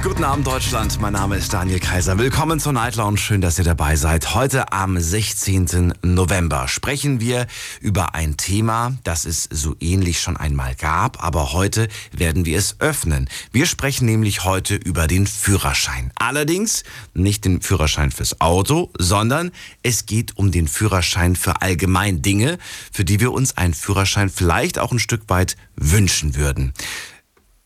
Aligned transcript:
Guten 0.00 0.22
Abend 0.22 0.46
Deutschland, 0.46 1.00
mein 1.00 1.12
Name 1.12 1.36
ist 1.36 1.52
Daniel 1.52 1.80
Kaiser. 1.80 2.18
Willkommen 2.18 2.60
zur 2.60 2.72
Night 2.72 2.94
Lounge, 2.94 3.18
schön, 3.18 3.40
dass 3.40 3.58
ihr 3.58 3.64
dabei 3.64 3.96
seid. 3.96 4.32
Heute 4.32 4.72
am 4.72 4.96
16. 4.98 5.92
November 6.02 6.68
sprechen 6.68 7.20
wir 7.20 7.48
über 7.80 8.14
ein 8.14 8.36
Thema, 8.36 8.96
das 9.02 9.24
es 9.24 9.48
so 9.50 9.74
ähnlich 9.80 10.20
schon 10.20 10.36
einmal 10.36 10.76
gab, 10.76 11.24
aber 11.24 11.52
heute 11.52 11.88
werden 12.12 12.44
wir 12.44 12.58
es 12.58 12.80
öffnen. 12.80 13.28
Wir 13.50 13.66
sprechen 13.66 14.06
nämlich 14.06 14.44
heute 14.44 14.76
über 14.76 15.08
den 15.08 15.26
Führerschein. 15.26 16.12
Allerdings 16.14 16.84
nicht 17.12 17.44
den 17.44 17.60
Führerschein 17.60 18.12
fürs 18.12 18.40
Auto, 18.40 18.90
sondern 18.98 19.50
es 19.82 20.06
geht 20.06 20.36
um 20.36 20.52
den 20.52 20.68
Führerschein 20.68 21.34
für 21.34 21.60
allgemein 21.60 22.22
Dinge, 22.22 22.58
für 22.92 23.04
die 23.04 23.18
wir 23.18 23.32
uns 23.32 23.56
einen 23.56 23.74
Führerschein 23.74 24.30
vielleicht 24.30 24.78
auch 24.78 24.92
ein 24.92 25.00
Stück 25.00 25.28
weit 25.28 25.56
wünschen 25.74 26.36
würden. 26.36 26.72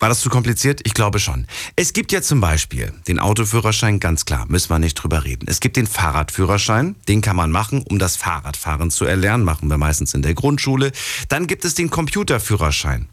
War 0.03 0.09
das 0.09 0.21
zu 0.21 0.31
kompliziert? 0.31 0.81
Ich 0.83 0.95
glaube 0.95 1.21
schon. 1.21 1.47
Es 1.77 1.93
gibt 1.93 2.11
ja 2.11 2.21
zum 2.23 2.41
Beispiel 2.41 2.93
den 3.07 3.21
Autoführerschein, 3.21 4.01
ganz 4.01 4.25
klar, 4.25 4.47
müssen 4.49 4.69
wir 4.71 4.81
nicht 4.81 4.95
drüber 4.95 5.25
reden. 5.25 5.47
Es 5.47 5.61
gibt 5.61 5.77
den 5.77 5.87
Fahrradführerschein, 5.87 6.97
den 7.07 7.21
kann 7.21 7.37
man 7.37 7.53
machen, 7.53 7.85
um 7.89 8.01
das 8.01 8.17
Fahrradfahren 8.17 8.91
zu 8.91 9.05
erlernen, 9.05 9.45
machen 9.45 9.71
wir 9.71 9.79
meistens 9.79 10.13
in 10.13 10.23
der 10.23 10.35
Grundschule. 10.35 10.91
Dann 11.29 11.47
gibt 11.47 11.65
es 11.65 11.77
den 11.77 11.89
Computerführerschein. 11.89 13.07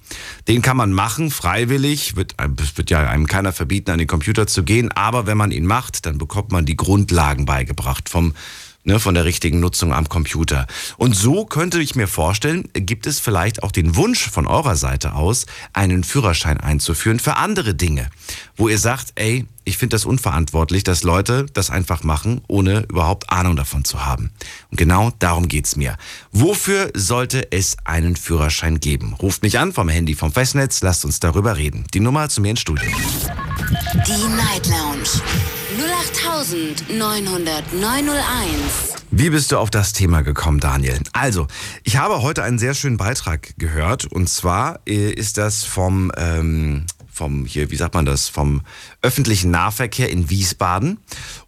Den 0.47 0.63
kann 0.63 0.77
man 0.77 0.91
machen, 0.91 1.29
freiwillig, 1.29 2.15
wird, 2.15 2.33
wird 2.75 2.89
ja 2.89 3.07
einem 3.07 3.27
keiner 3.27 3.53
verbieten, 3.53 3.91
an 3.91 3.99
den 3.99 4.07
Computer 4.07 4.47
zu 4.47 4.63
gehen, 4.63 4.91
aber 4.91 5.27
wenn 5.27 5.37
man 5.37 5.51
ihn 5.51 5.67
macht, 5.67 6.07
dann 6.07 6.17
bekommt 6.17 6.51
man 6.51 6.65
die 6.65 6.75
Grundlagen 6.75 7.45
beigebracht 7.45 8.09
vom 8.09 8.33
ne, 8.89 8.99
von 8.99 9.13
der 9.13 9.25
richtigen 9.25 9.59
Nutzung 9.59 9.93
am 9.93 10.09
Computer. 10.09 10.67
Und 10.97 11.15
so 11.15 11.45
könnte 11.45 11.79
ich 11.79 11.95
mir 11.95 12.07
vorstellen, 12.07 12.67
gibt 12.73 13.05
es 13.05 13.19
vielleicht 13.19 13.63
auch 13.63 13.71
den 13.71 13.95
Wunsch 13.95 14.29
von 14.29 14.47
eurer 14.47 14.75
Seite 14.75 15.13
aus, 15.13 15.45
einen 15.73 16.03
Führerschein 16.03 16.59
einzuführen 16.59 17.19
für 17.19 17.37
andere 17.37 17.75
Dinge, 17.75 18.09
wo 18.57 18.67
ihr 18.67 18.79
sagt, 18.79 19.13
ey, 19.15 19.45
ich 19.63 19.77
finde 19.77 19.93
das 19.93 20.05
unverantwortlich, 20.05 20.83
dass 20.83 21.03
Leute 21.03 21.45
das 21.53 21.69
einfach 21.69 22.03
machen, 22.03 22.41
ohne 22.47 22.85
überhaupt 22.89 23.29
Ahnung 23.29 23.55
davon 23.55 23.85
zu 23.85 24.03
haben. 24.03 24.31
Und 24.71 24.77
genau 24.77 25.11
darum 25.19 25.47
geht's 25.47 25.75
mir. 25.75 25.95
Wofür 26.31 26.91
sollte 26.95 27.51
es 27.51 27.77
einen 27.85 28.15
Führerschein 28.15 28.79
geben? 28.79 29.13
Ruft 29.13 29.43
mich 29.43 29.59
an 29.59 29.71
vom 29.71 29.87
Handy 29.87 30.15
vom 30.15 30.31
Festnetz, 30.31 30.81
lasst 30.81 31.05
uns 31.05 31.19
darüber 31.19 31.57
reden. 31.57 31.85
Die 31.93 31.99
Nummer 31.99 32.27
zu 32.29 32.41
mir 32.41 32.49
ins 32.49 32.61
Studio. 32.61 32.89
Die 33.69 34.27
Night 34.35 34.65
Lounge. 34.65 35.21
0890901. 36.97 36.97
Wie 39.11 39.29
bist 39.29 39.51
du 39.51 39.59
auf 39.59 39.69
das 39.69 39.93
Thema 39.93 40.23
gekommen, 40.23 40.59
Daniel? 40.59 40.99
Also, 41.13 41.45
ich 41.83 41.97
habe 41.97 42.23
heute 42.23 42.41
einen 42.41 42.57
sehr 42.57 42.73
schönen 42.73 42.97
Beitrag 42.97 43.53
gehört 43.59 44.05
und 44.05 44.27
zwar 44.27 44.79
äh, 44.87 45.11
ist 45.11 45.37
das 45.37 45.65
vom 45.65 46.11
ähm, 46.17 46.87
vom 47.11 47.45
hier, 47.45 47.69
wie 47.69 47.75
sagt 47.75 47.93
man 47.93 48.05
das, 48.05 48.27
vom 48.27 48.61
öffentlichen 49.03 49.51
Nahverkehr 49.51 50.09
in 50.09 50.31
Wiesbaden. 50.31 50.97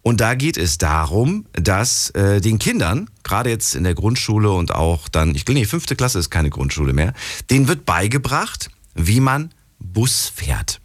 Und 0.02 0.20
da 0.20 0.34
geht 0.34 0.56
es 0.58 0.78
darum, 0.78 1.46
dass 1.54 2.10
äh, 2.10 2.40
den 2.40 2.60
Kindern, 2.60 3.10
gerade 3.24 3.50
jetzt 3.50 3.74
in 3.74 3.82
der 3.82 3.94
Grundschule 3.94 4.52
und 4.52 4.72
auch 4.72 5.08
dann, 5.08 5.34
ich 5.34 5.44
glaube, 5.44 5.58
die 5.58 5.66
fünfte 5.66 5.96
Klasse 5.96 6.20
ist 6.20 6.30
keine 6.30 6.50
Grundschule 6.50 6.92
mehr, 6.92 7.14
denen 7.50 7.66
wird 7.66 7.84
beigebracht, 7.84 8.70
wie 8.94 9.18
man 9.18 9.50
Bus 9.80 10.30
fährt. 10.32 10.81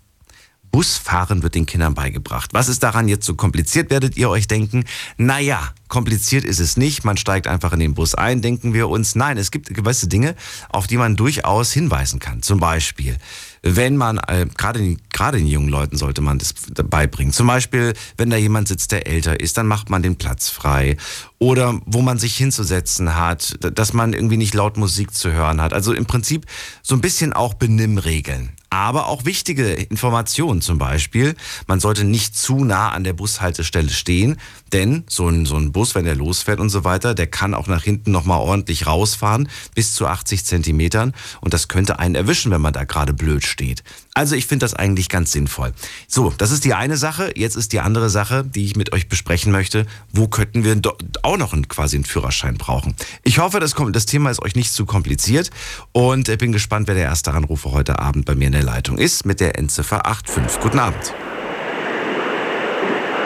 Busfahren 0.72 1.44
wird 1.44 1.56
den 1.56 1.66
Kindern 1.66 1.94
beigebracht. 1.94 2.52
Was 2.54 2.68
ist 2.68 2.84
daran 2.84 3.08
jetzt 3.08 3.26
so 3.26 3.36
kompliziert, 3.36 3.90
werdet 3.90 4.18
ihr 4.18 4.30
euch 4.30 4.48
denken? 4.48 4.86
Naja, 5.18 5.74
kompliziert 5.88 6.44
ist 6.44 6.59
es 6.59 6.78
nicht. 6.78 7.04
Man 7.04 7.18
steigt 7.18 7.48
einfach 7.48 7.74
in 7.74 7.80
den 7.80 7.94
Bus 7.94 8.16
ein, 8.16 8.42
denken 8.42 8.74
wir 8.74 8.90
uns. 8.90 9.16
Nein, 9.16 9.38
es 9.38 9.52
gibt 9.52 9.74
gewisse 9.74 10.08
Dinge, 10.08 10.36
auf 10.70 10.88
die 10.88 10.98
man 10.98 11.16
durchaus 11.16 11.72
hinweisen 11.72 12.19
kann. 12.19 12.41
Zum 12.41 12.59
Beispiel, 12.59 13.18
wenn 13.64 13.97
man, 13.97 14.18
äh, 14.18 14.47
gerade, 14.58 14.97
gerade 15.12 15.38
den 15.38 15.47
jungen 15.47 15.69
Leuten 15.69 15.97
sollte 15.97 16.22
man 16.22 16.38
das 16.38 16.53
beibringen. 16.53 17.34
Zum 17.34 17.47
Beispiel, 17.47 17.94
wenn 18.18 18.30
da 18.30 18.38
jemand 18.38 18.68
sitzt, 18.68 18.91
der 18.91 19.08
älter 19.08 19.40
ist, 19.40 19.58
dann 19.58 19.68
macht 19.68 19.90
man 19.90 20.03
den 20.03 20.18
Platz 20.18 20.50
frei. 20.50 20.97
Oder 21.40 21.80
wo 21.86 22.02
man 22.02 22.18
sich 22.20 22.36
hinzusetzen 22.36 23.16
hat, 23.16 23.58
dass 23.78 23.94
man 23.94 24.14
irgendwie 24.14 24.38
nicht 24.38 24.53
laut 24.53 24.78
Musik 24.78 25.14
zu 25.14 25.31
hören 25.31 25.62
hat. 25.62 25.74
Also 25.74 25.94
im 25.94 26.06
Prinzip 26.06 26.46
so 26.81 26.96
ein 26.96 27.02
bisschen 27.02 27.34
auch 27.34 27.53
Benimmregeln 27.53 28.52
aber 28.69 29.07
auch 29.07 29.25
wichtige 29.25 29.73
Informationen 29.73 30.61
zum 30.61 30.78
Beispiel. 30.78 31.35
Man 31.67 31.79
sollte 31.79 32.03
nicht 32.03 32.38
zu 32.38 32.63
nah 32.63 32.89
an 32.89 33.03
der 33.03 33.13
Bushaltestelle 33.13 33.89
stehen, 33.89 34.38
denn 34.73 35.03
so 35.07 35.28
ein, 35.28 35.45
so 35.45 35.55
ein 35.55 35.72
Bus, 35.72 35.95
wenn 35.95 36.05
der 36.05 36.16
losfährt 36.16 36.59
und 36.59 36.69
so 36.69 36.83
weiter, 36.83 37.13
der 37.13 37.28
kann 37.28 37.53
auch 37.53 37.67
nach 37.67 37.83
hinten 37.83 38.11
nochmal 38.11 38.39
ordentlich 38.39 38.88
rausfahren, 38.88 39.50
bis 39.75 39.94
zu 39.94 40.07
80 40.07 40.45
Zentimetern. 40.45 41.13
Und 41.41 41.53
das 41.53 41.67
könnte 41.67 42.00
einen 42.00 42.16
erwischen, 42.16 42.51
wenn 42.51 42.61
man 42.61 42.73
da 42.73 42.83
gerade 42.83 43.13
blöd 43.13 43.45
steht. 43.45 43.83
Also 44.13 44.35
ich 44.35 44.47
finde 44.47 44.63
das 44.63 44.73
eigentlich 44.73 45.09
ganz 45.09 45.31
sinnvoll. 45.31 45.73
So, 46.07 46.34
das 46.38 46.51
ist 46.51 46.66
die 46.66 46.73
eine 46.73 46.97
Sache. 46.97 47.31
Jetzt 47.35 47.55
ist 47.55 47.72
die 47.72 47.79
andere 47.79 48.09
Sache, 48.09 48.44
die 48.44 48.66
ich 48.66 48.75
mit 48.75 48.91
euch 48.91 49.07
besprechen 49.07 49.51
möchte. 49.51 49.85
Wo 50.11 50.28
könnten 50.28 50.63
wir 50.63 50.79
auch 51.22 51.38
noch 51.38 51.53
einen, 51.53 51.67
quasi 51.67 51.97
einen 51.97 52.05
Führerschein 52.05 52.57
brauchen? 52.57 52.95
Ich 53.23 53.38
hoffe, 53.39 53.59
das, 53.59 53.75
das 53.91 54.05
Thema 54.07 54.31
ist 54.31 54.41
euch 54.41 54.55
nicht 54.55 54.73
zu 54.73 54.85
kompliziert. 54.85 55.51
Und 55.91 56.35
bin 56.38 56.51
gespannt, 56.51 56.88
wer 56.88 56.95
der 56.95 57.05
erste 57.05 57.31
Anrufer 57.34 57.72
heute 57.72 57.99
Abend 57.99 58.25
bei 58.25 58.35
mir 58.35 58.47
in 58.47 58.53
der 58.53 58.56
Leitung 58.62 58.97
ist 58.97 59.25
mit 59.25 59.40
der 59.40 59.57
Endziffer 59.57 60.01
85. 60.06 60.62
Guten 60.62 60.79
Abend. 60.79 61.13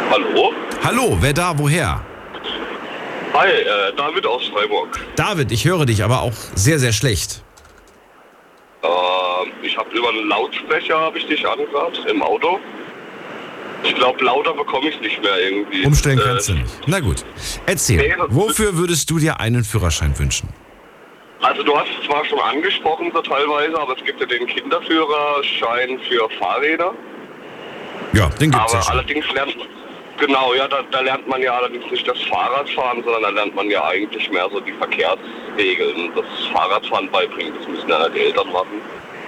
Hallo? 0.09 0.53
Hallo, 0.84 1.18
wer 1.22 1.34
da, 1.34 1.58
woher? 1.58 2.02
Hi, 3.34 3.47
äh, 3.47 3.96
David 3.96 4.25
aus 4.25 4.44
Freiburg. 4.47 5.00
David, 5.16 5.52
ich 5.52 5.66
höre 5.66 5.86
dich 5.86 6.03
aber 6.03 6.22
auch 6.22 6.34
sehr, 6.56 6.80
sehr 6.80 6.91
schlecht. 6.91 7.41
Äh, 8.84 8.88
ich 9.66 9.78
habe 9.78 9.90
über 9.91 10.09
einen 10.09 10.28
Lautsprecher, 10.28 11.00
habe 11.00 11.18
ich 11.18 11.28
dich 11.28 11.47
angehört, 11.47 12.06
im 12.09 12.22
Auto. 12.22 12.59
Ich 13.84 13.96
glaube, 13.96 14.24
lauter 14.24 14.53
bekomme 14.53 14.90
ich 14.90 15.00
nicht 15.02 15.22
mehr 15.24 15.38
irgendwie. 15.40 15.86
Umstellen 15.86 16.20
kannst 16.24 16.50
äh, 16.50 16.53
du 16.53 16.59
nicht. 16.59 16.74
Na 16.88 17.00
gut. 17.00 17.24
Erzähl, 17.66 18.16
wofür 18.28 18.75
würdest 18.75 19.09
du 19.09 19.18
dir 19.18 19.40
einen 19.40 19.64
Führerschein 19.64 20.18
wünschen? 20.20 20.50
Also 21.41 21.63
du 21.63 21.75
hast 21.75 21.90
es 22.00 22.06
zwar 22.06 22.24
schon 22.25 22.40
angesprochen 22.40 23.12
so 23.13 23.22
teilweise, 23.22 23.79
aber 23.79 23.97
es 23.97 24.03
gibt 24.03 24.19
ja 24.19 24.28
den 24.28 24.46
Kinderführerschein 24.46 26.00
für 26.07 26.29
Fahrräder. 26.38 26.94
Ja, 28.13 28.29
den 28.29 28.52
gibt's 28.52 28.74
aber 28.74 28.84
ja 28.84 28.90
allerdings 28.90 29.25
lernt 29.34 29.56
genau, 30.22 30.53
ja, 30.53 30.68
da, 30.68 30.84
da 30.91 31.02
lernt 31.02 31.28
man 31.28 31.41
ja 31.41 31.57
allerdings 31.57 31.90
nicht 31.91 32.07
das 32.07 32.22
Fahrradfahren, 32.29 33.03
sondern 33.03 33.24
da 33.24 33.29
lernt 33.29 33.56
man 33.56 33.69
ja 33.69 33.84
eigentlich 33.85 34.29
mehr 34.31 34.47
so 34.52 34.59
die 34.59 34.74
Verkehrsregeln. 34.74 36.12
Das 36.16 36.25
Fahrradfahren 36.53 37.09
beibringen, 37.12 37.53
das 37.58 37.68
müssen 37.68 37.90
ja 37.90 38.08
die 38.09 38.19
Eltern 38.19 38.52
machen. 38.52 38.81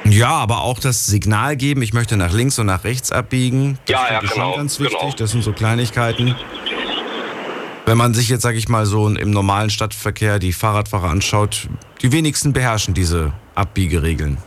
Ja, 0.05 0.29
aber 0.29 0.61
auch 0.61 0.79
das 0.79 1.05
Signal 1.05 1.55
geben, 1.55 1.81
ich 1.81 1.93
möchte 1.93 2.17
nach 2.17 2.33
links 2.33 2.59
und 2.59 2.67
nach 2.67 2.83
rechts 2.83 3.11
abbiegen. 3.11 3.79
Das 3.85 3.93
Ja, 3.93 4.13
ja, 4.13 4.19
genau, 4.19 4.33
schon 4.33 4.55
ganz 4.57 4.79
wichtig. 4.79 4.99
genau. 4.99 5.13
Das 5.17 5.31
sind 5.31 5.43
so 5.43 5.53
Kleinigkeiten. 5.53 6.35
Wenn 7.85 7.97
man 7.97 8.13
sich 8.13 8.29
jetzt, 8.29 8.43
sag 8.43 8.55
ich 8.55 8.69
mal, 8.69 8.85
so 8.85 9.07
im 9.07 9.31
normalen 9.31 9.69
Stadtverkehr 9.69 10.39
die 10.39 10.53
Fahrradfahrer 10.53 11.09
anschaut, 11.09 11.67
die 12.01 12.13
wenigsten 12.13 12.53
beherrschen 12.53 12.93
diese 12.93 13.33
Abbiegeregeln. 13.55 14.37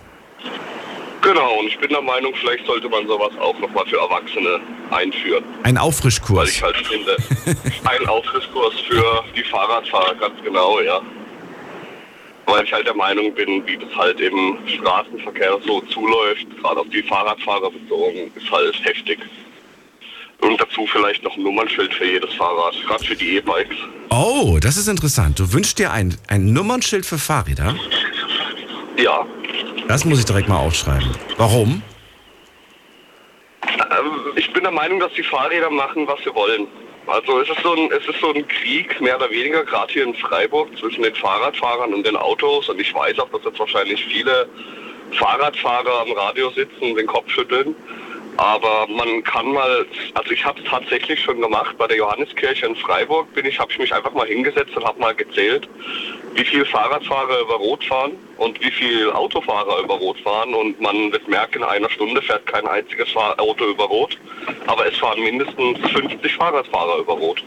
Genau, 1.21 1.59
und 1.59 1.67
ich 1.67 1.79
bin 1.79 1.91
der 1.91 2.01
Meinung, 2.01 2.33
vielleicht 2.41 2.65
sollte 2.67 2.89
man 2.89 3.07
sowas 3.07 3.33
auch 3.39 3.59
nochmal 3.59 3.85
für 3.87 3.99
Erwachsene 3.99 4.61
einführen. 4.91 5.45
Ein 5.65 5.75
Weil 5.75 5.83
Auffrischkurs. 5.83 6.51
ich 6.51 6.63
halt 6.63 6.77
finde, 6.77 7.17
ein 7.85 8.07
Aufriskurs 8.07 8.75
für 8.89 9.25
die 9.37 9.43
Fahrradfahrer, 9.43 10.15
ganz 10.15 10.35
genau, 10.43 10.81
ja. 10.81 11.01
Weil 12.47 12.65
ich 12.65 12.73
halt 12.73 12.87
der 12.87 12.95
Meinung 12.95 13.35
bin, 13.35 13.67
wie 13.67 13.77
das 13.77 13.95
halt 13.97 14.21
im 14.21 14.57
Straßenverkehr 14.67 15.59
so 15.67 15.81
zuläuft, 15.93 16.47
gerade 16.63 16.81
auf 16.81 16.89
die 16.91 17.03
Fahrradfahrer 17.03 17.71
bezogen, 17.71 18.31
ist 18.37 18.51
halt 18.51 18.75
heftig. 18.85 19.19
Und 20.41 20.61
dazu 20.61 20.87
vielleicht 20.87 21.23
noch 21.23 21.37
ein 21.37 21.43
Nummernschild 21.43 21.93
für 21.95 22.05
jedes 22.07 22.33
Fahrrad, 22.35 22.75
gerade 22.87 23.05
für 23.05 23.17
die 23.17 23.37
E-Bikes. 23.37 23.77
Oh, 24.11 24.59
das 24.61 24.77
ist 24.77 24.87
interessant. 24.89 25.39
Du 25.39 25.53
wünschst 25.53 25.79
dir 25.79 25.91
ein, 25.93 26.17
ein 26.29 26.53
Nummernschild 26.53 27.05
für 27.07 27.19
Fahrräder? 27.19 27.75
Ja, 28.99 29.27
Das 29.89 30.05
muss 30.05 30.19
ich 30.21 30.25
direkt 30.25 30.49
mal 30.49 30.59
aufschreiben. 30.59 31.11
Warum? 31.37 31.83
Ähm, 33.63 34.11
ich 34.37 34.53
bin 34.53 34.63
der 34.63 34.73
Meinung, 34.73 35.01
dass 35.01 35.13
die 35.15 35.23
Fahrräder 35.23 35.71
machen, 35.71 36.07
was 36.07 36.19
sie 36.25 36.35
wollen. 36.35 36.67
Also 37.07 37.41
es 37.41 37.49
ist 37.49 37.63
so 37.63 37.73
ein, 37.73 37.91
es 37.93 38.07
ist 38.09 38.21
so 38.21 38.33
ein 38.33 38.47
Krieg, 38.49 39.01
mehr 39.01 39.17
oder 39.17 39.31
weniger, 39.31 39.65
gerade 39.65 39.93
hier 39.93 40.03
in 40.05 40.15
Freiburg, 40.15 40.77
zwischen 40.79 41.03
den 41.03 41.15
Fahrradfahrern 41.15 41.95
und 41.95 42.05
den 42.07 42.17
Autos. 42.17 42.69
Und 42.69 42.81
ich 42.81 42.93
weiß 42.93 43.19
auch, 43.21 43.29
dass 43.31 43.45
jetzt 43.45 43.59
wahrscheinlich 43.61 44.05
viele 44.07 44.49
Fahrradfahrer 45.13 46.01
am 46.03 46.13
Radio 46.13 46.51
sitzen 46.51 46.83
und 46.83 46.97
den 46.97 47.07
Kopf 47.07 47.31
schütteln. 47.31 47.77
Aber 48.37 48.87
man 48.89 49.23
kann 49.25 49.53
mal, 49.53 49.87
also 50.15 50.31
ich 50.31 50.45
habe 50.45 50.61
es 50.61 50.69
tatsächlich 50.69 51.21
schon 51.23 51.41
gemacht, 51.41 51.77
bei 51.79 51.87
der 51.87 51.97
Johanneskirche 51.97 52.67
in 52.67 52.77
Freiburg 52.77 53.33
bin 53.35 53.47
ich, 53.47 53.59
habe 53.59 53.73
ich 53.73 53.79
mich 53.79 53.95
einfach 53.95 54.13
mal 54.13 54.27
hingesetzt 54.27 54.77
und 54.77 54.85
habe 54.85 55.01
mal 55.01 55.15
gezählt, 55.15 55.69
wie 56.35 56.45
viele 56.45 56.67
Fahrradfahrer 56.67 57.41
über 57.41 57.55
Rot 57.55 57.85
fahren 57.85 58.13
und 58.37 58.63
wie 58.63 58.71
viele 58.71 59.15
Autofahrer 59.15 59.81
über 59.83 59.95
Rot 59.95 60.21
fahren. 60.21 60.55
Und 60.55 60.79
man 60.81 61.13
wird 61.13 61.27
merken, 61.29 61.59
in 61.59 61.65
einer 61.65 61.91
Stunde 61.91 62.21
fährt 62.21 62.47
kein 62.47 62.67
einziges 62.67 63.09
Auto 63.17 63.65
über 63.65 63.85
Rot, 63.85 64.19
aber 64.67 64.87
es 64.87 64.97
fahren 64.99 65.23
mindestens 65.23 65.79
50 65.91 66.35
Fahrradfahrer 66.35 66.99
über 66.99 67.15
Rot 67.15 67.43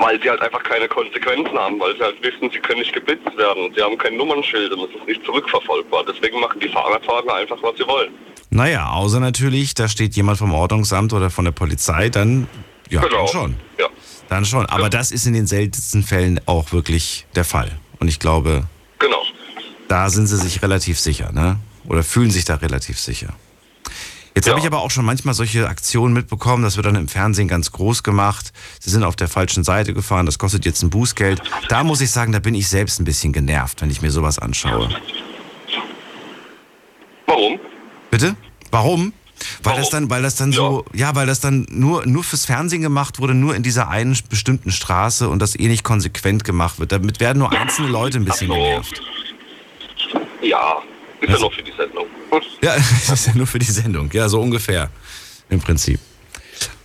weil 0.00 0.20
sie 0.22 0.30
halt 0.30 0.40
einfach 0.42 0.62
keine 0.62 0.88
Konsequenzen 0.88 1.56
haben, 1.58 1.80
weil 1.80 1.96
sie 1.96 2.02
halt 2.02 2.22
wissen, 2.22 2.50
sie 2.50 2.58
können 2.58 2.80
nicht 2.80 2.92
geblitzt 2.92 3.36
werden. 3.36 3.72
Sie 3.74 3.82
haben 3.82 3.96
kein 3.98 4.16
Nummernschild 4.16 4.72
und 4.72 4.88
es 4.88 4.96
ist 4.96 5.06
nicht 5.06 5.24
zurückverfolgbar. 5.24 6.04
Deswegen 6.08 6.40
machen 6.40 6.60
die 6.60 6.68
Fahrradfahrer 6.68 7.34
einfach, 7.34 7.56
was 7.62 7.76
sie 7.76 7.86
wollen. 7.86 8.12
Naja, 8.50 8.90
außer 8.90 9.20
natürlich, 9.20 9.74
da 9.74 9.88
steht 9.88 10.16
jemand 10.16 10.38
vom 10.38 10.52
Ordnungsamt 10.52 11.12
oder 11.12 11.30
von 11.30 11.44
der 11.44 11.52
Polizei, 11.52 12.08
dann, 12.08 12.48
ja, 12.88 13.00
genau. 13.00 13.18
dann 13.18 13.28
schon. 13.28 13.56
Ja. 13.78 13.86
Dann 14.28 14.44
schon. 14.44 14.66
Aber 14.66 14.84
ja. 14.84 14.88
das 14.88 15.12
ist 15.12 15.26
in 15.26 15.34
den 15.34 15.46
seltensten 15.46 16.02
Fällen 16.02 16.40
auch 16.46 16.72
wirklich 16.72 17.26
der 17.34 17.44
Fall. 17.44 17.70
Und 18.00 18.08
ich 18.08 18.18
glaube, 18.18 18.64
genau. 18.98 19.22
da 19.88 20.10
sind 20.10 20.26
sie 20.26 20.36
sich 20.36 20.62
relativ 20.62 20.98
sicher, 20.98 21.32
ne? 21.32 21.58
Oder 21.86 22.02
fühlen 22.02 22.30
sich 22.30 22.44
da 22.44 22.56
relativ 22.56 22.98
sicher. 22.98 23.34
Jetzt 24.34 24.46
ja. 24.46 24.52
habe 24.52 24.60
ich 24.60 24.66
aber 24.66 24.80
auch 24.80 24.90
schon 24.90 25.04
manchmal 25.04 25.34
solche 25.34 25.68
Aktionen 25.68 26.14
mitbekommen, 26.14 26.62
das 26.62 26.76
wird 26.76 26.86
dann 26.86 26.94
im 26.94 27.08
Fernsehen 27.08 27.48
ganz 27.48 27.72
groß 27.72 28.02
gemacht. 28.02 28.52
Sie 28.78 28.90
sind 28.90 29.02
auf 29.02 29.16
der 29.16 29.28
falschen 29.28 29.64
Seite 29.64 29.92
gefahren, 29.92 30.26
das 30.26 30.38
kostet 30.38 30.64
jetzt 30.64 30.82
ein 30.82 30.90
Bußgeld. 30.90 31.42
Da 31.68 31.82
muss 31.82 32.00
ich 32.00 32.10
sagen, 32.10 32.32
da 32.32 32.38
bin 32.38 32.54
ich 32.54 32.68
selbst 32.68 33.00
ein 33.00 33.04
bisschen 33.04 33.32
genervt, 33.32 33.82
wenn 33.82 33.90
ich 33.90 34.02
mir 34.02 34.10
sowas 34.10 34.38
anschaue. 34.38 34.88
Warum? 37.26 37.58
Bitte? 38.10 38.36
Warum? 38.70 39.12
Weil 39.62 39.72
Warum? 39.72 39.80
das 39.80 39.90
dann, 39.90 40.10
weil 40.10 40.22
das 40.22 40.36
dann 40.36 40.52
so, 40.52 40.84
ja. 40.92 41.08
ja, 41.08 41.14
weil 41.14 41.26
das 41.26 41.40
dann 41.40 41.66
nur, 41.70 42.06
nur 42.06 42.22
fürs 42.22 42.44
Fernsehen 42.44 42.82
gemacht 42.82 43.18
wurde, 43.18 43.34
nur 43.34 43.54
in 43.54 43.62
dieser 43.62 43.88
einen 43.88 44.16
bestimmten 44.28 44.70
Straße 44.70 45.28
und 45.28 45.40
das 45.40 45.58
eh 45.58 45.68
nicht 45.68 45.82
konsequent 45.82 46.44
gemacht 46.44 46.78
wird. 46.78 46.92
Damit 46.92 47.20
werden 47.20 47.38
nur 47.38 47.50
einzelne 47.50 47.88
Leute 47.88 48.18
ein 48.18 48.24
bisschen 48.24 48.50
also, 48.50 48.62
genervt. 48.62 49.02
Ja, 50.42 50.82
ist 51.20 51.30
ja 51.30 51.38
nur 51.38 51.52
für 51.52 51.62
die 51.62 51.72
Sendung. 51.72 52.06
Ja, 52.62 52.74
ist 53.12 53.26
ja 53.26 53.32
nur 53.34 53.46
für 53.46 53.58
die 53.58 53.66
Sendung, 53.66 54.10
ja, 54.12 54.28
so 54.28 54.40
ungefähr. 54.40 54.90
Im 55.48 55.60
Prinzip. 55.60 55.98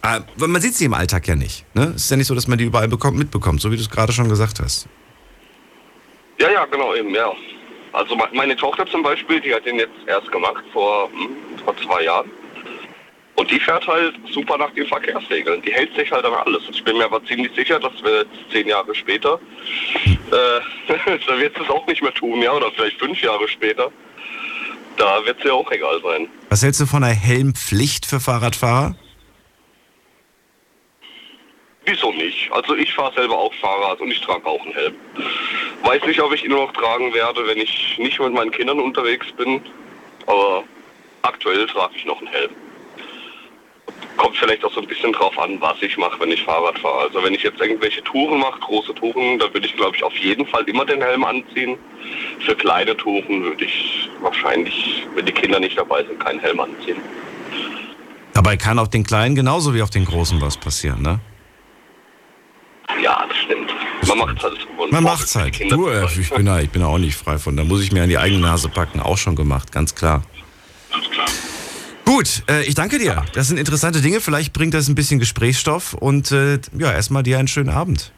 Aber 0.01 0.25
ah, 0.41 0.47
man 0.47 0.61
sieht 0.61 0.75
sie 0.75 0.85
im 0.85 0.93
Alltag 0.93 1.27
ja 1.27 1.35
nicht. 1.35 1.65
Ne? 1.73 1.93
Es 1.95 2.03
ist 2.03 2.11
ja 2.11 2.17
nicht 2.17 2.27
so, 2.27 2.35
dass 2.35 2.47
man 2.47 2.57
die 2.57 2.65
überall 2.65 2.87
bekommt, 2.87 3.17
mitbekommt, 3.17 3.61
so 3.61 3.71
wie 3.71 3.75
du 3.75 3.81
es 3.81 3.89
gerade 3.89 4.13
schon 4.13 4.29
gesagt 4.29 4.59
hast. 4.59 4.87
Ja, 6.39 6.49
ja, 6.51 6.65
genau, 6.65 6.93
eben, 6.93 7.09
ja. 7.09 7.31
Also 7.91 8.15
meine 8.33 8.55
Tochter 8.55 8.85
zum 8.85 9.03
Beispiel, 9.03 9.39
die 9.39 9.53
hat 9.53 9.65
den 9.65 9.79
jetzt 9.79 9.95
erst 10.05 10.31
gemacht 10.31 10.63
vor, 10.73 11.09
hm, 11.11 11.29
vor 11.63 11.75
zwei 11.77 12.03
Jahren. 12.03 12.29
Und 13.35 13.51
die 13.51 13.59
fährt 13.59 13.85
halt 13.87 14.15
super 14.31 14.57
nach 14.57 14.71
den 14.71 14.85
Verkehrsregeln. 14.85 15.61
Die 15.61 15.73
hält 15.73 15.95
sich 15.95 16.11
halt 16.11 16.23
an 16.23 16.33
alles. 16.33 16.63
Ich 16.71 16.83
bin 16.83 16.97
mir 16.97 17.05
aber 17.05 17.23
ziemlich 17.25 17.53
sicher, 17.55 17.79
dass 17.79 17.93
wir 18.03 18.19
jetzt 18.19 18.51
zehn 18.51 18.67
Jahre 18.67 18.93
später, 18.95 19.39
äh, 20.05 20.59
da 21.27 21.39
wird 21.39 21.59
es 21.59 21.69
auch 21.69 21.85
nicht 21.87 22.01
mehr 22.01 22.13
tun, 22.13 22.41
ja, 22.41 22.53
oder 22.53 22.71
vielleicht 22.71 22.99
fünf 22.99 23.21
Jahre 23.21 23.47
später. 23.47 23.91
Da 24.97 25.25
wird 25.25 25.37
es 25.39 25.43
ja 25.43 25.53
auch 25.53 25.69
egal 25.71 26.01
sein. 26.01 26.27
Was 26.49 26.63
hältst 26.63 26.81
du 26.81 26.85
von 26.85 27.03
einer 27.03 27.13
Helmpflicht 27.13 28.05
für 28.05 28.19
Fahrradfahrer? 28.19 28.95
Wieso 31.85 32.11
nicht? 32.13 32.51
Also 32.51 32.75
ich 32.75 32.93
fahre 32.93 33.13
selber 33.13 33.37
auch 33.37 33.53
Fahrrad 33.55 33.99
und 33.99 34.09
ich 34.09 34.19
trage 34.21 34.45
auch 34.45 34.61
einen 34.63 34.73
Helm. 34.73 34.95
Weiß 35.83 36.03
nicht, 36.05 36.19
ob 36.19 36.33
ich 36.33 36.43
ihn 36.43 36.51
noch 36.51 36.71
tragen 36.73 37.13
werde, 37.13 37.45
wenn 37.45 37.59
ich 37.59 37.97
nicht 37.99 38.19
mit 38.19 38.33
meinen 38.33 38.51
Kindern 38.51 38.79
unterwegs 38.79 39.27
bin. 39.33 39.61
Aber 40.25 40.63
aktuell 41.21 41.67
trage 41.67 41.93
ich 41.95 42.05
noch 42.05 42.17
einen 42.19 42.27
Helm. 42.27 42.51
Kommt 44.17 44.37
vielleicht 44.37 44.63
auch 44.63 44.73
so 44.73 44.81
ein 44.81 44.87
bisschen 44.87 45.11
drauf 45.11 45.37
an, 45.37 45.59
was 45.59 45.81
ich 45.81 45.97
mache, 45.97 46.19
wenn 46.19 46.31
ich 46.31 46.41
Fahrrad 46.43 46.79
fahre. 46.79 47.09
Also 47.09 47.23
wenn 47.23 47.33
ich 47.33 47.43
jetzt 47.43 47.59
irgendwelche 47.59 48.03
Touren 48.03 48.39
mache, 48.39 48.59
große 48.59 48.95
Touren, 48.95 49.39
da 49.39 49.53
würde 49.53 49.67
ich 49.67 49.75
glaube 49.75 49.95
ich 49.95 50.03
auf 50.03 50.15
jeden 50.15 50.45
Fall 50.47 50.63
immer 50.63 50.85
den 50.85 51.01
Helm 51.01 51.23
anziehen. 51.23 51.77
Für 52.45 52.55
kleine 52.55 52.95
Touren 52.95 53.43
würde 53.43 53.65
ich 53.65 54.09
wahrscheinlich, 54.21 55.05
wenn 55.15 55.25
die 55.25 55.33
Kinder 55.33 55.59
nicht 55.59 55.77
dabei 55.77 56.03
sind, 56.03 56.19
keinen 56.19 56.39
Helm 56.39 56.59
anziehen. 56.59 56.97
Dabei 58.33 58.57
kann 58.57 58.79
auf 58.79 58.89
den 58.89 59.03
Kleinen 59.03 59.35
genauso 59.35 59.73
wie 59.73 59.81
auf 59.81 59.89
den 59.89 60.05
Großen 60.05 60.41
was 60.41 60.57
passieren, 60.57 61.01
ne? 61.01 61.19
Ja, 63.01 63.25
das 63.27 63.37
stimmt. 63.37 63.71
Man 64.07 64.17
macht 64.17 64.37
es 64.37 64.43
halt. 64.43 64.91
Man 64.91 65.03
macht 65.03 65.25
es 65.25 65.35
halt. 65.35 65.71
Du, 65.71 65.87
äh, 65.87 66.05
ich, 66.05 66.29
bin 66.29 66.45
da, 66.45 66.59
ich 66.59 66.69
bin 66.69 66.81
da 66.81 66.87
auch 66.87 66.97
nicht 66.97 67.15
frei 67.15 67.37
von. 67.37 67.57
Da 67.57 67.63
muss 67.63 67.81
ich 67.81 67.91
mir 67.91 68.03
an 68.03 68.09
die 68.09 68.17
eigene 68.17 68.41
Nase 68.41 68.69
packen. 68.69 68.99
Auch 68.99 69.17
schon 69.17 69.35
gemacht, 69.35 69.71
ganz 69.71 69.95
klar. 69.95 70.23
Ganz 70.91 71.09
klar. 71.09 71.25
Gut, 72.05 72.43
äh, 72.47 72.63
ich 72.63 72.75
danke 72.75 72.99
dir. 72.99 73.25
Das 73.33 73.47
sind 73.47 73.57
interessante 73.57 74.01
Dinge. 74.01 74.21
Vielleicht 74.21 74.53
bringt 74.53 74.73
das 74.73 74.87
ein 74.87 74.95
bisschen 74.95 75.19
Gesprächsstoff. 75.19 75.93
Und 75.95 76.31
äh, 76.31 76.59
ja, 76.77 76.93
erstmal 76.93 77.23
dir 77.23 77.39
einen 77.39 77.47
schönen 77.47 77.69
Abend. 77.69 78.11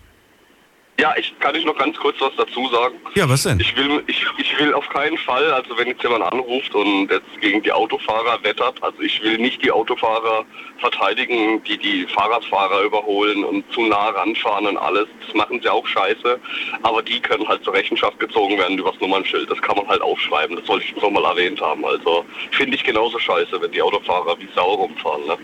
Ja, 1.00 1.14
ich 1.16 1.38
kann 1.40 1.54
ich 1.54 1.64
noch 1.64 1.78
ganz 1.78 1.96
kurz 1.98 2.20
was 2.20 2.32
dazu 2.38 2.68
sagen. 2.70 2.96
Ja, 3.14 3.30
was 3.30 3.44
denn? 3.44 3.60
Ich 3.60 3.76
will, 3.76 4.04
ich, 4.08 4.26
ich 4.40 4.60
will 4.60 4.74
auf 4.74 4.90
keinen 4.90 5.18
Fall, 5.20 5.54
also 5.54 5.78
wenn 5.78 5.88
jetzt 5.88 6.02
jemand 6.02 6.24
anruft 6.24 6.74
und 6.74 7.12
jetzt 7.12 7.40
gegen 7.40 7.62
die 7.62 7.72
Autofahrer 7.72 8.44
wettert, 8.44 8.82
also 8.82 9.00
ich 9.02 9.22
will 9.22 9.38
nicht 9.38 9.64
die 9.64 9.70
Autofahrer 9.70 10.44
verteidigen, 10.80 11.64
die 11.66 11.78
die 11.78 12.08
Fahrradfahrer 12.08 12.82
überholen 12.82 13.44
und 13.44 13.64
zu 13.74 13.82
nah 13.82 14.10
ranfahren 14.10 14.66
und 14.66 14.78
alles. 14.78 15.08
Das 15.24 15.36
machen 15.36 15.62
sie 15.62 15.70
auch 15.70 15.86
scheiße. 15.86 16.40
Aber 16.82 17.04
die 17.04 17.20
können 17.20 17.48
halt 17.48 17.64
zur 17.64 17.74
Rechenschaft 17.76 18.20
gezogen 18.20 18.58
werden 18.58 18.80
über 18.80 18.92
das 18.92 19.00
Nummernschild. 19.00 19.52
Das 19.52 19.62
kann 19.62 19.78
man 19.78 19.88
halt 19.88 20.02
aufschreiben. 20.02 20.56
Das 20.56 20.66
sollte 20.66 20.86
ich 20.86 20.96
so 21.00 21.12
mal 21.12 21.24
erwähnt 21.26 21.62
haben. 21.62 21.86
Also 21.86 22.26
finde 22.52 22.76
ich 22.76 22.84
genauso 22.84 23.20
scheiße, 23.20 23.62
wenn 23.62 23.72
die 23.72 23.84
Autofahrer 23.84 24.36
wie 24.40 24.50
Sau 24.56 24.74
rumfahren. 24.74 25.28
Ne? 25.28 25.38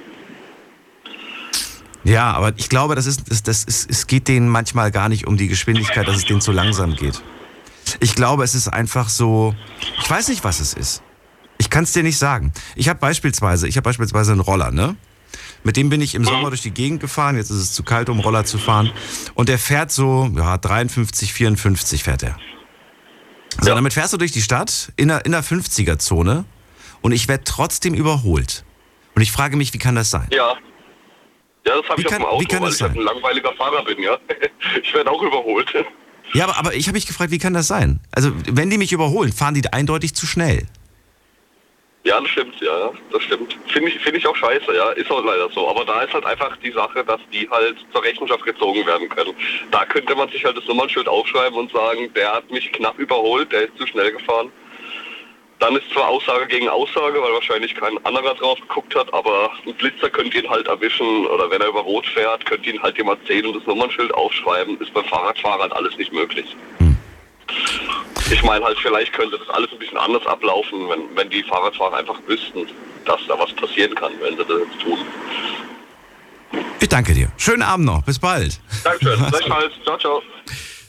Ja, 2.04 2.34
aber 2.34 2.54
ich 2.58 2.70
glaube, 2.70 2.96
das 2.96 3.06
ist, 3.06 3.30
das, 3.30 3.44
das 3.44 3.64
ist, 3.64 3.90
es 3.90 4.08
geht 4.08 4.28
denen 4.28 4.50
manchmal 4.50 4.92
gar 4.92 5.10
nicht 5.10 5.26
um 5.26 5.38
die 5.38 5.48
Geschwindigkeit, 5.48 6.08
dass 6.08 6.18
es 6.18 6.26
denen 6.26 6.42
zu 6.42 6.52
langsam 6.52 6.96
geht. 6.96 7.22
Ich 8.00 8.16
glaube, 8.16 8.44
es 8.44 8.56
ist 8.56 8.68
einfach 8.68 9.10
so, 9.10 9.56
ich 10.02 10.10
weiß 10.10 10.28
nicht, 10.28 10.44
was 10.44 10.60
es 10.60 10.74
ist. 10.74 11.02
Ich 11.58 11.70
kann 11.70 11.86
es 11.86 11.94
dir 11.94 12.04
nicht 12.04 12.18
sagen. 12.18 12.52
Ich 12.76 12.90
habe 12.90 13.00
beispielsweise, 13.00 13.68
ich 13.68 13.78
habe 13.78 13.86
beispielsweise 13.86 14.32
einen 14.32 14.42
Roller, 14.42 14.72
ne? 14.72 14.96
Mit 15.64 15.78
dem 15.78 15.90
bin 15.90 16.02
ich 16.02 16.14
im 16.14 16.26
Sommer 16.26 16.50
durch 16.50 16.62
die 16.62 16.72
Gegend 16.72 17.00
gefahren. 17.00 17.38
Jetzt 17.38 17.50
ist 17.50 17.58
es 17.58 17.74
zu 17.74 17.84
kalt, 17.84 18.10
um 18.10 18.20
Roller 18.20 18.44
zu 18.44 18.58
fahren. 18.58 18.92
Und 19.34 19.48
der 19.48 19.58
fährt 19.58 19.92
so, 19.92 20.30
ja, 20.36 20.58
53, 20.58 21.32
54 21.32 22.04
fährt 22.04 22.24
er. 22.24 22.38
So, 23.62 23.70
ja. 23.70 23.76
damit 23.76 23.94
fährst 23.94 24.12
du 24.12 24.18
durch 24.18 24.34
die 24.34 24.42
Stadt 24.42 24.92
in 24.98 25.08
der, 25.08 25.26
in 25.26 25.32
der 25.32 25.44
50er-Zone 25.44 26.44
und 27.02 27.12
ich 27.14 27.28
werde 27.28 27.44
trotzdem 27.46 27.94
überholt. 27.94 28.66
Und 29.16 29.22
ich 29.22 29.32
frage 29.32 29.56
mich, 29.56 29.74
wie 29.74 29.78
kann 29.78 29.96
das 29.96 30.10
sein? 30.10 30.28
Ja. 30.32 30.56
Ja, 31.66 31.78
das 31.78 31.90
habe 31.90 32.02
ich 32.02 32.08
kann, 32.08 32.22
auf 32.22 32.30
dem 32.30 32.34
Auto, 32.34 32.42
wie 32.42 32.46
kann 32.46 32.62
weil 32.62 32.70
das 32.70 32.78
ich 32.78 32.82
halt 32.84 32.96
ein 32.96 33.04
langweiliger 33.04 33.54
Fahrer 33.54 33.84
bin, 33.84 34.02
ja. 34.02 34.18
Ich 34.84 34.94
werde 34.94 35.10
auch 35.10 35.22
überholt. 35.22 35.68
Ja, 36.34 36.46
aber, 36.46 36.58
aber 36.58 36.74
ich 36.74 36.88
habe 36.88 36.96
mich 36.96 37.08
gefragt, 37.08 37.32
wie 37.32 37.38
kann 37.38 37.54
das 37.54 37.68
sein? 37.68 38.00
Also, 38.12 38.32
wenn 38.52 38.70
die 38.70 38.78
mich 38.78 38.92
überholen, 38.92 39.32
fahren 39.32 39.54
die 39.54 39.62
eindeutig 39.72 40.14
zu 40.14 40.26
schnell. 40.26 40.68
Ja, 42.06 42.20
das 42.20 42.30
stimmt, 42.32 42.60
ja, 42.60 42.92
das 43.14 43.24
stimmt. 43.24 43.58
Finde 43.68 43.90
ich, 43.90 44.00
find 44.00 44.18
ich 44.18 44.28
auch 44.28 44.36
scheiße, 44.36 44.76
ja, 44.76 44.90
ist 44.92 45.10
auch 45.10 45.24
leider 45.24 45.50
so. 45.52 45.70
Aber 45.70 45.86
da 45.86 46.02
ist 46.02 46.14
halt 46.14 46.26
einfach 46.26 46.58
die 46.58 46.72
Sache, 46.72 47.02
dass 47.06 47.22
die 47.32 47.50
halt 47.50 47.78
zur 47.94 48.04
Rechenschaft 48.04 48.44
gezogen 48.44 48.86
werden 48.86 49.08
können. 49.08 49.34
Da 49.72 49.86
könnte 49.86 50.14
man 50.14 50.28
sich 50.30 50.44
halt 50.44 50.58
das 50.58 50.66
Nummernschild 50.68 51.08
aufschreiben 51.08 51.58
und 51.58 51.72
sagen, 51.72 52.14
der 52.14 52.34
hat 52.34 52.52
mich 52.52 52.74
knapp 52.74 53.00
überholt, 53.00 53.54
der 53.54 53.64
ist 53.64 53.78
zu 53.78 53.88
schnell 53.88 54.12
gefahren. 54.12 54.52
Dann 55.60 55.76
ist 55.76 55.90
zwar 55.94 56.10
Aussage 56.10 56.48
gegen 56.48 56.68
Aussage, 56.68 57.22
weil 57.22 57.34
wahrscheinlich 57.34 57.74
kein 57.76 58.04
anderer 58.06 58.36
drauf 58.36 58.60
geguckt 58.60 58.96
hat, 58.96 59.14
aber 59.14 59.52
ein 59.66 59.74
Blitzer 59.76 60.10
könnte 60.10 60.38
ihn 60.38 60.50
halt 60.50 60.68
erwischen 60.68 61.26
oder 61.28 61.50
wenn 61.50 61.62
er 61.62 61.68
über 61.68 61.82
Rot 61.82 62.06
fährt, 62.08 62.46
könnte 62.46 62.70
ihn 62.70 62.82
halt 62.82 62.98
jemand 62.98 63.26
sehen 63.28 63.46
und 63.46 63.56
das 63.56 63.66
Nummernschild 63.66 64.14
aufschreiben. 64.14 64.80
Ist 64.82 64.94
beim 64.94 65.06
Fahrradfahrer 65.06 65.64
halt 65.64 65.74
alles 65.74 65.98
nicht 65.98 66.12
möglich. 66.12 66.56
Hm. 66.80 66.98
Ich 68.32 68.44
meine 68.44 68.66
halt, 68.66 68.78
vielleicht 68.80 69.14
könnte 69.14 69.38
das 69.38 69.50
alles 69.50 69.72
ein 69.72 69.80
bisschen 69.80 69.98
anders 69.98 70.26
ablaufen, 70.26 70.90
wenn, 70.90 71.16
wenn 71.16 71.30
die 71.30 71.44
Fahrradfahrer 71.44 71.98
einfach 71.98 72.20
wüssten, 72.28 72.68
dass 73.06 73.20
da 73.28 73.38
was 73.38 73.54
passieren 73.54 73.94
kann, 73.96 74.14
wenn 74.22 74.38
sie 74.38 74.46
das 74.46 74.60
jetzt 74.60 74.82
tun. 74.82 74.98
Ich 76.80 76.90
danke 76.90 77.14
dir. 77.14 77.32
Schönen 77.38 77.62
Abend 77.62 77.86
noch. 77.86 78.04
Bis 78.04 78.20
bald. 78.20 78.60
Dankeschön. 78.84 79.26
Gleichfalls. 79.30 79.74
Ciao, 79.84 79.98
ciao. 79.98 80.22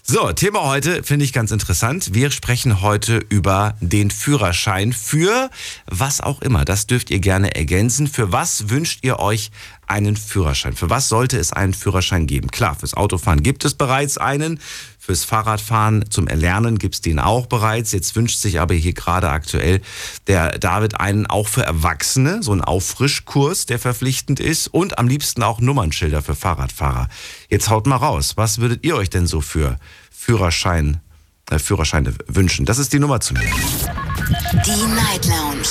So, 0.07 0.31
Thema 0.33 0.65
heute 0.65 1.03
finde 1.03 1.25
ich 1.25 1.33
ganz 1.33 1.51
interessant. 1.51 2.13
Wir 2.13 2.31
sprechen 2.31 2.83
heute 2.83 3.25
über 3.31 3.75
den 3.81 4.11
Führerschein 4.11 4.93
für 4.93 5.49
was 5.87 6.21
auch 6.21 6.43
immer. 6.43 6.67
Das 6.67 6.87
dürft 6.87 7.11
ihr 7.11 7.21
gerne 7.21 7.55
ergänzen. 7.55 8.07
Für 8.07 8.31
was 8.31 8.69
wünscht 8.69 8.99
ihr 9.01 9.19
euch 9.19 9.51
einen 9.87 10.19
Führerschein? 10.19 10.75
Für 10.75 10.91
was 10.91 11.09
sollte 11.09 11.39
es 11.39 11.55
einen 11.55 11.73
Führerschein 11.73 12.27
geben? 12.27 12.51
Klar, 12.51 12.75
fürs 12.75 12.93
Autofahren 12.93 13.43
gibt 13.43 13.65
es 13.65 13.73
bereits 13.73 14.19
einen. 14.19 14.61
Fürs 15.05 15.25
Fahrradfahren 15.27 16.11
zum 16.11 16.27
Erlernen 16.29 16.79
gibt's 16.79 17.03
den 17.03 17.19
auch 17.19 17.45
bereits. 17.45 17.93
Jetzt 17.93 18.17
wünscht 18.17 18.39
sich 18.39 18.59
aber 18.59 18.73
hier 18.73 18.95
gerade 18.95 19.29
aktuell 19.29 19.83
der 20.29 20.59
David 20.59 20.99
einen 20.99 21.27
auch 21.27 21.47
für 21.47 21.63
Erwachsene, 21.63 22.43
so 22.43 22.53
einen 22.53 22.63
Auffrischkurs, 22.63 23.67
der 23.67 23.79
verpflichtend 23.79 24.41
ist 24.41 24.69
und 24.69 24.99
am 24.99 25.07
liebsten 25.07 25.43
auch 25.43 25.61
Nummernschilder 25.61 26.23
für 26.23 26.35
Fahrradfahrer. 26.35 27.11
Jetzt 27.51 27.69
haut 27.69 27.87
mal 27.87 27.97
raus, 27.97 28.39
was 28.39 28.61
würdet 28.61 28.83
ihr 28.87 28.97
euch 28.97 29.11
denn 29.11 29.27
so 29.27 29.43
für 29.43 29.77
Führerschein, 30.11 31.03
äh, 31.51 31.59
Führerscheine 31.59 32.15
wünschen? 32.27 32.65
Das 32.65 32.79
ist 32.79 32.95
die 32.95 32.99
Nummer 32.99 33.21
zu 33.21 33.35
mir. 33.35 33.43
Die 33.43 34.87
Night 34.87 35.27
Lounge 35.27 35.69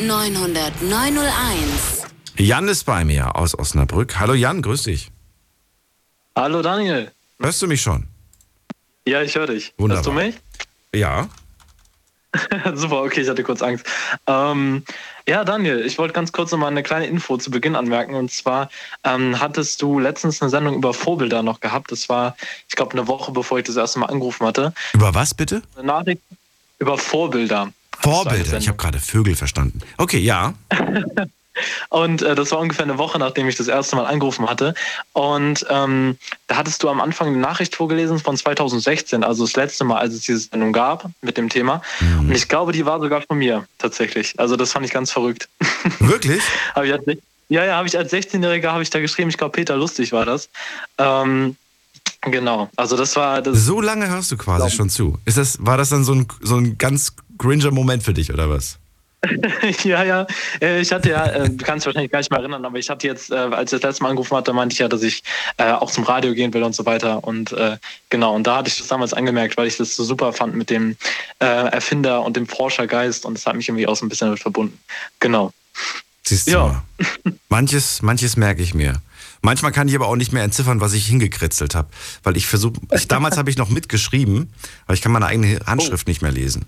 0890901. 0.00 2.04
Jan 2.36 2.66
ist 2.66 2.82
bei 2.82 3.04
mir 3.04 3.36
aus 3.36 3.56
Osnabrück. 3.56 4.18
Hallo 4.18 4.34
Jan, 4.34 4.60
grüß 4.60 4.82
dich. 4.82 5.12
Hallo 6.34 6.60
Daniel. 6.60 7.12
Hörst 7.44 7.60
du 7.60 7.66
mich 7.66 7.82
schon? 7.82 8.04
Ja, 9.06 9.20
ich 9.20 9.34
höre 9.34 9.48
dich. 9.48 9.74
Wunderbar. 9.76 10.02
Hörst 10.02 10.06
du 10.06 10.12
mich? 10.12 10.36
Ja. 10.94 11.28
Super, 12.74 13.02
okay, 13.02 13.20
ich 13.20 13.28
hatte 13.28 13.42
kurz 13.42 13.60
Angst. 13.60 13.84
Ähm, 14.26 14.82
ja, 15.28 15.44
Daniel, 15.44 15.84
ich 15.84 15.98
wollte 15.98 16.14
ganz 16.14 16.32
kurz 16.32 16.52
noch 16.52 16.58
mal 16.58 16.68
eine 16.68 16.82
kleine 16.82 17.06
Info 17.06 17.36
zu 17.36 17.50
Beginn 17.50 17.76
anmerken. 17.76 18.14
Und 18.14 18.32
zwar 18.32 18.70
ähm, 19.04 19.38
hattest 19.40 19.82
du 19.82 19.98
letztens 19.98 20.40
eine 20.40 20.48
Sendung 20.48 20.76
über 20.76 20.94
Vorbilder 20.94 21.42
noch 21.42 21.60
gehabt. 21.60 21.92
Das 21.92 22.08
war, 22.08 22.34
ich 22.66 22.76
glaube, 22.76 22.92
eine 22.92 23.08
Woche 23.08 23.30
bevor 23.30 23.58
ich 23.58 23.66
das 23.66 23.76
erste 23.76 23.98
Mal 23.98 24.06
angerufen 24.06 24.46
hatte. 24.46 24.72
Über 24.94 25.14
was 25.14 25.34
bitte? 25.34 25.60
Eine 25.76 25.88
Nachricht 25.88 26.22
über 26.78 26.96
Vorbilder. 26.96 27.74
Vorbilder. 28.00 28.56
Ich 28.56 28.68
habe 28.68 28.78
gerade 28.78 29.00
Vögel 29.00 29.36
verstanden. 29.36 29.80
Okay, 29.98 30.18
ja. 30.18 30.54
Und 31.88 32.22
äh, 32.22 32.34
das 32.34 32.50
war 32.50 32.58
ungefähr 32.58 32.84
eine 32.84 32.98
Woche, 32.98 33.18
nachdem 33.18 33.48
ich 33.48 33.56
das 33.56 33.68
erste 33.68 33.96
Mal 33.96 34.06
angerufen 34.06 34.48
hatte. 34.48 34.74
Und 35.12 35.64
ähm, 35.70 36.18
da 36.46 36.56
hattest 36.56 36.82
du 36.82 36.88
am 36.88 37.00
Anfang 37.00 37.28
eine 37.28 37.38
Nachricht 37.38 37.74
vorgelesen 37.76 38.18
von 38.18 38.36
2016, 38.36 39.24
also 39.24 39.44
das 39.44 39.56
letzte 39.56 39.84
Mal, 39.84 39.98
als 39.98 40.14
es 40.14 40.22
diese 40.22 40.38
Sendung 40.40 40.72
gab 40.72 41.10
mit 41.22 41.36
dem 41.36 41.48
Thema. 41.48 41.82
Und 42.18 42.34
ich 42.34 42.48
glaube, 42.48 42.72
die 42.72 42.86
war 42.86 43.00
sogar 43.00 43.22
von 43.22 43.38
mir 43.38 43.66
tatsächlich. 43.78 44.38
Also 44.38 44.56
das 44.56 44.72
fand 44.72 44.86
ich 44.86 44.92
ganz 44.92 45.10
verrückt. 45.10 45.48
Wirklich? 45.98 46.42
Hab 46.74 46.84
ich 46.84 46.92
als, 46.92 47.04
ja, 47.48 47.64
ja, 47.64 47.76
habe 47.76 47.88
ich 47.88 47.96
als 47.96 48.12
16-Jähriger 48.12 48.72
habe 48.72 48.82
ich 48.82 48.90
da 48.90 49.00
geschrieben. 49.00 49.30
Ich 49.30 49.36
glaube, 49.36 49.52
Peter 49.52 49.76
Lustig 49.76 50.12
war 50.12 50.24
das. 50.24 50.48
Ähm, 50.98 51.56
genau. 52.22 52.70
Also 52.76 52.96
das 52.96 53.16
war 53.16 53.42
das. 53.42 53.58
So 53.58 53.80
lange 53.80 54.08
hörst 54.08 54.32
du 54.32 54.36
quasi 54.36 54.70
schon 54.74 54.90
zu. 54.90 55.18
Ist 55.24 55.38
das, 55.38 55.58
war 55.64 55.76
das 55.76 55.90
dann 55.90 56.04
so 56.04 56.14
ein, 56.14 56.26
so 56.40 56.56
ein 56.56 56.78
ganz 56.78 57.14
gringer 57.38 57.70
Moment 57.70 58.02
für 58.02 58.14
dich, 58.14 58.32
oder 58.32 58.48
was? 58.48 58.78
ja, 59.84 60.02
ja. 60.04 60.26
Äh, 60.60 60.80
Ich 60.80 60.92
hatte 60.92 61.10
ja, 61.10 61.26
äh, 61.26 61.50
du 61.50 61.64
kannst 61.64 61.84
dich 61.84 61.86
wahrscheinlich 61.86 62.10
gar 62.12 62.18
nicht 62.20 62.30
mehr 62.30 62.40
erinnern, 62.40 62.64
aber 62.64 62.78
ich 62.78 62.88
hatte 62.90 63.06
jetzt, 63.06 63.30
äh, 63.30 63.34
als 63.34 63.72
ich 63.72 63.80
das 63.80 63.88
letzte 63.90 64.02
Mal 64.02 64.10
angerufen 64.10 64.36
hatte, 64.36 64.52
meinte 64.52 64.72
ich 64.72 64.78
ja, 64.78 64.88
dass 64.88 65.02
ich 65.02 65.22
äh, 65.56 65.70
auch 65.72 65.90
zum 65.90 66.04
Radio 66.04 66.34
gehen 66.34 66.52
will 66.54 66.62
und 66.62 66.74
so 66.74 66.84
weiter. 66.86 67.24
Und 67.24 67.52
äh, 67.52 67.76
genau, 68.10 68.34
und 68.34 68.46
da 68.46 68.56
hatte 68.58 68.68
ich 68.68 68.78
das 68.78 68.88
damals 68.88 69.12
angemerkt, 69.14 69.56
weil 69.56 69.66
ich 69.66 69.76
das 69.76 69.94
so 69.96 70.04
super 70.04 70.32
fand 70.32 70.54
mit 70.54 70.70
dem 70.70 70.96
äh, 71.40 71.44
Erfinder 71.46 72.22
und 72.22 72.36
dem 72.36 72.46
Forschergeist 72.46 73.24
und 73.24 73.34
das 73.34 73.46
hat 73.46 73.56
mich 73.56 73.68
irgendwie 73.68 73.86
auch 73.86 73.96
so 73.96 74.04
ein 74.04 74.08
bisschen 74.08 74.28
damit 74.28 74.40
verbunden. 74.40 74.78
Genau. 75.20 75.52
Siehst 76.26 76.46
du 76.48 76.52
Ja. 76.52 76.82
mal. 76.98 77.34
Manches, 77.48 78.02
manches 78.02 78.36
merke 78.36 78.62
ich 78.62 78.74
mir. 78.74 79.00
Manchmal 79.42 79.72
kann 79.72 79.88
ich 79.88 79.94
aber 79.94 80.08
auch 80.08 80.16
nicht 80.16 80.32
mehr 80.32 80.42
entziffern, 80.42 80.80
was 80.80 80.94
ich 80.94 81.06
hingekritzelt 81.06 81.74
habe. 81.74 81.88
Weil 82.22 82.36
ich 82.38 82.46
versuche, 82.46 82.80
damals 83.08 83.36
habe 83.36 83.50
ich 83.50 83.58
noch 83.58 83.68
mitgeschrieben, 83.68 84.50
aber 84.86 84.94
ich 84.94 85.02
kann 85.02 85.12
meine 85.12 85.26
eigene 85.26 85.60
Handschrift 85.66 86.06
nicht 86.08 86.22
mehr 86.22 86.32
lesen. 86.32 86.64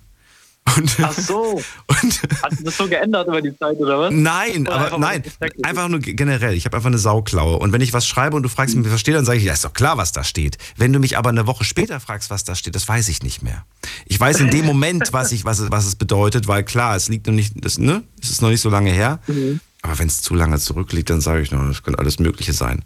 Und. 0.76 0.96
Ach 1.00 1.12
so. 1.12 1.60
und 1.86 2.22
Hast 2.42 2.60
du 2.60 2.64
das 2.64 2.76
so 2.76 2.88
geändert 2.88 3.28
über 3.28 3.40
die 3.40 3.56
Zeit 3.56 3.76
oder 3.78 3.98
was? 3.98 4.12
Nein, 4.12 4.62
Oder 4.62 4.74
aber 4.74 4.84
einfach 4.84 4.98
nein, 4.98 5.22
einfach 5.62 5.88
nur 5.88 6.00
generell. 6.00 6.54
Ich 6.54 6.64
habe 6.64 6.76
einfach 6.76 6.88
eine 6.88 6.98
Sauklaue. 6.98 7.58
Und 7.58 7.72
wenn 7.72 7.80
ich 7.80 7.92
was 7.92 8.06
schreibe 8.06 8.36
und 8.36 8.42
du 8.42 8.48
fragst 8.48 8.74
mich, 8.74 8.90
was 8.90 9.00
steht, 9.00 9.14
dann 9.14 9.24
sage 9.24 9.38
ich, 9.38 9.44
ja, 9.44 9.52
ist 9.52 9.64
doch 9.64 9.72
klar, 9.72 9.96
was 9.96 10.12
da 10.12 10.24
steht. 10.24 10.58
Wenn 10.76 10.92
du 10.92 10.98
mich 10.98 11.16
aber 11.16 11.30
eine 11.30 11.46
Woche 11.46 11.64
später 11.64 12.00
fragst, 12.00 12.30
was 12.30 12.44
da 12.44 12.54
steht, 12.54 12.74
das 12.74 12.88
weiß 12.88 13.08
ich 13.08 13.22
nicht 13.22 13.42
mehr. 13.42 13.64
Ich 14.06 14.18
weiß 14.18 14.40
in 14.40 14.50
dem 14.50 14.66
Moment, 14.66 15.12
was, 15.12 15.32
ich, 15.32 15.44
was, 15.44 15.58
es, 15.58 15.70
was 15.70 15.86
es 15.86 15.96
bedeutet, 15.96 16.48
weil 16.48 16.64
klar, 16.64 16.96
es 16.96 17.08
liegt 17.08 17.26
noch 17.26 17.34
nicht, 17.34 17.52
das, 17.56 17.78
ne? 17.78 18.02
Es 18.20 18.30
ist 18.30 18.42
noch 18.42 18.50
nicht 18.50 18.60
so 18.60 18.70
lange 18.70 18.90
her. 18.90 19.20
Mhm. 19.26 19.60
Aber 19.82 19.98
wenn 20.00 20.08
es 20.08 20.20
zu 20.20 20.34
lange 20.34 20.58
zurückliegt, 20.58 21.10
dann 21.10 21.20
sage 21.20 21.42
ich 21.42 21.52
noch, 21.52 21.64
das 21.64 21.84
könnte 21.84 22.00
alles 22.00 22.18
Mögliche 22.18 22.52
sein. 22.52 22.84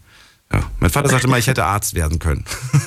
Ja. 0.53 0.71
Mein 0.81 0.91
Vater 0.91 1.09
sagte 1.09 1.29
mal, 1.29 1.39
ich 1.39 1.47
hätte 1.47 1.65
Arzt 1.65 1.95
werden 1.95 2.19
können. 2.19 2.45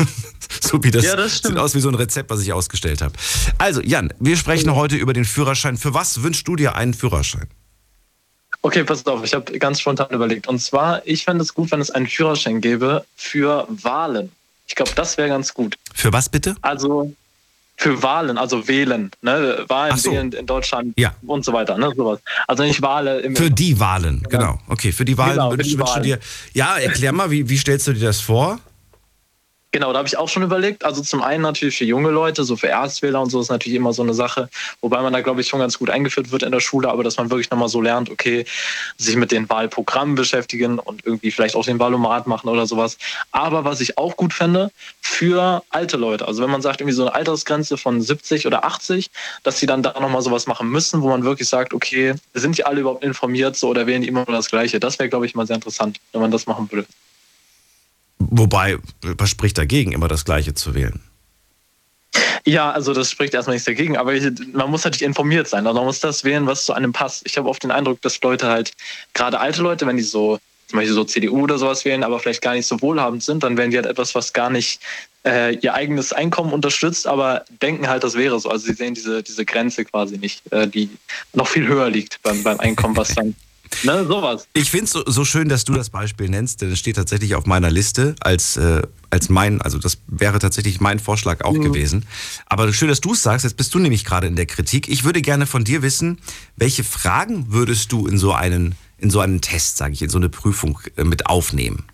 so 0.62 0.84
wie 0.84 0.92
das, 0.92 1.06
Ja, 1.06 1.16
das 1.16 1.38
sieht 1.38 1.58
aus 1.58 1.76
wie 1.76 1.80
so 1.80 1.90
ein 1.90 1.96
Rezept, 1.96 2.30
was 2.30 2.42
ich 2.42 2.52
ausgestellt 2.52 3.02
habe. 3.02 3.14
Also, 3.58 3.82
Jan, 3.82 4.14
wir 4.20 4.38
sprechen 4.38 4.74
heute 4.76 4.96
über 4.96 5.14
den 5.14 5.26
Führerschein. 5.26 5.78
Für 5.78 5.94
was 5.94 6.24
wünschst 6.24 6.48
du 6.48 6.56
dir 6.56 6.76
einen 6.76 6.94
Führerschein? 6.94 7.48
Okay, 8.62 8.84
pass 8.84 9.06
auf, 9.06 9.24
ich 9.24 9.34
habe 9.34 9.58
ganz 9.60 9.82
spontan 9.82 10.08
überlegt. 10.12 10.48
Und 10.48 10.60
zwar, 10.60 11.06
ich 11.06 11.26
fände 11.26 11.44
es 11.44 11.54
gut, 11.54 11.72
wenn 11.72 11.82
es 11.82 11.92
einen 11.92 12.08
Führerschein 12.08 12.62
gäbe 12.62 13.06
für 13.16 13.68
Wahlen. 13.70 14.32
Ich 14.68 14.76
glaube, 14.76 14.92
das 14.96 15.18
wäre 15.18 15.28
ganz 15.28 15.54
gut. 15.54 15.78
Für 15.94 16.14
was 16.14 16.30
bitte? 16.30 16.56
Also 16.62 17.14
für 17.78 18.02
Wahlen, 18.04 18.38
also 18.38 18.68
wählen, 18.68 19.12
ne? 19.22 19.66
Wahlen 19.68 19.98
so. 19.98 20.12
wählen 20.12 20.32
in 20.32 20.46
Deutschland 20.46 20.94
Ja. 20.98 21.14
und 21.26 21.44
so 21.44 21.54
weiter, 21.54 21.78
ne? 21.78 21.92
Sowas. 21.96 22.20
Also 22.48 22.64
nicht 22.64 22.82
Wahlen 22.82 23.24
im 23.24 23.36
Für 23.36 23.50
die 23.50 23.80
Wahlen, 23.80 24.24
genau. 24.30 24.60
Okay, 24.68 24.92
für 24.92 25.06
die 25.06 25.18
Wahlen 25.18 25.34
Genau, 25.34 25.52
wünschst, 25.52 25.72
die 25.72 25.78
du 25.78 26.02
dir. 26.02 26.20
Ja, 26.54 26.78
erklär 26.78 27.12
mal, 27.12 27.30
wie, 27.32 27.50
wie 27.50 27.58
stellst 27.58 27.88
du 27.88 27.94
dir 27.94 28.06
das 28.06 28.22
vor? 28.22 28.60
Genau, 29.76 29.92
da 29.92 29.98
habe 29.98 30.08
ich 30.08 30.18
auch 30.18 30.30
schon 30.30 30.44
überlegt. 30.44 30.86
Also 30.86 31.02
zum 31.02 31.24
einen 31.24 31.42
natürlich 31.42 31.76
für 31.76 31.84
junge 31.84 32.12
Leute, 32.12 32.44
so 32.44 32.56
für 32.56 32.68
Erstwähler 32.68 33.20
und 33.20 33.32
so 33.32 33.42
ist 33.42 33.50
natürlich 33.50 33.76
immer 33.76 33.92
so 33.92 34.04
eine 34.04 34.14
Sache, 34.14 34.48
wobei 34.82 35.02
man 35.02 35.12
da, 35.14 35.22
glaube 35.22 35.42
ich, 35.42 35.48
schon 35.48 35.60
ganz 35.60 35.80
gut 35.80 35.90
eingeführt 35.90 36.32
wird 36.32 36.44
in 36.44 36.52
der 36.52 36.60
Schule, 36.60 36.90
aber 36.90 37.04
dass 37.04 37.18
man 37.18 37.32
wirklich 37.32 37.50
nochmal 37.50 37.70
so 37.70 37.82
lernt, 37.82 38.12
okay, 38.12 38.46
sich 38.98 39.16
mit 39.16 39.32
den 39.32 39.50
Wahlprogrammen 39.50 40.14
beschäftigen 40.14 40.78
und 40.78 41.04
irgendwie 41.08 41.32
vielleicht 41.32 41.56
auch 41.56 41.66
den 41.66 41.80
Wahlomat 41.80 42.28
machen 42.28 42.50
oder 42.50 42.68
sowas. 42.68 43.00
Aber 43.32 43.66
was 43.66 43.82
ich 43.82 43.98
auch 43.98 44.16
gut 44.16 44.32
fände, 44.32 44.70
für 45.02 45.64
alte 45.72 45.98
Leute, 45.98 46.28
also 46.28 46.44
wenn 46.44 46.52
man 46.52 46.62
sagt, 46.62 46.80
irgendwie 46.80 46.96
so 46.96 47.08
eine 47.08 47.16
Altersgrenze 47.16 47.76
von 47.76 48.00
70 48.00 48.46
oder 48.46 48.66
80, 48.66 49.10
dass 49.42 49.58
sie 49.58 49.66
dann 49.66 49.82
da 49.82 50.00
nochmal 50.00 50.22
sowas 50.22 50.46
machen 50.46 50.70
müssen, 50.70 51.02
wo 51.02 51.10
man 51.10 51.24
wirklich 51.24 51.50
sagt, 51.50 51.74
okay, 51.74 52.14
sind 52.36 52.60
die 52.60 52.66
alle 52.66 52.82
überhaupt 52.82 53.04
informiert 53.04 53.56
so 53.56 53.70
oder 53.70 53.88
wählen 53.88 54.04
die 54.04 54.08
immer 54.08 54.24
nur 54.28 54.36
das 54.36 54.52
Gleiche? 54.52 54.80
Das 54.80 55.00
wäre, 55.00 55.10
glaube 55.10 55.26
ich, 55.26 55.34
mal 55.34 55.48
sehr 55.48 55.56
interessant, 55.56 56.00
wenn 56.12 56.22
man 56.22 56.30
das 56.30 56.46
machen 56.46 56.72
würde. 56.72 56.88
Wobei, 58.32 58.78
was 59.02 59.30
spricht 59.30 59.58
dagegen, 59.58 59.92
immer 59.92 60.08
das 60.08 60.26
Gleiche 60.26 60.54
zu 60.54 60.76
wählen? 60.76 61.02
Ja, 62.46 62.72
also 62.72 62.94
das 62.94 63.10
spricht 63.10 63.34
erstmal 63.34 63.56
nichts 63.56 63.66
dagegen, 63.66 63.98
aber 63.98 64.14
man 64.52 64.70
muss 64.70 64.84
natürlich 64.84 65.04
informiert 65.04 65.48
sein. 65.48 65.66
Also 65.66 65.80
man 65.80 65.86
muss 65.86 66.02
das 66.02 66.24
wählen, 66.24 66.46
was 66.46 66.66
zu 66.66 66.74
einem 66.74 66.92
passt. 66.92 67.24
Ich 67.26 67.38
habe 67.38 67.48
oft 67.48 67.64
den 67.64 67.72
Eindruck, 67.72 68.02
dass 68.02 68.22
Leute 68.22 68.48
halt, 68.48 68.74
gerade 69.14 69.40
alte 69.40 69.62
Leute, 69.62 69.88
wenn 69.88 69.98
die 69.98 70.04
so 70.04 70.40
zum 70.68 70.80
Beispiel 70.80 70.94
so 70.96 71.04
CDU 71.04 71.44
oder 71.44 71.58
sowas 71.58 71.86
wählen, 71.86 72.04
aber 72.04 72.20
vielleicht 72.20 72.42
gar 72.42 72.54
nicht 72.54 72.66
so 72.66 72.82
wohlhabend 72.82 73.24
sind, 73.24 73.44
dann 73.44 73.58
wählen 73.58 73.72
die 73.72 73.78
halt 73.78 73.86
etwas, 73.86 74.16
was 74.16 74.34
gar 74.34 74.50
nicht 74.50 74.82
äh, 75.26 75.56
ihr 75.56 75.74
eigenes 75.74 76.14
Einkommen 76.14 76.52
unterstützt, 76.52 77.08
aber 77.08 77.46
denken 77.62 77.88
halt, 77.88 78.04
das 78.04 78.16
wäre 78.16 78.40
so. 78.40 78.50
Also 78.50 78.66
sie 78.66 78.74
sehen 78.74 78.94
diese, 78.94 79.24
diese 79.24 79.46
Grenze 79.46 79.86
quasi 79.86 80.18
nicht, 80.18 80.42
äh, 80.52 80.68
die 80.68 80.90
noch 81.34 81.48
viel 81.48 81.68
höher 81.68 81.90
liegt 81.90 82.22
beim, 82.24 82.44
beim 82.44 82.60
Einkommen, 82.60 82.98
was 82.98 83.14
dann, 83.16 83.36
ne, 83.84 84.06
sowas. 84.06 84.48
Ich 84.54 84.72
finde 84.72 84.86
es 84.86 84.92
so, 84.92 85.04
so 85.06 85.26
schön, 85.26 85.50
dass 85.50 85.64
du 85.64 85.74
das 85.74 85.90
Beispiel 85.90 86.30
nennst, 86.30 86.62
denn 86.62 86.72
es 86.72 86.80
steht 86.80 86.96
tatsächlich 86.96 87.36
auf 87.36 87.46
meiner 87.46 87.72
Liste 87.72 88.16
als, 88.20 88.58
äh, 88.58 88.82
als 89.10 89.30
mein, 89.30 89.62
also 89.62 89.78
das 89.80 89.98
wäre 90.08 90.40
tatsächlich 90.40 90.80
mein 90.80 91.00
Vorschlag 91.00 91.42
auch 91.42 91.54
gewesen. 91.54 92.06
Aber 92.46 92.72
schön, 92.74 92.88
dass 92.88 93.02
du 93.02 93.14
es 93.14 93.24
sagst, 93.24 93.44
jetzt 93.44 93.58
bist 93.58 93.74
du 93.74 93.80
nämlich 93.80 94.06
gerade 94.06 94.28
in 94.28 94.36
der 94.36 94.46
Kritik. 94.46 94.88
Ich 94.88 95.04
würde 95.04 95.22
gerne 95.22 95.46
von 95.46 95.64
dir 95.64 95.82
wissen, 95.82 96.20
welche 96.56 96.84
Fragen 96.84 97.52
würdest 97.52 97.92
du 97.92 98.08
in 98.08 98.18
so 98.18 98.34
einen, 98.34 98.76
in 98.98 99.10
so 99.10 99.20
einen 99.20 99.42
Test, 99.42 99.78
sage 99.78 99.94
ich, 99.94 100.02
in 100.02 100.10
so 100.10 100.18
eine 100.18 100.30
Prüfung 100.30 100.80
äh, 100.96 101.04
mit 101.04 101.28
aufnehmen? 101.28 101.86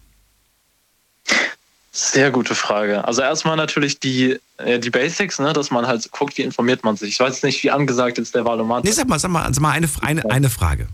Sehr 1.91 2.31
gute 2.31 2.55
Frage. 2.55 3.03
Also 3.05 3.21
erstmal 3.21 3.57
natürlich 3.57 3.99
die, 3.99 4.39
äh, 4.57 4.79
die 4.79 4.89
Basics, 4.89 5.39
ne, 5.39 5.53
dass 5.53 5.71
man 5.71 5.87
halt 5.87 6.09
guckt, 6.11 6.37
wie 6.37 6.43
informiert 6.43 6.83
man 6.83 6.95
sich. 6.95 7.09
Ich 7.09 7.19
weiß 7.19 7.43
nicht, 7.43 7.63
wie 7.63 7.71
angesagt 7.71 8.17
jetzt 8.17 8.35
der 8.35 8.45
Wahlomat 8.45 8.83
Nee, 8.83 8.91
sag 8.91 9.07
mal, 9.07 9.19
sag 9.19 9.31
mal, 9.31 9.51
sag 9.53 9.61
mal 9.61 9.71
eine, 9.71 9.89
eine, 10.01 10.29
eine 10.29 10.49
Frage. 10.49 10.87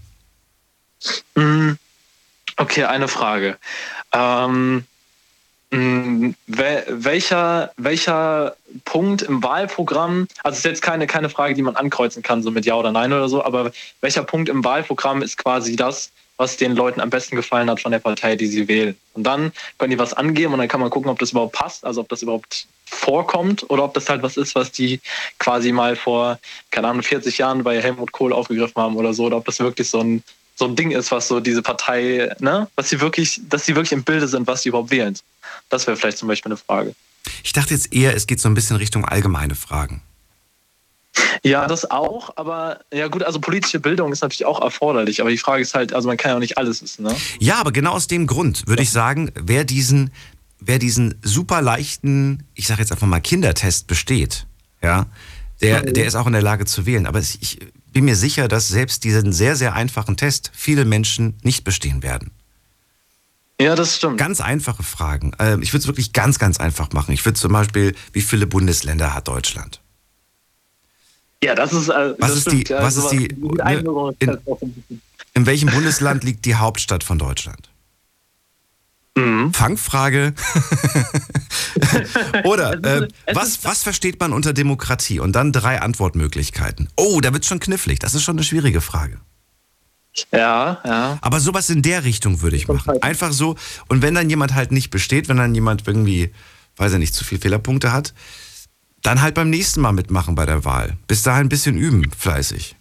Mm, 1.35 1.73
Okay, 2.57 2.83
eine 2.85 3.07
Frage. 3.09 3.57
Ähm, 4.13 4.85
wel- 5.71 6.85
welcher, 6.87 7.71
welcher 7.75 8.55
Punkt 8.85 9.23
im 9.23 9.43
Wahlprogramm, 9.43 10.27
also 10.43 10.53
es 10.53 10.59
ist 10.59 10.65
jetzt 10.65 10.81
keine, 10.81 11.05
keine 11.05 11.29
Frage, 11.29 11.53
die 11.53 11.61
man 11.61 11.75
ankreuzen 11.75 12.23
kann, 12.23 12.41
so 12.43 12.51
mit 12.51 12.65
Ja 12.65 12.75
oder 12.75 12.91
Nein 12.93 13.11
oder 13.11 13.27
so, 13.27 13.43
aber 13.43 13.71
welcher 13.99 14.23
Punkt 14.23 14.47
im 14.47 14.63
Wahlprogramm 14.63 15.21
ist 15.21 15.37
quasi 15.37 15.75
das, 15.75 16.11
was 16.37 16.55
den 16.55 16.75
Leuten 16.75 17.01
am 17.01 17.09
besten 17.09 17.35
gefallen 17.35 17.69
hat 17.69 17.81
von 17.81 17.91
der 17.91 17.99
Partei, 17.99 18.37
die 18.37 18.47
sie 18.47 18.67
wählen? 18.69 18.95
Und 19.13 19.23
dann 19.23 19.51
können 19.77 19.91
die 19.91 19.99
was 19.99 20.13
angeben 20.13 20.53
und 20.53 20.59
dann 20.59 20.67
kann 20.69 20.79
man 20.79 20.89
gucken, 20.89 21.09
ob 21.09 21.19
das 21.19 21.31
überhaupt 21.31 21.53
passt, 21.55 21.83
also 21.83 22.01
ob 22.01 22.09
das 22.09 22.21
überhaupt 22.21 22.67
vorkommt 22.85 23.69
oder 23.69 23.83
ob 23.83 23.93
das 23.95 24.07
halt 24.07 24.21
was 24.23 24.37
ist, 24.37 24.55
was 24.55 24.71
die 24.71 25.01
quasi 25.39 25.73
mal 25.73 25.95
vor, 25.97 26.39
keine 26.71 26.87
Ahnung, 26.87 27.03
40 27.03 27.37
Jahren 27.37 27.63
bei 27.63 27.81
Helmut 27.81 28.13
Kohl 28.13 28.31
aufgegriffen 28.31 28.81
haben 28.81 28.95
oder 28.95 29.13
so, 29.13 29.25
oder 29.25 29.37
ob 29.37 29.45
das 29.45 29.59
wirklich 29.59 29.89
so 29.89 29.99
ein 29.99 30.23
so 30.55 30.65
ein 30.65 30.75
Ding 30.75 30.91
ist, 30.91 31.11
was 31.11 31.27
so 31.27 31.39
diese 31.39 31.61
Partei, 31.61 32.33
ne, 32.39 32.67
was 32.75 32.89
sie 32.89 33.01
wirklich, 33.01 33.41
dass 33.49 33.65
sie 33.65 33.75
wirklich 33.75 33.91
im 33.91 34.03
Bilde 34.03 34.27
sind, 34.27 34.47
was 34.47 34.63
sie 34.63 34.69
überhaupt 34.69 34.91
wählen. 34.91 35.17
Das 35.69 35.85
wäre 35.85 35.97
vielleicht 35.97 36.17
zum 36.17 36.27
Beispiel 36.27 36.51
eine 36.51 36.57
Frage. 36.57 36.95
Ich 37.43 37.53
dachte 37.53 37.73
jetzt 37.73 37.93
eher, 37.93 38.15
es 38.15 38.27
geht 38.27 38.39
so 38.39 38.49
ein 38.49 38.53
bisschen 38.53 38.77
Richtung 38.77 39.05
allgemeine 39.05 39.55
Fragen. 39.55 40.01
Ja, 41.43 41.67
das 41.67 41.89
auch, 41.91 42.35
aber 42.37 42.79
ja 42.91 43.07
gut, 43.07 43.23
also 43.23 43.39
politische 43.39 43.79
Bildung 43.79 44.11
ist 44.11 44.21
natürlich 44.21 44.45
auch 44.45 44.61
erforderlich, 44.61 45.21
aber 45.21 45.29
die 45.29 45.37
Frage 45.37 45.61
ist 45.61 45.73
halt, 45.73 45.93
also 45.93 46.07
man 46.07 46.17
kann 46.17 46.31
ja 46.31 46.35
auch 46.35 46.41
nicht 46.41 46.57
alles 46.57 46.81
wissen, 46.81 47.03
ne? 47.03 47.15
Ja, 47.39 47.55
aber 47.55 47.71
genau 47.71 47.91
aus 47.91 48.07
dem 48.07 48.27
Grund 48.27 48.67
würde 48.67 48.83
ich 48.83 48.91
sagen, 48.91 49.31
wer 49.35 49.63
diesen, 49.63 50.11
wer 50.59 50.79
diesen 50.79 51.15
super 51.21 51.61
leichten, 51.61 52.43
ich 52.53 52.67
sage 52.67 52.81
jetzt 52.81 52.91
einfach 52.91 53.07
mal 53.07 53.21
Kindertest 53.21 53.87
besteht, 53.87 54.45
ja, 54.81 55.05
der, 55.61 55.83
der 55.83 56.05
ist 56.05 56.15
auch 56.15 56.27
in 56.27 56.33
der 56.33 56.41
Lage 56.41 56.65
zu 56.65 56.85
wählen. 56.85 57.05
Aber 57.05 57.19
ich 57.19 57.59
bin 57.95 58.03
mir 58.03 58.17
sicher, 58.17 58.49
dass 58.49 58.67
selbst 58.67 59.05
diesen 59.05 59.31
sehr, 59.31 59.55
sehr 59.55 59.73
einfachen 59.73 60.17
Test 60.17 60.51
viele 60.53 60.83
Menschen 60.83 61.35
nicht 61.43 61.63
bestehen 61.63 62.03
werden. 62.03 62.31
Ja, 63.59 63.73
das 63.73 63.95
stimmt. 63.95 64.17
Ganz 64.17 64.41
einfache 64.41 64.83
Fragen. 64.83 65.31
Ähm, 65.39 65.61
Ich 65.61 65.71
würde 65.71 65.79
es 65.83 65.87
wirklich 65.87 66.11
ganz, 66.11 66.37
ganz 66.37 66.59
einfach 66.59 66.91
machen. 66.91 67.13
Ich 67.13 67.23
würde 67.23 67.39
zum 67.39 67.53
Beispiel, 67.53 67.95
wie 68.11 68.19
viele 68.19 68.47
Bundesländer 68.47 69.13
hat 69.13 69.29
Deutschland? 69.29 69.79
Ja, 71.41 71.55
das 71.55 71.71
ist. 71.71 71.87
Äh, 71.87 72.15
Was 72.19 72.31
das 72.31 72.37
ist 72.39 72.51
die- 72.51 72.61
stimmt, 72.65 72.81
was 72.81 72.95
ist 72.97 73.03
sowas- 73.03 73.11
die- 73.11 73.27
die 73.29 73.33
in- 73.35 74.35
ist 74.35 74.59
ein 74.59 74.73
bisschen- 74.73 75.01
In 75.33 75.45
welchem 75.45 75.69
Bundesland 75.69 76.25
liegt 76.25 76.43
die 76.43 76.55
Hauptstadt 76.55 77.01
von 77.05 77.17
Deutschland? 77.17 77.69
Mhm. 79.17 79.53
Fangfrage. 79.53 80.33
Oder 82.43 82.83
äh, 82.83 83.07
was, 83.33 83.63
was 83.63 83.83
versteht 83.83 84.19
man 84.19 84.33
unter 84.33 84.53
Demokratie? 84.53 85.19
Und 85.19 85.33
dann 85.33 85.51
drei 85.51 85.81
Antwortmöglichkeiten. 85.81 86.89
Oh, 86.97 87.21
da 87.21 87.31
wird 87.33 87.45
schon 87.45 87.59
knifflig. 87.59 87.99
Das 87.99 88.13
ist 88.13 88.23
schon 88.23 88.35
eine 88.35 88.43
schwierige 88.43 88.81
Frage. 88.81 89.19
Ja, 90.31 90.79
ja. 90.85 91.17
Aber 91.21 91.39
sowas 91.39 91.69
in 91.69 91.81
der 91.81 92.03
Richtung 92.03 92.41
würde 92.41 92.55
ich 92.55 92.67
machen. 92.67 93.01
Einfach 93.01 93.31
so. 93.31 93.55
Und 93.87 94.01
wenn 94.01 94.15
dann 94.15 94.29
jemand 94.29 94.53
halt 94.53 94.71
nicht 94.71 94.89
besteht, 94.89 95.27
wenn 95.29 95.37
dann 95.37 95.55
jemand 95.55 95.87
irgendwie, 95.87 96.31
weiß 96.77 96.93
ich 96.93 96.99
nicht, 96.99 97.13
zu 97.13 97.23
viele 97.23 97.41
Fehlerpunkte 97.41 97.91
hat, 97.91 98.13
dann 99.01 99.21
halt 99.21 99.35
beim 99.35 99.49
nächsten 99.49 99.81
Mal 99.81 99.91
mitmachen 99.91 100.35
bei 100.35 100.45
der 100.45 100.65
Wahl. 100.65 100.97
Bis 101.07 101.23
dahin 101.23 101.45
ein 101.45 101.49
bisschen 101.49 101.77
üben, 101.77 102.09
fleißig. 102.17 102.75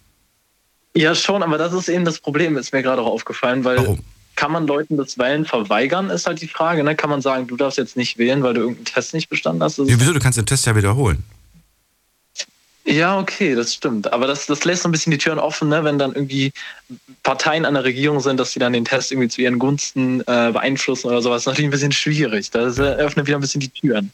Ja, 0.95 1.13
schon, 1.13 1.43
aber 1.43 1.57
das 1.57 1.73
ist 1.73 1.89
eben 1.89 2.05
das 2.05 2.19
Problem, 2.19 2.57
ist 2.57 2.71
mir 2.71 2.81
gerade 2.81 3.01
auch 3.01 3.11
aufgefallen, 3.11 3.65
weil 3.65 3.77
Warum? 3.77 3.99
Kann 4.35 4.51
man 4.51 4.67
Leuten 4.67 4.97
das 4.97 5.17
Wählen 5.17 5.45
verweigern, 5.45 6.09
ist 6.09 6.27
halt 6.27 6.41
die 6.41 6.47
Frage. 6.47 6.83
Ne? 6.83 6.95
Kann 6.95 7.09
man 7.09 7.21
sagen, 7.21 7.47
du 7.47 7.55
darfst 7.55 7.77
jetzt 7.77 7.97
nicht 7.97 8.17
wählen, 8.17 8.43
weil 8.43 8.53
du 8.53 8.61
irgendeinen 8.61 8.85
Test 8.85 9.13
nicht 9.13 9.29
bestanden 9.29 9.63
hast? 9.63 9.77
Ja, 9.77 9.85
wieso? 9.87 10.13
Du 10.13 10.19
kannst 10.19 10.37
den 10.37 10.45
Test 10.45 10.65
ja 10.65 10.75
wiederholen. 10.75 11.23
ja, 12.85 13.17
okay, 13.17 13.55
das 13.55 13.73
stimmt. 13.73 14.11
Aber 14.13 14.27
das, 14.27 14.45
das 14.45 14.63
lässt 14.65 14.83
so 14.83 14.89
ein 14.89 14.91
bisschen 14.91 15.11
die 15.11 15.17
Türen 15.17 15.39
offen, 15.39 15.69
ne? 15.69 15.83
wenn 15.83 15.97
dann 15.97 16.13
irgendwie 16.13 16.51
Parteien 17.23 17.65
an 17.65 17.73
der 17.73 17.83
Regierung 17.83 18.19
sind, 18.19 18.39
dass 18.39 18.51
sie 18.51 18.59
dann 18.59 18.73
den 18.73 18.85
Test 18.85 19.11
irgendwie 19.11 19.29
zu 19.29 19.41
ihren 19.41 19.57
Gunsten 19.57 20.21
äh, 20.21 20.51
beeinflussen 20.51 21.07
oder 21.07 21.21
sowas. 21.21 21.37
Das 21.37 21.41
ist 21.43 21.47
natürlich 21.47 21.67
ein 21.69 21.71
bisschen 21.71 21.91
schwierig. 21.91 22.51
Das 22.51 22.77
eröffnet 22.77 23.27
wieder 23.27 23.37
ein 23.37 23.41
bisschen 23.41 23.61
die 23.61 23.69
Türen. 23.69 24.11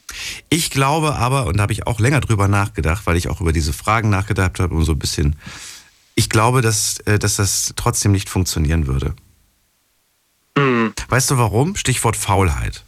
Ich 0.50 0.70
glaube 0.70 1.16
aber, 1.16 1.48
und 1.48 1.58
da 1.58 1.64
habe 1.64 1.74
ich 1.74 1.86
auch 1.88 2.00
länger 2.00 2.22
drüber 2.22 2.48
nachgedacht, 2.48 3.06
weil 3.06 3.18
ich 3.18 3.28
auch 3.28 3.42
über 3.42 3.52
diese 3.52 3.74
Fragen 3.74 4.10
nachgedacht 4.10 4.60
habe 4.60 4.74
und 4.74 4.86
so 4.86 4.94
ein 4.94 5.00
bisschen, 5.00 5.36
ich 6.16 6.30
glaube, 6.30 6.62
dass, 6.62 7.00
äh, 7.06 7.20
dass 7.20 7.36
das 7.36 7.74
trotzdem 7.76 8.12
nicht 8.12 8.30
funktionieren 8.30 8.88
würde. 8.88 9.16
Weißt 11.12 11.30
du 11.30 11.38
warum? 11.38 11.76
Stichwort 11.76 12.16
Faulheit. 12.16 12.84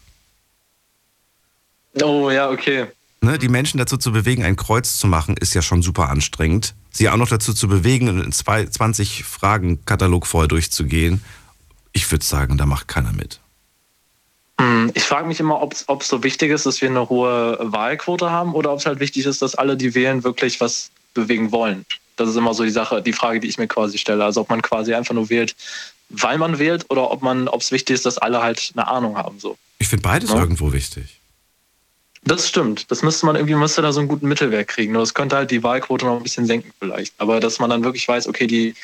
Oh 2.02 2.30
ja, 2.32 2.50
okay. 2.50 2.88
Ne, 3.20 3.38
die 3.38 3.50
Menschen 3.50 3.78
dazu 3.78 3.98
zu 3.98 4.14
bewegen, 4.14 4.44
ein 4.44 4.56
Kreuz 4.56 4.98
zu 4.98 5.08
machen, 5.08 5.36
ist 5.38 5.54
ja 5.54 5.62
schon 5.62 5.82
super 5.82 6.08
anstrengend. 6.10 6.74
Sie 6.92 7.10
auch 7.10 7.18
noch 7.18 7.28
dazu 7.28 7.54
zu 7.54 7.68
bewegen, 7.68 8.08
einen 8.08 8.32
zwei- 8.32 8.66
20 8.66 9.26
Fragen-Katalog 9.26 10.26
vorher 10.26 10.48
durchzugehen, 10.48 11.22
ich 11.92 12.10
würde 12.12 12.24
sagen, 12.24 12.58
da 12.58 12.66
macht 12.66 12.88
keiner 12.88 13.12
mit. 13.12 13.42
Hm, 14.60 14.92
Ich 14.94 15.04
frage 15.04 15.28
mich 15.28 15.42
immer, 15.42 15.62
ob 15.62 15.74
es 15.74 16.08
so 16.08 16.24
wichtig 16.24 16.50
ist, 16.52 16.66
dass 16.66 16.82
wir 16.82 16.90
eine 16.90 17.10
hohe 17.10 17.58
Wahlquote 17.60 18.30
haben 18.32 18.54
oder 18.54 18.72
ob 18.72 18.80
es 18.80 18.86
halt 18.86 19.02
wichtig 19.02 19.26
ist, 19.26 19.42
dass 19.42 19.56
alle, 19.56 19.76
die 19.76 19.96
wählen, 19.96 20.24
wirklich 20.24 20.62
was 20.62 20.92
bewegen 21.14 21.52
wollen. 21.52 21.86
Das 22.16 22.30
ist 22.30 22.36
immer 22.38 22.54
so 22.54 22.64
die 22.64 22.70
Sache, 22.72 23.02
die 23.02 23.14
Frage, 23.14 23.40
die 23.42 23.48
ich 23.48 23.58
mir 23.58 23.68
quasi 23.68 23.98
stelle. 23.98 24.24
Also 24.24 24.42
ob 24.42 24.50
man 24.50 24.62
quasi 24.62 24.94
einfach 24.94 25.14
nur 25.14 25.30
wählt, 25.30 25.56
weil 26.14 26.38
man 26.38 26.60
wählt 26.60 26.86
oder 26.90 27.12
ob 27.12 27.22
man, 27.22 27.48
ob 27.48 27.62
es 27.62 27.72
wichtig 27.72 27.96
ist, 27.96 28.06
dass 28.06 28.18
alle 28.18 28.42
halt 28.42 28.72
eine 28.76 28.88
Ahnung 28.88 29.18
haben. 29.18 29.40
So. 29.40 29.58
Ich 29.80 29.88
finde 29.88 30.04
beides 30.04 30.30
Ja. 30.30 30.38
irgendwo 30.38 30.72
wichtig. 30.72 31.20
Das 32.24 32.48
stimmt. 32.48 32.90
Das 32.90 33.02
müsste 33.02 33.26
man 33.26 33.36
irgendwie, 33.36 33.56
müsste 33.56 33.82
da 33.82 33.92
so 33.92 34.00
einen 34.00 34.08
guten 34.08 34.28
Mittelwert 34.30 34.70
kriegen. 34.70 34.94
Das 34.94 35.14
könnte 35.14 35.36
halt 35.36 35.52
die 35.52 35.62
Wahlquote 35.62 36.06
noch 36.06 36.18
ein 36.18 36.24
bisschen 36.24 36.46
senken 36.46 36.72
vielleicht. 36.80 37.14
Aber 37.18 37.40
dass 37.42 37.60
man 37.60 37.70
dann 37.70 37.84
wirklich 37.84 38.08
weiß, 38.08 38.28
okay, 38.28 38.48
die, 38.48 38.76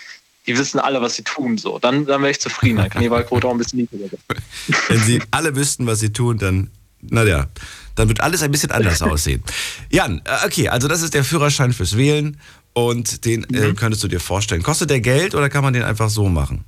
die 0.46 0.58
wissen 0.58 0.80
alle, 0.80 1.02
was 1.02 1.16
sie 1.16 1.24
tun. 1.24 1.58
So, 1.58 1.80
dann, 1.80 2.06
dann 2.06 2.22
wäre 2.22 2.32
ich 2.32 2.42
zufrieden. 2.42 2.78
Dann 2.78 2.90
kann 2.90 3.02
die 3.02 3.12
Wahlquote 3.12 3.48
auch 3.48 3.52
ein 3.52 3.58
bisschen 3.58 3.80
niedriger 3.80 4.08
sein. 4.10 4.20
Wenn 4.90 5.00
sie 5.00 5.22
alle 5.32 5.56
wüssten, 5.56 5.88
was 5.88 6.02
sie 6.02 6.12
tun, 6.12 6.38
dann, 6.38 6.70
naja, 7.02 7.48
dann 7.96 8.10
wird 8.10 8.20
alles 8.20 8.44
ein 8.44 8.52
bisschen 8.52 8.72
anders 8.72 9.02
aussehen. 9.02 9.42
Jan, 9.90 10.22
äh, 10.26 10.46
okay, 10.46 10.68
also 10.68 10.90
das 10.90 11.02
ist 11.02 11.14
der 11.14 11.24
Führerschein 11.24 11.72
fürs 11.72 11.96
Wählen 11.96 12.38
und 12.74 13.24
den 13.24 13.44
äh, 13.54 13.74
könntest 13.74 14.04
du 14.04 14.10
dir 14.10 14.20
vorstellen. 14.20 14.64
Kostet 14.64 14.90
der 14.90 15.00
Geld 15.00 15.34
oder 15.34 15.50
kann 15.50 15.64
man 15.64 15.74
den 15.74 15.84
einfach 15.84 16.10
so 16.10 16.28
machen? 16.28 16.66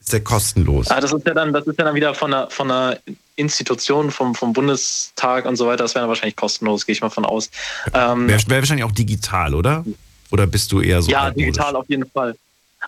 Ist 0.00 0.12
der 0.12 0.24
kostenlos? 0.24 0.90
Ah, 0.90 1.00
das 1.00 1.12
ist 1.12 1.26
ja 1.26 1.34
dann, 1.34 1.52
das 1.52 1.66
ist 1.66 1.78
ja 1.78 1.84
dann 1.84 1.94
wieder 1.94 2.14
von 2.14 2.32
einer, 2.32 2.50
von 2.50 2.70
einer 2.70 2.98
Institution, 3.36 4.10
vom, 4.10 4.34
vom 4.34 4.52
Bundestag 4.52 5.44
und 5.44 5.56
so 5.56 5.66
weiter. 5.66 5.84
Das 5.84 5.94
wäre 5.94 6.02
dann 6.02 6.08
wahrscheinlich 6.08 6.36
kostenlos, 6.36 6.86
gehe 6.86 6.94
ich 6.94 7.02
mal 7.02 7.10
von 7.10 7.24
aus. 7.24 7.50
Ähm, 7.92 8.26
Wäre 8.26 8.40
wär 8.46 8.58
wahrscheinlich 8.58 8.84
auch 8.84 8.92
digital, 8.92 9.54
oder? 9.54 9.84
Oder 10.30 10.46
bist 10.46 10.72
du 10.72 10.80
eher 10.80 11.02
so. 11.02 11.10
ja, 11.10 11.22
altmodisch? 11.22 11.52
digital 11.52 11.76
auf 11.76 11.88
jeden 11.88 12.08
Fall. 12.08 12.36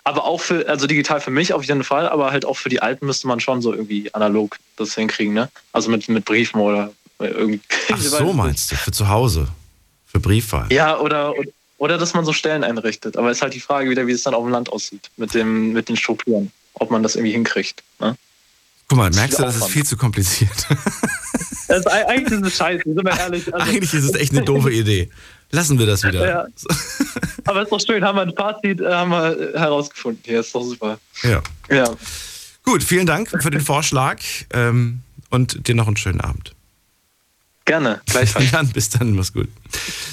Aber 0.03 0.25
auch 0.25 0.41
für, 0.41 0.67
also 0.67 0.87
digital 0.87 1.21
für 1.21 1.29
mich 1.31 1.53
auf 1.53 1.63
jeden 1.63 1.83
Fall, 1.83 2.09
aber 2.09 2.31
halt 2.31 2.45
auch 2.45 2.57
für 2.57 2.69
die 2.69 2.81
Alten 2.81 3.05
müsste 3.05 3.27
man 3.27 3.39
schon 3.39 3.61
so 3.61 3.73
irgendwie 3.73 4.13
analog 4.13 4.57
das 4.75 4.95
hinkriegen, 4.95 5.33
ne? 5.33 5.49
Also 5.71 5.91
mit, 5.91 6.09
mit 6.09 6.25
Briefen 6.25 6.59
oder 6.59 6.91
irgendwie. 7.19 7.61
Ach 7.91 7.97
so 7.99 8.33
meinst 8.33 8.71
du, 8.71 8.75
für 8.75 8.91
zu 8.91 9.07
Hause. 9.07 9.47
Für 10.07 10.19
Briefwahl. 10.19 10.67
Ja, 10.71 10.99
oder, 10.99 11.33
oder 11.77 11.97
dass 11.97 12.13
man 12.13 12.25
so 12.25 12.33
Stellen 12.33 12.63
einrichtet. 12.63 13.17
Aber 13.17 13.31
ist 13.31 13.41
halt 13.41 13.53
die 13.53 13.59
Frage 13.59 13.89
wieder, 13.89 14.07
wie 14.07 14.11
es 14.11 14.23
dann 14.23 14.33
auf 14.33 14.43
dem 14.43 14.51
Land 14.51 14.71
aussieht, 14.71 15.09
mit, 15.17 15.33
dem, 15.33 15.73
mit 15.73 15.89
den 15.89 15.97
Strukturen. 15.97 16.51
Ob 16.73 16.91
man 16.91 17.03
das 17.03 17.15
irgendwie 17.15 17.33
hinkriegt. 17.33 17.83
Ne? 17.99 18.17
Guck 18.87 18.97
mal, 18.97 19.09
merkst 19.11 19.39
du, 19.39 19.43
das 19.43 19.55
ist 19.57 19.67
viel 19.67 19.85
zu 19.85 19.97
kompliziert. 19.97 20.67
Das 21.65 21.79
ist, 21.79 21.87
eigentlich 21.87 22.39
ist 22.39 22.45
es 22.45 22.57
scheiße, 22.57 22.83
sind 22.83 23.03
wir 23.03 23.17
ehrlich. 23.17 23.51
Also, 23.51 23.65
Eigentlich 23.65 23.93
ist 23.93 24.03
es 24.03 24.13
echt 24.15 24.33
eine 24.33 24.43
doofe 24.43 24.71
Idee. 24.71 25.09
Lassen 25.49 25.79
wir 25.79 25.85
das 25.85 26.03
wieder. 26.03 26.27
Ja. 26.27 26.45
aber 27.45 27.63
ist 27.63 27.71
doch 27.71 27.79
schön, 27.79 28.03
haben 28.03 28.17
wir 28.17 28.23
ein 28.23 28.33
Fazit 28.35 28.81
äh, 28.81 28.91
haben 28.91 29.11
wir 29.11 29.55
äh, 29.55 29.57
herausgefunden. 29.57 30.21
Hier 30.25 30.41
ist 30.41 30.53
doch 30.53 30.63
super. 30.63 30.99
ja. 31.23 31.41
Ja. 31.69 31.89
Gut, 32.63 32.83
vielen 32.83 33.05
Dank 33.05 33.29
für 33.29 33.49
den 33.49 33.61
Vorschlag 33.61 34.19
ähm, 34.51 35.01
und 35.29 35.67
dir 35.67 35.75
noch 35.75 35.87
einen 35.87 35.97
schönen 35.97 36.21
Abend. 36.21 36.53
Gerne, 37.65 38.01
gleichfalls. 38.05 38.51
Jan, 38.51 38.67
bis 38.69 38.89
dann, 38.89 39.13
mach's 39.13 39.33
gut. 39.33 39.49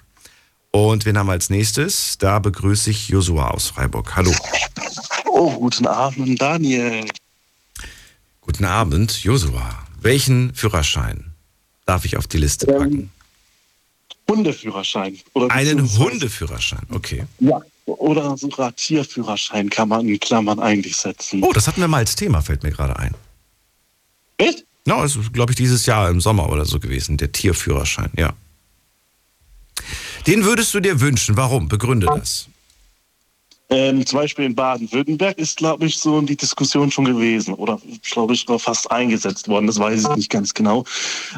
Und 0.70 1.04
wen 1.04 1.18
haben 1.18 1.26
wir 1.26 1.32
als 1.32 1.50
nächstes? 1.50 2.18
Da 2.18 2.38
begrüße 2.38 2.90
ich 2.90 3.08
Josua 3.08 3.48
aus 3.48 3.68
Freiburg. 3.68 4.16
Hallo. 4.16 4.34
Oh, 5.26 5.52
guten 5.52 5.86
Abend, 5.86 6.40
Daniel. 6.40 7.06
Guten 8.40 8.64
Abend, 8.64 9.22
Josua. 9.22 9.78
Welchen 10.00 10.54
Führerschein 10.54 11.32
darf 11.84 12.04
ich 12.04 12.16
auf 12.16 12.26
die 12.26 12.38
Liste 12.38 12.66
packen? 12.66 13.10
Hundeführerschein. 14.30 15.18
Oder 15.32 15.50
Einen 15.50 15.88
Hundeführerschein, 15.98 16.86
okay. 16.90 17.24
Ja. 17.40 17.60
Oder 17.86 18.36
sogar 18.36 18.76
Tierführerschein 18.76 19.70
kann 19.70 19.88
man 19.88 20.06
in 20.06 20.20
Klammern 20.20 20.60
eigentlich 20.60 20.96
setzen. 20.96 21.42
Oh, 21.42 21.52
das 21.52 21.66
hatten 21.66 21.80
wir 21.80 21.88
mal 21.88 21.98
als 21.98 22.14
Thema, 22.16 22.42
fällt 22.42 22.62
mir 22.62 22.70
gerade 22.70 22.98
ein. 22.98 23.14
Echt? 24.36 24.64
No, 24.84 25.02
es 25.02 25.16
ist, 25.16 25.32
glaube 25.32 25.52
ich, 25.52 25.56
dieses 25.56 25.86
Jahr 25.86 26.10
im 26.10 26.20
Sommer 26.20 26.50
oder 26.50 26.64
so 26.66 26.80
gewesen, 26.80 27.16
der 27.16 27.32
Tierführerschein, 27.32 28.10
ja. 28.16 28.34
Den 30.26 30.44
würdest 30.44 30.74
du 30.74 30.80
dir 30.80 31.00
wünschen. 31.00 31.36
Warum? 31.36 31.68
Begründe 31.68 32.06
das. 32.06 32.48
Ähm, 33.70 34.04
zum 34.06 34.20
Beispiel 34.20 34.46
in 34.46 34.54
Baden-Württemberg 34.54 35.38
ist, 35.38 35.58
glaube 35.58 35.86
ich, 35.86 35.98
so 35.98 36.20
die 36.22 36.36
Diskussion 36.36 36.90
schon 36.90 37.04
gewesen. 37.04 37.52
Oder, 37.54 37.80
glaube 38.10 38.32
ich, 38.32 38.40
sogar 38.40 38.58
fast 38.58 38.90
eingesetzt 38.90 39.48
worden. 39.48 39.66
Das 39.66 39.78
weiß 39.78 40.04
ich 40.04 40.16
nicht 40.16 40.30
ganz 40.30 40.54
genau. 40.54 40.84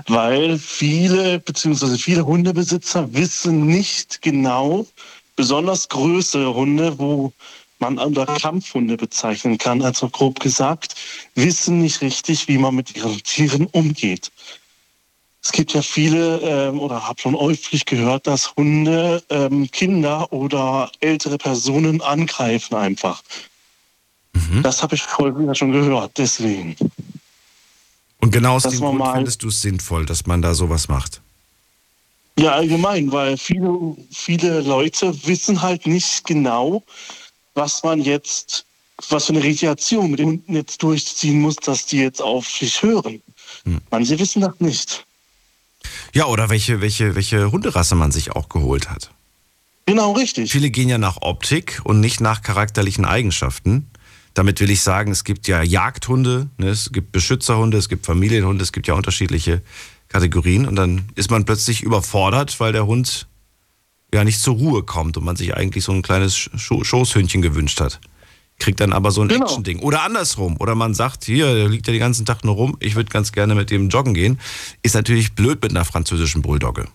Weil 0.06 0.58
viele, 0.58 1.40
beziehungsweise 1.40 1.98
viele 1.98 2.24
Hundebesitzer 2.24 3.12
wissen 3.12 3.66
nicht 3.66 4.22
genau, 4.22 4.86
besonders 5.34 5.88
größere 5.88 6.54
Hunde, 6.54 6.98
wo 6.98 7.32
man 7.80 7.98
unter 7.98 8.26
Kampfhunde 8.26 8.96
bezeichnen 8.96 9.58
kann, 9.58 9.82
also 9.82 10.08
grob 10.08 10.38
gesagt, 10.38 10.94
wissen 11.34 11.80
nicht 11.80 12.00
richtig, 12.02 12.46
wie 12.46 12.58
man 12.58 12.74
mit 12.74 12.94
ihren 12.94 13.22
Tieren 13.22 13.66
umgeht. 13.66 14.30
Es 15.42 15.52
gibt 15.52 15.72
ja 15.72 15.80
viele, 15.80 16.38
ähm, 16.40 16.80
oder 16.80 17.08
habe 17.08 17.20
schon 17.20 17.34
häufig 17.34 17.86
gehört, 17.86 18.26
dass 18.26 18.54
Hunde 18.56 19.22
ähm, 19.30 19.70
Kinder 19.70 20.30
oder 20.32 20.90
ältere 21.00 21.38
Personen 21.38 22.02
angreifen 22.02 22.74
einfach. 22.74 23.22
Das 24.62 24.82
habe 24.82 24.94
ich 24.94 25.18
häufiger 25.18 25.54
schon 25.54 25.72
gehört, 25.72 26.12
deswegen. 26.18 26.76
Und 28.18 28.30
genau 28.32 28.56
aus 28.56 28.64
Das 28.64 28.74
dem 28.74 28.82
war 28.82 28.92
Grund 28.92 29.12
findest 29.14 29.42
du 29.42 29.48
es 29.48 29.62
sinnvoll, 29.62 30.06
dass 30.06 30.26
man 30.26 30.42
da 30.42 30.54
sowas 30.54 30.88
macht. 30.88 31.20
Ja, 32.38 32.52
allgemein, 32.52 33.10
weil 33.12 33.36
viele, 33.36 33.96
viele 34.12 34.60
Leute 34.60 35.14
wissen 35.26 35.60
halt 35.62 35.86
nicht 35.86 36.24
genau, 36.24 36.82
was 37.54 37.82
man 37.82 38.00
jetzt, 38.00 38.64
was 39.08 39.26
für 39.26 39.32
eine 39.32 39.42
Reaktion 39.42 40.10
mit 40.10 40.20
den 40.20 40.28
Hunden 40.28 40.54
jetzt 40.54 40.82
durchziehen 40.82 41.40
muss, 41.40 41.56
dass 41.56 41.86
die 41.86 41.98
jetzt 41.98 42.22
auf 42.22 42.46
sich 42.46 42.82
hören. 42.82 43.22
Manche 43.90 44.18
wissen 44.18 44.40
das 44.42 44.58
nicht. 44.58 45.06
Ja, 46.14 46.26
oder 46.26 46.48
welche, 46.48 46.80
welche, 46.80 47.14
welche 47.14 47.50
Hunderasse 47.50 47.94
man 47.94 48.12
sich 48.12 48.32
auch 48.32 48.48
geholt 48.48 48.90
hat. 48.90 49.10
Genau 49.86 50.12
richtig. 50.12 50.52
Viele 50.52 50.70
gehen 50.70 50.88
ja 50.88 50.98
nach 50.98 51.18
Optik 51.20 51.80
und 51.84 52.00
nicht 52.00 52.20
nach 52.20 52.42
charakterlichen 52.42 53.04
Eigenschaften. 53.04 53.90
Damit 54.34 54.60
will 54.60 54.70
ich 54.70 54.82
sagen, 54.82 55.10
es 55.10 55.24
gibt 55.24 55.48
ja 55.48 55.62
Jagdhunde, 55.62 56.48
ne, 56.56 56.68
es 56.68 56.92
gibt 56.92 57.10
Beschützerhunde, 57.10 57.76
es 57.76 57.88
gibt 57.88 58.06
Familienhunde, 58.06 58.62
es 58.62 58.72
gibt 58.72 58.86
ja 58.86 58.94
unterschiedliche 58.94 59.62
Kategorien 60.08 60.66
und 60.66 60.76
dann 60.76 61.08
ist 61.16 61.30
man 61.30 61.44
plötzlich 61.44 61.82
überfordert, 61.82 62.60
weil 62.60 62.72
der 62.72 62.86
Hund 62.86 63.26
ja 64.14 64.24
nicht 64.24 64.40
zur 64.40 64.54
Ruhe 64.54 64.82
kommt 64.82 65.16
und 65.16 65.24
man 65.24 65.36
sich 65.36 65.56
eigentlich 65.56 65.84
so 65.84 65.92
ein 65.92 66.02
kleines 66.02 66.36
Scho 66.36 66.84
Schoßhündchen 66.84 67.42
gewünscht 67.42 67.80
hat. 67.80 68.00
Kriegt 68.60 68.78
dann 68.78 68.92
aber 68.92 69.10
so 69.10 69.22
ein 69.22 69.28
Genau. 69.28 69.46
Action-Ding. 69.46 69.80
Oder 69.80 70.02
andersrum. 70.02 70.56
Oder 70.60 70.76
man 70.76 70.94
sagt, 70.94 71.24
hier, 71.24 71.52
der 71.52 71.68
liegt 71.68 71.88
ja 71.88 71.92
den 71.92 71.98
ganzen 72.00 72.24
Tag 72.24 72.44
nur 72.44 72.54
rum, 72.54 72.76
ich 72.78 72.94
würde 72.94 73.10
ganz 73.10 73.32
gerne 73.32 73.56
mit 73.56 73.70
dem 73.70 73.88
joggen 73.88 74.14
gehen. 74.14 74.38
Ist 74.82 74.94
natürlich 74.94 75.32
blöd 75.34 75.60
mit 75.62 75.72
einer 75.72 75.84
französischen 75.84 76.42
Bulldogge. 76.42 76.86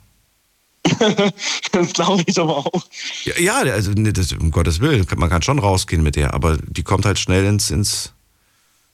Das 1.72 1.92
glaube 1.92 2.24
ich 2.26 2.40
aber 2.40 2.58
auch. 2.58 2.86
Ja, 3.26 3.40
ja 3.40 3.74
also 3.74 3.92
nee, 3.92 4.14
das, 4.14 4.32
um 4.32 4.52
Gottes 4.52 4.80
Willen, 4.80 5.06
man 5.18 5.30
kann 5.30 5.42
schon 5.42 5.60
rausgehen 5.60 6.02
mit 6.04 6.16
der, 6.16 6.34
aber 6.34 6.58
die 6.58 6.84
kommt 6.84 7.06
halt 7.06 7.20
schnell 7.20 7.44
ins, 7.46 7.70
ins 7.70 8.14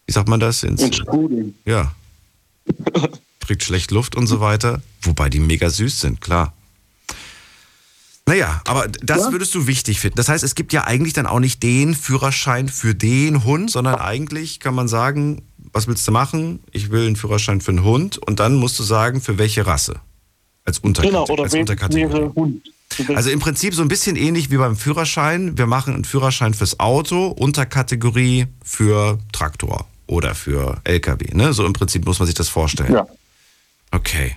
wie 0.07 0.13
sagt 0.13 0.27
man 0.27 0.39
das? 0.39 0.63
Ins, 0.63 0.95
Sprudeln. 0.95 1.53
ja. 1.65 1.93
Kriegt 3.41 3.63
schlecht 3.63 3.91
Luft 3.91 4.15
und 4.15 4.27
so 4.27 4.39
weiter. 4.39 4.81
Wobei 5.01 5.29
die 5.29 5.39
mega 5.39 5.69
süß 5.69 5.99
sind, 6.01 6.21
klar. 6.21 6.53
Naja, 8.27 8.61
aber 8.67 8.87
das 8.87 9.25
Ja. 9.25 9.31
würdest 9.31 9.53
du 9.55 9.67
wichtig 9.67 9.99
finden. 9.99 10.15
Das 10.17 10.29
heißt, 10.29 10.43
es 10.43 10.55
gibt 10.55 10.73
ja 10.73 10.83
eigentlich 10.85 11.13
dann 11.13 11.25
auch 11.25 11.39
nicht 11.39 11.61
den 11.63 11.95
Führerschein 11.95 12.69
für 12.69 12.93
den 12.95 13.43
Hund, 13.43 13.71
sondern 13.71 13.95
eigentlich 13.95 14.59
kann 14.59 14.75
man 14.75 14.87
sagen, 14.87 15.41
was 15.73 15.87
willst 15.87 16.07
du 16.07 16.11
machen? 16.11 16.59
Ich 16.71 16.91
will 16.91 17.07
einen 17.07 17.15
Führerschein 17.15 17.61
für 17.61 17.71
einen 17.71 17.83
Hund 17.83 18.17
und 18.17 18.39
dann 18.39 18.55
musst 18.55 18.77
du 18.79 18.83
sagen, 18.83 19.21
für 19.21 19.37
welche 19.37 19.65
Rasse. 19.65 19.95
Als, 20.65 20.79
Unterkate 20.79 21.11
Genau, 21.11 21.25
oder 21.27 21.43
als 21.43 21.53
Unterkategorie. 21.55 22.29
Hund? 22.35 22.61
Also 23.15 23.29
im 23.29 23.39
Prinzip 23.39 23.73
so 23.73 23.81
ein 23.81 23.87
bisschen 23.87 24.15
ähnlich 24.17 24.51
wie 24.51 24.57
beim 24.57 24.75
Führerschein. 24.75 25.57
Wir 25.57 25.65
machen 25.65 25.93
einen 25.95 26.03
Führerschein 26.05 26.53
fürs 26.53 26.79
Auto, 26.79 27.27
Unterkategorie 27.27 28.47
für 28.63 29.17
Traktor 29.31 29.87
oder 30.07 30.35
für 30.35 30.79
LKW. 30.83 31.33
Ne? 31.33 31.53
So 31.53 31.65
im 31.65 31.71
Prinzip 31.73 32.05
muss 32.05 32.19
man 32.19 32.25
sich 32.25 32.35
das 32.35 32.49
vorstellen. 32.49 32.93
Ja. 32.93 33.07
Okay. 33.91 34.35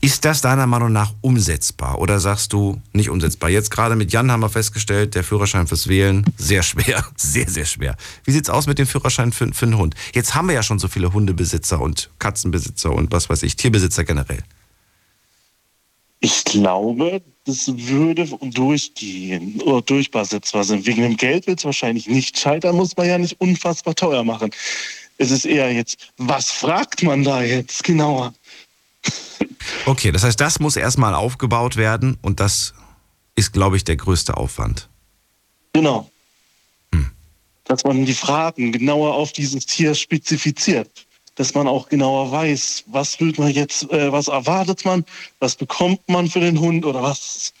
Ist 0.00 0.24
das 0.24 0.40
deiner 0.40 0.66
Meinung 0.66 0.92
nach 0.92 1.12
umsetzbar 1.20 1.98
oder 1.98 2.20
sagst 2.20 2.52
du 2.52 2.80
nicht 2.92 3.10
umsetzbar? 3.10 3.50
Jetzt 3.50 3.70
gerade 3.70 3.96
mit 3.96 4.12
Jan 4.12 4.30
haben 4.30 4.40
wir 4.40 4.48
festgestellt, 4.48 5.14
der 5.14 5.24
Führerschein 5.24 5.66
fürs 5.66 5.88
Wählen, 5.88 6.24
sehr 6.36 6.62
schwer, 6.62 7.04
sehr, 7.16 7.48
sehr 7.48 7.64
schwer. 7.64 7.96
Wie 8.24 8.32
sieht's 8.32 8.50
aus 8.50 8.66
mit 8.66 8.78
dem 8.78 8.86
Führerschein 8.86 9.32
für, 9.32 9.52
für 9.52 9.66
einen 9.66 9.78
Hund? 9.78 9.94
Jetzt 10.14 10.34
haben 10.34 10.48
wir 10.48 10.54
ja 10.54 10.62
schon 10.62 10.78
so 10.78 10.88
viele 10.88 11.12
Hundebesitzer 11.12 11.80
und 11.80 12.10
Katzenbesitzer 12.18 12.92
und 12.92 13.12
was 13.12 13.28
weiß 13.28 13.42
ich, 13.42 13.56
Tierbesitzer 13.56 14.04
generell. 14.04 14.42
Ich 16.20 16.42
glaube, 16.44 17.20
das 17.44 17.68
würde 17.68 18.26
durchgehen 18.40 19.60
oder 19.60 19.82
durchsetzbar 19.82 20.64
sein. 20.64 20.86
Wegen 20.86 21.02
dem 21.02 21.16
Geld 21.18 21.46
wird 21.46 21.58
es 21.58 21.64
wahrscheinlich 21.66 22.08
nicht 22.08 22.38
scheitern, 22.38 22.76
muss 22.76 22.96
man 22.96 23.06
ja 23.06 23.18
nicht 23.18 23.38
unfassbar 23.40 23.94
teuer 23.94 24.24
machen. 24.24 24.50
Es 25.18 25.30
ist 25.30 25.44
eher 25.44 25.70
jetzt, 25.72 26.12
was 26.16 26.50
fragt 26.50 27.02
man 27.02 27.22
da 27.22 27.42
jetzt 27.42 27.84
genauer? 27.84 28.32
Okay, 29.86 30.12
das 30.12 30.24
heißt, 30.24 30.40
das 30.40 30.60
muss 30.60 30.76
erstmal 30.76 31.14
aufgebaut 31.14 31.76
werden 31.76 32.16
und 32.22 32.40
das 32.40 32.74
ist, 33.34 33.52
glaube 33.52 33.76
ich, 33.76 33.84
der 33.84 33.96
größte 33.96 34.36
Aufwand. 34.36 34.88
Genau. 35.72 36.10
Hm. 36.92 37.10
Dass 37.64 37.84
man 37.84 38.04
die 38.06 38.14
Fragen 38.14 38.72
genauer 38.72 39.14
auf 39.14 39.32
dieses 39.32 39.66
Tier 39.66 39.94
spezifiziert. 39.94 41.06
Dass 41.34 41.52
man 41.54 41.66
auch 41.66 41.88
genauer 41.88 42.30
weiß, 42.30 42.84
was 42.86 43.18
will 43.18 43.34
man 43.36 43.50
jetzt, 43.50 43.90
äh, 43.90 44.12
was 44.12 44.28
erwartet 44.28 44.84
man, 44.84 45.04
was 45.40 45.56
bekommt 45.56 46.08
man 46.08 46.30
für 46.30 46.40
den 46.40 46.60
Hund 46.60 46.84
oder 46.84 47.02
was, 47.02 47.52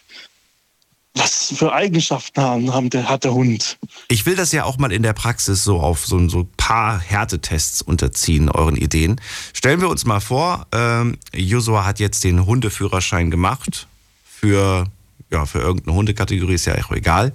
was 1.14 1.54
für 1.56 1.72
Eigenschaften 1.72 2.40
haben, 2.40 2.74
haben 2.74 2.90
der, 2.90 3.08
hat 3.08 3.24
der 3.24 3.34
Hund. 3.34 3.78
Ich 4.08 4.26
will 4.26 4.34
das 4.34 4.52
ja 4.52 4.64
auch 4.64 4.78
mal 4.78 4.92
in 4.92 5.02
der 5.02 5.12
Praxis 5.12 5.62
so 5.62 5.80
auf 5.80 6.06
so 6.06 6.16
ein 6.16 6.28
so 6.28 6.46
paar 6.56 6.98
Härtetests 6.98 7.82
unterziehen, 7.82 8.50
euren 8.50 8.76
Ideen. 8.76 9.20
Stellen 9.52 9.80
wir 9.80 9.88
uns 9.88 10.04
mal 10.04 10.20
vor, 10.20 10.66
ähm, 10.72 11.16
Joshua 11.32 11.84
hat 11.84 12.00
jetzt 12.00 12.24
den 12.24 12.46
Hundeführerschein 12.46 13.30
gemacht 13.30 13.86
für, 14.24 14.86
ja, 15.30 15.46
für 15.46 15.60
irgendeine 15.60 15.96
Hundekategorie, 15.96 16.54
ist 16.54 16.66
ja 16.66 16.74
auch 16.84 16.90
egal. 16.90 17.32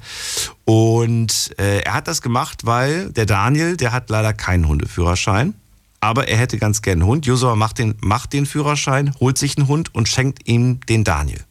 Und 0.65 1.51
äh, 1.57 1.79
er 1.79 1.93
hat 1.93 2.07
das 2.09 2.21
gemacht, 2.21 2.65
weil 2.65 3.11
der 3.11 3.25
Daniel, 3.25 3.77
der 3.77 3.93
hat 3.93 4.09
leider 4.09 4.33
keinen 4.33 4.67
Hundeführerschein. 4.67 5.53
Aber 6.01 6.29
er 6.29 6.37
hätte 6.37 6.57
ganz 6.57 6.81
gern 6.81 6.99
einen 6.99 7.09
Hund. 7.09 7.25
Joshua 7.25 7.55
macht 7.55 7.77
den, 7.77 7.95
macht 7.99 8.31
den 8.31 8.45
Führerschein, 8.45 9.13
holt 9.19 9.37
sich 9.37 9.57
einen 9.57 9.67
Hund 9.67 9.93
und 9.93 10.07
schenkt 10.07 10.47
ihm 10.47 10.79
den 10.87 11.03
Daniel. 11.03 11.43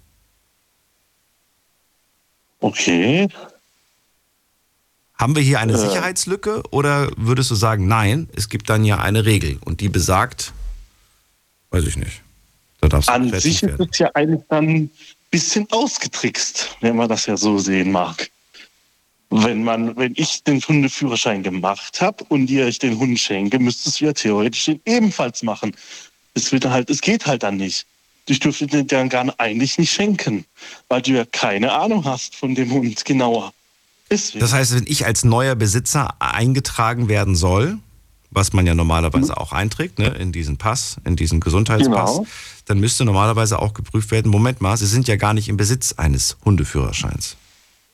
Okay. 2.61 3.29
Haben 5.15 5.35
wir 5.35 5.43
hier 5.43 5.59
eine 5.61 5.73
Äh. 5.73 5.79
Sicherheitslücke 5.79 6.63
oder 6.71 7.11
würdest 7.17 7.51
du 7.51 7.55
sagen, 7.55 7.89
nein, 7.89 8.29
es 8.37 8.49
gibt 8.49 8.71
dann 8.71 8.85
ja 8.85 8.99
eine 8.99 9.25
Regel 9.25 9.59
und 9.65 9.81
die 9.81 9.89
besagt, 9.89 10.53
weiß 11.71 11.85
ich 11.85 11.97
nicht. 11.97 12.23
Da 12.81 12.89
darfst 12.89 13.09
du 13.09 13.13
An 13.13 13.31
kreativ 13.31 13.43
sich 13.43 13.63
ist 13.65 13.81
es 13.81 13.99
ja 13.99 14.11
eigentlich 14.15 14.43
dann 14.49 14.69
ein 14.69 14.91
bisschen 15.31 15.67
ausgetrickst, 15.71 16.77
wenn 16.81 16.97
man 16.97 17.09
das 17.09 17.27
ja 17.27 17.37
so 17.37 17.59
sehen 17.59 17.91
mag. 17.91 18.31
Wenn 19.31 19.63
man, 19.63 19.95
wenn 19.97 20.15
ich 20.17 20.43
den 20.45 20.63
Hundeführerschein 20.63 21.43
gemacht 21.43 22.01
habe 22.01 22.25
und 22.29 22.47
dir 22.47 22.67
ich 22.67 22.79
den 22.79 22.99
Hund 22.99 23.19
schenke, 23.19 23.59
müsstest 23.59 24.01
du 24.01 24.07
ja 24.07 24.13
theoretisch 24.13 24.67
den 24.67 24.81
ebenfalls 24.87 25.43
machen. 25.43 25.77
Es 26.35 26.51
wird 26.53 26.65
halt, 26.65 26.89
es 26.89 27.01
geht 27.01 27.27
halt 27.27 27.43
dann 27.43 27.57
nicht. 27.57 27.85
Ich 28.31 28.41
dürfte 28.41 28.67
den 28.67 28.87
dann 28.87 29.09
gar 29.09 29.35
eigentlich 29.39 29.79
nicht 29.79 29.93
schenken, 29.93 30.45
weil 30.89 31.03
du 31.03 31.13
ja 31.13 31.25
keine 31.25 31.73
Ahnung 31.73 32.05
hast 32.05 32.35
von 32.37 32.55
dem 32.55 32.71
Hund 32.71 33.05
genauer. 33.05 33.53
Deswegen. 34.11 34.41
Das 34.41 34.53
heißt, 34.53 34.75
wenn 34.75 34.85
ich 34.87 35.05
als 35.07 35.25
neuer 35.25 35.55
Besitzer 35.55 36.15
eingetragen 36.19 37.09
werden 37.09 37.35
soll, 37.37 37.79
was 38.31 38.53
man 38.53 38.67
ja 38.67 38.75
normalerweise 38.75 39.37
auch 39.39 39.53
einträgt, 39.53 39.99
ne, 39.99 40.09
in 40.09 40.33
diesen 40.33 40.57
Pass, 40.59 40.97
in 41.05 41.17
diesen 41.17 41.41
Gesundheitspass, 41.41 42.13
Genau. 42.17 42.27
dann 42.67 42.79
müsste 42.81 43.05
normalerweise 43.05 43.59
auch 43.59 43.73
geprüft 43.75 44.11
werden, 44.11 44.31
Moment 44.31 44.61
mal, 44.61 44.77
Sie 44.77 44.87
sind 44.87 45.09
ja 45.09 45.17
gar 45.17 45.33
nicht 45.35 45.49
im 45.49 45.57
Besitz 45.57 45.93
eines 45.95 46.37
Hundeführerscheins. 46.45 47.37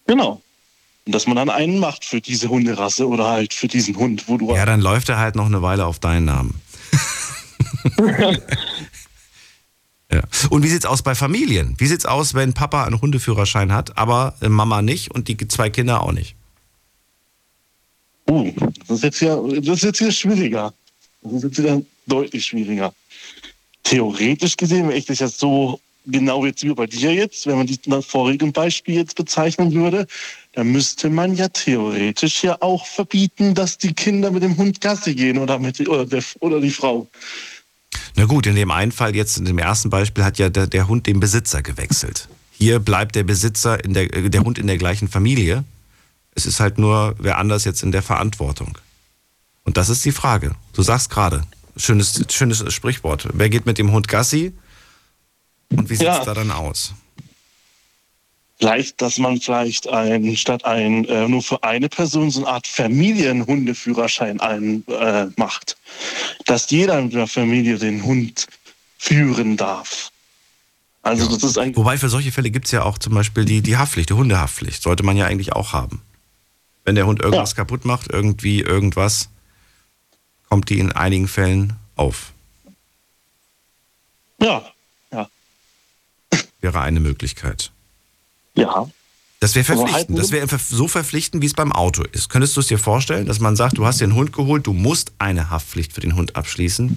genau. 0.06 0.40
Und 1.06 1.14
dass 1.14 1.26
man 1.26 1.36
dann 1.36 1.50
einen 1.50 1.78
macht 1.80 2.02
für 2.06 2.22
diese 2.22 2.48
Hunderasse 2.48 3.06
oder 3.06 3.26
halt 3.28 3.52
für 3.52 3.68
diesen 3.68 3.94
Hund, 3.96 4.26
wo 4.26 4.38
du 4.38 4.54
Ja, 4.56 4.64
dann 4.64 4.80
läuft 4.80 5.10
er 5.10 5.18
halt 5.18 5.34
noch 5.34 5.44
eine 5.44 5.60
Weile 5.60 5.84
auf 5.84 5.98
deinen 5.98 6.24
Namen. 6.24 6.54
ja. 10.14 10.22
Und 10.50 10.62
wie 10.62 10.68
sieht's 10.68 10.86
aus 10.86 11.02
bei 11.02 11.14
Familien? 11.14 11.74
Wie 11.78 11.86
sieht's 11.86 12.06
aus, 12.06 12.34
wenn 12.34 12.52
Papa 12.52 12.84
einen 12.84 13.00
Hundeführerschein 13.00 13.72
hat, 13.72 13.96
aber 13.98 14.34
äh, 14.40 14.48
Mama 14.48 14.82
nicht 14.82 15.10
und 15.10 15.28
die 15.28 15.36
zwei 15.48 15.70
Kinder 15.70 16.02
auch 16.02 16.12
nicht? 16.12 16.36
Uh, 18.28 18.52
das 18.86 18.98
ist 18.98 19.04
jetzt 19.04 19.20
ja, 19.20 19.36
das 19.36 19.76
ist 19.76 19.82
jetzt 19.82 19.98
hier 19.98 20.12
schwieriger. 20.12 20.72
Das 21.22 21.32
ist 21.32 21.42
jetzt 21.44 21.58
wieder 21.58 21.82
deutlich 22.06 22.46
schwieriger. 22.46 22.92
Theoretisch 23.82 24.56
gesehen, 24.56 24.88
wenn 24.88 24.96
ich 24.96 25.06
das 25.06 25.18
jetzt 25.18 25.38
so 25.38 25.78
genau 26.06 26.44
jetzt 26.44 26.62
wie 26.62 26.72
bei 26.72 26.86
dir 26.86 27.12
jetzt, 27.12 27.46
wenn 27.46 27.56
man 27.56 27.66
die 27.66 27.78
nach 27.86 28.04
Beispiel 28.52 28.94
jetzt 28.94 29.16
bezeichnen 29.16 29.72
würde, 29.72 30.06
dann 30.52 30.68
müsste 30.68 31.10
man 31.10 31.34
ja 31.34 31.48
theoretisch 31.48 32.44
ja 32.44 32.56
auch 32.60 32.86
verbieten, 32.86 33.54
dass 33.54 33.78
die 33.78 33.92
Kinder 33.92 34.30
mit 34.30 34.42
dem 34.42 34.56
Hund 34.56 34.80
Gassi 34.80 35.14
gehen 35.14 35.38
oder 35.38 35.58
mit 35.58 35.80
oder, 35.88 36.06
der, 36.06 36.22
oder 36.40 36.60
die 36.60 36.70
Frau. 36.70 37.06
Na 38.16 38.24
gut, 38.26 38.46
in 38.46 38.54
dem 38.54 38.70
einen 38.70 38.92
Fall 38.92 39.14
jetzt, 39.14 39.38
in 39.38 39.44
dem 39.44 39.58
ersten 39.58 39.90
Beispiel, 39.90 40.24
hat 40.24 40.38
ja 40.38 40.48
der, 40.48 40.66
der 40.66 40.88
Hund 40.88 41.06
den 41.06 41.20
Besitzer 41.20 41.62
gewechselt. 41.62 42.28
Hier 42.52 42.78
bleibt 42.78 43.14
der 43.16 43.24
Besitzer, 43.24 43.82
in 43.84 43.94
der, 43.94 44.12
äh, 44.14 44.30
der 44.30 44.42
Hund 44.44 44.58
in 44.58 44.66
der 44.66 44.78
gleichen 44.78 45.08
Familie. 45.08 45.64
Es 46.34 46.46
ist 46.46 46.60
halt 46.60 46.78
nur 46.78 47.14
wer 47.18 47.38
anders 47.38 47.64
jetzt 47.64 47.82
in 47.82 47.92
der 47.92 48.02
Verantwortung. 48.02 48.78
Und 49.64 49.76
das 49.76 49.88
ist 49.88 50.04
die 50.04 50.12
Frage. 50.12 50.54
Du 50.72 50.82
sagst 50.82 51.10
gerade, 51.10 51.42
schönes, 51.76 52.22
schönes 52.30 52.72
Sprichwort. 52.72 53.28
Wer 53.32 53.48
geht 53.48 53.66
mit 53.66 53.78
dem 53.78 53.92
Hund 53.92 54.08
Gassi? 54.08 54.52
Und 55.70 55.90
wie 55.90 55.94
sieht 55.96 56.06
es 56.08 56.18
Ja. 56.18 56.24
da 56.24 56.34
dann 56.34 56.50
aus? 56.50 56.92
Vielleicht, 58.58 59.02
dass 59.02 59.18
man 59.18 59.40
vielleicht 59.40 59.88
ein, 59.88 60.36
statt 60.36 60.64
ein 60.64 61.04
äh, 61.06 61.28
nur 61.28 61.42
für 61.42 61.62
eine 61.64 61.88
Person 61.88 62.30
so 62.30 62.40
eine 62.40 62.48
Art 62.54 62.66
Familienhundeführerschein 62.66 64.40
ein, 64.40 64.84
äh, 64.86 65.26
macht. 65.36 65.76
Dass 66.46 66.70
jeder 66.70 66.98
in 67.00 67.10
der 67.10 67.26
Familie 67.26 67.78
den 67.78 68.04
Hund 68.04 68.46
führen 68.96 69.56
darf. 69.56 70.10
Also 71.02 71.26
das 71.28 71.42
ist 71.42 71.58
ein 71.58 71.76
Wobei 71.76 71.98
für 71.98 72.08
solche 72.08 72.32
Fälle 72.32 72.50
gibt 72.50 72.66
es 72.66 72.72
ja 72.72 72.82
auch 72.82 72.96
zum 72.96 73.12
Beispiel 73.14 73.44
die, 73.44 73.60
die 73.60 73.76
Haftpflicht, 73.76 74.08
die 74.08 74.14
Hundehaftpflicht. 74.14 74.82
Sollte 74.82 75.02
man 75.02 75.16
ja 75.16 75.26
eigentlich 75.26 75.52
auch 75.52 75.72
haben. 75.74 76.00
Wenn 76.84 76.94
der 76.94 77.06
Hund 77.06 77.20
irgendwas 77.20 77.50
Ja. 77.50 77.56
kaputt 77.56 77.84
macht, 77.84 78.10
irgendwie 78.10 78.60
irgendwas, 78.60 79.28
kommt 80.48 80.70
die 80.70 80.78
in 80.78 80.92
einigen 80.92 81.28
Fällen 81.28 81.74
auf. 81.96 82.32
ja, 84.40 84.64
ja, 85.12 85.28
Wäre 86.60 86.80
eine 86.80 87.00
Möglichkeit. 87.00 87.70
Ja. 88.56 88.88
Das 89.40 89.54
wäre 89.54 89.64
verpflichtend. 89.64 90.18
Das 90.18 90.30
wäre 90.30 90.46
so 90.58 90.88
verpflichtend, 90.88 91.42
wie 91.42 91.46
es 91.46 91.52
beim 91.52 91.72
Auto 91.72 92.02
ist. 92.12 92.30
Könntest 92.30 92.56
du 92.56 92.60
es 92.60 92.68
dir 92.68 92.78
vorstellen, 92.78 93.26
dass 93.26 93.40
man 93.40 93.56
sagt, 93.56 93.76
du 93.76 93.84
hast 93.84 94.00
dir 94.00 94.04
einen 94.04 94.14
Hund 94.14 94.32
geholt, 94.32 94.66
du 94.66 94.72
musst 94.72 95.12
eine 95.18 95.50
Haftpflicht 95.50 95.92
für 95.92 96.00
den 96.00 96.16
Hund 96.16 96.34
abschließen? 96.36 96.96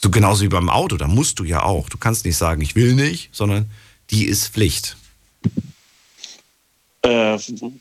So 0.00 0.10
genauso 0.10 0.42
wie 0.44 0.48
beim 0.48 0.70
Auto, 0.70 0.96
da 0.96 1.08
musst 1.08 1.40
du 1.40 1.44
ja 1.44 1.62
auch. 1.62 1.88
Du 1.88 1.98
kannst 1.98 2.26
nicht 2.26 2.36
sagen, 2.36 2.60
ich 2.60 2.76
will 2.76 2.94
nicht, 2.94 3.30
sondern 3.32 3.70
die 4.10 4.26
ist 4.26 4.48
Pflicht. 4.48 4.96
äh, 7.04 7.38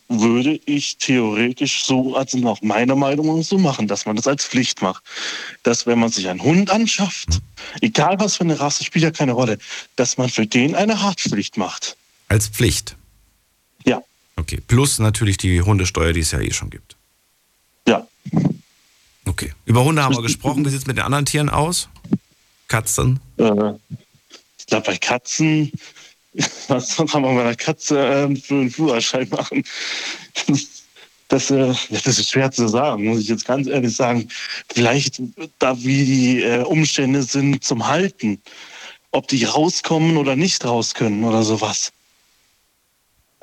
würde 0.10 0.60
ich 0.66 0.98
theoretisch 0.98 1.86
so, 1.86 2.16
also 2.16 2.38
nach 2.38 2.62
meiner 2.62 2.96
Meinung 2.96 3.42
so 3.44 3.58
machen, 3.58 3.88
dass 3.88 4.06
man 4.06 4.18
das 4.18 4.28
als 4.28 4.46
Pflicht 4.46 4.82
macht. 4.82 5.04
Dass 5.64 5.86
wenn 5.88 6.00
man 6.00 6.10
sich 6.10 6.28
einen 6.28 6.44
Hund 6.44 6.70
anschafft, 6.70 7.40
egal 7.82 8.20
was 8.20 8.36
für 8.38 8.44
eine 8.44 8.60
Rasse, 8.60 8.84
spielt 8.84 9.04
ja 9.04 9.12
keine 9.12 9.32
Rolle, 9.32 9.58
dass 9.96 10.18
man 10.18 10.30
für 10.30 10.46
den 10.46 10.76
eine 10.76 11.02
Haftpflicht 11.02 11.58
macht. 11.58 11.96
Als 12.34 12.48
Pflicht? 12.48 12.96
Ja. 13.86 14.02
Okay, 14.38 14.60
plus 14.68 14.98
natürlich 14.98 15.38
die 15.38 15.62
Hundesteuer, 15.62 16.14
die 16.14 16.22
es 16.22 16.32
ja 16.32 16.40
eh 16.40 16.52
schon 16.52 16.72
gibt. 16.72 16.96
Ja. 17.88 18.08
Okay, 19.26 19.54
über 19.66 19.84
Hunde 19.84 20.04
haben 20.04 20.16
wir 20.16 20.24
gesprochen. 20.24 20.66
Wie 20.66 20.70
sieht 20.72 20.80
es 20.80 20.88
mit 20.88 20.98
den 20.98 21.06
anderen 21.06 21.26
Tieren 21.26 21.52
aus? 21.52 21.90
Katzen? 22.68 23.20
Äh, 23.38 23.74
ich 24.58 24.66
glaube, 24.66 24.88
bei 24.88 24.98
Katzen 24.98 25.72
was 26.70 26.96
soll 26.96 27.06
man 27.14 27.36
bei 27.36 27.42
einer 27.42 27.56
Katze 27.56 28.00
äh, 28.00 28.36
für 28.36 28.56
einen 28.56 28.72
Führerschein 28.72 29.30
machen? 29.30 29.64
Das, 31.30 31.50
äh, 31.50 31.74
das 31.90 32.06
ist 32.06 32.30
schwer 32.30 32.52
zu 32.52 32.68
sagen, 32.68 33.06
muss 33.06 33.22
ich 33.22 33.28
jetzt 33.28 33.46
ganz 33.46 33.68
ehrlich 33.68 33.96
sagen. 33.96 34.28
Vielleicht 34.72 35.20
da, 35.58 35.76
wie 35.82 36.06
die 36.06 36.42
äh, 36.44 36.62
Umstände 36.64 37.24
sind 37.24 37.64
zum 37.64 37.88
Halten. 37.88 38.40
Ob 39.10 39.28
die 39.30 39.44
rauskommen 39.44 40.18
oder 40.18 40.36
nicht 40.36 40.64
raus 40.64 40.94
können 40.94 41.24
oder 41.24 41.42
sowas. 41.42 41.92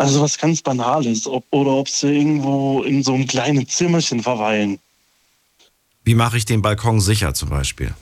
Also 0.01 0.23
was 0.23 0.39
ganz 0.39 0.63
Banales. 0.63 1.27
Ob, 1.27 1.45
oder 1.51 1.73
ob 1.73 1.87
sie 1.87 2.07
irgendwo 2.07 2.83
in 2.83 3.03
so 3.03 3.13
einem 3.13 3.27
kleinen 3.27 3.69
Zimmerchen 3.69 4.23
verweilen. 4.23 4.79
Wie 6.05 6.15
mache 6.15 6.39
ich 6.39 6.47
den 6.47 6.63
Balkon 6.63 7.03
sicher 7.03 7.35
zum 7.35 7.51
Beispiel? 7.51 7.93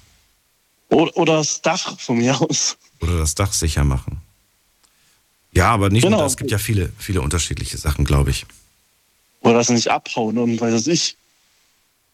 Oder, 0.91 1.17
oder 1.17 1.37
das 1.39 1.61
Dach 1.61 1.99
von 1.99 2.19
mir 2.19 2.41
aus. 2.41 2.77
Oder 3.01 3.19
das 3.19 3.35
Dach 3.35 3.53
sicher 3.53 3.83
machen. 3.83 4.21
Ja, 5.53 5.71
aber 5.73 5.91
nicht 5.91 6.05
genau. 6.05 6.19
nur 6.19 6.25
das. 6.25 6.35
Es 6.35 6.37
gibt 6.37 6.53
ja 6.53 6.59
viele, 6.59 6.93
viele 6.99 7.21
unterschiedliche 7.21 7.79
Sachen, 7.79 8.05
glaube 8.05 8.31
ich. 8.31 8.47
Oder 9.41 9.55
das 9.55 9.69
nicht 9.69 9.91
abhauen 9.91 10.39
und 10.39 10.61
weiß 10.61 10.87
ich. 10.87 11.17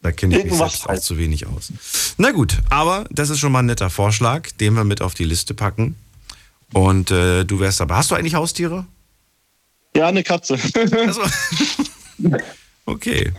Da 0.01 0.11
kenne 0.11 0.39
ich 0.39 0.45
mich 0.45 0.55
selbst 0.55 0.85
halt. 0.87 0.97
auch 0.97 1.03
zu 1.03 1.19
wenig 1.19 1.45
aus. 1.45 1.71
Na 2.17 2.31
gut, 2.31 2.57
aber 2.71 3.05
das 3.11 3.29
ist 3.29 3.37
schon 3.37 3.51
mal 3.51 3.59
ein 3.59 3.67
netter 3.67 3.91
Vorschlag, 3.91 4.49
den 4.59 4.73
wir 4.73 4.83
mit 4.83 5.01
auf 5.01 5.13
die 5.13 5.25
Liste 5.25 5.53
packen. 5.53 5.95
Und 6.73 7.11
äh, 7.11 7.43
du 7.43 7.59
wärst 7.59 7.79
dabei. 7.79 7.97
Hast 7.97 8.09
du 8.09 8.15
eigentlich 8.15 8.33
Haustiere? 8.33 8.87
Ja, 9.95 10.07
eine 10.07 10.23
Katze. 10.23 10.59
Also, 10.91 11.21
okay. 12.85 13.31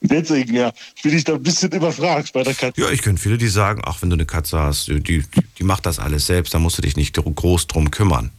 Deswegen, 0.00 0.54
ja, 0.54 0.72
bin 1.02 1.16
ich 1.16 1.24
da 1.24 1.34
ein 1.34 1.42
bisschen 1.42 1.72
überfragt 1.72 2.32
bei 2.32 2.42
der 2.42 2.54
Katze. 2.54 2.80
Ja, 2.80 2.90
ich 2.90 3.02
kenne 3.02 3.18
viele, 3.18 3.36
die 3.36 3.48
sagen, 3.48 3.82
ach, 3.84 4.00
wenn 4.00 4.10
du 4.10 4.14
eine 4.14 4.26
Katze 4.26 4.58
hast, 4.58 4.88
die, 4.88 5.00
die, 5.00 5.24
die 5.58 5.64
macht 5.64 5.86
das 5.86 5.98
alles 5.98 6.26
selbst, 6.26 6.54
da 6.54 6.58
musst 6.58 6.78
du 6.78 6.82
dich 6.82 6.96
nicht 6.96 7.14
groß 7.14 7.66
drum 7.66 7.90
kümmern. 7.90 8.30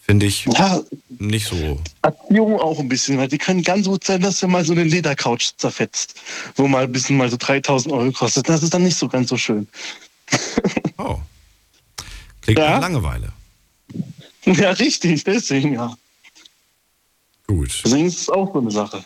Finde 0.00 0.26
ich 0.26 0.44
ja, 0.44 0.82
nicht 1.18 1.46
so. 1.46 1.80
Erziehung 2.02 2.60
auch 2.60 2.78
ein 2.78 2.88
bisschen, 2.88 3.16
weil 3.16 3.28
die 3.28 3.38
können 3.38 3.62
ganz 3.62 3.86
gut 3.86 4.04
sein, 4.04 4.20
dass 4.20 4.40
du 4.40 4.48
mal 4.48 4.64
so 4.64 4.72
eine 4.72 4.84
Ledercouch 4.84 5.56
zerfetzt, 5.56 6.20
wo 6.56 6.68
mal 6.68 6.84
ein 6.84 6.92
bisschen 6.92 7.16
mal 7.16 7.30
so 7.30 7.38
3000 7.38 7.94
Euro 7.94 8.12
kostet. 8.12 8.48
Das 8.48 8.62
ist 8.62 8.74
dann 8.74 8.82
nicht 8.82 8.98
so 8.98 9.08
ganz 9.08 9.30
so 9.30 9.38
schön. 9.38 9.66
Oh. 10.98 11.18
Klingt 12.42 12.58
ja. 12.58 12.72
nach 12.72 12.82
Langeweile. 12.82 13.32
Ja, 14.44 14.72
richtig, 14.72 15.24
deswegen 15.24 15.72
ja. 15.72 15.96
Gut. 17.46 17.82
Deswegen 17.84 18.06
ist 18.06 18.20
es 18.20 18.28
auch 18.28 18.52
so 18.52 18.60
eine 18.60 18.70
Sache. 18.70 19.04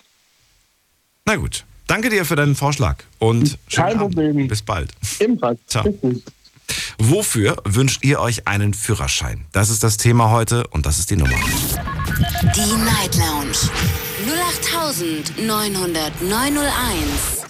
Na 1.25 1.37
gut. 1.37 1.65
Danke 1.87 2.11
dir 2.11 2.27
für 2.27 2.37
deinen 2.37 2.55
Vorschlag 2.55 2.97
und 3.19 3.59
Kein 3.73 3.97
Problem. 3.97 4.47
Bis 4.47 4.61
bald. 4.63 4.93
Ebenfalls. 5.21 5.59
Ciao. 5.67 5.85
Richtig. 5.85 6.23
Wofür 6.99 7.57
wünscht 7.65 8.05
ihr 8.05 8.21
euch 8.21 8.47
einen 8.47 8.75
Führerschein? 8.75 9.47
Das 9.53 9.71
ist 9.71 9.83
das 9.83 9.97
Thema 9.97 10.31
heute 10.31 10.67
und 10.69 10.85
das 10.85 10.99
ist 10.99 11.11
die 11.11 11.17
Nummer. 11.17 11.35
Die 12.55 12.85
Night 12.85 13.17
Lounge 13.17 13.57
0890901. 15.47 17.47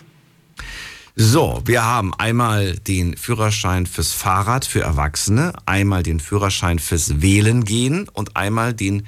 So, 1.16 1.60
wir 1.64 1.84
haben 1.84 2.14
einmal 2.14 2.76
den 2.76 3.16
Führerschein 3.16 3.86
fürs 3.86 4.12
Fahrrad 4.12 4.64
für 4.64 4.82
Erwachsene, 4.82 5.52
einmal 5.66 6.04
den 6.04 6.20
Führerschein 6.20 6.78
fürs 6.78 7.20
Wählen 7.20 7.64
gehen 7.64 8.08
und 8.12 8.36
einmal 8.36 8.72
den 8.72 9.04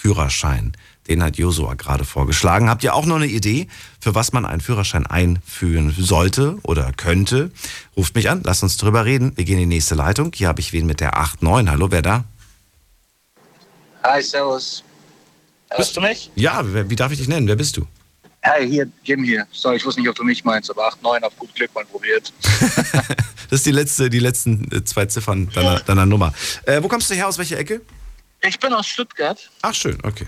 Tierhalter-Führerschein. 0.00 0.72
Den 1.08 1.22
hat 1.22 1.38
Josua 1.38 1.74
gerade 1.74 2.04
vorgeschlagen. 2.04 2.68
Habt 2.68 2.84
ihr 2.84 2.94
auch 2.94 3.06
noch 3.06 3.16
eine 3.16 3.26
Idee, 3.26 3.68
für 4.00 4.14
was 4.14 4.32
man 4.32 4.44
einen 4.44 4.60
Führerschein 4.60 5.06
einführen 5.06 5.94
sollte 5.96 6.58
oder 6.62 6.92
könnte? 6.96 7.50
Ruft 7.96 8.14
mich 8.14 8.30
an, 8.30 8.42
lasst 8.44 8.62
uns 8.62 8.76
drüber 8.76 9.04
reden. 9.04 9.36
Wir 9.36 9.44
gehen 9.44 9.58
in 9.58 9.70
die 9.70 9.76
nächste 9.76 9.94
Leitung. 9.94 10.32
Hier 10.34 10.48
habe 10.48 10.60
ich 10.60 10.72
wen 10.72 10.86
mit 10.86 11.00
der 11.00 11.14
8.9. 11.14 11.68
Hallo, 11.68 11.90
wer 11.90 12.02
da? 12.02 12.24
Hi, 14.02 14.22
servus. 14.22 14.84
Hörst 15.70 15.96
du 15.96 16.00
mich? 16.00 16.30
Ja, 16.34 16.62
wie 16.64 16.96
darf 16.96 17.12
ich 17.12 17.18
dich 17.18 17.28
nennen? 17.28 17.46
Wer 17.46 17.56
bist 17.56 17.76
du? 17.76 17.86
Hi, 18.42 18.66
hier, 18.66 18.88
Jim 19.04 19.22
hier. 19.22 19.46
Sorry, 19.52 19.76
ich 19.76 19.84
wusste 19.84 20.00
nicht, 20.00 20.08
ob 20.08 20.16
du 20.16 20.24
mich 20.24 20.44
meinst, 20.44 20.70
aber 20.70 20.88
8.9 20.88 21.22
auf 21.22 21.36
gut 21.38 21.54
Glück 21.54 21.74
mal 21.74 21.84
probiert. 21.84 22.32
das 23.50 23.60
ist 23.60 23.66
die 23.66 23.70
letzte, 23.70 24.08
die 24.08 24.18
letzten 24.18 24.70
äh, 24.72 24.82
zwei 24.84 25.06
Ziffern 25.06 25.50
deiner, 25.50 25.80
deiner 25.80 26.06
Nummer. 26.06 26.32
Äh, 26.64 26.82
wo 26.82 26.88
kommst 26.88 27.10
du 27.10 27.14
her? 27.14 27.28
Aus 27.28 27.36
welcher 27.36 27.58
Ecke? 27.58 27.82
Ich 28.42 28.58
bin 28.58 28.72
aus 28.72 28.86
Stuttgart. 28.86 29.50
Ach, 29.62 29.74
schön, 29.74 29.98
okay. 30.02 30.26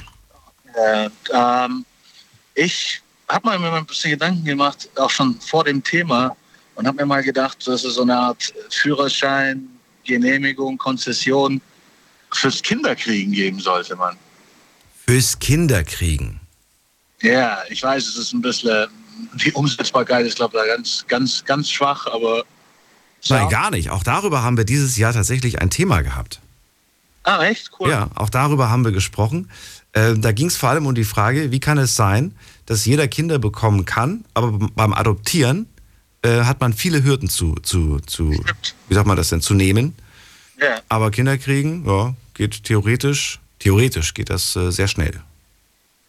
Und, 0.75 1.13
ähm, 1.33 1.85
ich 2.55 3.01
habe 3.29 3.51
mir 3.51 3.59
mal 3.59 3.79
ein 3.79 3.87
bisschen 3.87 4.11
Gedanken 4.11 4.45
gemacht, 4.45 4.89
auch 4.97 5.11
schon 5.11 5.41
vor 5.41 5.65
dem 5.65 5.83
Thema, 5.83 6.37
und 6.75 6.87
habe 6.87 6.99
mir 6.99 7.07
mal 7.07 7.23
gedacht, 7.23 7.67
dass 7.67 7.85
es 7.85 7.95
so 7.95 8.03
eine 8.03 8.17
Art 8.17 8.53
Führerschein, 8.71 9.69
Genehmigung, 10.05 10.79
Konzession 10.79 11.61
fürs 12.33 12.63
Kinderkriegen 12.63 13.33
geben 13.33 13.61
sollte, 13.61 13.97
man. 13.97 14.17
Fürs 15.07 15.39
Kinderkriegen? 15.39 16.41
Ja, 17.21 17.63
ich 17.69 17.83
weiß, 17.83 18.07
es 18.09 18.17
ist 18.17 18.33
ein 18.33 18.43
bisschen, 18.43 18.89
die 19.35 19.53
Umsetzbarkeit 19.53 20.27
ist, 20.27 20.37
glaube 20.37 20.59
ich, 20.59 20.75
ganz, 20.75 21.05
ganz, 21.09 21.45
ganz 21.45 21.71
schwach, 21.71 22.07
aber. 22.07 22.45
Nein, 23.29 23.49
gar 23.49 23.71
nicht. 23.71 23.91
Auch 23.91 24.03
darüber 24.03 24.43
haben 24.43 24.57
wir 24.57 24.65
dieses 24.65 24.97
Jahr 24.97 25.13
tatsächlich 25.13 25.61
ein 25.61 25.71
Thema 25.71 26.03
gehabt. 26.03 26.41
Ah, 27.25 27.45
echt? 27.45 27.71
Cool. 27.79 27.91
Ja, 27.91 28.09
auch 28.15 28.31
darüber 28.31 28.71
haben 28.71 28.85
wir 28.85 28.93
gesprochen. 28.93 29.51
Äh, 29.93 30.15
da 30.17 30.33
ging 30.33 30.47
es 30.47 30.57
vor 30.57 30.71
allem 30.71 30.87
um 30.87 30.95
die 30.95 31.05
Frage, 31.05 31.53
wie 31.53 31.61
kann 31.61 31.79
es 31.79 31.97
sein, 31.97 32.35
dass 32.67 32.85
jeder 32.85 33.09
Kinder 33.09 33.39
bekommen 33.39 33.85
kann, 33.85 34.25
aber 34.35 34.53
beim 34.75 34.93
Adoptieren 34.93 35.67
äh, 36.23 36.43
hat 36.45 36.61
man 36.61 36.73
viele 36.73 37.05
Hürden 37.05 37.29
zu, 37.29 37.55
zu, 37.63 37.99
zu 38.07 38.31
wie 38.89 38.95
sagt 38.95 39.07
man 39.07 39.17
das 39.17 39.29
denn, 39.29 39.41
zu 39.41 39.55
nehmen. 39.55 39.95
Ja. 40.61 40.81
Aber 40.89 41.11
Kinder 41.11 41.37
kriegen, 41.39 41.85
ja, 41.87 42.15
geht 42.35 42.65
theoretisch, 42.65 43.41
theoretisch 43.59 44.15
geht 44.15 44.31
das 44.31 44.57
äh, 44.57 44.71
sehr 44.71 44.89
schnell. 44.89 45.21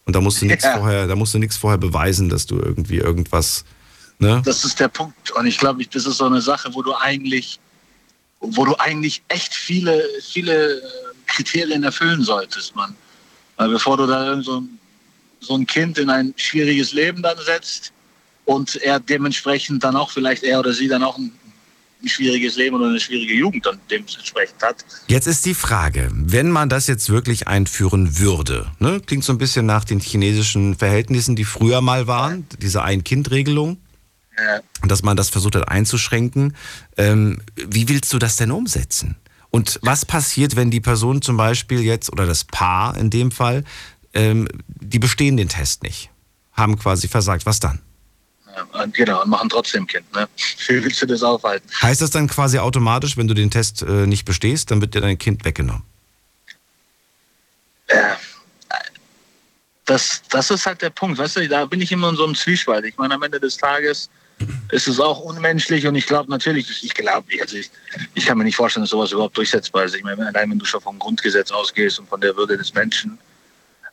Und 0.06 0.15
da 0.15 0.21
musst 0.21 0.41
du 0.41 0.45
nichts 0.45 0.63
ja. 0.63 0.78
vorher, 0.78 1.08
da 1.08 1.15
musst 1.15 1.34
du 1.34 1.39
nichts 1.39 1.58
vorher 1.58 1.78
beweisen, 1.78 2.30
dass 2.30 2.45
du 2.45 2.60
irgendwie 2.60 2.97
irgendwas, 2.97 3.65
ne? 4.19 4.41
Das 4.45 4.63
ist 4.65 4.80
der 4.80 4.89
Punkt. 4.89 5.32
Und 5.32 5.45
ich 5.45 5.58
glaube, 5.58 5.84
das 5.86 6.06
ist 6.06 6.17
so 6.17 6.26
eine 6.26 6.41
Sache, 6.41 6.73
wo 6.73 6.82
du 6.82 6.93
eigentlich, 6.93 7.60
wo 8.43 8.65
du 8.65 8.75
eigentlich 8.79 9.23
echt 9.29 9.53
viele, 9.56 10.03
viele 10.21 10.77
äh, 10.77 10.82
Kriterien 11.27 11.84
erfüllen 11.84 12.23
solltest, 12.23 12.75
man. 12.75 12.95
Weil 13.56 13.69
bevor 13.69 13.97
du 13.97 14.06
da 14.06 14.41
so, 14.41 14.63
so 15.39 15.56
ein 15.56 15.65
Kind 15.65 15.97
in 15.97 16.10
ein 16.10 16.34
schwieriges 16.36 16.93
Leben 16.93 17.23
dann 17.23 17.38
setzt 17.39 17.91
und 18.45 18.75
er 18.77 18.99
dementsprechend 18.99 19.84
dann 19.84 19.95
auch 19.95 20.12
vielleicht 20.12 20.43
er 20.43 20.60
oder 20.60 20.73
sie 20.73 20.88
dann 20.88 21.03
auch 21.03 21.17
ein, 21.17 21.32
ein 22.03 22.10
schwieriges 22.10 22.58
Leben 22.58 22.75
oder 22.75 22.88
eine 22.88 22.99
schwierige 22.99 23.34
Jugend 23.34 23.65
dann 23.65 23.79
dementsprechend 23.89 24.62
hat. 24.62 24.84
Jetzt 25.08 25.27
ist 25.27 25.45
die 25.45 25.53
Frage, 25.53 26.10
wenn 26.12 26.51
man 26.51 26.67
das 26.67 26.88
jetzt 26.88 27.10
wirklich 27.10 27.47
einführen 27.47 28.19
würde, 28.19 28.69
ne? 28.79 29.01
klingt 29.06 29.23
so 29.23 29.32
ein 29.32 29.38
bisschen 29.38 29.65
nach 29.65 29.86
den 29.86 30.01
chinesischen 30.01 30.75
Verhältnissen, 30.75 31.38
die 31.38 31.45
früher 31.45 31.79
mal 31.79 32.08
waren, 32.08 32.45
diese 32.62 32.84
Ein-Kind-Regelung. 32.84 33.77
Dass 34.81 35.03
man 35.03 35.15
das 35.15 35.29
versucht 35.29 35.55
hat 35.55 35.67
einzuschränken. 35.67 36.55
Ähm, 36.97 37.41
wie 37.55 37.87
willst 37.89 38.11
du 38.13 38.19
das 38.19 38.35
denn 38.35 38.51
umsetzen? 38.51 39.15
Und 39.49 39.79
was 39.83 40.05
passiert, 40.05 40.55
wenn 40.55 40.71
die 40.71 40.79
Person 40.79 41.21
zum 41.21 41.37
Beispiel 41.37 41.81
jetzt, 41.81 42.11
oder 42.11 42.25
das 42.25 42.43
Paar 42.43 42.97
in 42.97 43.09
dem 43.11 43.29
Fall, 43.29 43.63
ähm, 44.13 44.47
die 44.67 44.99
bestehen 44.99 45.37
den 45.37 45.49
Test 45.49 45.83
nicht, 45.83 46.09
haben 46.53 46.79
quasi 46.79 47.07
versagt, 47.07 47.45
was 47.45 47.59
dann? 47.59 47.79
Ja, 48.73 48.85
genau, 48.85 49.21
und 49.21 49.29
machen 49.29 49.49
trotzdem 49.49 49.85
Kind. 49.85 50.11
Ne? 50.13 50.27
Wie 50.67 50.83
willst 50.83 51.01
du 51.01 51.05
das 51.05 51.21
aufhalten? 51.21 51.67
Heißt 51.81 52.01
das 52.01 52.09
dann 52.09 52.27
quasi 52.27 52.57
automatisch, 52.57 53.17
wenn 53.17 53.27
du 53.27 53.33
den 53.33 53.51
Test 53.51 53.83
äh, 53.83 54.07
nicht 54.07 54.25
bestehst, 54.25 54.71
dann 54.71 54.81
wird 54.81 54.95
dir 54.95 55.01
dein 55.01 55.17
Kind 55.17 55.45
weggenommen? 55.45 55.83
Ja, 57.89 58.17
das, 59.85 60.21
das 60.29 60.49
ist 60.49 60.65
halt 60.65 60.81
der 60.81 60.89
Punkt. 60.89 61.17
Weißt 61.17 61.37
du, 61.37 61.47
da 61.47 61.65
bin 61.65 61.81
ich 61.81 61.91
immer 61.91 62.09
in 62.09 62.15
so 62.15 62.23
einem 62.23 62.35
Zwiespalt. 62.35 62.85
Ich 62.85 62.97
meine, 62.97 63.15
am 63.15 63.23
Ende 63.23 63.39
des 63.39 63.57
Tages 63.57 64.09
ist 64.71 64.88
es 64.88 64.99
auch 64.99 65.19
unmenschlich 65.19 65.86
und 65.88 65.95
ich 65.95 66.06
glaube 66.06 66.29
natürlich, 66.29 66.84
ich 66.84 66.93
glaube, 66.93 67.27
also 67.41 67.58
ich, 67.58 67.69
ich 68.13 68.25
kann 68.25 68.38
mir 68.38 68.43
nicht 68.43 68.56
vorstellen, 68.56 68.84
dass 68.84 68.91
sowas 68.91 69.12
überhaupt 69.12 69.38
durchsetzbar 69.38 69.86
ist. 69.86 69.95
Ich 69.95 70.03
meine, 70.03 70.27
allein 70.27 70.51
wenn 70.51 70.60
du 70.60 70.65
schon 70.65 70.82
vom 70.82 70.99
Grundgesetz 70.99 71.51
ausgehst 71.51 71.99
und 71.99 72.10
von 72.10 72.21
der 72.21 72.36
Würde 72.36 72.58
des 72.58 72.73
Menschen. 72.73 73.17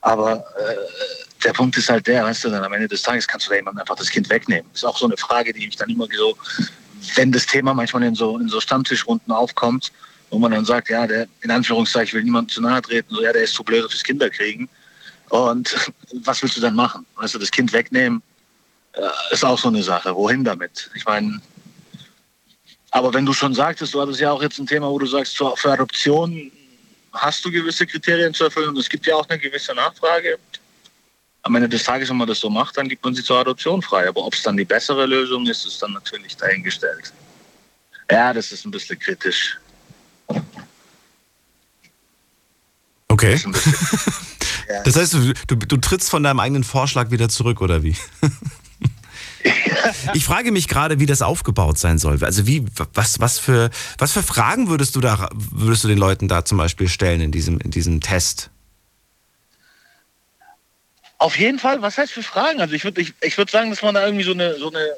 Aber 0.01 0.37
äh, 0.37 0.77
der 1.45 1.53
Punkt 1.53 1.77
ist 1.77 1.91
halt 1.91 2.07
der, 2.07 2.25
weißt 2.25 2.45
du, 2.45 2.51
dann 2.51 2.65
am 2.65 2.73
Ende 2.73 2.89
des 2.89 3.03
Tages 3.03 3.27
kannst 3.27 3.47
du 3.47 3.51
da 3.51 3.57
jemandem 3.57 3.81
einfach 3.81 3.97
das 3.97 4.11
Kind 4.11 4.29
wegnehmen. 4.31 4.71
Ist 4.73 4.85
auch 4.85 4.97
so 4.97 5.07
eine 5.07 5.17
Frage, 5.17 5.53
die 5.53 5.67
ich 5.67 5.77
dann 5.77 5.91
immer 5.91 6.07
so, 6.17 6.37
wenn 7.17 7.33
das 7.33 7.47
Thema 7.47 7.75
manchmal 7.75 8.03
in 8.05 8.15
so, 8.15 8.39
in 8.39 8.49
so 8.49 8.61
Stammtischrunden 8.61 9.33
aufkommt, 9.33 9.93
wo 10.31 10.39
man 10.39 10.53
dann 10.53 10.65
sagt, 10.65 10.89
ja, 10.89 11.07
der 11.07 11.27
in 11.43 11.51
Anführungszeichen 11.51 12.17
will 12.17 12.25
niemand 12.25 12.51
zu 12.51 12.61
nahe 12.61 12.81
treten, 12.83 13.15
so 13.15 13.23
ja, 13.23 13.33
der 13.33 13.43
ist 13.43 13.55
zu 13.55 13.65
blöd 13.65 13.91
fürs 13.91 14.05
Kinderkriegen. 14.05 14.69
Und 15.29 15.75
was 16.25 16.43
willst 16.43 16.57
du 16.57 16.61
dann 16.61 16.75
machen? 16.75 17.05
Weißt 17.17 17.35
du, 17.35 17.39
das 17.39 17.51
Kind 17.51 17.73
wegnehmen, 17.73 18.23
ist 19.31 19.45
auch 19.45 19.59
so 19.59 19.69
eine 19.69 19.83
Sache. 19.83 20.15
Wohin 20.15 20.45
damit? 20.45 20.91
Ich 20.95 21.05
meine, 21.05 21.41
aber 22.91 23.15
wenn 23.15 23.25
du 23.25 23.33
schon 23.33 23.55
sagtest, 23.55 23.95
du 23.95 24.01
hattest 24.01 24.21
ja 24.21 24.33
auch 24.33 24.43
jetzt 24.43 24.59
ein 24.59 24.67
Thema, 24.67 24.91
wo 24.91 24.99
du 24.99 25.07
sagst, 25.07 25.37
für 25.37 25.73
Adoption 25.73 26.51
hast 27.13 27.45
du 27.45 27.51
gewisse 27.51 27.87
Kriterien 27.87 28.35
zu 28.35 28.45
erfüllen 28.45 28.71
und 28.71 28.79
es 28.79 28.89
gibt 28.89 29.07
ja 29.07 29.15
auch 29.15 29.29
eine 29.29 29.39
gewisse 29.39 29.75
Nachfrage. 29.75 30.39
Am 31.43 31.55
Ende 31.55 31.69
des 31.69 31.85
Tages, 31.85 32.11
wenn 32.11 32.19
man 32.19 32.29
das 32.29 32.41
so 32.41 32.51
macht, 32.51 32.77
dann 32.77 32.89
gibt 32.89 33.03
man 33.05 33.15
sie 33.15 33.23
zur 33.23 33.39
Adoption 33.39 33.81
frei. 33.81 34.09
Aber 34.09 34.25
ob 34.25 34.35
es 34.35 34.43
dann 34.43 34.57
die 34.57 34.65
bessere 34.65 35.07
Lösung 35.07 35.47
ist, 35.47 35.65
ist 35.67 35.83
dann 35.83 35.93
natürlich 35.93 36.37
dahingestellt. 36.37 37.13
Ja, 38.11 38.33
das 38.33 38.53
ist 38.53 38.67
ein 38.67 38.71
bisschen 38.71 38.99
kritisch. 38.99 39.57
Okay. 43.09 43.41
Das 44.85 44.97
heißt, 44.97 45.15
du, 45.15 45.33
du, 45.47 45.57
du 45.57 45.77
trittst 45.79 46.11
von 46.11 46.23
deinem 46.23 46.41
eigenen 46.41 46.65
Vorschlag 46.65 47.11
wieder 47.11 47.29
zurück, 47.29 47.61
oder 47.61 47.83
wie? 47.83 47.97
Ich 50.15 50.25
frage 50.25 50.53
mich 50.53 50.69
gerade, 50.69 50.99
wie 50.99 51.07
das 51.07 51.23
aufgebaut 51.23 51.79
sein 51.79 51.99
soll. 51.99 52.23
Also 52.25 52.47
wie, 52.47 52.65
was, 52.95 53.21
was 53.21 53.39
für, 53.39 53.71
was 53.99 54.13
für 54.13 54.23
Fragen 54.23 54.69
würdest 54.69 54.97
du 54.97 55.01
da, 55.01 55.29
würdest 55.33 55.85
du 55.85 55.89
den 55.89 55.99
Leuten 55.99 56.29
da 56.29 56.45
zum 56.45 56.59
Beispiel 56.59 56.89
stellen 56.89 57.21
in 57.21 57.33
diesem, 57.33 57.59
in 57.61 57.71
diesem 57.71 58.01
Test? 58.01 58.51
Auf 61.19 61.39
jeden 61.39 61.59
Fall, 61.59 61.83
was 61.83 61.99
heißt 61.99 62.13
für 62.13 62.23
Fragen? 62.23 62.61
Also 62.61 62.75
ich 62.75 62.85
würde, 62.85 63.01
ich, 63.03 63.13
ich 63.21 63.37
würde 63.37 63.53
sagen, 63.53 63.71
dass 63.71 63.83
man 63.83 63.95
da 63.95 64.05
irgendwie 64.05 64.25
so 64.25 64.33
eine, 64.33 64.57
so 64.57 64.71
eine, 64.71 64.95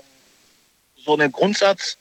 so 1.05 1.15
eine 1.15 1.31
Grundsatz, 1.31 1.99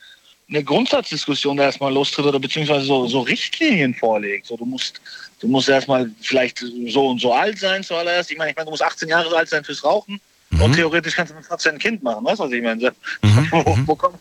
eine 0.48 0.63
Grundsatzdiskussion 0.63 1.58
da 1.58 1.63
erstmal 1.63 1.94
lostritt 1.94 2.26
oder 2.26 2.39
beziehungsweise 2.39 2.86
so, 2.86 3.08
so 3.08 3.22
Richtlinien 3.22 3.96
vorlegt. 3.96 4.46
So, 4.46 4.58
du 4.58 4.65
musst, 4.65 5.02
du 5.39 5.48
musst 5.48 5.70
erstmal 5.70 6.12
vielleicht 6.22 6.63
so 6.88 7.08
und 7.08 7.20
so 7.20 7.34
alt 7.34 7.58
sein 7.58 7.84
zuallererst. 7.84 8.30
Ich 8.32 8.38
meine, 8.38 8.52
ich 8.52 8.56
meine, 8.56 8.65
du 8.65 8.72
musst 8.72 8.84
18 8.84 9.10
Jahre 9.10 9.36
alt 9.36 9.50
sein 9.50 9.63
fürs 9.63 9.84
Rauchen. 9.84 10.22
Mhm. 10.52 10.62
Und 10.62 10.74
theoretisch 10.74 11.16
kannst 11.16 11.32
du 11.32 11.36
mit 11.36 11.46
14 11.46 11.74
ein 11.74 11.80
Kind 11.80 12.04
machen, 12.04 12.24
weißt 12.24 12.40
du, 12.40 12.44
was 12.44 12.52
ich 12.52 12.62
meine? 12.62 12.92
Mhm. 13.22 13.48
Wo, 13.52 13.78
wo, 13.86 13.96
kommen, 13.96 14.18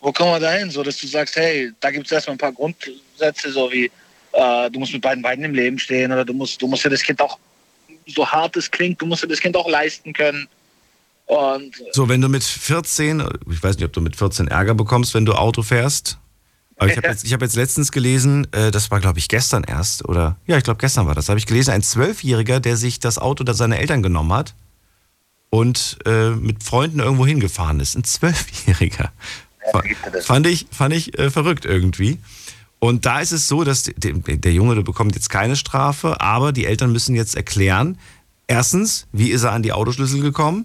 wo 0.00 0.12
kommen 0.12 0.32
wir 0.32 0.40
da 0.40 0.52
hin? 0.52 0.70
So, 0.70 0.82
dass 0.82 0.96
du 0.98 1.06
sagst, 1.06 1.36
hey, 1.36 1.72
da 1.80 1.90
gibt 1.90 2.06
es 2.06 2.12
erstmal 2.12 2.34
ein 2.34 2.38
paar 2.38 2.52
Grundsätze, 2.52 3.52
so 3.52 3.70
wie 3.70 3.90
äh, 4.32 4.70
du 4.70 4.78
musst 4.78 4.92
mit 4.92 5.02
beiden 5.02 5.22
Beinen 5.22 5.44
im 5.44 5.54
Leben 5.54 5.78
stehen 5.78 6.12
oder 6.12 6.24
du 6.24 6.32
musst, 6.32 6.60
du 6.60 6.66
musst 6.66 6.84
ja 6.84 6.90
das 6.90 7.02
Kind 7.02 7.20
auch, 7.20 7.38
so 8.06 8.26
hart 8.26 8.56
es 8.56 8.70
klingt, 8.70 9.00
du 9.00 9.06
musst 9.06 9.22
ja 9.22 9.28
das 9.28 9.40
Kind 9.40 9.56
auch 9.56 9.68
leisten 9.68 10.12
können. 10.12 10.48
Und, 11.26 11.76
so, 11.92 12.08
wenn 12.08 12.20
du 12.20 12.28
mit 12.28 12.42
14, 12.42 13.22
ich 13.50 13.62
weiß 13.62 13.76
nicht, 13.76 13.84
ob 13.84 13.92
du 13.92 14.00
mit 14.00 14.16
14 14.16 14.48
Ärger 14.48 14.74
bekommst, 14.74 15.14
wenn 15.14 15.24
du 15.24 15.34
Auto 15.34 15.62
fährst. 15.62 16.18
Aber 16.76 16.90
ich 16.90 16.96
habe 16.96 17.08
jetzt, 17.08 17.30
hab 17.30 17.42
jetzt 17.42 17.56
letztens 17.56 17.92
gelesen, 17.92 18.48
äh, 18.52 18.70
das 18.70 18.90
war 18.90 19.00
glaube 19.00 19.18
ich 19.18 19.28
gestern 19.28 19.64
erst, 19.64 20.08
oder 20.08 20.38
ja, 20.46 20.56
ich 20.56 20.64
glaube 20.64 20.78
gestern 20.80 21.06
war 21.06 21.14
das, 21.14 21.28
habe 21.28 21.38
ich 21.38 21.46
gelesen, 21.46 21.72
ein 21.72 21.82
Zwölfjähriger, 21.82 22.58
der 22.58 22.76
sich 22.76 23.00
das 23.00 23.18
Auto 23.18 23.44
das 23.44 23.58
seine 23.58 23.78
Eltern 23.78 24.02
genommen 24.02 24.32
hat 24.32 24.54
und 25.50 25.98
äh, 26.06 26.30
mit 26.30 26.62
Freunden 26.62 27.00
irgendwo 27.00 27.26
hingefahren 27.26 27.80
ist. 27.80 27.96
Ein 27.96 28.04
Zwölfjähriger. 28.04 29.12
Ja, 29.72 29.82
fand 30.22 30.46
ich, 30.46 30.66
fand 30.70 30.94
ich 30.94 31.18
äh, 31.18 31.30
verrückt 31.30 31.64
irgendwie. 31.64 32.18
Und 32.78 33.04
da 33.04 33.20
ist 33.20 33.32
es 33.32 33.46
so, 33.46 33.62
dass 33.62 33.82
der, 33.82 34.14
der 34.14 34.52
Junge 34.52 34.74
der 34.74 34.82
bekommt 34.82 35.14
jetzt 35.14 35.28
keine 35.28 35.54
Strafe, 35.56 36.20
aber 36.20 36.52
die 36.52 36.64
Eltern 36.64 36.92
müssen 36.92 37.14
jetzt 37.14 37.36
erklären, 37.36 37.98
erstens, 38.46 39.06
wie 39.12 39.30
ist 39.30 39.42
er 39.42 39.52
an 39.52 39.62
die 39.62 39.72
Autoschlüssel 39.72 40.22
gekommen? 40.22 40.64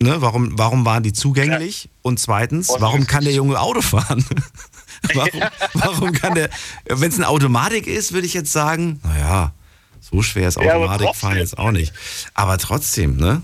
Ne, 0.00 0.20
warum, 0.20 0.58
warum 0.58 0.84
waren 0.84 1.04
die 1.04 1.12
zugänglich? 1.12 1.88
Und 2.02 2.18
zweitens, 2.18 2.70
warum 2.80 3.06
kann 3.06 3.22
der 3.22 3.34
Junge 3.34 3.60
Auto 3.60 3.82
fahren? 3.82 4.24
warum, 5.14 5.40
warum 5.74 6.12
kann 6.12 6.34
der, 6.34 6.50
wenn 6.86 7.08
es 7.08 7.16
eine 7.16 7.28
Automatik 7.28 7.86
ist, 7.86 8.12
würde 8.12 8.26
ich 8.26 8.34
jetzt 8.34 8.50
sagen, 8.50 8.98
naja, 9.04 9.52
so 10.00 10.22
schwer 10.22 10.48
ist 10.48 10.58
Automatikfahren 10.58 11.36
ja, 11.36 11.42
jetzt 11.42 11.56
auch 11.56 11.70
nicht. 11.70 11.92
Aber 12.34 12.58
trotzdem, 12.58 13.16
ne? 13.16 13.42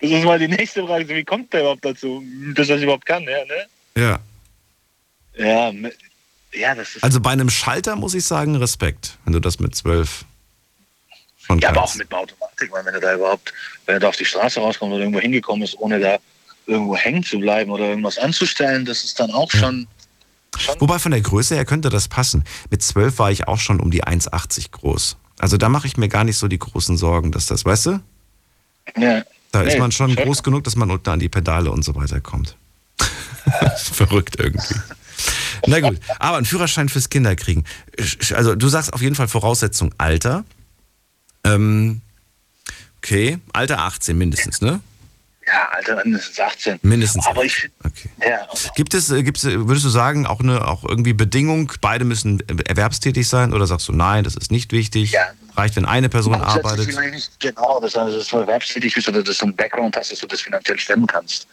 Das 0.00 0.10
ist 0.10 0.24
mal 0.24 0.38
die 0.38 0.48
nächste 0.48 0.84
Frage, 0.86 1.08
wie 1.08 1.24
kommt 1.24 1.52
der 1.52 1.60
überhaupt 1.60 1.84
dazu, 1.84 2.22
dass 2.54 2.68
er 2.68 2.76
das 2.76 2.82
überhaupt 2.82 3.06
kann, 3.06 3.22
ja, 3.24 3.44
ne? 3.44 3.66
Ja. 3.96 4.18
Ja, 5.38 5.72
ja, 6.52 6.74
das 6.74 6.96
ist. 6.96 7.04
Also 7.04 7.20
bei 7.20 7.30
einem 7.30 7.50
Schalter 7.50 7.96
muss 7.96 8.14
ich 8.14 8.24
sagen, 8.24 8.56
Respekt, 8.56 9.18
wenn 9.24 9.32
du 9.32 9.40
das 9.40 9.58
mit 9.58 9.74
zwölf 9.74 10.24
schon 11.46 11.58
Ja, 11.58 11.68
kannst. 11.68 11.78
aber 11.78 11.84
auch 11.86 11.94
mit 11.96 12.10
einer 12.12 12.20
Automatik, 12.22 12.72
weil 12.72 12.84
wenn 12.84 12.94
er 12.94 13.00
da 13.00 13.14
überhaupt, 13.14 13.52
wenn 13.86 13.96
er 13.96 14.00
da 14.00 14.08
auf 14.08 14.16
die 14.16 14.24
Straße 14.24 14.60
rauskommt 14.60 14.92
oder 14.92 15.00
irgendwo 15.02 15.20
hingekommen 15.20 15.62
ist, 15.62 15.78
ohne 15.78 15.98
da 16.00 16.18
irgendwo 16.66 16.96
hängen 16.96 17.22
zu 17.22 17.38
bleiben 17.38 17.70
oder 17.70 17.84
irgendwas 17.84 18.18
anzustellen, 18.18 18.84
das 18.84 19.04
ist 19.04 19.20
dann 19.20 19.30
auch 19.30 19.50
schon. 19.50 19.86
schon 20.58 20.80
Wobei 20.80 20.98
von 20.98 21.12
der 21.12 21.20
Größe 21.20 21.54
her 21.54 21.64
könnte 21.64 21.90
das 21.90 22.08
passen. 22.08 22.44
Mit 22.70 22.82
zwölf 22.82 23.18
war 23.18 23.30
ich 23.30 23.46
auch 23.48 23.58
schon 23.58 23.80
um 23.80 23.90
die 23.90 24.04
1,80 24.04 24.70
groß. 24.72 25.16
Also 25.38 25.56
da 25.58 25.68
mache 25.68 25.86
ich 25.86 25.96
mir 25.96 26.08
gar 26.08 26.24
nicht 26.24 26.38
so 26.38 26.48
die 26.48 26.58
großen 26.58 26.96
Sorgen, 26.96 27.30
dass 27.30 27.46
das, 27.46 27.64
weißt 27.64 27.86
du? 27.86 28.00
Ja. 28.96 29.22
Da 29.52 29.62
nee, 29.62 29.68
ist 29.72 29.78
man 29.78 29.92
schon 29.92 30.14
groß 30.14 30.42
genug, 30.42 30.64
dass 30.64 30.76
man 30.76 30.90
unten 30.90 31.08
an 31.08 31.18
die 31.18 31.28
Pedale 31.28 31.70
und 31.70 31.84
so 31.84 31.94
weiter 31.94 32.20
kommt. 32.20 32.56
verrückt 33.76 34.36
irgendwie. 34.38 34.74
Na 35.66 35.80
gut, 35.80 35.98
aber 36.18 36.36
ein 36.38 36.44
Führerschein 36.44 36.88
fürs 36.88 37.08
Kinderkriegen. 37.08 37.64
Also 38.34 38.54
du 38.54 38.68
sagst 38.68 38.92
auf 38.92 39.02
jeden 39.02 39.14
Fall 39.14 39.28
Voraussetzung 39.28 39.94
Alter. 39.98 40.44
Ähm, 41.44 42.00
okay, 42.98 43.38
Alter 43.52 43.80
18 43.80 44.16
mindestens, 44.16 44.60
ne? 44.60 44.80
Ja, 45.46 45.68
Alter 45.70 46.02
mindestens 46.04 46.40
18. 46.40 46.78
Mindestens. 46.82 47.26
Aber 47.26 47.44
ich, 47.44 47.70
okay. 47.84 48.10
ja. 48.20 48.46
Gibt 48.74 48.94
es, 48.94 49.10
äh, 49.10 49.22
gibt 49.22 49.38
es, 49.38 49.44
würdest 49.44 49.84
du 49.84 49.90
sagen, 49.90 50.26
auch 50.26 50.40
eine, 50.40 50.66
auch 50.66 50.84
irgendwie 50.84 51.12
Bedingung, 51.12 51.72
beide 51.80 52.04
müssen 52.04 52.40
erwerbstätig 52.48 53.28
sein 53.28 53.52
oder 53.52 53.66
sagst 53.66 53.86
du, 53.88 53.92
nein, 53.92 54.24
das 54.24 54.34
ist 54.34 54.50
nicht 54.50 54.72
wichtig? 54.72 55.12
Ja. 55.12 55.28
Reicht, 55.56 55.76
wenn 55.76 55.84
eine 55.86 56.08
Person 56.08 56.34
arbeitet? 56.34 56.88
Nicht 57.10 57.40
genau, 57.40 57.80
dass 57.80 57.92
du 57.92 58.36
erwerbstätig 58.36 58.94
bist 58.94 59.08
oder 59.08 59.22
dass 59.22 59.38
du 59.38 59.46
einen 59.46 59.56
Background 59.56 59.96
hast, 59.96 60.12
dass 60.12 60.18
du 60.18 60.26
das 60.26 60.40
finanziell 60.40 60.78
stemmen 60.78 61.06
kannst. 61.06 61.46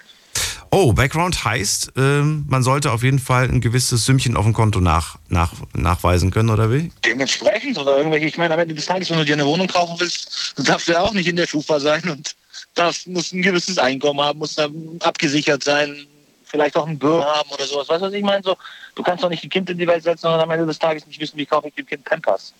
Oh, 0.72 0.92
Background 0.92 1.46
heißt, 1.46 1.92
ähm, 1.98 2.46
man 2.50 2.64
sollte 2.64 2.92
auf 2.92 3.04
jeden 3.04 3.20
Fall 3.20 3.44
ein 3.46 3.62
gewisses 3.62 4.06
Sümmchen 4.06 4.36
auf 4.36 4.44
dem 4.44 4.54
Konto 4.54 4.80
nach, 4.80 5.18
nach, 5.30 5.54
nachweisen 5.74 6.32
können, 6.32 6.50
oder 6.50 6.72
wie? 6.72 6.92
Dementsprechend 7.06 7.78
oder 7.78 7.98
irgendwelche, 7.98 8.26
ich 8.26 8.38
meine, 8.40 8.56
am 8.56 8.60
Ende 8.60 8.74
des 8.74 8.88
Tages, 8.88 9.12
wenn 9.12 9.20
du 9.20 9.26
dir 9.26 9.34
eine 9.34 9.46
Wohnung 9.46 9.68
kaufen 9.68 9.96
willst, 10.00 10.56
darfst 10.58 10.88
du 10.88 10.94
ja 10.94 11.02
auch 11.02 11.14
nicht 11.14 11.28
in 11.28 11.36
der 11.36 11.46
Schufa 11.46 11.80
sein 11.80 12.02
und 12.10 12.36
darfst, 12.74 13.08
musst 13.08 13.34
ein 13.34 13.44
gewisses 13.44 13.78
Einkommen 13.78 14.20
haben, 14.20 14.40
musst 14.40 14.58
dann 14.58 14.74
abgesichert 15.02 15.64
sein, 15.64 16.08
vielleicht 16.46 16.76
auch 16.76 16.88
ein 16.88 16.98
Büro 16.98 17.24
haben 17.24 17.50
oder 17.52 17.66
sowas. 17.66 17.90
Weißt 17.90 18.02
du, 18.02 18.08
was 18.08 18.14
ich 18.14 18.24
meine? 18.24 18.44
So, 18.44 18.58
du 18.96 19.04
kannst 19.04 19.24
doch 19.24 19.30
nicht 19.30 19.44
ein 19.44 19.52
Kind 19.52 19.70
in 19.70 19.78
die 19.78 19.88
Welt 19.88 20.04
setzen 20.04 20.26
und 20.26 20.40
am 20.40 20.50
Ende 20.50 20.66
des 20.66 20.80
Tages 20.80 21.06
nicht 21.06 21.20
wissen, 21.20 21.38
wie 21.38 21.46
kaufe 21.46 21.68
ich 21.68 21.76
dem 21.76 21.86
Kind 21.86 22.04
Pampers. 22.04 22.52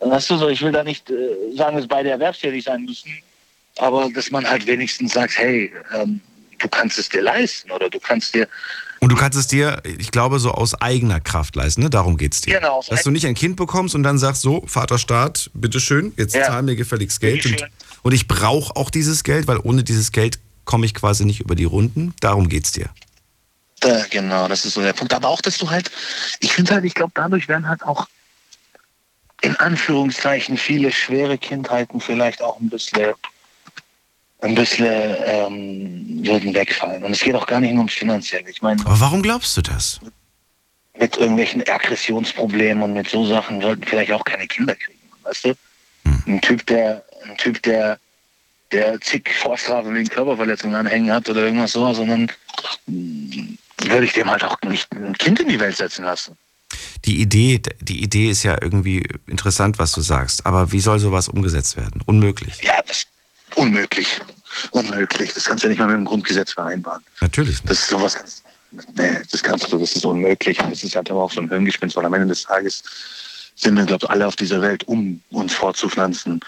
Hast 0.00 0.30
du 0.30 0.36
so, 0.36 0.48
ich 0.48 0.60
will 0.62 0.72
da 0.72 0.84
nicht 0.84 1.10
äh, 1.10 1.14
sagen, 1.56 1.76
dass 1.76 1.86
beide 1.86 2.10
erwerbstätig 2.10 2.64
sein 2.64 2.84
müssen, 2.84 3.10
aber 3.78 4.10
dass 4.10 4.30
man 4.30 4.48
halt 4.48 4.66
wenigstens 4.66 5.14
sagt, 5.14 5.38
hey, 5.38 5.72
ähm, 5.94 6.20
du 6.58 6.68
kannst 6.68 6.98
es 6.98 7.08
dir 7.08 7.22
leisten 7.22 7.70
oder 7.70 7.88
du 7.88 7.98
kannst 7.98 8.34
dir. 8.34 8.48
Und 9.00 9.10
du 9.10 9.16
kannst 9.16 9.38
es 9.38 9.46
dir, 9.46 9.82
ich 9.98 10.10
glaube, 10.10 10.38
so 10.38 10.50
aus 10.50 10.74
eigener 10.80 11.20
Kraft 11.20 11.56
leisten, 11.56 11.82
ne? 11.82 11.90
Darum 11.90 12.16
geht 12.16 12.32
es 12.32 12.40
dir. 12.40 12.58
Genau. 12.58 12.82
Dass 12.88 13.02
du 13.02 13.10
nicht 13.10 13.26
ein 13.26 13.34
Kind 13.34 13.56
bekommst 13.56 13.94
und 13.94 14.02
dann 14.02 14.18
sagst, 14.18 14.42
so, 14.42 14.64
Vater 14.66 14.98
Staat, 14.98 15.50
bitteschön, 15.52 16.14
jetzt 16.16 16.34
ja. 16.34 16.44
zahl 16.44 16.62
mir 16.62 16.74
gefälligst 16.74 17.20
Geld. 17.20 17.44
Und, 17.44 17.68
und, 18.02 18.12
ich 18.12 18.28
brauche 18.28 18.74
auch 18.76 18.90
dieses 18.90 19.22
Geld, 19.22 19.46
weil 19.46 19.58
ohne 19.58 19.84
dieses 19.84 20.10
Geld 20.10 20.38
komme 20.64 20.86
ich 20.86 20.94
quasi 20.94 21.24
nicht 21.26 21.40
über 21.40 21.54
die 21.54 21.64
Runden. 21.64 22.14
Darum 22.20 22.48
geht 22.48 22.64
es 22.64 22.72
dir. 22.72 22.88
Da, 23.80 24.04
genau, 24.08 24.48
das 24.48 24.64
ist 24.64 24.74
so 24.74 24.80
der 24.80 24.94
Punkt. 24.94 25.12
Aber 25.12 25.28
auch, 25.28 25.42
dass 25.42 25.58
du 25.58 25.68
halt, 25.68 25.90
ich 26.40 26.52
finde 26.52 26.72
halt, 26.72 26.84
ich 26.84 26.94
glaube, 26.94 27.12
dadurch 27.14 27.48
werden 27.48 27.68
halt 27.68 27.82
auch 27.82 28.06
in 29.42 29.56
Anführungszeichen 29.56 30.56
viele 30.56 30.90
schwere 30.92 31.38
Kindheiten 31.38 32.00
vielleicht 32.00 32.42
auch 32.42 32.60
ein 32.60 32.70
bisschen 32.70 33.14
ein 34.44 34.54
bisschen 34.54 35.16
ähm, 35.24 36.26
würden 36.26 36.54
wegfallen. 36.54 37.02
Und 37.02 37.12
es 37.12 37.20
geht 37.20 37.34
auch 37.34 37.46
gar 37.46 37.60
nicht 37.60 37.70
nur 37.70 37.80
ums 37.80 37.94
Finanzielle. 37.94 38.50
Ich 38.50 38.62
meine, 38.62 38.80
Aber 38.84 39.00
warum 39.00 39.22
glaubst 39.22 39.56
du 39.56 39.62
das? 39.62 40.00
Mit 40.98 41.16
irgendwelchen 41.16 41.66
Aggressionsproblemen 41.66 42.82
und 42.82 42.92
mit 42.92 43.08
so 43.08 43.26
Sachen 43.26 43.60
sollten 43.60 43.84
vielleicht 43.84 44.12
auch 44.12 44.24
keine 44.24 44.46
Kinder 44.46 44.74
kriegen. 44.76 44.98
Weißt 45.22 45.46
du? 45.46 45.54
Hm. 46.04 46.22
Ein 46.26 46.40
Typ, 46.42 46.66
der, 46.66 47.04
ein 47.26 47.36
Typ, 47.38 47.62
der, 47.62 47.98
der 48.70 49.00
zig 49.00 49.30
Vorstrafen 49.30 49.94
wegen 49.94 50.08
Körperverletzungen 50.08 50.76
anhängen 50.76 51.10
hat 51.10 51.28
oder 51.28 51.42
irgendwas 51.42 51.72
so, 51.72 51.92
sondern 51.94 52.30
hm, 52.86 53.58
würde 53.78 54.04
ich 54.04 54.12
dem 54.12 54.30
halt 54.30 54.44
auch 54.44 54.56
nicht 54.62 54.92
ein 54.92 55.16
Kind 55.16 55.40
in 55.40 55.48
die 55.48 55.60
Welt 55.60 55.76
setzen 55.76 56.04
lassen. 56.04 56.36
Die 57.04 57.20
Idee, 57.20 57.60
die 57.80 58.02
Idee 58.02 58.30
ist 58.30 58.42
ja 58.42 58.56
irgendwie 58.60 59.06
interessant, 59.26 59.78
was 59.78 59.92
du 59.92 60.00
sagst. 60.00 60.46
Aber 60.46 60.72
wie 60.72 60.80
soll 60.80 60.98
sowas 60.98 61.28
umgesetzt 61.28 61.76
werden? 61.76 62.02
Unmöglich. 62.06 62.62
Ja, 62.62 62.80
das, 62.86 63.06
Unmöglich. 63.56 64.20
Unmöglich. 64.70 65.32
Das 65.34 65.44
kannst 65.44 65.64
du 65.64 65.68
ja 65.68 65.70
nicht 65.70 65.78
mal 65.78 65.86
mit 65.86 65.96
dem 65.96 66.04
Grundgesetz 66.04 66.52
vereinbaren. 66.52 67.02
Natürlich. 67.20 67.62
Das 67.62 67.80
ist 67.80 67.88
sowas. 67.88 68.42
Nee, 68.96 69.18
das 69.30 69.42
kannst 69.42 69.72
du, 69.72 69.78
das 69.78 69.94
ist 69.94 70.04
unmöglich. 70.04 70.60
Und 70.60 70.70
das 70.70 70.82
ist 70.82 70.96
halt 70.96 71.10
aber 71.10 71.24
auch 71.24 71.32
so 71.32 71.40
ein 71.40 71.48
Hirngespinst, 71.48 71.96
weil 71.96 72.04
am 72.04 72.14
Ende 72.14 72.28
des 72.28 72.42
Tages 72.42 72.82
sind 73.56 73.76
wir, 73.76 73.84
glaube 73.84 74.04
ich, 74.04 74.10
alle 74.10 74.26
auf 74.26 74.34
dieser 74.36 74.60
Welt, 74.60 74.82
um 74.88 75.20
uns 75.30 75.54
fortzupflanzen. 75.54 76.40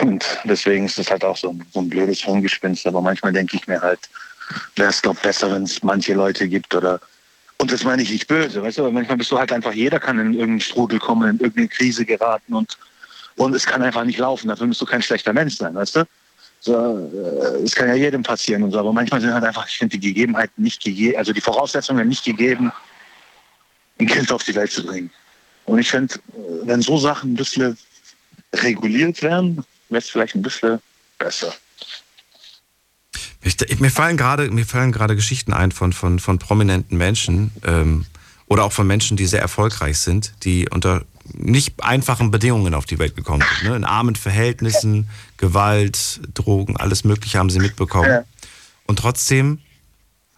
Und 0.00 0.24
deswegen 0.44 0.86
ist 0.86 0.98
das 0.98 1.10
halt 1.10 1.24
auch 1.24 1.36
so 1.36 1.50
ein, 1.50 1.64
so 1.72 1.80
ein 1.80 1.88
blödes 1.88 2.20
Hirngespinst. 2.20 2.86
Aber 2.86 3.02
manchmal 3.02 3.32
denke 3.32 3.56
ich 3.56 3.66
mir 3.66 3.80
halt, 3.80 4.00
wäre 4.76 4.90
es, 4.90 5.02
glaube 5.02 5.20
besser, 5.22 5.52
wenn 5.52 5.64
es 5.64 5.82
manche 5.82 6.14
Leute 6.14 6.48
gibt 6.48 6.74
oder 6.74 7.00
Und 7.64 7.72
das 7.72 7.82
meine 7.82 8.02
ich 8.02 8.10
nicht 8.10 8.26
böse, 8.26 8.62
weißt 8.62 8.76
du, 8.76 8.82
aber 8.82 8.92
manchmal 8.92 9.16
bist 9.16 9.30
du 9.30 9.38
halt 9.38 9.50
einfach, 9.50 9.72
jeder 9.72 9.98
kann 9.98 10.18
in 10.18 10.34
irgendeinen 10.34 10.60
Strudel 10.60 10.98
kommen, 10.98 11.30
in 11.30 11.38
irgendeine 11.38 11.68
Krise 11.68 12.04
geraten 12.04 12.52
und, 12.52 12.76
und 13.36 13.54
es 13.54 13.64
kann 13.64 13.80
einfach 13.80 14.04
nicht 14.04 14.18
laufen. 14.18 14.48
Dafür 14.48 14.66
musst 14.66 14.82
du 14.82 14.84
kein 14.84 15.00
schlechter 15.00 15.32
Mensch 15.32 15.56
sein, 15.56 15.74
weißt 15.74 15.96
du? 15.96 16.04
So, 16.60 16.74
äh, 16.74 17.62
es 17.64 17.74
kann 17.74 17.88
ja 17.88 17.94
jedem 17.94 18.22
passieren 18.22 18.64
und 18.64 18.72
so, 18.72 18.78
aber 18.78 18.92
manchmal 18.92 19.22
sind 19.22 19.32
halt 19.32 19.44
einfach, 19.44 19.66
ich 19.66 19.78
finde, 19.78 19.96
die 19.96 20.08
Gegebenheiten 20.08 20.62
nicht 20.62 20.84
gegeben, 20.84 21.16
also 21.16 21.32
die 21.32 21.40
Voraussetzungen 21.40 22.06
nicht 22.06 22.22
gegeben, 22.22 22.70
ein 23.98 24.08
Kind 24.08 24.30
auf 24.30 24.44
die 24.44 24.54
Welt 24.54 24.70
zu 24.70 24.84
bringen. 24.84 25.10
Und 25.64 25.78
ich 25.78 25.90
finde, 25.90 26.16
wenn 26.64 26.82
so 26.82 26.98
Sachen 26.98 27.32
ein 27.32 27.36
bisschen 27.36 27.78
reguliert 28.56 29.22
werden, 29.22 29.64
wäre 29.88 30.02
es 30.02 30.10
vielleicht 30.10 30.34
ein 30.34 30.42
bisschen 30.42 30.80
besser. 31.18 31.54
Ich, 33.44 33.80
mir 33.80 33.90
fallen 33.90 34.16
gerade 34.16 34.50
mir 34.50 34.64
fallen 34.64 34.90
gerade 34.90 35.14
Geschichten 35.14 35.52
ein 35.52 35.70
von 35.70 35.92
von 35.92 36.18
von 36.18 36.38
prominenten 36.38 36.96
Menschen 36.96 37.52
ähm, 37.64 38.06
oder 38.46 38.64
auch 38.64 38.72
von 38.72 38.86
Menschen, 38.86 39.16
die 39.16 39.26
sehr 39.26 39.40
erfolgreich 39.40 39.98
sind, 39.98 40.32
die 40.44 40.68
unter 40.70 41.02
nicht 41.32 41.82
einfachen 41.82 42.30
Bedingungen 42.30 42.74
auf 42.74 42.84
die 42.86 42.98
Welt 42.98 43.16
gekommen 43.16 43.42
sind. 43.60 43.70
Ne? 43.70 43.76
In 43.76 43.84
armen 43.84 44.14
Verhältnissen, 44.14 45.08
Gewalt, 45.36 46.20
Drogen, 46.34 46.76
alles 46.76 47.04
Mögliche 47.04 47.38
haben 47.38 47.50
sie 47.50 47.60
mitbekommen. 47.60 48.24
Und 48.86 48.98
trotzdem 48.98 49.60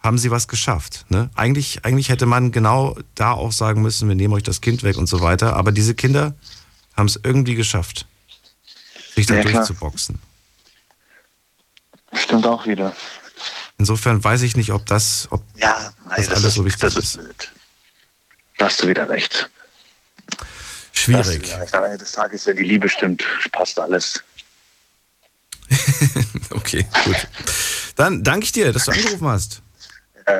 haben 0.01 0.17
sie 0.17 0.31
was 0.31 0.47
geschafft. 0.47 1.05
Ne? 1.09 1.29
Eigentlich, 1.35 1.83
eigentlich 1.83 2.09
hätte 2.09 2.25
man 2.25 2.51
genau 2.51 2.97
da 3.15 3.31
auch 3.31 3.51
sagen 3.51 3.81
müssen, 3.81 4.07
wir 4.07 4.15
nehmen 4.15 4.33
euch 4.33 4.43
das 4.43 4.61
Kind 4.61 4.83
weg 4.83 4.97
und 4.97 5.07
so 5.07 5.21
weiter. 5.21 5.55
Aber 5.55 5.71
diese 5.71 5.95
Kinder 5.95 6.35
haben 6.95 7.07
es 7.07 7.19
irgendwie 7.21 7.55
geschafft, 7.55 8.05
sich 9.15 9.25
da 9.25 9.35
ja, 9.35 9.43
durchzuboxen. 9.43 10.19
Stimmt 12.13 12.45
auch 12.45 12.65
wieder. 12.65 12.95
Insofern 13.77 14.23
weiß 14.23 14.41
ich 14.41 14.55
nicht, 14.55 14.71
ob 14.71 14.85
das, 14.85 15.27
ob 15.29 15.43
ja, 15.55 15.93
nein, 16.05 16.15
das, 16.17 16.27
das 16.27 16.35
alles 16.35 16.45
ist, 16.45 16.53
so 16.55 16.65
wichtig 16.65 16.81
das 16.81 16.95
ist. 16.95 17.15
ist. 17.15 17.51
Da 18.57 18.65
hast 18.65 18.81
du 18.81 18.87
wieder 18.87 19.07
recht. 19.07 19.49
Schwierig. 20.91 21.49
Das, 21.49 21.73
am 21.73 21.83
Ende 21.83 21.99
des 21.99 22.11
Tages, 22.11 22.45
wenn 22.47 22.57
die 22.57 22.63
Liebe 22.63 22.89
stimmt, 22.89 23.23
passt 23.51 23.79
alles. 23.79 24.23
okay, 26.51 26.85
gut. 27.05 27.27
Dann 27.95 28.23
danke 28.23 28.45
ich 28.45 28.51
dir, 28.51 28.73
dass 28.73 28.85
du 28.85 28.91
angerufen 28.91 29.27
hast. 29.27 29.61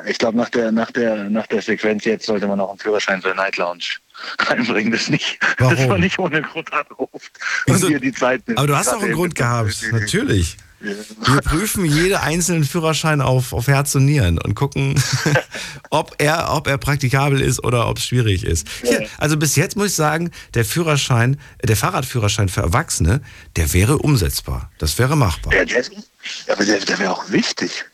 Ich 0.06 0.18
glaube, 0.18 0.38
nach 0.38 0.50
der, 0.50 0.72
nach, 0.72 0.92
der, 0.92 1.30
nach 1.30 1.48
der 1.48 1.62
Sequenz 1.62 2.04
jetzt 2.04 2.26
sollte 2.26 2.46
man 2.48 2.60
auch 2.60 2.72
einen 2.72 2.80
Führerschein 2.80 3.22
für 3.22 3.34
Night 3.34 3.56
Lounge 3.56 3.86
einbringen. 4.50 4.92
Das 4.92 5.08
nicht, 5.10 5.40
Warum? 5.60 5.76
dass 5.76 5.88
man 5.88 6.02
nicht 6.02 6.20
ohne 6.20 6.42
Grund 6.42 6.74
anruft 6.74 7.32
und 7.68 7.74
also, 7.74 7.88
dir 7.88 8.00
die 8.00 8.12
Zeit 8.12 8.46
nimmt. 8.48 8.60
Aber 8.60 8.68
du 8.68 8.76
hast 8.76 8.90
auch 8.90 9.02
einen 9.02 9.14
Grund 9.14 9.36
gehabt, 9.36 9.78
natürlich. 9.92 10.58
Wir 10.80 11.42
prüfen 11.42 11.86
jede 11.86 12.22
einzelnen 12.22 12.64
Führerschein 12.64 13.20
auf, 13.22 13.54
auf 13.54 13.68
Herz 13.68 13.96
und 13.96 14.06
Nieren 14.06 14.38
und 14.38 14.54
gucken, 14.54 15.02
ob 15.90 16.16
er, 16.20 16.54
ob 16.54 16.68
er 16.68 16.78
praktikabel 16.78 17.42
ist 17.42 17.64
oder 17.64 17.90
ob 17.90 17.98
es 17.98 18.06
schwierig 18.06 18.44
ist. 18.44 18.68
Hier, 18.84 19.08
also 19.18 19.38
bis 19.38 19.56
jetzt 19.56 19.76
muss 19.76 19.88
ich 19.88 19.96
sagen, 19.96 20.30
der 20.54 20.66
Führerschein, 20.66 21.40
der 21.64 21.76
Fahrradführerschein 21.76 22.48
für 22.50 22.62
Erwachsene, 22.62 23.22
der 23.56 23.74
wäre 23.74 23.98
umsetzbar. 23.98 24.72
Das 24.78 25.00
wäre 25.00 25.16
machbar. 25.16 25.52
Der, 25.52 25.66
der, 25.66 25.84
aber 26.50 26.64
der, 26.64 26.80
der 26.80 27.00
wäre 27.00 27.12
auch 27.12 27.32
wichtig. 27.32 27.86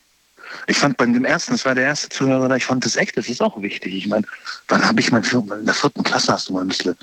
Ich 0.68 0.78
fand 0.78 0.98
bei 0.98 1.06
dem 1.06 1.26
ersten, 1.26 1.54
das 1.54 1.66
war 1.66 1.76
der 1.76 1.86
erste 1.86 2.10
Zuhörer, 2.10 2.54
ich 2.56 2.66
fand 2.66 2.86
das 2.86 2.96
echt, 2.96 3.18
das 3.18 3.28
ist 3.28 3.42
auch 3.42 3.62
wichtig. 3.62 3.94
Ich 3.94 4.08
meine, 4.08 4.26
wann 4.68 4.86
habe 4.86 5.00
ich 5.00 5.12
mein 5.12 5.24
Führerschein, 5.24 5.60
in 5.60 5.66
der 5.66 5.76
vierten 5.76 6.04
Klasse 6.04 6.34
hast 6.34 6.50
du 6.50 6.54
mal 6.54 6.62
ein 6.62 6.68
bisschen 6.68 6.96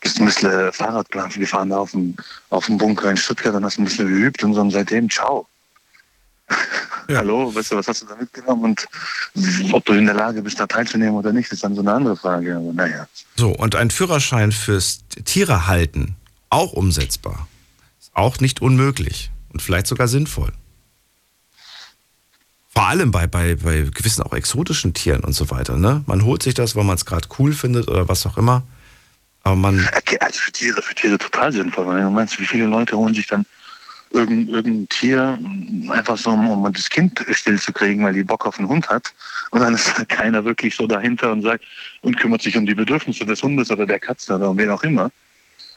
bist 0.00 0.18
ein 0.18 0.26
bisschen 0.26 0.72
Fahrrad 0.72 1.10
gefahren 1.10 1.72
auf 1.72 1.92
dem, 1.92 2.16
auf 2.48 2.66
dem 2.66 2.78
Bunker 2.78 3.10
in 3.10 3.16
Stuttgart 3.16 3.54
und 3.54 3.64
hast 3.64 3.78
ein 3.78 3.84
bisschen 3.84 4.08
geübt 4.08 4.42
und 4.42 4.54
so 4.54 4.60
und 4.60 4.70
seitdem, 4.70 5.08
ciao. 5.08 5.46
Ja. 7.08 7.16
Hallo, 7.18 7.54
weißt 7.54 7.72
du, 7.72 7.76
was 7.76 7.86
hast 7.86 8.02
du 8.02 8.06
da 8.06 8.16
mitgenommen 8.16 8.64
und 8.64 8.88
ob 9.72 9.84
du 9.84 9.92
in 9.92 10.06
der 10.06 10.14
Lage 10.14 10.42
bist, 10.42 10.58
da 10.58 10.66
teilzunehmen 10.66 11.14
oder 11.14 11.32
nicht, 11.32 11.52
ist 11.52 11.62
dann 11.62 11.74
so 11.74 11.82
eine 11.82 11.92
andere 11.92 12.16
Frage. 12.16 12.56
Aber 12.56 12.72
naja. 12.72 13.06
So, 13.36 13.50
und 13.50 13.76
ein 13.76 13.90
Führerschein 13.90 14.52
fürs 14.52 15.00
Tiere 15.24 15.66
halten, 15.66 16.16
auch 16.48 16.72
umsetzbar. 16.72 17.46
Ist 18.00 18.10
auch 18.14 18.40
nicht 18.40 18.62
unmöglich 18.62 19.30
und 19.52 19.60
vielleicht 19.62 19.86
sogar 19.86 20.08
sinnvoll. 20.08 20.52
Vor 22.68 22.86
allem 22.86 23.10
bei, 23.10 23.26
bei, 23.26 23.56
bei 23.56 23.82
gewissen 23.82 24.22
auch 24.22 24.32
exotischen 24.32 24.94
Tieren 24.94 25.24
und 25.24 25.32
so 25.32 25.50
weiter. 25.50 25.76
Ne? 25.76 26.02
Man 26.06 26.24
holt 26.24 26.42
sich 26.42 26.54
das, 26.54 26.76
weil 26.76 26.84
man 26.84 26.94
es 26.94 27.04
gerade 27.04 27.28
cool 27.38 27.52
findet 27.52 27.88
oder 27.88 28.08
was 28.08 28.24
auch 28.26 28.38
immer. 28.38 28.62
Aber 29.42 29.56
man. 29.56 29.88
Also 30.20 30.40
für 30.40 30.52
Tiere, 30.52 30.82
für 30.82 30.94
Tiere 30.94 31.18
total 31.18 31.52
sinnvoll. 31.52 31.86
Weil 31.86 32.02
du 32.02 32.10
meinst, 32.10 32.38
wie 32.38 32.46
viele 32.46 32.66
Leute 32.66 32.96
holen 32.96 33.14
sich 33.14 33.26
dann 33.26 33.46
irgendein, 34.10 34.54
irgendein 34.54 34.88
Tier 34.88 35.38
einfach 35.90 36.18
so, 36.18 36.30
um 36.30 36.72
das 36.72 36.90
Kind 36.90 37.24
still 37.30 37.58
zu 37.58 37.72
kriegen, 37.72 38.04
weil 38.04 38.14
die 38.14 38.24
Bock 38.24 38.46
auf 38.46 38.58
einen 38.58 38.68
Hund 38.68 38.88
hat. 38.88 39.12
Und 39.50 39.60
dann 39.60 39.74
ist 39.74 39.92
da 39.96 40.04
keiner 40.04 40.44
wirklich 40.44 40.74
so 40.74 40.86
dahinter 40.86 41.32
und 41.32 41.42
sagt 41.42 41.64
und 42.02 42.16
kümmert 42.16 42.42
sich 42.42 42.56
um 42.56 42.66
die 42.66 42.74
Bedürfnisse 42.74 43.24
des 43.24 43.42
Hundes 43.42 43.70
oder 43.70 43.86
der 43.86 44.00
Katze 44.00 44.34
oder 44.34 44.50
um 44.50 44.58
wen 44.58 44.70
auch 44.70 44.82
immer. 44.82 45.10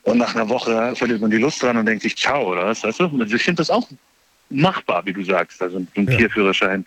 Und 0.04 0.18
nach 0.18 0.36
einer 0.36 0.50
Woche 0.50 0.96
verliert 0.96 1.22
man 1.22 1.32
die 1.32 1.38
Lust 1.38 1.64
dran 1.64 1.78
und 1.78 1.86
denkt 1.86 2.04
sich, 2.04 2.18
ciao, 2.18 2.52
oder 2.52 2.66
was, 2.66 2.84
weißt 2.84 3.00
du? 3.00 3.24
Ich 3.24 3.44
finde 3.44 3.62
das 3.62 3.70
auch 3.70 3.88
machbar, 4.50 5.06
wie 5.06 5.14
du 5.14 5.24
sagst, 5.24 5.62
also 5.62 5.78
ein 5.78 6.08
ja. 6.08 6.18
Tierführerschein. 6.18 6.86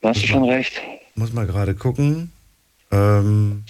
Da 0.00 0.10
hast 0.10 0.22
du 0.22 0.26
schon 0.26 0.44
recht. 0.44 0.80
Muss 1.14 1.32
mal 1.32 1.46
gerade 1.46 1.74
gucken. 1.74 2.32
Ähm, 2.90 3.64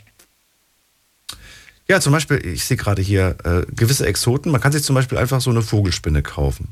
ja, 1.89 2.01
zum 2.01 2.13
Beispiel, 2.13 2.45
ich 2.47 2.65
sehe 2.65 2.77
gerade 2.77 3.03
hier 3.03 3.37
äh, 3.45 3.63
gewisse 3.75 4.07
Exoten. 4.07 4.53
Man 4.53 4.61
kann 4.61 4.73
sich 4.73 4.85
zum 4.85 4.95
Beispiel 4.95 5.19
einfach 5.19 5.41
so 5.41 5.51
eine 5.51 5.63
Vogelspinne 5.63 6.23
kaufen. 6.23 6.69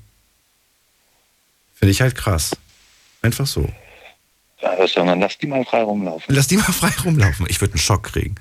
Finde 1.75 1.93
ich 1.93 2.01
halt 2.01 2.15
krass. 2.15 2.57
Einfach 3.23 3.47
so. 3.47 3.69
Ja, 4.63 4.87
sondern 4.87 5.21
lass 5.21 5.39
die 5.39 5.47
mal 5.47 5.65
frei 5.65 5.83
rumlaufen. 5.83 6.35
Lass 6.35 6.47
die 6.47 6.57
mal 6.57 6.65
frei 6.73 6.93
rumlaufen. 7.05 7.47
Ich 7.49 7.61
würde 7.61 7.75
einen 7.75 7.81
Schock 7.81 8.03
kriegen. 8.05 8.35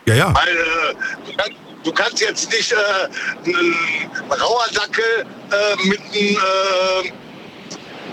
Ja, 0.06 0.14
ja. 0.14 0.34
Weil, 0.34 0.56
äh, 0.56 0.94
du, 1.26 1.36
kannst, 1.36 1.56
du, 1.84 1.92
kannst, 1.92 2.20
jetzt 2.20 2.50
nicht 2.50 2.72
äh, 2.72 2.76
einen 3.46 3.74
Rauerdackel 4.30 5.26
äh, 5.50 5.88
mit 5.88 6.00
einem 6.00 6.36
äh, 6.36 7.12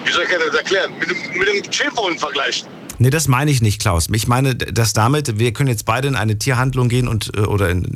wie 0.08 0.12
soll 0.12 0.24
ich 0.24 0.30
das 0.30 0.56
erklären? 0.56 0.92
Mit, 1.00 1.10
mit 1.10 1.50
einem 1.50 1.72
Schäferhund 1.72 2.20
vergleichen. 2.20 2.68
Nee, 3.00 3.10
das 3.10 3.28
meine 3.28 3.52
ich 3.52 3.62
nicht, 3.62 3.80
Klaus. 3.82 4.08
Ich 4.12 4.28
meine, 4.28 4.56
dass 4.56 4.94
damit, 4.94 5.38
wir 5.38 5.54
können 5.54 5.70
jetzt 5.70 5.86
beide 5.86 6.08
in 6.08 6.16
eine 6.16 6.38
Tierhandlung 6.38 6.90
gehen 6.90 7.08
und 7.08 7.32
äh, 7.36 7.42
oder 7.42 7.70
in, 7.70 7.96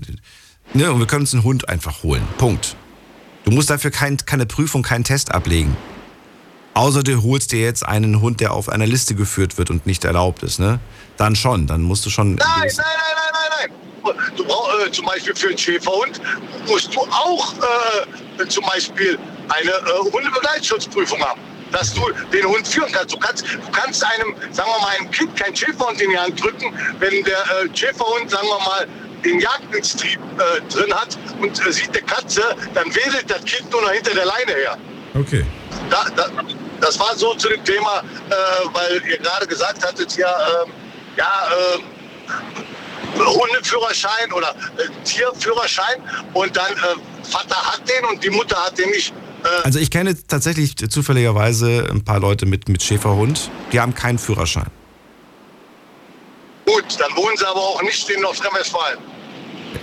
ne, 0.73 0.91
und 0.91 0.99
wir 0.99 1.07
können 1.07 1.21
uns 1.21 1.33
einen 1.33 1.43
Hund 1.43 1.69
einfach 1.69 2.03
holen. 2.03 2.27
Punkt. 2.37 2.75
Du 3.45 3.51
musst 3.51 3.69
dafür 3.69 3.89
kein, 3.89 4.17
keine 4.17 4.45
Prüfung, 4.45 4.83
keinen 4.83 5.03
Test 5.03 5.33
ablegen. 5.33 5.75
Außer 6.73 7.03
du 7.03 7.21
holst 7.21 7.51
dir 7.51 7.61
jetzt 7.61 7.85
einen 7.85 8.21
Hund, 8.21 8.39
der 8.39 8.53
auf 8.53 8.69
einer 8.69 8.87
Liste 8.87 9.13
geführt 9.15 9.57
wird 9.57 9.69
und 9.69 9.85
nicht 9.85 10.05
erlaubt 10.05 10.41
ist, 10.43 10.59
ne? 10.59 10.79
Dann 11.17 11.35
schon, 11.35 11.67
dann 11.67 11.81
musst 11.81 12.05
du 12.05 12.09
schon. 12.09 12.35
Nein, 12.35 12.47
nein, 12.57 12.69
nein, 12.77 12.85
nein, 13.15 13.33
nein, 13.33 13.69
nein. 14.03 14.31
Du 14.35 14.45
brauchst 14.45 14.87
äh, 14.87 14.91
zum 14.91 15.05
Beispiel 15.05 15.35
für 15.35 15.49
einen 15.49 15.57
Schäferhund 15.57 16.21
musst 16.67 16.95
du 16.95 17.01
auch 17.01 17.53
äh, 18.39 18.47
zum 18.47 18.65
Beispiel 18.65 19.19
eine 19.49 19.71
äh, 19.71 20.11
Hundebegleitschutzprüfung 20.11 21.19
haben. 21.21 21.41
dass 21.71 21.93
du 21.93 22.01
den 22.33 22.45
Hund 22.45 22.67
führen 22.67 22.91
kannst. 22.91 23.13
Du 23.13 23.19
kannst, 23.19 23.43
du 23.45 23.71
kannst 23.71 24.03
einem, 24.03 24.35
sagen 24.51 24.69
wir 24.69 24.81
mal, 24.81 24.95
einem 24.99 25.11
Kind 25.11 25.35
kein 25.35 25.55
Schäferhund 25.55 26.01
in 26.01 26.09
die 26.09 26.17
Hand 26.17 26.41
drücken, 26.41 26.73
wenn 26.99 27.23
der 27.23 27.37
äh, 27.37 27.69
Schäferhund, 27.73 28.29
sagen 28.29 28.47
wir 28.47 28.65
mal, 28.65 28.87
den 29.23 29.39
Jagdinstrieb 29.39 30.19
äh, 30.37 30.61
drin 30.73 30.93
hat 30.93 31.17
und 31.39 31.65
äh, 31.65 31.71
sieht 31.71 31.89
eine 31.89 32.01
Katze, 32.01 32.41
dann 32.73 32.87
wedelt 32.93 33.29
das 33.29 33.43
Kind 33.45 33.71
nur 33.71 33.81
noch 33.81 33.91
hinter 33.91 34.13
der 34.13 34.25
Leine 34.25 34.51
her. 34.51 34.77
Okay. 35.13 35.45
Da, 35.89 36.05
da, 36.15 36.27
das 36.81 36.99
war 36.99 37.15
so 37.15 37.33
zu 37.35 37.47
dem 37.49 37.63
Thema, 37.63 37.99
äh, 38.29 38.33
weil 38.73 39.01
ihr 39.09 39.17
gerade 39.19 39.47
gesagt 39.47 39.85
hattet, 39.85 40.17
ja, 40.17 40.27
ähm, 40.65 40.71
ja, 41.17 41.31
äh, 41.77 43.19
Hundeführerschein 43.19 44.31
oder 44.33 44.49
äh, 44.77 44.87
Tierführerschein 45.03 45.97
und 46.33 46.55
dann 46.55 46.71
äh, 46.73 47.27
Vater 47.29 47.55
hat 47.57 47.81
den 47.87 48.05
und 48.09 48.23
die 48.23 48.29
Mutter 48.29 48.55
hat 48.57 48.77
den 48.77 48.89
nicht. 48.89 49.13
Äh, 49.43 49.47
Also 49.65 49.79
ich 49.79 49.91
kenne 49.91 50.15
tatsächlich 50.27 50.75
zufälligerweise 50.89 51.87
ein 51.91 52.03
paar 52.03 52.19
Leute 52.19 52.45
mit, 52.45 52.69
mit 52.69 52.81
Schäferhund, 52.83 53.49
die 53.71 53.79
haben 53.79 53.93
keinen 53.93 54.17
Führerschein. 54.17 54.67
gut, 56.65 56.85
dann 56.99 57.15
wohnen 57.15 57.35
sie 57.37 57.45
aber 57.45 57.59
auch 57.59 57.81
nicht 57.83 58.09
in 58.09 58.21
Nordrhein-Westfalen. 58.21 58.97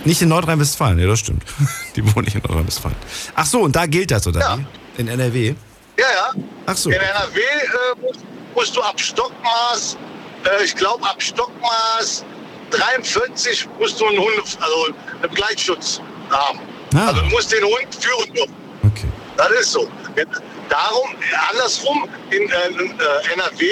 Nicht 0.05 0.23
in 0.23 0.29
Nordrhein-Westfalen, 0.29 0.99
ja, 0.99 1.07
das 1.07 1.21
stimmt. 1.21 1.43
Die 1.97 2.05
wohnen 2.05 2.25
nicht 2.25 2.35
in 2.35 2.43
Nordrhein-Westfalen. 2.43 2.97
Ach 3.35 3.47
so, 3.47 3.61
und 3.61 3.75
da 3.77 3.87
gilt 3.87 4.11
das, 4.11 4.27
oder 4.27 4.41
Ja. 4.41 4.59
wie? 4.59 5.01
In 5.01 5.09
NRW? 5.09 5.55
Ja, 5.99 6.07
ja. 6.15 6.43
Ach 6.67 6.77
so. 6.77 6.91
In 6.91 6.97
NRW 6.97 7.41
äh, 7.41 8.01
musst, 8.01 8.21
musst 8.55 8.77
du 8.77 8.83
ab 8.83 9.01
Stockmaß, 9.01 9.97
äh, 10.45 10.65
ich 10.65 10.75
glaube 10.75 11.05
ab 11.05 11.21
Stockmaß 11.21 12.25
43 12.71 13.69
musst 13.79 14.01
du 14.01 14.07
einen 14.07 14.19
Hund, 14.19 14.59
also 14.61 14.85
einen 14.85 15.21
Begleitschutz 15.23 16.01
haben. 16.31 16.61
Ah. 16.95 17.09
Also 17.09 17.23
du 17.23 17.29
musst 17.29 17.53
den 17.53 17.65
Hund 17.65 17.89
führen 17.99 18.35
dürfen. 18.35 18.55
Okay. 18.85 19.09
Das 19.37 19.51
ist 19.51 19.73
so. 19.73 19.89
Darum, 20.69 21.09
andersrum, 21.51 22.09
in 22.31 22.43
äh, 22.43 22.55
äh, 22.55 23.33
NRW 23.35 23.65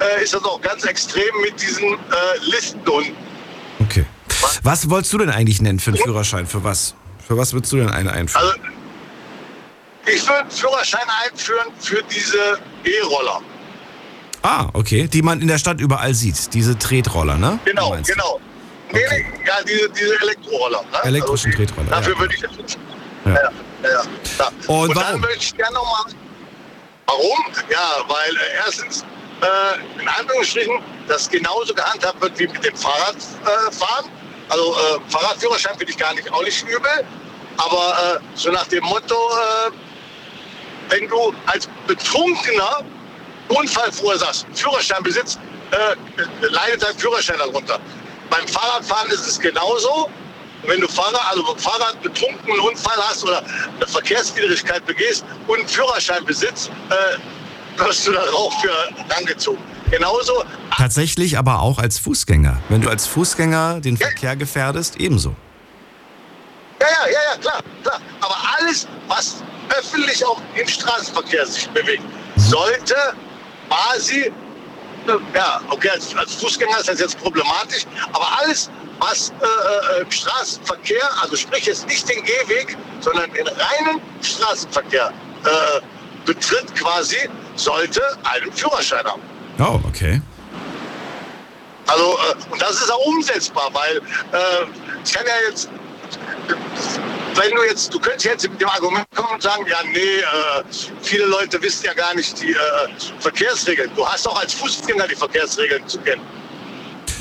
äh, 0.00 0.22
ist 0.22 0.34
das 0.34 0.44
auch 0.44 0.60
ganz 0.60 0.84
extrem 0.84 1.40
mit 1.42 1.60
diesen 1.60 1.94
äh, 1.94 1.96
Listenhunden. 2.42 3.16
Okay. 3.80 4.04
Was 4.62 4.90
wolltest 4.90 5.12
du 5.12 5.18
denn 5.18 5.30
eigentlich 5.30 5.62
nennen 5.62 5.78
für 5.78 5.90
einen 5.90 6.02
Führerschein? 6.02 6.46
Für 6.46 6.62
was? 6.62 6.94
Für 7.26 7.38
was 7.38 7.54
würdest 7.54 7.72
du 7.72 7.76
denn 7.78 7.88
einen 7.88 8.08
einführen? 8.08 8.44
Also 8.44 8.58
ich 10.06 10.22
würde 10.26 10.40
einen 10.40 10.50
Führerschein 10.50 11.06
einführen 11.24 11.68
für 11.80 12.02
diese 12.04 12.58
E-Roller. 12.84 13.40
ah, 14.42 14.68
okay. 14.74 15.08
Die 15.08 15.22
man 15.22 15.40
in 15.40 15.48
der 15.48 15.58
Stadt 15.58 15.80
überall 15.80 16.14
sieht. 16.14 16.52
Diese 16.54 16.78
Tretroller, 16.78 17.36
ne? 17.36 17.58
Genau, 17.64 17.96
genau. 18.06 18.40
Nee, 18.92 19.04
Okay. 19.06 19.26
nee, 19.40 19.46
ja, 19.46 19.54
diese, 19.66 19.88
diese 19.90 20.20
Elektroroller. 20.20 20.82
Ne? 20.92 20.98
Elektrischen 21.04 21.50
die- 21.50 21.56
Tretroller, 21.56 21.90
Dafür 21.90 22.12
ja. 22.14 22.20
würde 22.20 22.34
ich 22.34 22.40
jetzt. 22.42 22.78
Ja. 23.24 23.32
Ja. 23.32 23.40
Ja, 23.42 23.50
ja, 23.90 24.02
ja. 24.38 24.50
Und 24.66 24.96
dann 24.96 25.04
warum? 25.04 25.20
möchte 25.22 25.38
ich 25.38 25.56
gerne 25.56 25.74
nochmal. 25.74 26.12
Warum? 27.06 27.44
Ja, 27.70 27.90
weil 28.08 28.36
äh, 28.36 28.40
erstens, 28.64 29.04
äh, 29.42 30.00
in 30.02 30.08
Anführungsstrichen, 30.08 30.78
das 31.08 31.28
genauso 31.28 31.74
gehandhabt 31.74 32.20
wird 32.20 32.38
wie 32.38 32.46
mit 32.46 32.64
dem 32.64 32.76
Fahrradfahren. 32.76 34.06
Äh, 34.06 34.50
also 34.52 34.72
äh, 34.74 35.10
Fahrradführerschein 35.10 35.76
finde 35.78 35.90
ich 35.92 35.98
gar 35.98 36.14
nicht, 36.14 36.30
auch 36.32 36.42
nicht 36.42 36.62
übel. 36.68 37.04
Aber 37.56 38.20
äh, 38.20 38.36
so 38.36 38.50
nach 38.50 38.66
dem 38.68 38.84
Motto, 38.84 39.14
äh, 39.14 39.70
wenn 40.90 41.08
du 41.08 41.34
als 41.46 41.68
Betrunkener 41.86 42.84
Unfall 43.48 43.92
verursachst, 43.92 44.46
Führerschein 44.54 45.02
besitzt, 45.02 45.38
äh, 45.70 46.46
leidet 46.46 46.82
dein 46.82 46.96
Führerschein 46.96 47.38
darunter. 47.38 47.78
Beim 48.30 48.46
Fahrradfahren 48.48 49.10
ist 49.10 49.26
es 49.26 49.38
genauso. 49.38 50.08
Wenn 50.66 50.80
du 50.80 50.88
Fahrrad, 50.88 51.20
also 51.30 51.54
Fahrrad 51.56 52.00
betrunken 52.02 52.52
einen 52.52 52.60
Unfall 52.60 52.96
hast 52.96 53.22
oder 53.22 53.42
eine 53.76 53.86
Verkehrswidrigkeit 53.86 54.84
begehst 54.86 55.24
und 55.46 55.58
einen 55.58 55.68
Führerschein 55.68 56.24
besitzt, 56.24 56.70
äh, 56.88 57.78
wirst 57.78 58.06
du 58.06 58.12
darauf 58.12 58.54
für 58.62 58.70
rangezogen. 59.14 59.62
Genauso, 59.90 60.42
Tatsächlich 60.76 61.38
aber 61.38 61.60
auch 61.60 61.78
als 61.78 61.98
Fußgänger. 61.98 62.60
Wenn 62.68 62.80
du 62.80 62.88
als 62.88 63.06
Fußgänger 63.06 63.80
den 63.80 63.96
Verkehr 63.96 64.34
gefährdest, 64.36 64.96
ebenso. 64.96 65.36
ja, 66.80 66.86
ja, 66.88 67.10
ja, 67.12 67.18
ja, 67.32 67.38
klar, 67.40 67.60
klar. 67.82 68.00
Aber 68.20 68.36
alles, 68.58 68.88
was 69.06 69.36
öffentlich 69.70 70.24
auch 70.24 70.40
im 70.54 70.68
Straßenverkehr 70.68 71.46
sich 71.46 71.68
bewegt, 71.70 72.02
sollte 72.36 72.94
quasi, 73.68 74.20
äh, 74.26 74.32
ja, 75.34 75.60
okay, 75.70 75.90
als, 75.90 76.14
als 76.16 76.34
Fußgänger 76.34 76.78
ist 76.78 76.88
das 76.88 77.00
jetzt 77.00 77.18
problematisch, 77.18 77.84
aber 78.12 78.26
alles, 78.40 78.70
was 79.00 79.30
äh, 79.30 79.98
äh, 79.98 80.02
im 80.02 80.10
Straßenverkehr, 80.10 81.02
also 81.22 81.36
sprich 81.36 81.66
jetzt 81.66 81.86
nicht 81.86 82.08
den 82.08 82.22
Gehweg, 82.24 82.76
sondern 83.00 83.32
den 83.32 83.46
reinen 83.46 84.00
Straßenverkehr 84.22 85.12
äh, 85.44 85.80
betritt 86.24 86.74
quasi, 86.74 87.28
sollte 87.56 88.02
einen 88.24 88.52
Führerschein 88.52 89.04
haben. 89.04 89.22
Oh, 89.58 89.80
okay. 89.86 90.20
Also, 91.86 92.18
äh, 92.18 92.52
und 92.52 92.62
das 92.62 92.72
ist 92.72 92.90
auch 92.90 93.06
umsetzbar, 93.06 93.70
weil 93.72 93.98
äh, 93.98 94.66
ich 95.04 95.12
kann 95.12 95.26
ja 95.26 95.48
jetzt, 95.48 95.68
wenn 97.36 97.50
du 97.54 97.62
jetzt, 97.68 97.92
du 97.92 97.98
könntest 97.98 98.24
jetzt 98.24 98.48
mit 98.48 98.60
dem 98.60 98.68
Argument 98.68 99.06
kommen 99.14 99.34
und 99.34 99.42
sagen, 99.42 99.64
ja, 99.68 99.78
nee, 99.92 99.98
äh, 99.98 100.64
viele 101.02 101.26
Leute 101.26 101.60
wissen 101.62 101.84
ja 101.86 101.94
gar 101.94 102.14
nicht 102.14 102.40
die 102.40 102.52
äh, 102.52 102.56
Verkehrsregeln. 103.18 103.90
Du 103.96 104.06
hast 104.06 104.26
auch 104.28 104.40
als 104.40 104.54
Fußgänger 104.54 105.08
die 105.08 105.16
Verkehrsregeln 105.16 105.86
zu 105.86 105.98
kennen. 105.98 106.22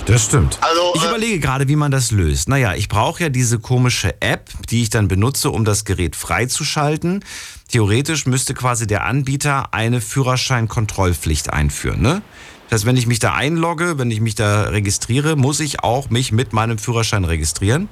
Das 0.06 0.26
stimmt. 0.26 0.58
Also, 0.62 0.94
ich 0.96 1.04
äh, 1.04 1.08
überlege 1.08 1.40
gerade, 1.40 1.68
wie 1.68 1.76
man 1.76 1.92
das 1.92 2.12
löst. 2.12 2.50
Naja, 2.50 2.74
ich 2.76 2.90
brauche 2.90 3.24
ja 3.24 3.30
diese 3.30 3.60
komische 3.60 4.22
App, 4.22 4.50
die 4.70 4.84
ich 4.84 4.90
dann 4.90 5.08
benutze, 5.08 5.50
um 5.50 5.64
das 5.66 5.86
Gerät 5.86 6.16
freizuschalten. 6.16 7.24
Theoretisch 7.70 8.26
müsste 8.26 8.54
quasi 8.54 8.86
der 8.86 9.06
Anbieter 9.06 9.74
eine 9.74 10.02
Führerscheinkontrollpflicht 10.02 11.52
einführen. 11.52 12.02
Ne? 12.02 12.22
Das 12.70 12.82
heißt, 12.82 12.86
wenn 12.86 12.98
ich 12.98 13.08
mich 13.08 13.20
da 13.20 13.34
einlogge, 13.34 13.98
wenn 13.98 14.12
ich 14.12 14.20
mich 14.20 14.36
da 14.36 14.64
registriere, 14.64 15.36
muss 15.36 15.60
ich 15.60 15.84
auch 15.84 16.10
mich 16.10 16.32
mit 16.32 16.54
meinem 16.54 16.78
Führerschein 16.78 17.24
registrieren. 17.24 17.88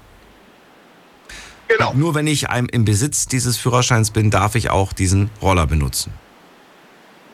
Genau. 1.77 1.93
Nur 1.93 2.15
wenn 2.15 2.27
ich 2.27 2.47
im 2.71 2.85
Besitz 2.85 3.27
dieses 3.27 3.57
Führerscheins 3.57 4.11
bin, 4.11 4.29
darf 4.31 4.55
ich 4.55 4.69
auch 4.69 4.93
diesen 4.93 5.29
Roller 5.41 5.67
benutzen. 5.67 6.13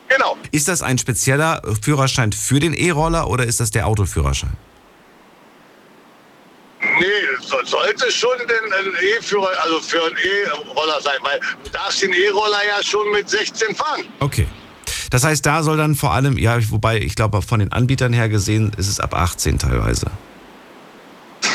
Genau. 0.09 0.37
Ist 0.51 0.67
das 0.67 0.81
ein 0.81 0.97
spezieller 0.97 1.61
Führerschein 1.81 2.31
für 2.31 2.59
den 2.59 2.73
E-Roller 2.73 3.29
oder 3.29 3.45
ist 3.45 3.59
das 3.59 3.71
der 3.71 3.87
Autoführerschein? 3.87 4.53
Nee, 6.99 7.05
so, 7.41 7.57
sollte 7.65 8.11
schon 8.11 8.37
den 8.39 8.73
ein 8.73 8.93
E-Führer, 9.17 9.49
also 9.63 9.79
für 9.81 10.03
einen 10.03 10.15
E-Roller 10.17 11.01
sein, 11.01 11.17
weil 11.21 11.39
du 11.63 11.69
darfst 11.71 12.01
den 12.01 12.13
E-Roller 12.13 12.59
ja 12.67 12.83
schon 12.83 13.11
mit 13.11 13.29
16 13.29 13.75
fahren. 13.75 14.05
Okay. 14.19 14.47
Das 15.09 15.23
heißt, 15.23 15.45
da 15.45 15.63
soll 15.63 15.77
dann 15.77 15.95
vor 15.95 16.13
allem, 16.13 16.37
ja, 16.37 16.57
wobei 16.69 16.99
ich 16.99 17.15
glaube, 17.15 17.41
von 17.41 17.59
den 17.59 17.71
Anbietern 17.71 18.13
her 18.13 18.29
gesehen, 18.29 18.71
ist 18.77 18.87
es 18.87 18.99
ab 18.99 19.13
18 19.13 19.59
teilweise. 19.59 20.07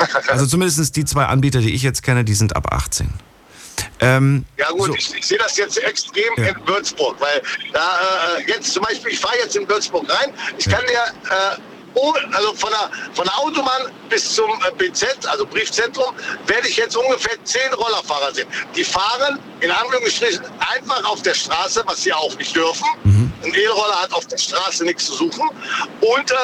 Also 0.28 0.46
zumindest 0.46 0.96
die 0.96 1.04
zwei 1.04 1.26
Anbieter, 1.26 1.60
die 1.60 1.74
ich 1.74 1.82
jetzt 1.82 2.02
kenne, 2.02 2.24
die 2.24 2.34
sind 2.34 2.56
ab 2.56 2.72
18. 2.72 3.12
Ähm, 4.00 4.44
Ja 4.56 4.70
gut, 4.70 4.86
so, 4.86 4.94
ich, 4.94 5.14
ich 5.14 5.26
sehe 5.26 5.38
das 5.38 5.56
jetzt 5.56 5.78
extrem 5.78 6.32
Ja. 6.36 6.48
in 6.48 6.66
Würzburg, 6.66 7.16
weil 7.20 7.42
da 7.72 7.98
äh, 8.38 8.48
jetzt 8.48 8.72
zum 8.72 8.82
Beispiel, 8.82 9.12
ich 9.12 9.20
fahre 9.20 9.36
jetzt 9.38 9.56
in 9.56 9.68
Würzburg 9.68 10.08
rein, 10.10 10.32
ich 10.58 10.68
kann 10.68 10.82
dir 10.86 11.30
äh, 11.30 11.56
oh, 11.94 12.12
also 12.32 12.54
von 12.54 12.70
der, 12.70 12.90
von 13.14 13.24
der 13.24 13.38
Autobahn 13.38 13.92
bis 14.08 14.34
zum 14.34 14.50
äh, 14.50 14.72
BZ, 14.76 15.26
also 15.26 15.46
Briefzentrum, 15.46 16.14
werde 16.46 16.68
ich 16.68 16.76
jetzt 16.76 16.96
ungefähr 16.96 17.36
zehn 17.44 17.72
Rollerfahrer 17.74 18.34
sehen. 18.34 18.48
Die 18.74 18.84
fahren 18.84 19.38
in 19.60 19.70
Anführungsstrichen 19.70 20.42
einfach 20.74 21.04
auf 21.04 21.22
der 21.22 21.34
Straße, 21.34 21.82
was 21.86 22.02
sie 22.02 22.12
auch 22.12 22.36
nicht 22.38 22.54
dürfen. 22.56 22.86
Ein 23.42 23.54
E-Roller 23.54 24.00
hat 24.00 24.12
auf 24.12 24.26
der 24.26 24.38
Straße 24.38 24.84
nichts 24.84 25.06
zu 25.06 25.14
suchen. 25.14 25.50
Und 26.00 26.30
äh, 26.30 26.34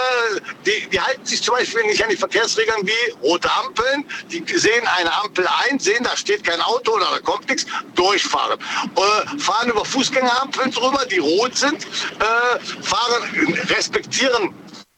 die, 0.66 0.88
die 0.90 1.00
halten 1.00 1.24
sich 1.24 1.42
zum 1.42 1.54
Beispiel 1.54 1.82
nicht 1.84 2.02
an 2.02 2.10
die 2.10 2.16
Verkehrsregeln 2.16 2.86
wie 2.86 3.10
rote 3.22 3.50
Ampeln. 3.52 4.04
Die 4.30 4.44
sehen 4.58 4.86
eine 4.96 5.14
Ampel 5.22 5.46
ein, 5.68 5.78
sehen, 5.78 6.04
da 6.04 6.16
steht 6.16 6.44
kein 6.44 6.60
Auto 6.60 6.92
oder 6.92 7.06
da 7.10 7.18
kommt 7.20 7.48
nichts, 7.48 7.66
durchfahren. 7.94 8.58
Äh, 8.58 9.38
fahren 9.38 9.70
über 9.70 9.84
Fußgängerampeln 9.84 10.70
drüber, 10.72 11.04
die 11.06 11.18
rot 11.18 11.56
sind, 11.56 11.84
äh, 11.84 12.82
fahren, 12.82 13.54
respektieren 13.68 14.54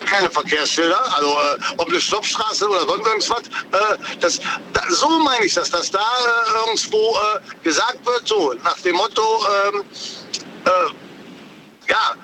keine 0.07 0.30
Verkehrsschilder, 0.30 1.14
also 1.14 1.28
äh, 1.28 1.59
ob 1.76 1.88
eine 1.88 2.01
Stoppstraße 2.01 2.68
oder 2.68 2.80
sonst 2.86 3.07
irgendwas. 3.07 3.42
Äh, 3.72 4.16
das, 4.20 4.40
da, 4.72 4.82
so 4.88 5.09
meine 5.18 5.44
ich 5.44 5.55
das, 5.55 5.70
dass 5.70 5.90
da 5.90 5.98
äh, 5.98 6.66
irgendwo 6.66 7.16
äh, 7.16 7.62
gesagt 7.62 8.05
wird, 8.05 8.26
so 8.26 8.55
nach 8.64 8.78
dem 8.80 8.96
Motto, 8.96 9.44
ähm, 9.68 9.84
äh, 10.64 10.70
ja, 11.91 12.14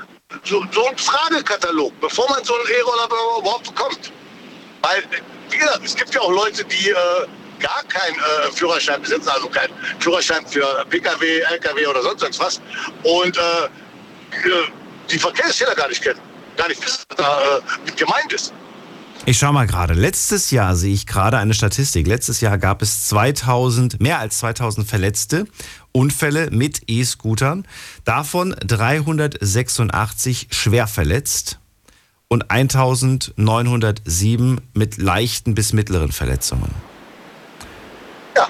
so, 0.45 0.65
so 0.73 0.87
ein 0.87 0.97
Fragekatalog, 0.97 1.93
bevor 2.01 2.29
man 2.31 2.43
so 2.45 2.55
einen 2.55 2.67
E-Roller 2.79 3.07
überhaupt 3.41 3.65
bekommt. 3.65 4.13
Weil, 4.83 5.03
wie 5.51 5.59
gesagt, 5.59 5.81
es 5.85 5.95
gibt 5.95 6.15
ja 6.15 6.21
auch 6.21 6.31
Leute, 6.31 6.65
die 6.65 6.91
äh, 6.91 6.95
gar 7.61 7.83
keinen 7.85 8.17
äh, 8.17 8.53
Führerschein 8.53 9.01
besitzen, 9.03 9.29
also 9.29 9.49
keinen 9.49 9.73
Führerschein 10.01 10.47
für 10.47 10.85
Pkw, 10.89 11.41
Lkw 11.41 11.87
oder 11.87 12.03
sonst 12.03 12.23
irgendwas. 12.23 12.61
Und 13.03 13.37
äh, 13.37 13.41
äh, 13.41 13.69
die 15.11 15.19
Verkehrsschilder 15.19 15.75
gar 15.75 15.89
nicht 15.89 16.03
kennen, 16.03 16.21
gar 16.57 16.69
nicht 16.69 16.85
wissen, 16.85 17.05
was 17.09 17.17
da 17.17 17.59
äh, 17.59 17.61
mit 17.85 17.97
gemeint 17.97 18.33
ist. 18.33 18.53
Ich 19.29 19.39
schau 19.39 19.53
mal 19.53 19.67
gerade. 19.67 19.95
Letztes 19.95 20.53
Jahr 20.53 20.77
sehe 20.77 20.95
ich 20.95 21.05
gerade 21.05 21.39
eine 21.39 21.53
Statistik. 21.53 22.07
Letztes 22.07 22.41
Jahr 22.41 22.59
gab 22.59 22.81
es 22.81 23.09
2000, 23.09 24.01
mehr 24.01 24.21
als 24.21 24.39
2000 24.39 24.89
Verletzte, 24.89 25.47
Unfälle 25.97 26.51
mit 26.51 26.83
E-Scootern. 26.89 27.67
Davon 28.05 28.55
386 28.61 30.49
schwer 30.51 30.89
verletzt 30.89 31.59
und 32.29 32.51
1907 32.51 34.61
mit 34.75 34.99
leichten 34.99 35.55
bis 35.55 35.73
mittleren 35.73 36.13
Verletzungen. 36.13 36.75
Ja. 38.37 38.47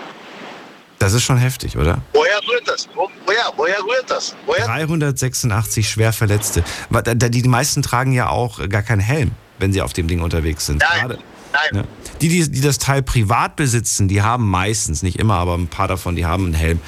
Das 0.99 1.13
ist 1.13 1.23
schon 1.23 1.37
heftig, 1.37 1.79
oder? 1.79 2.03
Woher 2.13 2.41
rührt 2.49 2.67
das? 2.67 2.89
Wo, 2.97 3.09
woher, 3.25 3.53
woher 3.57 3.79
rührt 3.79 4.11
das? 4.11 4.35
Woher? 4.45 4.67
386 4.67 5.89
schwer 5.89 6.13
Verletzte. 6.13 6.65
Die 6.91 7.43
meisten 7.45 7.83
tragen 7.83 8.11
ja 8.11 8.29
auch 8.29 8.69
gar 8.69 8.83
keinen 8.83 8.99
Helm, 8.99 9.31
wenn 9.61 9.73
sie 9.73 9.83
auf 9.83 9.93
dem 9.93 10.09
Ding 10.09 10.21
unterwegs 10.21 10.67
sind. 10.67 10.83
Nein, 10.83 11.01
Gerade- 11.01 11.19
nein. 11.53 11.83
Ne? 11.83 11.85
Die, 12.21 12.29
die, 12.29 12.51
die 12.51 12.61
das 12.61 12.79
Teil 12.79 13.05
privat 13.05 13.55
besitzen, 13.55 14.09
die 14.09 14.23
haben 14.23 14.51
meistens, 14.51 15.05
nicht 15.05 15.21
immer, 15.21 15.35
aber 15.35 15.55
ein 15.55 15.69
paar 15.69 15.87
davon, 15.87 16.17
die 16.17 16.27
haben 16.27 16.47
einen 16.47 16.55
Helm. 16.55 16.81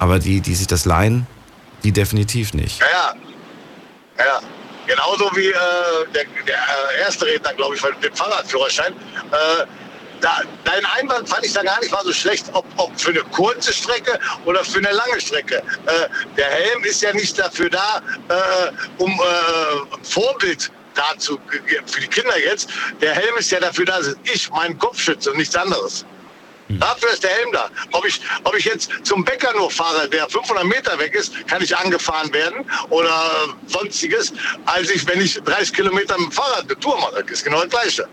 Aber 0.00 0.18
die, 0.18 0.40
die 0.40 0.54
sich 0.54 0.66
das 0.66 0.86
leihen, 0.86 1.26
die 1.84 1.92
definitiv 1.92 2.54
nicht. 2.54 2.80
Ja, 2.80 3.14
ja. 4.18 4.24
ja. 4.24 4.40
Genauso 4.86 5.30
wie 5.36 5.46
äh, 5.46 5.54
der, 6.14 6.24
der 6.46 6.56
äh, 6.56 7.00
erste 7.02 7.26
Redner, 7.26 7.52
glaube 7.52 7.76
ich, 7.76 7.82
mit 7.82 8.02
dem 8.02 8.14
Fahrradführerschein. 8.14 8.92
Äh, 8.92 9.66
da, 10.20 10.40
dein 10.64 10.84
Einwand 10.84 11.28
fand 11.28 11.44
ich 11.44 11.52
da 11.52 11.62
gar 11.62 11.78
nicht 11.80 11.92
mal 11.92 12.02
so 12.02 12.12
schlecht, 12.12 12.46
ob, 12.54 12.64
ob 12.76 12.98
für 12.98 13.10
eine 13.10 13.20
kurze 13.24 13.72
Strecke 13.72 14.18
oder 14.46 14.64
für 14.64 14.78
eine 14.78 14.90
lange 14.90 15.20
Strecke. 15.20 15.56
Äh, 15.86 16.08
der 16.36 16.46
Helm 16.46 16.82
ist 16.84 17.02
ja 17.02 17.12
nicht 17.12 17.38
dafür 17.38 17.70
da, 17.70 18.02
äh, 18.28 18.72
um 18.98 19.10
äh, 19.10 20.04
Vorbild 20.04 20.72
dazu 20.94 21.38
für 21.86 22.00
die 22.00 22.08
Kinder 22.08 22.38
jetzt. 22.38 22.68
Der 23.00 23.14
Helm 23.14 23.36
ist 23.36 23.50
ja 23.50 23.60
dafür 23.60 23.84
da, 23.84 23.98
dass 23.98 24.16
ich 24.24 24.50
meinen 24.50 24.78
Kopf 24.78 24.98
schütze 24.98 25.30
und 25.30 25.38
nichts 25.38 25.54
anderes. 25.54 26.04
Dafür 26.78 27.12
ist 27.12 27.22
der 27.22 27.30
Helm 27.30 27.50
da. 27.52 27.68
Ob 27.92 28.04
ich, 28.06 28.20
ob 28.44 28.54
ich 28.56 28.64
jetzt 28.64 28.90
zum 29.02 29.24
Bäcker 29.24 29.52
nur 29.56 29.70
fahre, 29.70 30.08
der 30.08 30.28
500 30.28 30.64
Meter 30.64 30.98
weg 30.98 31.14
ist, 31.14 31.46
kann 31.46 31.62
ich 31.62 31.76
angefahren 31.76 32.32
werden 32.32 32.64
oder 32.90 33.10
sonstiges, 33.66 34.32
als 34.66 34.90
ich, 34.90 35.06
wenn 35.06 35.20
ich 35.20 35.34
30 35.42 35.72
Kilometer 35.72 36.16
mit 36.18 36.28
dem 36.28 36.32
Fahrrad 36.32 36.64
eine 36.64 36.78
Tour 36.78 36.98
mache. 37.00 37.22
Das 37.22 37.30
ist 37.32 37.44
genau 37.44 37.60
das 37.62 37.70
Gleiche. 37.70 38.06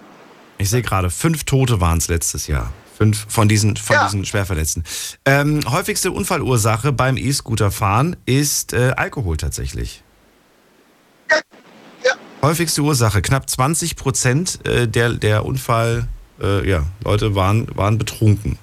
Ich 0.58 0.70
sehe 0.70 0.82
gerade, 0.82 1.10
fünf 1.10 1.43
Tote 1.43 1.80
waren 1.82 1.99
es 1.99 2.08
letztes 2.08 2.47
Jahr. 2.47 2.74
Fünf 2.97 3.28
von 3.30 3.47
diesen, 3.47 3.78
von 3.78 3.95
Ja. 3.95 4.05
diesen 4.05 4.26
Schwerverletzten. 4.26 4.84
Ähm, 5.26 5.62
häufigste 5.70 6.12
Unfallursache 6.12 6.91
beim 6.91 7.16
E-Scooter-Fahren 7.16 8.16
ist 8.26 8.74
äh, 8.74 8.93
Alkohol 8.97 9.38
tatsächlich. 9.38 10.01
Ja. 11.30 11.38
Ja. 12.03 12.14
Häufigste 12.41 12.82
Ursache, 12.82 13.22
knapp 13.22 13.47
20 13.47 13.95
Prozent 13.97 14.66
äh, 14.66 14.88
der, 14.88 15.10
der 15.14 15.45
Unfall, 15.45 16.08
äh, 16.41 16.67
ja, 16.69 16.83
Leute 17.03 17.35
waren, 17.35 17.67
waren 17.75 17.97
betrunken. 17.97 18.57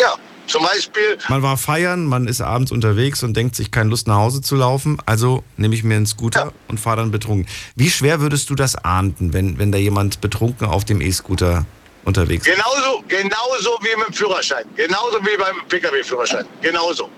Ja, 0.00 0.14
zum 0.46 0.62
Beispiel, 0.62 1.18
Man 1.28 1.42
war 1.42 1.56
feiern, 1.56 2.04
man 2.06 2.26
ist 2.26 2.40
abends 2.40 2.72
unterwegs 2.72 3.22
und 3.22 3.36
denkt 3.36 3.56
sich 3.56 3.70
keine 3.70 3.90
Lust 3.90 4.06
nach 4.06 4.16
Hause 4.16 4.40
zu 4.42 4.56
laufen, 4.56 4.98
also 5.06 5.42
nehme 5.56 5.74
ich 5.74 5.84
mir 5.84 5.96
einen 5.96 6.06
Scooter 6.06 6.46
Ja. 6.46 6.52
und 6.68 6.78
fahre 6.80 6.98
dann 6.98 7.10
betrunken. 7.10 7.46
Wie 7.76 7.90
schwer 7.90 8.20
würdest 8.20 8.50
du 8.50 8.54
das 8.54 8.76
ahnden, 8.76 9.32
wenn, 9.32 9.58
wenn 9.58 9.72
da 9.72 9.78
jemand 9.78 10.20
betrunken 10.20 10.66
auf 10.66 10.84
dem 10.84 11.00
E-Scooter 11.00 11.64
unterwegs 12.04 12.46
ist? 12.46 12.54
genauso, 12.54 13.02
genauso 13.08 13.78
wie 13.82 13.96
mit 13.98 14.08
dem 14.08 14.12
Führerschein. 14.14 14.64
Genauso 14.76 15.18
wie 15.22 15.36
beim 15.38 15.56
Pkw-Führerschein. 15.68 16.44
Genauso. 16.60 17.08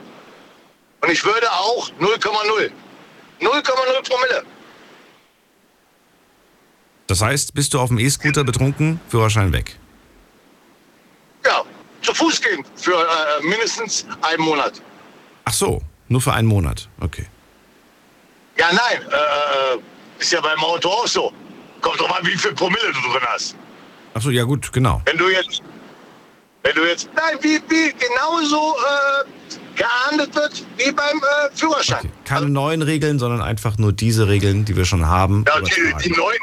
Und 1.00 1.10
ich 1.10 1.24
würde 1.24 1.50
auch 1.50 1.90
0,0. 2.00 2.70
0,0 3.40 4.08
Promille. 4.08 4.42
Das 7.06 7.22
heißt, 7.22 7.54
bist 7.54 7.72
du 7.74 7.80
auf 7.80 7.88
dem 7.88 7.98
E-Scooter 7.98 8.44
betrunken, 8.44 9.00
Führerschein 9.08 9.52
weg. 9.52 9.78
Ja, 11.44 11.62
zu 12.02 12.12
Fuß 12.12 12.40
gehen 12.40 12.64
für 12.74 12.94
äh, 12.94 13.46
mindestens 13.46 14.06
einen 14.22 14.42
Monat. 14.42 14.82
Ach 15.44 15.52
so, 15.52 15.80
nur 16.08 16.20
für 16.20 16.32
einen 16.32 16.48
Monat. 16.48 16.88
Okay. 17.00 17.26
Ja, 18.58 18.66
nein, 18.72 19.02
äh, 19.02 20.20
ist 20.20 20.32
ja 20.32 20.40
beim 20.40 20.58
Auto 20.64 20.88
auch 20.88 21.06
so. 21.06 21.32
Kommt 21.80 22.00
drauf 22.00 22.18
an, 22.18 22.26
wie 22.26 22.36
viel 22.36 22.52
Promille 22.54 22.92
du 22.92 23.12
drin 23.12 23.22
hast. 23.28 23.54
Ach 24.14 24.22
so, 24.22 24.30
ja 24.30 24.42
gut, 24.44 24.72
genau. 24.72 25.02
Wenn 25.04 25.18
du 25.18 25.28
jetzt, 25.28 25.62
wenn 26.62 26.74
du 26.74 26.88
jetzt, 26.88 27.08
nein, 27.14 27.36
wie, 27.42 27.60
wie 27.68 27.92
genauso 27.92 28.74
äh, 28.74 29.56
geahndet 29.76 30.34
wird 30.34 30.64
wie 30.76 30.90
beim 30.90 31.18
äh, 31.18 31.54
Führerschein. 31.54 31.98
Okay. 31.98 32.10
Keine 32.24 32.48
neuen 32.48 32.82
Regeln, 32.82 33.18
sondern 33.18 33.42
einfach 33.42 33.78
nur 33.78 33.92
diese 33.92 34.26
Regeln, 34.28 34.64
die 34.64 34.76
wir 34.76 34.84
schon 34.84 35.06
haben. 35.06 35.44
Ja, 35.46 35.60
die, 35.60 35.94
die 36.02 36.10
neuen, 36.10 36.38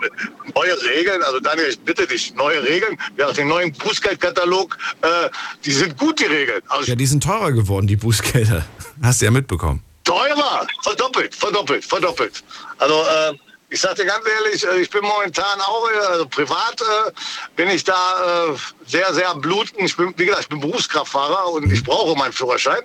neue 0.56 0.82
Regeln, 0.84 1.22
also 1.24 1.40
Daniel, 1.40 1.68
ich 1.70 1.80
bitte 1.80 2.08
dich, 2.08 2.34
neue 2.36 2.64
Regeln, 2.64 2.98
ja, 3.18 3.32
den 3.32 3.48
neuen 3.48 3.74
Bußgeldkatalog, 3.74 4.78
äh, 5.02 5.30
die 5.66 5.72
sind 5.72 5.98
gut, 5.98 6.20
die 6.20 6.26
Regeln. 6.26 6.62
Also 6.70 6.90
ja, 6.90 6.96
die 6.96 7.06
sind 7.06 7.24
teurer 7.24 7.52
geworden, 7.52 7.88
die 7.88 7.96
Bußgelder. 7.98 8.64
Hast 9.02 9.22
du 9.22 9.26
ja 9.26 9.32
mitbekommen. 9.32 9.84
teurer, 10.04 10.68
verdoppelt, 10.84 11.34
verdoppelt, 11.36 11.84
verdoppelt. 11.86 12.44
Also 12.78 12.96
äh, 13.04 13.34
ich 13.70 13.82
sag 13.82 13.96
dir 13.96 14.06
ganz 14.06 14.24
ehrlich, 14.28 14.66
äh, 14.66 14.82
ich 14.82 14.90
bin 14.90 15.02
momentan 15.02 15.60
auch, 15.62 15.90
äh, 15.90 16.06
also 16.06 16.28
privat 16.28 16.80
äh, 16.82 17.12
bin 17.56 17.70
ich 17.70 17.84
da 17.84 17.94
äh, 17.94 18.56
sehr, 18.86 19.14
sehr 19.14 19.30
am 19.30 19.42
bluten. 19.42 19.84
Ich 19.86 19.96
bin, 19.98 20.14
wie 20.18 20.26
gesagt, 20.26 20.44
ich 20.44 20.50
bin 20.50 20.60
Berufskraftfahrer 20.60 21.52
und 21.54 21.72
ich 21.72 21.84
brauche 21.84 22.18
meinen 22.18 22.34
Führerschein. 22.34 22.82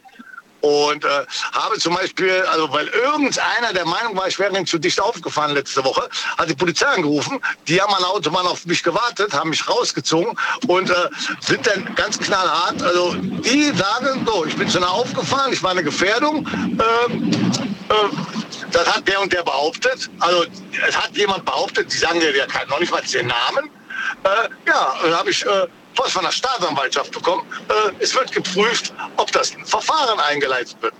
Und 0.60 1.04
äh, 1.04 1.08
habe 1.52 1.78
zum 1.78 1.94
Beispiel, 1.94 2.42
also 2.50 2.72
weil 2.72 2.88
irgendeiner 2.88 3.72
der 3.72 3.86
Meinung 3.86 4.16
war, 4.16 4.26
ich 4.26 4.38
wäre 4.38 4.54
ihnen 4.54 4.66
zu 4.66 4.78
dicht 4.78 5.00
aufgefahren 5.00 5.54
letzte 5.54 5.84
Woche, 5.84 6.08
hat 6.36 6.48
die 6.48 6.54
Polizei 6.54 6.86
angerufen. 6.86 7.40
Die 7.68 7.80
haben 7.80 7.92
an 7.94 8.00
der 8.00 8.10
Autobahn 8.10 8.46
auf 8.46 8.66
mich 8.66 8.82
gewartet, 8.82 9.32
haben 9.32 9.50
mich 9.50 9.68
rausgezogen 9.68 10.36
und 10.66 10.90
äh, 10.90 10.94
sind 11.40 11.66
dann 11.66 11.94
ganz 11.94 12.18
knallhart. 12.18 12.82
Also 12.82 13.14
die 13.14 13.72
sagen 13.76 14.26
so, 14.26 14.44
ich 14.44 14.56
bin 14.56 14.68
zu 14.68 14.80
nah 14.80 14.88
aufgefahren, 14.88 15.52
ich 15.52 15.62
war 15.62 15.70
eine 15.70 15.84
Gefährdung. 15.84 16.46
Ähm, 16.48 17.30
äh, 17.88 17.94
das 18.72 18.86
hat 18.94 19.06
der 19.06 19.20
und 19.20 19.32
der 19.32 19.42
behauptet. 19.44 20.10
Also 20.18 20.44
es 20.86 20.96
hat 20.96 21.16
jemand 21.16 21.44
behauptet, 21.44 21.92
die 21.92 21.96
sagen 21.96 22.20
ja, 22.20 22.46
noch 22.68 22.80
nicht 22.80 22.90
mal 22.90 23.00
den 23.00 23.28
Namen. 23.28 23.70
Äh, 24.24 24.48
ja, 24.66 24.94
dann 25.02 25.14
habe 25.14 25.30
ich 25.30 25.44
äh, 25.46 25.66
Von 26.06 26.24
der 26.24 26.32
Staatsanwaltschaft 26.32 27.12
bekommen. 27.12 27.42
Äh, 27.68 27.92
es 27.98 28.14
wird 28.14 28.32
geprüft, 28.32 28.94
ob 29.16 29.30
das 29.32 29.52
Verfahren 29.64 30.18
eingeleitet 30.20 30.76
wird. 30.80 30.94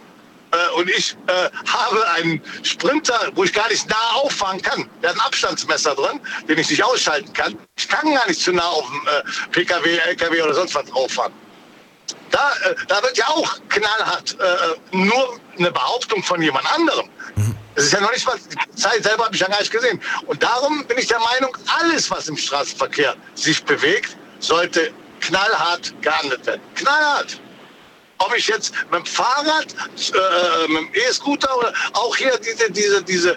Äh, 0.53 0.78
und 0.78 0.90
ich 0.90 1.16
äh, 1.26 1.51
habe 1.66 2.09
einen 2.11 2.42
Sprinter, 2.62 3.30
wo 3.34 3.44
ich 3.44 3.53
gar 3.53 3.68
nicht 3.68 3.88
nah 3.88 4.12
auffahren 4.14 4.61
kann. 4.61 4.88
Der 5.03 5.11
hat 5.11 5.16
ein 5.16 5.20
Abstandsmesser 5.20 5.94
drin, 5.94 6.20
den 6.49 6.59
ich 6.59 6.70
nicht 6.70 6.82
ausschalten 6.82 7.32
kann. 7.32 7.59
Ich 7.76 7.88
kann 7.88 8.12
gar 8.12 8.26
nicht 8.26 8.40
zu 8.40 8.53
nah 8.53 8.66
auf 8.66 8.86
dem 8.86 9.07
äh, 9.07 9.51
PKW, 9.51 9.96
LKW 9.96 10.42
oder 10.42 10.55
sonst 10.55 10.74
was 10.74 10.84
drauffahren. 10.86 11.32
Da, 12.30 12.53
äh, 12.64 12.74
da 12.86 13.03
wird 13.03 13.16
ja 13.16 13.28
auch 13.28 13.59
knallhart 13.68 14.36
äh, 14.38 14.96
nur 14.96 15.38
eine 15.59 15.70
Behauptung 15.70 16.22
von 16.22 16.42
jemand 16.42 16.70
anderem. 16.72 17.09
Das 17.74 17.84
ist 17.84 17.92
ja 17.92 18.01
noch 18.01 18.11
nicht 18.11 18.26
mal, 18.26 18.36
die 18.36 18.57
Polizei 18.57 19.01
selber 19.01 19.26
habe 19.26 19.34
ich 19.36 19.40
ja 19.40 19.49
gar 19.49 19.61
nicht 19.61 19.70
gesehen. 19.70 20.01
Und 20.26 20.42
darum 20.42 20.84
bin 20.86 20.99
ich 20.99 21.07
der 21.07 21.20
Meinung, 21.20 21.57
alles, 21.80 22.11
was 22.11 22.26
im 22.26 22.36
Straßenverkehr 22.36 23.14
sich 23.36 23.62
bewegt, 23.64 24.16
sollte 24.39 24.93
knallhart 25.20 25.93
geahndet 26.03 26.47
werden. 26.47 26.61
Knallhart. 26.74 27.41
Ob 28.20 28.34
ich 28.36 28.49
jetzt 28.49 28.74
mit 28.91 28.95
dem 28.95 29.07
Fahrrad, 29.07 29.66
äh, 29.72 30.68
mit 30.68 30.78
dem 30.78 30.91
E-Scooter 30.95 31.57
oder 31.57 31.72
auch 31.93 32.16
hier 32.16 32.36
diese, 32.39 32.70
diese, 32.70 33.03
diese, 33.03 33.30
äh, 33.32 33.36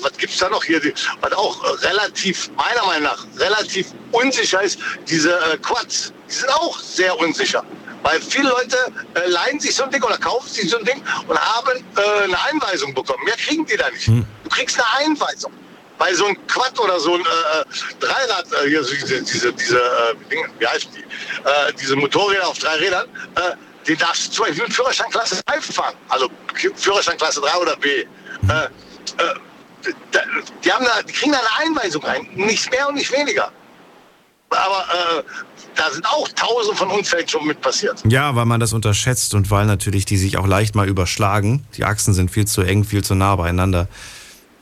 was 0.00 0.16
gibt's 0.16 0.38
da 0.38 0.48
noch 0.48 0.64
hier, 0.64 0.80
die, 0.80 0.94
was 1.20 1.32
auch 1.32 1.62
äh, 1.62 1.86
relativ, 1.86 2.50
meiner 2.56 2.86
Meinung 2.86 3.02
nach, 3.02 3.26
relativ 3.36 3.88
unsicher 4.12 4.62
ist, 4.62 4.78
diese 5.08 5.38
äh, 5.52 5.58
Quads. 5.58 6.12
Die 6.26 6.32
sind 6.32 6.48
auch 6.50 6.78
sehr 6.80 7.18
unsicher. 7.18 7.62
Weil 8.02 8.20
viele 8.22 8.48
Leute 8.48 8.78
äh, 9.14 9.28
leihen 9.28 9.60
sich 9.60 9.74
so 9.74 9.82
ein 9.82 9.90
Ding 9.90 10.02
oder 10.02 10.16
kaufen 10.16 10.48
sich 10.48 10.70
so 10.70 10.78
ein 10.78 10.84
Ding 10.84 11.02
und 11.28 11.38
haben 11.38 11.84
äh, 11.96 12.24
eine 12.24 12.40
Einweisung 12.44 12.94
bekommen. 12.94 13.24
Mehr 13.24 13.36
kriegen 13.36 13.66
die 13.66 13.76
da 13.76 13.90
nicht. 13.90 14.08
Du 14.08 14.48
kriegst 14.48 14.78
eine 14.78 15.06
Einweisung. 15.06 15.52
Bei 15.98 16.12
so 16.14 16.26
ein 16.26 16.46
Quad 16.46 16.78
oder 16.78 17.00
so 17.00 17.14
ein 17.14 17.20
äh, 17.20 17.64
Dreirad, 18.00 18.46
äh, 18.52 18.68
hier, 18.68 18.84
so 18.84 18.92
diese, 18.92 19.22
diese, 19.22 19.52
diese 19.52 19.78
äh, 19.78 20.14
Dinge, 20.30 20.48
wie 20.58 20.66
heißen 20.66 20.90
die? 20.92 21.00
Äh, 21.00 21.72
diese 21.80 21.96
Motorräder 21.96 22.48
auf 22.48 22.58
drei 22.58 22.76
Rädern, 22.76 23.08
äh, 23.36 23.56
die 23.86 23.96
darfst 23.96 24.28
du 24.28 24.32
zum 24.32 24.46
Beispiel 24.46 24.64
mit 24.64 24.74
Führerscheinklasse 24.74 25.42
3 25.46 25.60
fahren. 25.60 25.94
Also 26.08 26.28
Führerscheinklasse 26.54 27.40
3 27.40 27.56
oder 27.56 27.76
B. 27.76 27.88
Äh, 27.88 28.04
äh, 28.04 28.68
die, 30.64 30.72
haben 30.72 30.84
da, 30.84 31.02
die 31.02 31.12
kriegen 31.12 31.32
da 31.32 31.38
eine 31.38 31.68
Einweisung 31.70 32.02
rein, 32.04 32.26
nichts 32.34 32.70
mehr 32.70 32.88
und 32.88 32.96
nicht 32.96 33.12
weniger. 33.12 33.50
Aber 34.50 34.84
äh, 35.18 35.22
da 35.74 35.90
sind 35.90 36.06
auch 36.06 36.28
tausende 36.28 36.76
von 36.76 36.90
Unfällen 36.90 37.28
schon 37.28 37.46
mit 37.46 37.60
passiert. 37.60 38.02
Ja, 38.08 38.34
weil 38.36 38.46
man 38.46 38.60
das 38.60 38.72
unterschätzt 38.72 39.34
und 39.34 39.50
weil 39.50 39.66
natürlich 39.66 40.04
die 40.04 40.16
sich 40.16 40.38
auch 40.38 40.46
leicht 40.46 40.74
mal 40.74 40.88
überschlagen. 40.88 41.66
Die 41.76 41.84
Achsen 41.84 42.14
sind 42.14 42.30
viel 42.30 42.46
zu 42.46 42.62
eng, 42.62 42.84
viel 42.84 43.04
zu 43.04 43.14
nah 43.14 43.36
beieinander. 43.36 43.88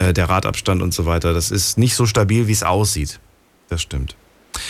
Äh, 0.05 0.13
der 0.13 0.29
Radabstand 0.29 0.83
und 0.83 0.93
so 0.93 1.07
weiter. 1.07 1.33
Das 1.33 1.51
ist 1.51 1.79
nicht 1.79 1.95
so 1.95 2.07
stabil, 2.07 2.47
wie 2.47 2.53
es 2.53 2.63
aussieht. 2.63 3.21
Das 3.69 3.81
stimmt. 3.81 4.17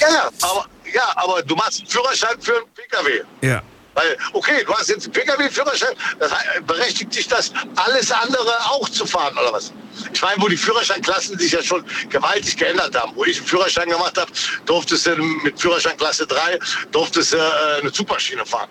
Ja, 0.00 0.30
aber, 0.42 0.66
ja, 0.92 1.02
aber 1.16 1.42
du 1.42 1.56
machst 1.56 1.80
einen 1.80 1.88
Führerschein 1.88 2.40
für 2.40 2.56
einen 2.56 2.66
PKW. 2.74 3.20
Ja. 3.42 3.62
Weil, 3.94 4.16
okay, 4.32 4.64
du 4.64 4.74
hast 4.74 4.88
jetzt 4.88 5.04
einen 5.04 5.12
Pkw-Führerschein, 5.12 5.94
das 6.18 6.32
berechtigt 6.66 7.14
dich 7.14 7.28
das, 7.28 7.52
alles 7.76 8.10
andere 8.10 8.58
auch 8.66 8.88
zu 8.88 9.06
fahren, 9.06 9.36
oder 9.38 9.52
was? 9.52 9.72
Ich 10.12 10.20
meine, 10.20 10.42
wo 10.42 10.48
die 10.48 10.56
Führerscheinklassen 10.56 11.38
sich 11.38 11.52
ja 11.52 11.62
schon 11.62 11.84
gewaltig 12.08 12.56
geändert 12.56 13.00
haben. 13.00 13.12
Wo 13.14 13.24
ich 13.24 13.38
einen 13.38 13.46
Führerschein 13.46 13.88
gemacht 13.88 14.18
habe, 14.18 14.30
durftest 14.66 15.06
du 15.06 15.16
mit 15.16 15.60
Führerscheinklasse 15.60 16.26
3 16.26 16.58
durftest 16.90 17.34
du 17.34 17.36
äh, 17.36 17.80
eine 17.80 17.92
Zugmaschine 17.92 18.44
fahren. 18.44 18.70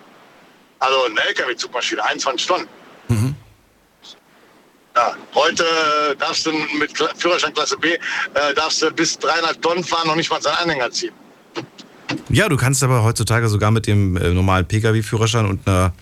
Also 0.78 1.04
eine 1.04 1.20
LKW-Zugmaschine, 1.28 2.04
21 2.04 2.46
Tonnen. 2.46 2.68
Ja, 4.96 5.16
heute 5.34 5.64
äh, 5.64 6.16
darfst 6.16 6.46
du 6.46 6.52
mit 6.78 6.94
Kla 6.94 7.08
Führerscheinklasse 7.16 7.76
B 7.78 7.94
äh, 7.94 7.98
darfst 8.54 8.80
du 8.82 8.90
bis 8.90 9.18
300 9.18 9.60
Tonnen 9.60 9.82
fahren, 9.82 10.06
noch 10.06 10.16
nicht 10.16 10.30
mal 10.30 10.40
seinen 10.40 10.56
Anhänger 10.56 10.90
ziehen. 10.90 11.12
Ja, 12.28 12.48
du 12.48 12.56
kannst 12.56 12.82
aber 12.82 13.02
heutzutage 13.02 13.48
sogar 13.48 13.70
mit 13.70 13.86
dem 13.86 14.16
äh, 14.16 14.30
normalen 14.30 14.66
Pkw-Führerschein 14.66 15.46
und 15.46 15.66
einer 15.66 15.92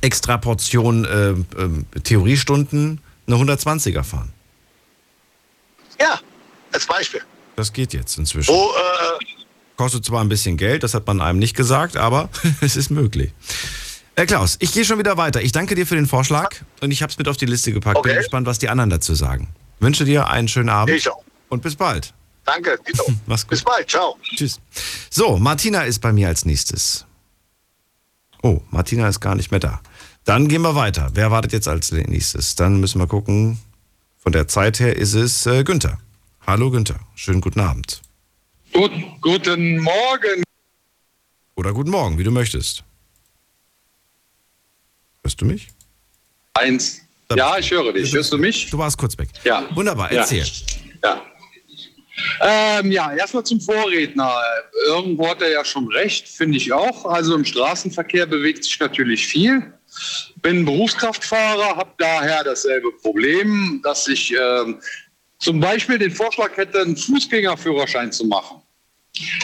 extra 0.00 0.36
Portion 0.38 1.04
äh, 1.04 1.30
äh, 1.30 2.00
Theoriestunden 2.02 3.00
eine 3.26 3.36
120er 3.36 4.02
fahren. 4.04 4.32
Ja, 6.00 6.20
als 6.72 6.86
Beispiel. 6.86 7.22
Das 7.56 7.72
geht 7.72 7.92
jetzt 7.92 8.18
inzwischen. 8.18 8.52
Wo, 8.52 8.70
äh, 8.70 9.24
Kostet 9.76 10.04
zwar 10.04 10.20
ein 10.20 10.28
bisschen 10.28 10.56
Geld, 10.56 10.82
das 10.82 10.94
hat 10.94 11.06
man 11.06 11.20
einem 11.20 11.38
nicht 11.38 11.56
gesagt, 11.56 11.96
aber 11.96 12.28
es 12.60 12.76
ist 12.76 12.90
möglich. 12.90 13.32
Herr 14.14 14.26
Klaus, 14.26 14.56
ich 14.60 14.72
gehe 14.72 14.84
schon 14.84 14.98
wieder 14.98 15.16
weiter. 15.16 15.40
Ich 15.40 15.52
danke 15.52 15.74
dir 15.74 15.86
für 15.86 15.94
den 15.94 16.06
Vorschlag 16.06 16.54
und 16.80 16.90
ich 16.90 17.02
habe 17.02 17.10
es 17.10 17.18
mit 17.18 17.28
auf 17.28 17.36
die 17.36 17.46
Liste 17.46 17.72
gepackt. 17.72 18.02
Bin 18.02 18.12
Okay. 18.12 18.18
gespannt, 18.20 18.46
was 18.46 18.58
die 18.58 18.68
anderen 18.68 18.90
dazu 18.90 19.14
sagen. 19.14 19.48
Wünsche 19.80 20.04
dir 20.04 20.28
einen 20.28 20.48
schönen 20.48 20.68
Abend 20.68 20.94
ich 20.94 21.08
auch. 21.08 21.24
und 21.48 21.62
bis 21.62 21.76
bald. 21.76 22.12
Danke, 22.44 22.78
Tito. 22.84 23.04
Mach's 23.26 23.42
gut. 23.44 23.50
Bis 23.50 23.62
bald, 23.62 23.88
ciao. 23.88 24.16
Tschüss. 24.22 24.60
So, 25.10 25.38
Martina 25.38 25.82
ist 25.82 26.00
bei 26.00 26.12
mir 26.12 26.28
als 26.28 26.44
nächstes. 26.44 27.06
Oh, 28.42 28.60
Martina 28.70 29.08
ist 29.08 29.20
gar 29.20 29.34
nicht 29.34 29.50
mehr 29.50 29.60
da. 29.60 29.80
Dann 30.24 30.46
gehen 30.48 30.62
wir 30.62 30.74
weiter. 30.74 31.10
Wer 31.14 31.30
wartet 31.30 31.52
jetzt 31.52 31.68
als 31.68 31.90
nächstes? 31.92 32.54
Dann 32.54 32.80
müssen 32.80 33.00
wir 33.00 33.06
gucken. 33.06 33.58
Von 34.18 34.32
der 34.32 34.46
Zeit 34.46 34.78
her 34.78 34.94
ist 34.96 35.14
es 35.14 35.46
äh, 35.46 35.64
Günther. 35.64 35.98
Hallo 36.46 36.70
Günther, 36.70 37.00
schönen 37.14 37.40
guten 37.40 37.60
Abend. 37.60 38.02
Gut, 38.72 38.90
guten 39.20 39.78
Morgen. 39.80 40.42
Oder 41.54 41.72
guten 41.72 41.90
Morgen, 41.90 42.18
wie 42.18 42.24
du 42.24 42.30
möchtest. 42.30 42.84
Hörst 45.24 45.40
du 45.40 45.44
mich? 45.44 45.68
Eins. 46.54 47.00
Da 47.28 47.36
Ja, 47.36 47.58
ich 47.58 47.70
höre 47.70 47.92
dich. 47.92 48.12
Hörst 48.12 48.32
du 48.32 48.38
mich? 48.38 48.68
Du 48.70 48.78
warst 48.78 48.98
kurz 48.98 49.16
weg. 49.16 49.28
Ja. 49.44 49.68
Wunderbar, 49.74 50.12
Ja. 50.12 50.20
erzähl. 50.20 50.44
Ja. 51.02 51.22
Ähm, 52.40 52.92
ja, 52.92 53.12
erstmal 53.14 53.44
zum 53.44 53.60
Vorredner. 53.60 54.34
Irgendwo 54.86 55.28
hat 55.28 55.40
er 55.40 55.50
ja 55.50 55.64
schon 55.64 55.88
recht, 55.92 56.28
finde 56.28 56.58
ich 56.58 56.72
auch. 56.72 57.06
Also 57.06 57.34
im 57.34 57.44
Straßenverkehr 57.44 58.26
bewegt 58.26 58.64
sich 58.64 58.78
natürlich 58.80 59.26
viel. 59.26 59.72
Bin 60.42 60.64
Berufskraftfahrer, 60.64 61.76
habe 61.76 61.90
daher 61.98 62.42
dasselbe 62.44 62.92
Problem, 63.00 63.80
dass 63.84 64.08
ich 64.08 64.34
ähm, 64.34 64.80
zum 65.38 65.60
Beispiel 65.60 65.98
den 65.98 66.10
Vorschlag 66.10 66.56
hätte, 66.56 66.80
einen 66.82 66.96
Fußgängerführerschein 66.96 68.10
zu 68.12 68.26
machen. 68.26 68.61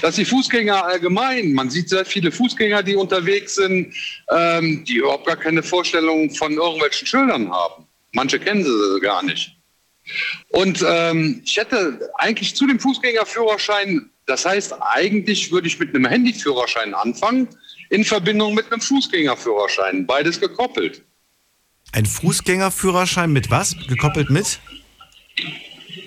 Dass 0.01 0.17
die 0.17 0.25
Fußgänger 0.25 0.85
allgemein, 0.85 1.53
man 1.53 1.69
sieht 1.69 1.91
sehr 1.91 2.05
viele 2.05 2.33
Fußgänger, 2.33 2.83
die 2.83 2.97
unterwegs 2.97 3.57
sind, 3.57 3.95
ähm, 4.31 4.85
die 4.85 4.97
überhaupt 4.97 5.27
gar 5.27 5.37
keine 5.37 5.63
Vorstellung 5.63 6.31
von 6.31 6.53
irgendwelchen 6.53 7.07
Schildern 7.07 7.51
haben. 7.51 7.87
Manche 8.13 8.39
kennen 8.39 8.65
sie 8.65 9.01
gar 9.01 9.23
nicht. 9.23 9.55
Und 10.49 10.83
ähm, 10.89 11.43
ich 11.45 11.57
hätte 11.59 12.11
eigentlich 12.17 12.57
zu 12.57 12.67
dem 12.67 12.81
Fußgängerführerschein, 12.81 14.09
das 14.25 14.47
heißt, 14.47 14.75
eigentlich 14.81 15.53
würde 15.53 15.69
ich 15.69 15.79
mit 15.79 15.95
einem 15.95 16.07
Handyführerschein 16.07 16.95
anfangen, 16.95 17.49
in 17.91 18.05
Verbindung 18.05 18.55
mit 18.55 18.73
einem 18.73 18.81
Fußgängerführerschein, 18.81 20.07
beides 20.07 20.41
gekoppelt. 20.41 21.03
Ein 21.93 22.07
Fußgängerführerschein 22.07 23.33
mit 23.33 23.51
was? 23.51 23.77
Gekoppelt 23.89 24.31
mit? 24.31 24.61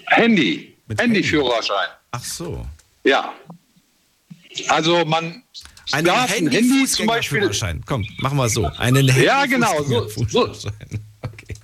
Handy, 0.07 0.75
Mit 0.87 1.01
Handyführerschein. 1.01 1.89
Ach 2.11 2.23
so. 2.23 2.65
Ja. 3.03 3.33
Also 4.67 5.05
man 5.05 5.43
Einen 5.91 6.05
darf 6.05 6.31
ein 6.35 6.49
Handy 6.49 6.85
zum 6.85 7.07
Beispiel. 7.07 7.49
Komm, 7.85 8.05
machen 8.19 8.37
wir 8.37 8.49
so. 8.49 8.65
Einen 8.77 9.07
Ja, 9.21 9.45
genau, 9.45 9.81
so-. 9.83 10.07
Okay. 11.21 11.55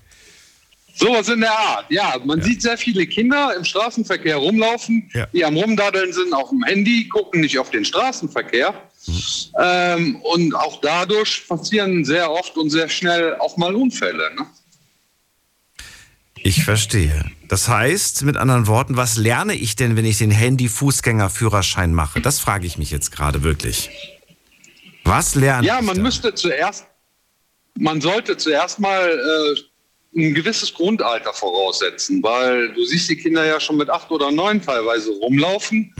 Sowas 0.95 1.29
in 1.29 1.41
der 1.41 1.51
Art. 1.51 1.85
Ja, 1.89 2.15
man 2.25 2.41
sieht 2.41 2.61
sehr 2.61 2.77
viele 2.77 3.05
Kinder 3.05 3.53
im 3.55 3.63
Straßenverkehr 3.63 4.37
rumlaufen, 4.37 5.09
Ja. 5.13 5.27
die 5.27 5.45
am 5.45 5.55
Rumdaddeln 5.55 6.11
sind 6.11 6.33
auf 6.33 6.49
dem 6.49 6.63
Handy, 6.63 7.07
gucken 7.07 7.41
nicht 7.41 7.59
auf 7.59 7.69
den 7.69 7.85
Straßenverkehr. 7.85 8.73
Mhm. 9.05 9.21
Ähm, 9.59 10.15
und 10.17 10.55
auch 10.55 10.81
dadurch 10.81 11.47
passieren 11.47 12.03
sehr 12.03 12.31
oft 12.31 12.57
und 12.57 12.71
sehr 12.71 12.89
schnell 12.89 13.35
auch 13.35 13.57
mal 13.57 13.75
Unfälle. 13.75 14.33
Ne? 14.35 14.47
Ich 16.37 16.63
verstehe. 16.63 17.31
Das 17.49 17.69
heißt, 17.69 18.23
mit 18.23 18.35
anderen 18.37 18.67
Worten, 18.67 18.97
was 18.97 19.17
lerne 19.17 19.53
ich 19.55 19.75
denn, 19.75 19.95
wenn 19.95 20.05
ich 20.05 20.17
den 20.17 20.31
Handy-Fußgängerführerschein 20.31 21.93
mache? 21.93 22.19
Das 22.21 22.39
frage 22.39 22.67
ich 22.67 22.77
mich 22.77 22.91
jetzt 22.91 23.11
gerade 23.11 23.43
wirklich. 23.43 23.89
Was 25.05 25.35
lerne 25.35 25.65
Ja, 25.65 25.79
ich 25.79 25.85
man 25.85 25.95
da? 25.95 26.01
müsste 26.03 26.33
zuerst, 26.33 26.85
man 27.79 28.01
sollte 28.01 28.35
zuerst 28.35 28.79
mal 28.79 29.09
äh, 29.09 30.19
ein 30.19 30.33
gewisses 30.33 30.73
Grundalter 30.73 31.31
voraussetzen, 31.31 32.21
weil 32.23 32.73
du 32.73 32.83
siehst 32.85 33.09
die 33.09 33.15
Kinder 33.15 33.45
ja 33.45 33.59
schon 33.59 33.77
mit 33.77 33.89
acht 33.89 34.09
oder 34.11 34.31
neun 34.31 34.61
teilweise 34.61 35.11
rumlaufen 35.11 35.93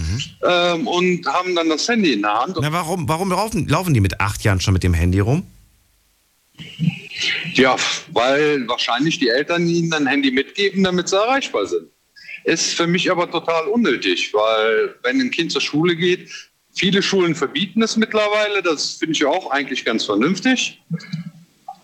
ähm, 0.44 0.88
und 0.88 1.26
haben 1.28 1.56
dann 1.56 1.70
das 1.70 1.88
Handy 1.88 2.14
in 2.14 2.24
der 2.24 2.34
Hand. 2.34 2.58
Na, 2.60 2.72
warum, 2.74 3.08
warum 3.08 3.30
laufen, 3.30 3.68
laufen 3.68 3.94
die 3.94 4.02
mit 4.02 4.20
acht 4.20 4.44
Jahren 4.44 4.60
schon 4.60 4.74
mit 4.74 4.84
dem 4.84 4.94
Handy 4.94 5.20
rum? 5.20 5.46
Ja, 7.54 7.76
weil 8.12 8.68
wahrscheinlich 8.68 9.20
die 9.20 9.30
Eltern 9.30 9.68
ihnen 9.68 9.94
ein 9.94 10.08
Handy 10.08 10.32
mitgeben, 10.32 10.84
damit 10.84 11.10
sie 11.10 11.18
erreichbar 11.18 11.66
sind. 11.66 11.88
Ist 12.44 12.76
für 12.76 12.88
mich 12.88 13.12
aber 13.12 13.30
total 13.30 13.68
unnötig, 13.68 14.34
weil 14.34 14.96
wenn 15.04 15.20
ein 15.20 15.32
Kind 15.32 15.52
zur 15.52 15.62
Schule 15.62 15.96
geht, 15.96 16.30
viele 16.76 17.02
Schulen 17.02 17.36
verbieten 17.36 17.82
es 17.82 17.98
mittlerweile, 17.98 18.62
das 18.62 18.94
finde 18.94 19.14
ich 19.14 19.26
auch 19.26 19.52
eigentlich 19.52 19.84
ganz 19.84 20.06
vernünftig. 20.06 20.82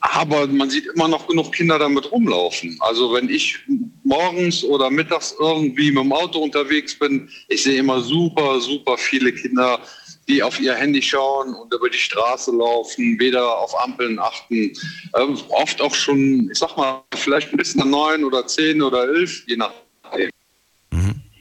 Aber 0.01 0.47
man 0.47 0.69
sieht 0.69 0.85
immer 0.87 1.07
noch 1.07 1.27
genug 1.27 1.53
Kinder 1.53 1.79
damit 1.79 2.11
rumlaufen. 2.11 2.77
Also 2.81 3.13
wenn 3.13 3.29
ich 3.29 3.59
morgens 4.03 4.63
oder 4.63 4.89
mittags 4.89 5.33
irgendwie 5.39 5.91
mit 5.91 6.03
dem 6.03 6.11
Auto 6.11 6.39
unterwegs 6.39 6.97
bin, 6.99 7.29
ich 7.47 7.63
sehe 7.63 7.79
immer 7.79 8.01
super, 8.01 8.59
super 8.59 8.97
viele 8.97 9.31
Kinder, 9.31 9.79
die 10.27 10.41
auf 10.41 10.59
ihr 10.59 10.73
Handy 10.73 11.01
schauen 11.01 11.53
und 11.53 11.73
über 11.73 11.89
die 11.89 11.97
Straße 11.97 12.51
laufen, 12.51 13.19
weder 13.19 13.57
auf 13.59 13.77
Ampeln 13.81 14.19
achten. 14.19 14.71
Ähm, 15.15 15.37
oft 15.49 15.81
auch 15.81 15.93
schon, 15.93 16.49
ich 16.51 16.59
sag 16.59 16.75
mal, 16.77 17.03
vielleicht 17.15 17.51
ein 17.51 17.57
bisschen 17.57 17.89
neun 17.89 18.23
oder 18.23 18.45
zehn 18.47 18.81
oder 18.81 19.03
elf, 19.03 19.43
je 19.47 19.57
nachdem. 19.57 20.29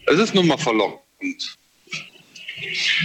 Es 0.07 0.19
ist 0.19 0.35
nun 0.35 0.47
mal 0.47 0.59
verlockend. 0.59 1.57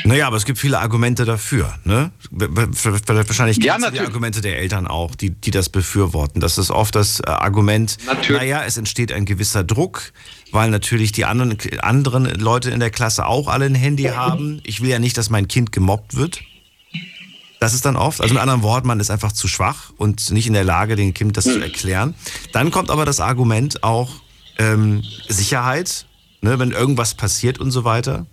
Naja, 0.04 0.28
aber 0.28 0.38
es 0.38 0.46
gibt 0.46 0.60
viele 0.60 0.80
Argumente 0.80 1.26
dafür. 1.26 1.78
Ne? 1.84 2.12
Wahrscheinlich 2.32 3.58
Ja, 3.64 3.78
kennst 3.78 3.94
die. 3.94 4.00
Argumente 4.00 4.42
der 4.42 4.58
Eltern 4.60 4.88
auch, 4.88 5.16
die, 5.16 5.32
die 5.32 5.52
das 5.52 5.70
befürworten. 5.70 6.40
Das 6.40 6.58
ist 6.58 6.72
oft 6.72 6.96
das 6.96 7.20
äh, 7.20 7.24
Argument, 7.30 7.98
Natürlich. 8.06 8.42
naja, 8.42 8.64
es 8.64 8.78
entsteht 8.78 9.12
ein 9.12 9.26
gewisser 9.26 9.64
Druck, 9.64 10.14
weil 10.52 10.70
natürlich 10.70 11.12
die 11.12 11.26
anderen, 11.26 11.58
anderen 11.80 12.26
Leute 12.26 12.70
in 12.72 12.80
der 12.80 12.90
Klasse 12.92 13.26
auch 13.26 13.48
alle 13.48 13.66
ein 13.66 13.76
Handy 13.76 14.04
haben. 14.04 14.62
Ich 14.64 14.82
will 14.82 14.90
ja 14.90 15.00
nicht, 15.00 15.18
dass 15.18 15.30
mein 15.30 15.48
Kind 15.48 15.72
gemobbt 15.72 16.16
wird. 16.16 16.42
Das 17.60 17.74
ist 17.74 17.86
dann 17.86 17.96
oft. 17.96 18.22
Also 18.22 18.34
mit 18.34 18.42
anderen 18.42 18.62
Worten, 18.62 18.88
man 18.88 19.00
ist 19.00 19.10
einfach 19.10 19.32
zu 19.32 19.48
schwach 19.48 19.92
und 19.98 20.30
nicht 20.32 20.48
in 20.48 20.54
der 20.54 20.64
Lage, 20.64 20.96
dem 20.96 21.14
Kind 21.14 21.38
das 21.38 21.46
zu 21.46 21.60
erklären. 21.60 22.14
Dann 22.52 22.70
kommt 22.72 22.92
aber 22.92 23.04
das 23.04 23.20
Argument 23.20 23.84
auch 23.84 24.12
ähm, 24.60 25.04
Sicherheit, 25.28 26.06
ne, 26.42 26.60
wenn 26.60 26.72
irgendwas 26.72 27.16
passiert 27.16 27.60
und 27.60 27.72
so 27.72 27.84
weiter. 27.84 28.28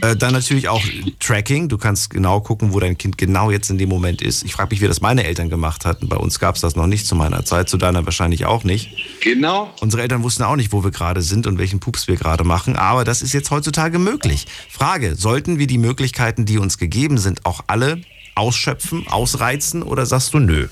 Äh, 0.00 0.16
dann 0.16 0.32
natürlich 0.32 0.68
auch 0.68 0.82
Tracking. 1.20 1.68
Du 1.68 1.78
kannst 1.78 2.10
genau 2.10 2.40
gucken, 2.40 2.72
wo 2.72 2.80
dein 2.80 2.98
Kind 2.98 3.16
genau 3.16 3.50
jetzt 3.50 3.70
in 3.70 3.78
dem 3.78 3.88
Moment 3.88 4.22
ist. 4.22 4.44
Ich 4.44 4.52
frage 4.52 4.70
mich, 4.70 4.80
wie 4.80 4.88
das 4.88 5.00
meine 5.00 5.24
Eltern 5.24 5.50
gemacht 5.50 5.84
hatten. 5.84 6.08
Bei 6.08 6.16
uns 6.16 6.40
gab 6.40 6.56
es 6.56 6.60
das 6.60 6.74
noch 6.74 6.86
nicht 6.86 7.06
zu 7.06 7.14
meiner 7.14 7.44
Zeit, 7.44 7.68
zu 7.68 7.76
deiner 7.76 8.04
wahrscheinlich 8.04 8.44
auch 8.44 8.64
nicht. 8.64 8.90
Genau. 9.20 9.72
Unsere 9.80 10.02
Eltern 10.02 10.22
wussten 10.22 10.42
auch 10.42 10.56
nicht, 10.56 10.72
wo 10.72 10.82
wir 10.82 10.90
gerade 10.90 11.22
sind 11.22 11.46
und 11.46 11.58
welchen 11.58 11.80
Pups 11.80 12.08
wir 12.08 12.16
gerade 12.16 12.44
machen. 12.44 12.76
Aber 12.76 13.04
das 13.04 13.22
ist 13.22 13.32
jetzt 13.32 13.50
heutzutage 13.50 13.98
möglich. 13.98 14.46
Frage, 14.68 15.14
sollten 15.14 15.58
wir 15.58 15.66
die 15.66 15.78
Möglichkeiten, 15.78 16.44
die 16.44 16.58
uns 16.58 16.78
gegeben 16.78 17.18
sind, 17.18 17.46
auch 17.46 17.62
alle 17.68 18.00
ausschöpfen, 18.34 19.06
ausreizen 19.08 19.82
oder 19.82 20.06
sagst 20.06 20.34
du 20.34 20.38
nö? 20.40 20.68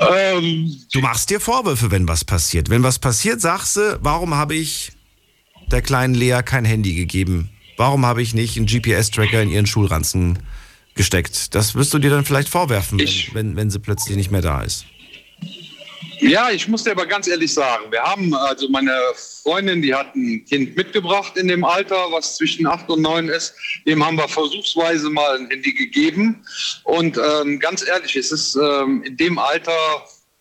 Ähm, 0.00 0.76
Du 0.92 1.00
machst 1.00 1.30
dir 1.30 1.40
Vorwürfe, 1.40 1.90
wenn 1.90 2.06
was 2.06 2.24
passiert. 2.24 2.70
Wenn 2.70 2.82
was 2.82 2.98
passiert, 2.98 3.40
sagst 3.40 3.76
du, 3.76 3.98
warum 4.02 4.34
habe 4.34 4.54
ich 4.54 4.92
der 5.72 5.82
kleinen 5.82 6.14
Lea 6.14 6.40
kein 6.44 6.64
Handy 6.64 6.94
gegeben? 6.94 7.50
Warum 7.76 8.04
habe 8.04 8.22
ich 8.22 8.34
nicht 8.34 8.56
einen 8.56 8.66
GPS-Tracker 8.66 9.42
in 9.42 9.50
ihren 9.50 9.66
Schulranzen 9.66 10.38
gesteckt? 10.94 11.54
Das 11.54 11.74
wirst 11.74 11.94
du 11.94 11.98
dir 11.98 12.10
dann 12.10 12.24
vielleicht 12.24 12.48
vorwerfen, 12.48 12.98
wenn, 12.98 13.34
wenn, 13.34 13.56
wenn 13.56 13.70
sie 13.70 13.78
plötzlich 13.78 14.16
nicht 14.16 14.30
mehr 14.30 14.42
da 14.42 14.62
ist. 14.62 14.84
Ja, 16.20 16.50
ich 16.50 16.66
muss 16.66 16.82
dir 16.82 16.90
aber 16.90 17.06
ganz 17.06 17.28
ehrlich 17.28 17.54
sagen, 17.54 17.92
wir 17.92 18.02
haben, 18.02 18.34
also 18.34 18.68
meine 18.68 18.92
Freundin, 19.14 19.82
die 19.82 19.94
hat 19.94 20.16
ein 20.16 20.44
Kind 20.46 20.76
mitgebracht 20.76 21.36
in 21.36 21.46
dem 21.46 21.64
Alter, 21.64 22.10
was 22.10 22.36
zwischen 22.36 22.66
acht 22.66 22.88
und 22.90 23.02
neun 23.02 23.28
ist. 23.28 23.54
Dem 23.86 24.04
haben 24.04 24.16
wir 24.16 24.26
versuchsweise 24.26 25.08
mal 25.10 25.38
ein 25.38 25.48
Handy 25.48 25.72
gegeben. 25.72 26.44
Und 26.82 27.16
ähm, 27.18 27.60
ganz 27.60 27.86
ehrlich, 27.86 28.16
es 28.16 28.32
ist 28.32 28.56
ähm, 28.56 29.04
in 29.04 29.16
dem 29.16 29.38
Alter 29.38 29.72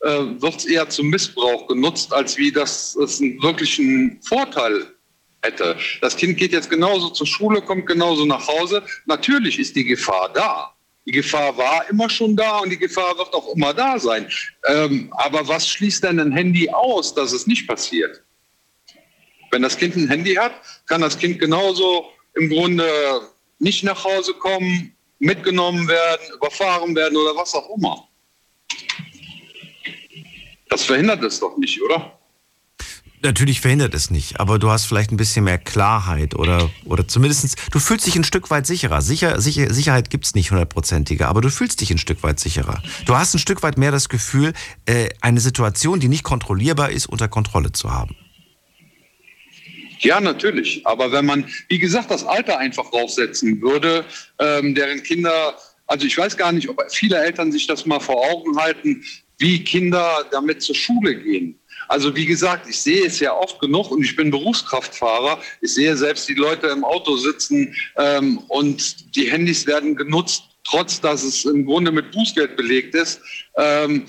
äh, 0.02 0.42
wird 0.42 0.58
es 0.58 0.66
eher 0.66 0.90
zum 0.90 1.10
Missbrauch 1.10 1.68
genutzt, 1.68 2.12
als 2.12 2.38
wie 2.38 2.52
das 2.52 2.96
es 2.96 3.22
einen 3.22 3.42
wirklichen 3.44 4.20
Vorteil 4.24 4.97
hätte. 5.42 5.78
Das 6.02 6.16
Kind 6.16 6.38
geht 6.38 6.52
jetzt 6.52 6.70
genauso 6.70 7.10
zur 7.10 7.28
Schule, 7.28 7.62
kommt 7.62 7.88
genauso 7.88 8.26
nach 8.26 8.48
Hause. 8.48 8.84
Natürlich 9.06 9.60
ist 9.60 9.76
die 9.76 9.84
Gefahr 9.84 10.32
da. 10.34 10.74
Die 11.06 11.12
Gefahr 11.12 11.58
war 11.58 11.90
immer 11.90 12.10
schon 12.10 12.36
da 12.36 12.60
und 12.60 12.70
die 12.70 12.78
Gefahr 12.78 13.18
wird 13.18 13.34
auch 13.34 13.56
immer 13.56 13.74
da 13.74 13.98
sein. 13.98 14.30
Ähm, 14.68 15.10
aber 15.14 15.48
was 15.48 15.68
schließt 15.68 16.04
denn 16.04 16.20
ein 16.20 16.34
Handy 16.34 16.70
aus, 16.70 17.14
dass 17.14 17.32
es 17.32 17.48
nicht 17.48 17.66
passiert? 17.66 18.22
Wenn 19.52 19.62
das 19.62 19.78
Kind 19.78 19.96
ein 19.96 20.10
Handy 20.10 20.36
hat, 20.36 20.52
kann 20.86 21.00
das 21.00 21.18
Kind 21.18 21.40
genauso 21.40 22.10
im 22.36 22.50
Grunde 22.50 22.86
nicht 23.60 23.84
nach 23.86 24.04
Hause 24.04 24.34
kommen, 24.34 24.94
mitgenommen 25.20 25.88
werden, 25.88 26.22
überfahren 26.36 26.94
werden 26.96 27.18
oder 27.18 27.36
was 27.36 27.56
auch 27.56 27.76
immer. 27.76 28.08
Das 30.70 30.84
verhindert 30.84 31.24
es 31.24 31.40
doch 31.40 31.58
nicht, 31.58 31.82
oder? 31.82 32.17
Natürlich 33.24 33.62
verhindert 33.62 33.96
es 33.96 34.12
nicht, 34.12 34.40
aber 34.40 34.60
du 34.60 34.70
hast 34.70 34.86
vielleicht 34.86 35.12
ein 35.12 35.18
bisschen 35.18 35.44
mehr 35.44 35.58
Klarheit 35.58 36.36
oder, 36.36 36.70
oder 36.86 37.08
zumindest, 37.08 37.58
du 37.72 37.80
fühlst 37.80 38.06
dich 38.06 38.16
ein 38.16 38.24
Stück 38.24 38.52
weit 38.52 38.68
sicherer. 38.68 39.02
Sicher, 39.02 39.42
sicher, 39.42 39.74
Sicherheit 39.74 40.12
gibt 40.12 40.26
es 40.26 40.36
nicht 40.36 40.52
hundertprozentige, 40.52 41.28
aber 41.28 41.42
du 41.42 41.50
fühlst 41.50 41.82
dich 41.82 41.90
ein 41.90 41.98
Stück 41.98 42.22
weit 42.22 42.40
sicherer. 42.40 42.82
Du 43.06 43.16
hast 43.16 43.34
ein 43.34 43.40
Stück 43.40 43.64
weit 43.64 43.80
mehr 43.80 43.92
das 43.92 44.10
Gefühl, 44.10 44.54
äh, 44.86 45.10
eine 45.22 45.40
Situation, 45.40 46.00
die 46.00 46.10
nicht 46.10 46.24
kontrollierbar 46.24 46.92
ist, 46.92 47.08
unter 47.08 47.28
Kontrolle 47.28 47.72
zu 47.72 47.92
haben. 47.92 48.16
Ja, 50.00 50.22
natürlich. 50.22 50.86
Aber 50.86 51.12
wenn 51.12 51.26
man, 51.26 51.46
wie 51.70 51.80
gesagt, 51.80 52.12
das 52.12 52.24
Alter 52.24 52.60
einfach 52.60 52.90
draufsetzen 52.92 53.60
würde, 53.62 54.06
ähm, 54.38 54.76
deren 54.76 55.02
Kinder, 55.02 55.58
also 55.88 56.06
ich 56.06 56.16
weiß 56.16 56.38
gar 56.38 56.52
nicht, 56.52 56.70
ob 56.70 56.80
viele 56.92 57.18
Eltern 57.18 57.52
sich 57.52 57.66
das 57.66 57.88
mal 57.88 58.00
vor 58.00 58.24
Augen 58.30 58.56
halten, 58.58 59.04
wie 59.40 59.64
Kinder 59.64 60.24
damit 60.32 60.62
zur 60.62 60.76
Schule 60.76 61.16
gehen. 61.16 61.60
Also 61.88 62.16
wie 62.16 62.26
gesagt, 62.26 62.68
ich 62.70 62.80
sehe 62.80 63.06
es 63.06 63.20
ja 63.20 63.34
oft 63.34 63.60
genug 63.60 63.92
und 63.92 64.04
ich 64.04 64.16
bin 64.16 64.32
Berufskraftfahrer. 64.32 65.40
Ich 65.62 65.74
sehe 65.74 65.96
selbst 65.96 66.28
die 66.28 66.34
Leute 66.34 66.68
im 66.68 66.84
Auto 66.84 67.18
sitzen 67.18 67.76
ähm, 67.98 68.40
und 68.50 69.16
die 69.16 69.30
Handys 69.30 69.66
werden 69.68 69.96
genutzt, 69.96 70.44
trotz 70.64 71.00
dass 71.00 71.24
es 71.24 71.46
im 71.46 71.66
Grunde 71.66 71.92
mit 71.92 72.12
Bußgeld 72.12 72.56
belegt 72.58 72.96
ist. 72.96 73.22
Ähm, 73.58 74.06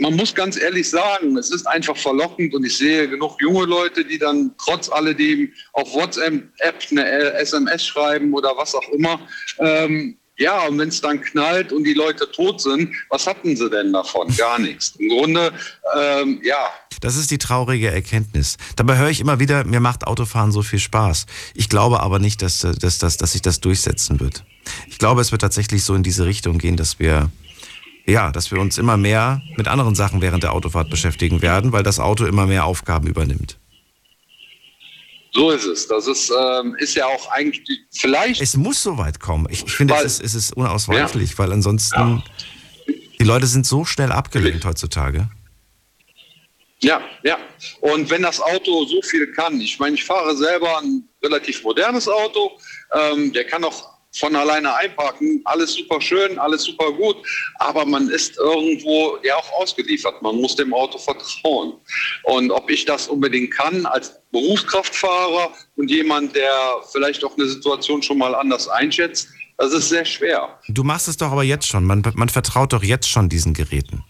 man 0.00 0.14
muss 0.14 0.34
ganz 0.34 0.60
ehrlich 0.60 0.90
sagen, 0.90 1.36
es 1.36 1.50
ist 1.50 1.66
einfach 1.66 1.96
verlockend 1.96 2.54
und 2.54 2.64
ich 2.64 2.76
sehe 2.76 3.08
genug 3.08 3.40
junge 3.40 3.64
Leute, 3.64 4.04
die 4.04 4.18
dann 4.18 4.54
trotz 4.58 4.88
alledem 4.88 5.52
auf 5.72 5.92
WhatsApp 5.94 6.50
eine 6.90 7.32
SMS 7.34 7.86
schreiben 7.86 8.34
oder 8.34 8.56
was 8.56 8.74
auch 8.74 8.88
immer. 8.90 9.20
Ähm, 9.58 10.17
ja, 10.38 10.66
und 10.66 10.78
wenn 10.78 10.88
es 10.88 11.00
dann 11.00 11.20
knallt 11.20 11.72
und 11.72 11.84
die 11.84 11.94
Leute 11.94 12.30
tot 12.30 12.60
sind, 12.60 12.94
was 13.10 13.26
hatten 13.26 13.56
sie 13.56 13.68
denn 13.68 13.92
davon? 13.92 14.34
Gar 14.36 14.60
nichts. 14.60 14.94
Im 14.98 15.08
Grunde, 15.08 15.52
ähm, 15.96 16.40
ja. 16.44 16.70
Das 17.00 17.16
ist 17.16 17.30
die 17.30 17.38
traurige 17.38 17.90
Erkenntnis. 17.90 18.56
Dabei 18.76 18.96
höre 18.98 19.10
ich 19.10 19.20
immer 19.20 19.40
wieder, 19.40 19.64
mir 19.64 19.80
macht 19.80 20.06
Autofahren 20.06 20.52
so 20.52 20.62
viel 20.62 20.78
Spaß. 20.78 21.26
Ich 21.54 21.68
glaube 21.68 22.00
aber 22.00 22.20
nicht, 22.20 22.40
dass, 22.42 22.60
dass, 22.60 22.98
dass, 22.98 23.16
dass 23.16 23.32
sich 23.32 23.42
das 23.42 23.60
durchsetzen 23.60 24.20
wird. 24.20 24.44
Ich 24.86 24.98
glaube, 24.98 25.20
es 25.20 25.32
wird 25.32 25.42
tatsächlich 25.42 25.82
so 25.82 25.94
in 25.94 26.02
diese 26.02 26.24
Richtung 26.24 26.58
gehen, 26.58 26.76
dass 26.76 26.98
wir 26.98 27.30
ja, 28.06 28.32
dass 28.32 28.50
wir 28.50 28.58
uns 28.58 28.78
immer 28.78 28.96
mehr 28.96 29.42
mit 29.56 29.68
anderen 29.68 29.94
Sachen 29.94 30.22
während 30.22 30.42
der 30.42 30.54
Autofahrt 30.54 30.88
beschäftigen 30.88 31.42
werden, 31.42 31.72
weil 31.72 31.82
das 31.82 32.00
Auto 32.00 32.24
immer 32.24 32.46
mehr 32.46 32.64
Aufgaben 32.64 33.06
übernimmt. 33.06 33.57
So 35.32 35.50
ist 35.50 35.64
es. 35.64 35.86
Das 35.88 36.06
ist, 36.06 36.30
ähm, 36.30 36.74
ist 36.78 36.94
ja 36.94 37.06
auch 37.06 37.30
eigentlich 37.30 37.80
vielleicht. 37.90 38.40
Es 38.40 38.56
muss 38.56 38.82
so 38.82 38.98
weit 38.98 39.20
kommen. 39.20 39.46
Ich, 39.50 39.64
ich 39.64 39.72
finde, 39.72 39.94
weil, 39.94 40.06
es, 40.06 40.20
ist, 40.20 40.34
es 40.34 40.34
ist 40.34 40.56
unausweichlich, 40.56 41.32
ja. 41.32 41.38
weil 41.38 41.52
ansonsten 41.52 41.98
ja. 41.98 42.22
die 43.18 43.24
Leute 43.24 43.46
sind 43.46 43.66
so 43.66 43.84
schnell 43.84 44.12
abgelenkt 44.12 44.64
heutzutage. 44.64 45.28
Ja, 46.80 47.00
ja. 47.24 47.38
Und 47.80 48.08
wenn 48.10 48.22
das 48.22 48.40
Auto 48.40 48.84
so 48.84 49.02
viel 49.02 49.32
kann, 49.32 49.60
ich 49.60 49.78
meine, 49.78 49.96
ich 49.96 50.04
fahre 50.04 50.36
selber 50.36 50.78
ein 50.78 51.08
relativ 51.22 51.62
modernes 51.64 52.08
Auto, 52.08 52.52
ähm, 52.92 53.32
der 53.32 53.44
kann 53.44 53.64
auch 53.64 53.97
von 54.18 54.34
alleine 54.36 54.74
einparken. 54.74 55.40
Alles 55.44 55.74
super 55.74 56.00
schön, 56.00 56.38
alles 56.38 56.64
super 56.64 56.92
gut, 56.92 57.16
aber 57.58 57.84
man 57.84 58.08
ist 58.08 58.36
irgendwo 58.36 59.18
ja 59.22 59.36
auch 59.36 59.52
ausgeliefert. 59.60 60.20
Man 60.22 60.36
muss 60.36 60.56
dem 60.56 60.74
Auto 60.74 60.98
vertrauen. 60.98 61.74
Und 62.24 62.50
ob 62.50 62.70
ich 62.70 62.84
das 62.84 63.08
unbedingt 63.08 63.52
kann 63.52 63.86
als 63.86 64.20
Berufskraftfahrer 64.32 65.52
und 65.76 65.90
jemand, 65.90 66.34
der 66.36 66.52
vielleicht 66.92 67.24
auch 67.24 67.36
eine 67.36 67.46
Situation 67.46 68.02
schon 68.02 68.18
mal 68.18 68.34
anders 68.34 68.68
einschätzt, 68.68 69.28
das 69.56 69.72
ist 69.72 69.88
sehr 69.88 70.04
schwer. 70.04 70.58
Du 70.68 70.84
machst 70.84 71.08
es 71.08 71.16
doch 71.16 71.32
aber 71.32 71.42
jetzt 71.42 71.66
schon. 71.66 71.84
Man, 71.84 72.02
man 72.14 72.28
vertraut 72.28 72.72
doch 72.72 72.84
jetzt 72.84 73.08
schon 73.08 73.28
diesen 73.28 73.54
Geräten. 73.54 74.04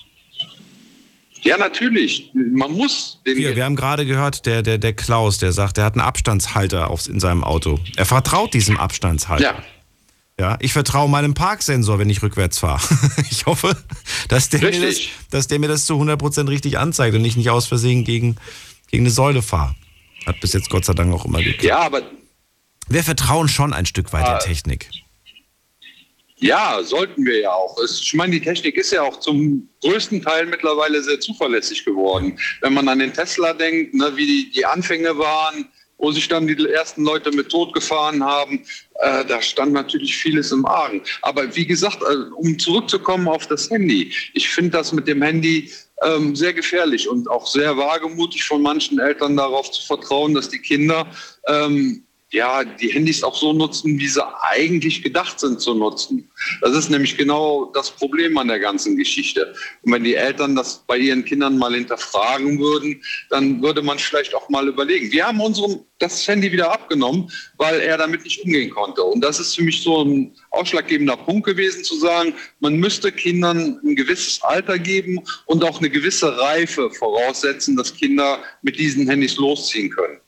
Ja, 1.43 1.57
natürlich. 1.57 2.31
Man 2.35 2.73
muss 2.73 3.21
den. 3.27 3.37
Hier, 3.37 3.57
wir 3.57 3.65
haben 3.65 3.77
gerade 3.77 4.05
gehört, 4.05 4.45
der, 4.45 4.63
der, 4.63 4.79
der 4.79 4.93
Klaus, 4.93 5.39
der 5.39 5.53
sagt, 5.53 5.79
er 5.79 5.85
hat 5.85 5.95
einen 5.95 6.03
Abstandshalter 6.03 6.91
aufs, 6.91 7.07
in 7.07 7.21
seinem 7.21 7.45
Auto. 7.45 7.79
Er 7.97 8.07
vertraut 8.07 8.55
diesem 8.55 8.77
Abstandshalter. 8.77 9.43
Ja. 9.43 9.63
Ja, 10.41 10.57
ich 10.61 10.73
vertraue 10.73 11.09
meinem 11.09 11.35
Parksensor, 11.35 11.99
wenn 11.99 12.09
ich 12.09 12.23
rückwärts 12.23 12.61
fahre. 12.61 12.81
ich 13.31 13.47
hoffe, 13.47 13.77
dass 14.29 14.49
der, 14.49 14.61
mir 14.61 14.81
das, 14.81 15.01
dass 15.31 15.49
der 15.49 15.59
mir 15.59 15.69
das 15.69 15.85
zu 15.85 15.95
100% 15.95 16.49
richtig 16.49 16.79
anzeigt 16.79 17.17
und 17.17 17.25
ich 17.25 17.37
nicht 17.37 17.51
aus 17.51 17.67
Versehen 17.67 18.05
gegen, 18.05 18.37
gegen 18.89 19.03
eine 19.03 19.11
Säule 19.11 19.43
fahre. 19.43 19.75
Hat 20.27 20.39
bis 20.41 20.53
jetzt 20.53 20.71
Gott 20.71 20.85
sei 20.85 20.93
Dank 20.93 21.13
auch 21.13 21.25
immer 21.25 21.39
geklappt. 21.39 21.65
Ja, 21.65 21.79
aber. 21.79 22.03
Wir 22.89 23.03
vertrauen 23.03 23.49
schon 23.49 23.73
ein 23.73 23.85
Stück 23.85 24.13
weit 24.13 24.27
der 24.27 24.39
Technik. 24.39 24.89
Ja, 26.41 26.81
sollten 26.85 27.25
wir 27.25 27.41
ja 27.41 27.53
auch. 27.53 27.77
Ich 27.83 28.15
meine, 28.15 28.33
die 28.33 28.41
Technik 28.41 28.77
ist 28.77 28.93
ja 28.93 29.03
auch 29.03 29.19
zum 29.19 29.69
größten 29.83 30.23
Teil 30.23 30.47
mittlerweile 30.47 31.03
sehr 31.03 31.19
zuverlässig 31.19 31.85
geworden. 31.85 32.39
Wenn 32.61 32.75
man 32.75 32.89
an 32.89 33.01
den 33.01 33.13
Tesla 33.13 33.53
denkt, 33.53 33.93
ne, 33.95 34.13
wie 34.15 34.27
die, 34.27 34.51
die 34.53 34.65
Anfänge 34.65 35.19
waren, 35.19 35.69
wo 35.99 36.13
sich 36.13 36.29
dann 36.29 36.47
die 36.47 36.57
ersten 36.67 37.05
Leute 37.05 37.31
mit 37.33 37.51
Tod 37.51 37.75
gefahren 37.75 38.25
haben, 38.25 38.65
äh, 39.01 39.25
da 39.25 39.43
stand 39.43 39.73
natürlich 39.73 40.17
vieles 40.17 40.53
im 40.53 40.65
Argen. 40.65 41.03
Aber 41.23 41.55
wie 41.55 41.67
gesagt, 41.67 42.03
äh, 42.03 42.15
um 42.37 42.59
zurückzukommen 42.59 43.29
auf 43.29 43.47
das 43.47 43.69
Handy, 43.71 44.13
ich 44.35 44.49
finde 44.49 44.71
das 44.71 44.93
mit 44.93 45.07
dem 45.07 45.23
Handy 45.23 45.71
ähm, 46.03 46.37
sehr 46.37 46.53
gefährlich 46.53 47.09
und 47.09 47.29
auch 47.29 47.47
sehr 47.47 47.77
wagemutig 47.77 48.45
von 48.45 48.63
manchen 48.63 48.99
Eltern 49.01 49.37
darauf 49.37 49.71
zu 49.71 49.85
vertrauen, 49.85 50.35
dass 50.35 50.49
die 50.49 50.61
Kinder 50.61 51.07
ähm, 51.49 52.05
ja, 52.31 52.63
die 52.63 52.89
Handys 52.89 53.23
auch 53.23 53.35
so 53.35 53.55
nutzen, 53.55 53.99
wie 53.99 54.07
sie 54.07 54.23
eigentlich 54.43 55.03
gedacht 55.03 55.41
sind 55.41 55.61
zu 55.61 55.73
nutzen. 55.73 56.31
Das 56.61 56.77
ist 56.77 56.91
nämlich 56.91 57.17
genau 57.17 57.71
das 57.73 57.91
Problem 57.91 58.37
an 58.37 58.49
der 58.49 58.59
ganzen 58.59 58.99
Geschichte. 58.99 59.55
Und 59.83 59.93
wenn 59.93 60.05
die 60.05 60.15
Eltern 60.15 60.55
das 60.55 60.85
bei 60.87 60.99
ihren 60.99 61.25
Kindern 61.25 61.57
mal 61.57 61.75
hinterfragen 61.75 62.59
würden, 62.59 63.03
dann 63.31 63.63
würde 63.63 63.81
man 63.81 63.99
vielleicht 63.99 64.35
auch 64.35 64.49
mal 64.51 64.69
überlegen. 64.69 65.11
Wir 65.11 65.27
haben 65.27 65.41
unserem 65.41 65.81
das 65.99 66.29
Handy 66.29 66.53
wieder 66.53 66.71
abgenommen, 66.71 67.33
weil 67.57 67.81
er 67.81 67.97
damit 67.97 68.25
nicht 68.25 68.45
umgehen 68.45 68.71
konnte. 68.71 69.03
Und 69.03 69.23
das 69.23 69.41
ist 69.41 69.57
für 69.57 69.63
mich 69.63 69.83
so 69.83 70.05
ein 70.05 70.33
ausschlaggebender 70.51 71.17
Punkt 71.17 71.47
gewesen, 71.47 71.83
zu 71.83 71.97
sagen, 71.97 72.35
man 72.61 72.77
müsste 72.77 73.11
Kindern 73.11 73.81
ein 73.83 73.97
gewisses 73.97 74.43
Alter 74.43 74.79
geben 74.79 75.19
und 75.47 75.65
auch 75.65 75.79
eine 75.79 75.91
gewisse 75.91 76.39
Reife 76.39 76.91
voraussetzen, 76.91 77.75
dass 77.75 77.95
Kinder 77.95 78.43
mit 78.63 78.79
diesen 78.79 79.09
Handys 79.09 79.37
losziehen 79.37 79.91
können. 79.91 80.21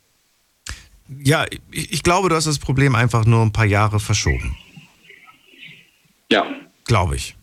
Ja, 1.18 1.46
ich, 1.70 1.92
ich 1.92 2.02
glaube, 2.02 2.28
du 2.28 2.36
hast 2.36 2.46
das 2.46 2.58
Problem 2.58 2.94
einfach 2.94 3.24
nur 3.24 3.42
ein 3.42 3.52
paar 3.52 3.64
Jahre 3.64 4.00
verschoben. 4.00 4.56
Ja. 6.30 6.46
Glaube 6.84 7.16
ich. 7.16 7.36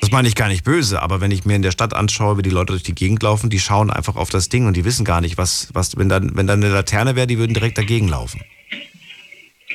Das 0.00 0.12
meine 0.12 0.28
ich 0.28 0.36
gar 0.36 0.48
nicht 0.48 0.62
böse, 0.62 1.02
aber 1.02 1.20
wenn 1.20 1.32
ich 1.32 1.44
mir 1.44 1.56
in 1.56 1.62
der 1.62 1.72
Stadt 1.72 1.92
anschaue, 1.92 2.38
wie 2.38 2.42
die 2.42 2.50
Leute 2.50 2.72
durch 2.72 2.84
die 2.84 2.94
Gegend 2.94 3.22
laufen, 3.22 3.50
die 3.50 3.58
schauen 3.58 3.90
einfach 3.90 4.14
auf 4.14 4.30
das 4.30 4.48
Ding 4.48 4.66
und 4.66 4.76
die 4.76 4.84
wissen 4.84 5.04
gar 5.04 5.20
nicht, 5.20 5.36
was, 5.36 5.68
was 5.72 5.96
wenn 5.96 6.08
da 6.08 6.20
wenn 6.22 6.46
dann 6.46 6.62
eine 6.62 6.72
Laterne 6.72 7.16
wäre, 7.16 7.26
die 7.26 7.38
würden 7.38 7.54
direkt 7.54 7.76
dagegen 7.76 8.06
laufen. 8.06 8.40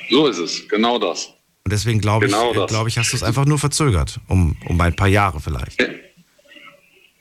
So 0.09 0.27
ist 0.27 0.37
es, 0.37 0.67
genau 0.69 0.99
das. 0.99 1.33
Und 1.65 1.73
deswegen 1.73 1.99
glaube 1.99 2.27
genau 2.27 2.53
ich, 2.53 2.67
glaube 2.67 2.87
ich, 2.87 2.97
hast 2.97 3.11
du 3.11 3.17
es 3.17 3.23
einfach 3.23 3.45
nur 3.45 3.59
verzögert, 3.59 4.19
um, 4.27 4.55
um 4.67 4.79
ein 4.79 4.95
paar 4.95 5.07
Jahre 5.07 5.41
vielleicht. 5.41 5.81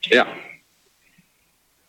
Ja. 0.05 0.27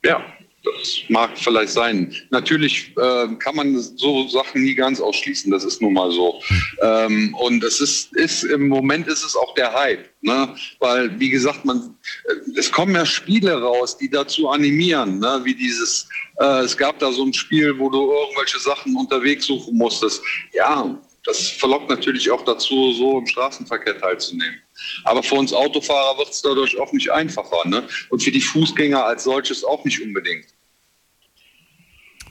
Ja. 0.04 0.24
Das 0.64 1.02
mag 1.10 1.38
vielleicht 1.38 1.74
sein. 1.74 2.14
Natürlich 2.30 2.94
äh, 2.96 3.28
kann 3.40 3.56
man 3.56 3.80
so 3.80 4.28
Sachen 4.28 4.64
nie 4.64 4.76
ganz 4.76 5.02
ausschließen. 5.02 5.52
Das 5.52 5.64
ist 5.64 5.82
nun 5.82 5.94
mal 5.94 6.12
so. 6.12 6.40
Ähm, 6.82 7.36
und 7.40 7.64
es 7.64 7.82
ist, 7.82 8.14
ist 8.14 8.44
im 8.44 8.68
Moment 8.68 9.08
ist 9.08 9.24
es 9.24 9.36
auch 9.36 9.56
der 9.56 9.74
Hype, 9.74 10.08
ne? 10.22 10.56
Weil 10.80 11.20
wie 11.20 11.30
gesagt, 11.30 11.66
man 11.66 11.96
äh, 12.26 12.60
es 12.60 12.72
kommen 12.72 12.94
ja 12.94 13.06
Spiele 13.06 13.60
raus, 13.60 13.98
die 13.98 14.10
dazu 14.10 14.50
animieren, 14.50 15.20
ne? 15.20 15.42
Wie 15.44 15.56
dieses. 15.56 16.08
Äh, 16.40 16.62
es 16.62 16.78
gab 16.78 17.00
da 17.00 17.12
so 17.12 17.24
ein 17.24 17.34
Spiel, 17.34 17.78
wo 17.80 17.90
du 17.90 18.12
irgendwelche 18.12 18.60
Sachen 18.60 18.96
unterwegs 18.96 19.46
suchen 19.46 19.76
musstest. 19.76 20.22
Ja, 20.54 20.96
das 21.26 21.50
verlockt 21.50 21.90
natürlich 21.90 22.30
auch 22.30 22.44
dazu, 22.46 22.94
so 22.94 23.20
im 23.20 23.28
Straßenverkehr 23.28 24.00
teilzunehmen. 24.00 24.60
Aber 25.04 25.24
für 25.24 25.36
uns 25.36 25.54
Autofahrer 25.54 26.18
wird 26.18 26.30
es 26.30 26.42
dadurch 26.42 26.80
auch 26.80 26.92
nicht 26.94 27.12
einfacher. 27.12 27.68
Ne? 27.68 27.88
Und 28.10 28.24
für 28.24 28.32
die 28.32 28.42
Fußgänger 28.42 29.04
als 29.04 29.24
solches 29.24 29.64
auch 29.64 29.84
nicht 29.86 30.02
unbedingt. 30.02 30.46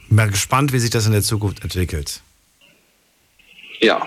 Mal 0.08 0.30
gespannt, 0.30 0.72
wie 0.72 0.78
sich 0.78 0.90
das 0.90 1.06
in 1.06 1.12
der 1.12 1.22
Zukunft 1.22 1.62
entwickelt. 1.62 2.20
Ja, 3.80 4.06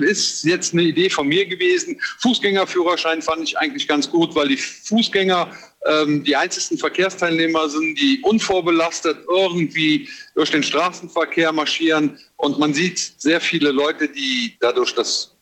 ist 0.00 0.44
jetzt 0.44 0.72
eine 0.72 0.82
Idee 0.82 1.10
von 1.10 1.28
mir 1.28 1.46
gewesen. 1.46 2.00
Fußgängerführerschein 2.20 3.22
fand 3.22 3.44
ich 3.44 3.58
eigentlich 3.58 3.88
ganz 3.88 4.10
gut, 4.10 4.34
weil 4.34 4.48
die 4.48 4.56
Fußgänger 4.56 5.50
ähm, 5.86 6.24
die 6.24 6.36
einzigen 6.36 6.78
Verkehrsteilnehmer 6.78 7.68
sind, 7.68 7.98
die 7.98 8.20
unvorbelastet 8.22 9.18
irgendwie 9.28 10.08
durch 10.34 10.50
den 10.50 10.62
Straßenverkehr 10.62 11.52
marschieren. 11.52 12.18
Und 12.36 12.58
man 12.58 12.74
sieht 12.74 12.98
sehr 13.18 13.40
viele 13.40 13.70
Leute, 13.70 14.08
die 14.08 14.56
dadurch, 14.60 14.94
dass 14.94 15.34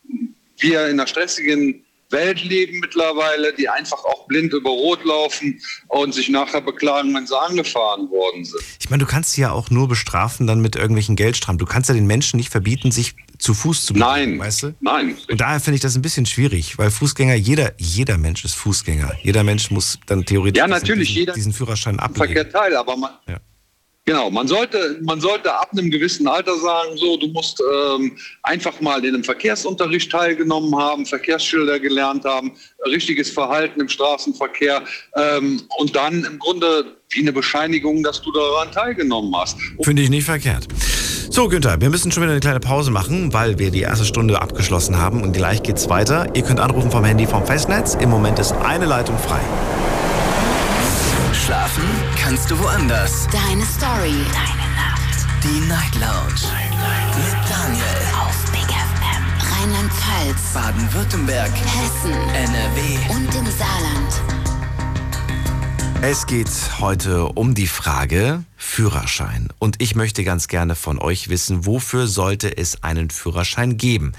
wir 0.59 0.87
in 0.87 0.93
einer 1.01 1.07
stressigen 1.07 1.86
Welt 2.11 2.43
leben 2.45 2.81
mittlerweile, 2.81 3.53
die 3.53 3.69
einfach 3.69 3.99
auch 4.05 4.27
blind 4.27 4.53
über 4.53 4.71
Rot 4.71 5.05
laufen 5.05 5.61
und 5.89 6.15
sich 6.15 6.29
nachher 6.29 6.61
beklagen, 6.61 7.15
wenn 7.15 7.27
sie 7.27 7.39
angefahren 7.39 8.09
worden 8.11 8.45
sind. 8.45 8.61
Ich 8.81 8.91
meine, 8.91 9.05
du 9.05 9.11
kannst 9.11 9.33
sie 9.33 9.41
ja 9.43 9.51
auch 9.53 9.71
nur 9.71 9.89
bestrafen 9.89 10.47
dann 10.47 10.61
mit 10.61 10.77
irgendwelchen 10.77 11.17
Geldstrafen. 11.17 11.59
Du 11.59 11.67
kannst 11.67 11.89
ja 11.89 11.95
den 11.95 12.07
Menschen 12.07 12.37
nicht 12.37 12.51
verbieten, 12.51 12.91
sich 12.93 13.15
zu 13.39 13.53
Fuß 13.55 13.85
zu 13.87 13.93
bewegen, 13.93 14.07
Nein, 14.09 14.39
weißt 14.39 14.63
du? 14.63 14.75
nein. 14.81 15.17
Und 15.31 15.41
daher 15.41 15.61
finde 15.61 15.77
ich 15.77 15.83
das 15.83 15.95
ein 15.95 16.03
bisschen 16.03 16.27
schwierig, 16.27 16.79
weil 16.79 16.91
Fußgänger, 16.91 17.35
jeder, 17.35 17.73
jeder 17.77 18.17
Mensch 18.19 18.45
ist 18.45 18.55
Fußgänger. 18.55 19.13
Jeder 19.23 19.45
Mensch 19.45 19.71
muss 19.71 19.99
dann 20.07 20.25
theoretisch 20.25 20.59
Ja, 20.59 20.67
natürlich, 20.67 21.09
diesen, 21.09 21.19
jeder 21.21 21.33
diesen 21.35 21.53
Führerschein 21.53 21.99
ablegen. 22.01 22.33
Verkehr 22.35 22.49
teil, 22.51 22.77
aber 22.77 22.97
man, 22.97 23.11
Ja. 23.29 23.39
Genau, 24.09 24.31
man 24.31 24.47
sollte, 24.47 25.01
man 25.03 25.21
sollte 25.21 25.53
ab 25.53 25.71
einem 25.73 25.91
gewissen 25.91 26.29
Alter 26.29 26.57
sagen, 26.57 26.97
so, 26.97 27.17
du 27.17 27.27
musst 27.27 27.61
ähm, 27.61 28.17
einfach 28.45 28.81
mal 28.81 29.05
in 29.05 29.15
einem 29.15 29.25
Verkehrsunterricht 29.25 30.13
teilgenommen 30.13 30.77
haben, 30.77 31.05
Verkehrsschilder 31.05 31.81
gelernt 31.81 32.25
haben, 32.25 32.53
richtiges 32.87 33.31
Verhalten 33.31 33.81
im 33.81 33.89
Straßenverkehr 33.89 34.85
ähm, 35.17 35.61
und 35.79 35.97
dann 35.97 36.25
im 36.25 36.39
Grunde 36.39 36.97
wie 37.11 37.21
eine 37.21 37.33
Bescheinigung, 37.33 38.05
dass 38.05 38.23
du 38.23 38.31
daran 38.31 38.71
teilgenommen 38.71 39.35
hast. 39.37 39.59
Finde 39.83 40.03
ich 40.03 40.11
nicht 40.11 40.25
verkehrt. 40.25 40.69
So, 41.29 41.49
Günther, 41.49 41.81
wir 41.81 41.91
müssen 41.91 42.13
schon 42.13 42.23
wieder 42.23 42.31
eine 42.31 42.41
kleine 42.41 42.61
Pause 42.61 42.93
machen, 42.93 43.33
weil 43.33 43.59
wir 43.59 43.73
die 43.73 43.81
erste 43.81 44.05
Stunde 44.05 44.41
abgeschlossen 44.41 44.99
haben 44.99 45.25
und 45.25 45.33
gleich 45.33 45.65
geht's 45.65 45.89
weiter. 45.89 46.29
Ihr 46.35 46.43
könnt 46.43 46.61
anrufen 46.61 46.93
vom 46.93 47.05
Handy 47.05 47.27
vom 47.27 47.45
Festnetz. 47.45 47.97
Im 48.01 48.11
Moment 48.11 48.39
ist 48.39 48.53
eine 48.53 48.87
Leitung 48.87 49.19
frei. 49.19 49.41
Schlafen 51.45 51.85
kannst 52.19 52.51
du 52.51 52.59
woanders. 52.59 53.29
Deine 53.29 53.65
Story. 53.65 54.25
Deine 54.33 54.69
Nacht. 54.75 55.27
Die 55.43 55.61
Night 55.69 55.95
Lounge. 55.95 56.41
Mit 57.17 57.51
Daniel. 57.51 57.85
Auf 58.21 58.51
Big 58.51 58.63
FM. 58.63 59.25
Rheinland-Pfalz. 59.53 60.53
Baden-Württemberg. 60.55 61.53
Hessen. 61.53 62.13
NRW. 62.13 62.99
Und 63.11 63.35
im 63.35 63.47
Saarland. 63.47 64.23
Es 66.03 66.27
geht 66.27 66.51
heute 66.81 67.27
um 67.27 67.55
die 67.55 67.69
Frage 67.69 68.45
Führerschein. 68.57 69.49
Und 69.59 69.81
ich 69.81 69.95
möchte 69.95 70.25
ganz 70.25 70.49
gerne 70.49 70.75
von 70.75 70.99
euch 70.99 71.29
wissen, 71.29 71.67
wofür 71.67 72.07
sollte 72.07 72.57
es 72.57 72.83
einen 72.83 73.11
Führerschein 73.11 73.77
geben? 73.77 74.13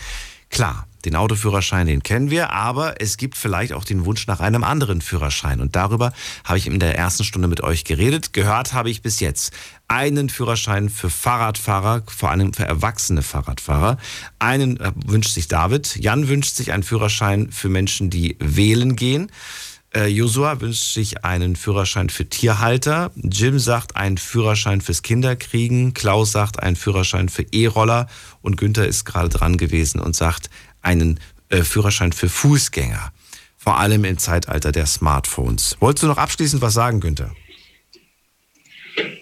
Klar, 0.50 0.88
den 1.08 1.16
Autoführerschein, 1.16 1.88
den 1.88 2.04
kennen 2.04 2.30
wir, 2.30 2.52
aber 2.52 3.02
es 3.02 3.16
gibt 3.16 3.38
vielleicht 3.38 3.72
auch 3.72 3.86
den 3.86 4.04
Wunsch 4.06 4.28
nach 4.28 4.42
einem 4.42 4.64
anderen 4.64 5.02
Führerschein. 5.02 5.62
Und 5.62 5.76
darüber 5.76 6.12
habe 6.44 6.58
ich 6.58 6.68
in 6.68 6.80
der 6.80 6.98
ersten 6.98 7.24
Stunde 7.24 7.48
mit 7.48 7.64
euch 7.64 7.86
geredet. 7.86 8.34
Gehört 8.34 8.74
habe 8.74 8.90
ich 8.90 9.02
bis 9.02 9.22
jetzt 9.22 9.54
einen 9.88 10.28
Führerschein 10.28 10.90
für 10.90 11.10
Fahrradfahrer, 11.10 12.04
vor 12.08 12.30
allem 12.30 12.54
für 12.54 12.66
erwachsene 12.66 13.22
Fahrradfahrer. 13.22 13.98
Einen 14.38 14.78
äh, 14.82 14.92
wünscht 15.06 15.34
sich 15.34 15.48
David. 15.48 15.96
Jan 15.96 16.28
wünscht 16.28 16.56
sich 16.56 16.74
einen 16.74 16.84
Führerschein 16.84 17.52
für 17.52 17.70
Menschen, 17.70 18.10
die 18.10 18.36
wählen 18.40 18.98
gehen. 18.98 19.32
Äh, 19.96 20.08
Josua 20.08 20.60
wünscht 20.60 20.94
sich 20.94 21.24
einen 21.24 21.56
Führerschein 21.56 22.10
für 22.10 22.28
Tierhalter. 22.28 23.12
Jim 23.16 23.58
sagt 23.58 23.96
einen 23.96 24.18
Führerschein 24.18 24.82
fürs 24.82 25.02
Kinderkriegen. 25.02 25.94
Klaus 25.94 26.34
sagt 26.34 26.62
einen 26.62 26.76
Führerschein 26.76 27.30
für 27.30 27.44
E-Roller. 27.52 28.08
Und 28.42 28.58
Günther 28.58 28.86
ist 28.86 29.06
gerade 29.06 29.30
dran 29.30 29.58
gewesen 29.58 30.00
und 30.00 30.16
sagt 30.16 30.50
einen 30.82 31.20
äh, 31.50 31.64
Führerschein 31.64 32.14
für 32.14 32.30
Fußgänger. 32.30 33.12
Vor 33.58 33.80
allem 33.80 34.06
im 34.06 34.18
Zeitalter 34.18 34.72
der 34.72 34.86
Smartphones. 34.86 35.78
Wolltest 35.80 36.04
du 36.04 36.08
noch 36.08 36.18
abschließend 36.18 36.62
was 36.62 36.74
sagen, 36.74 37.00
Günther? 37.00 37.36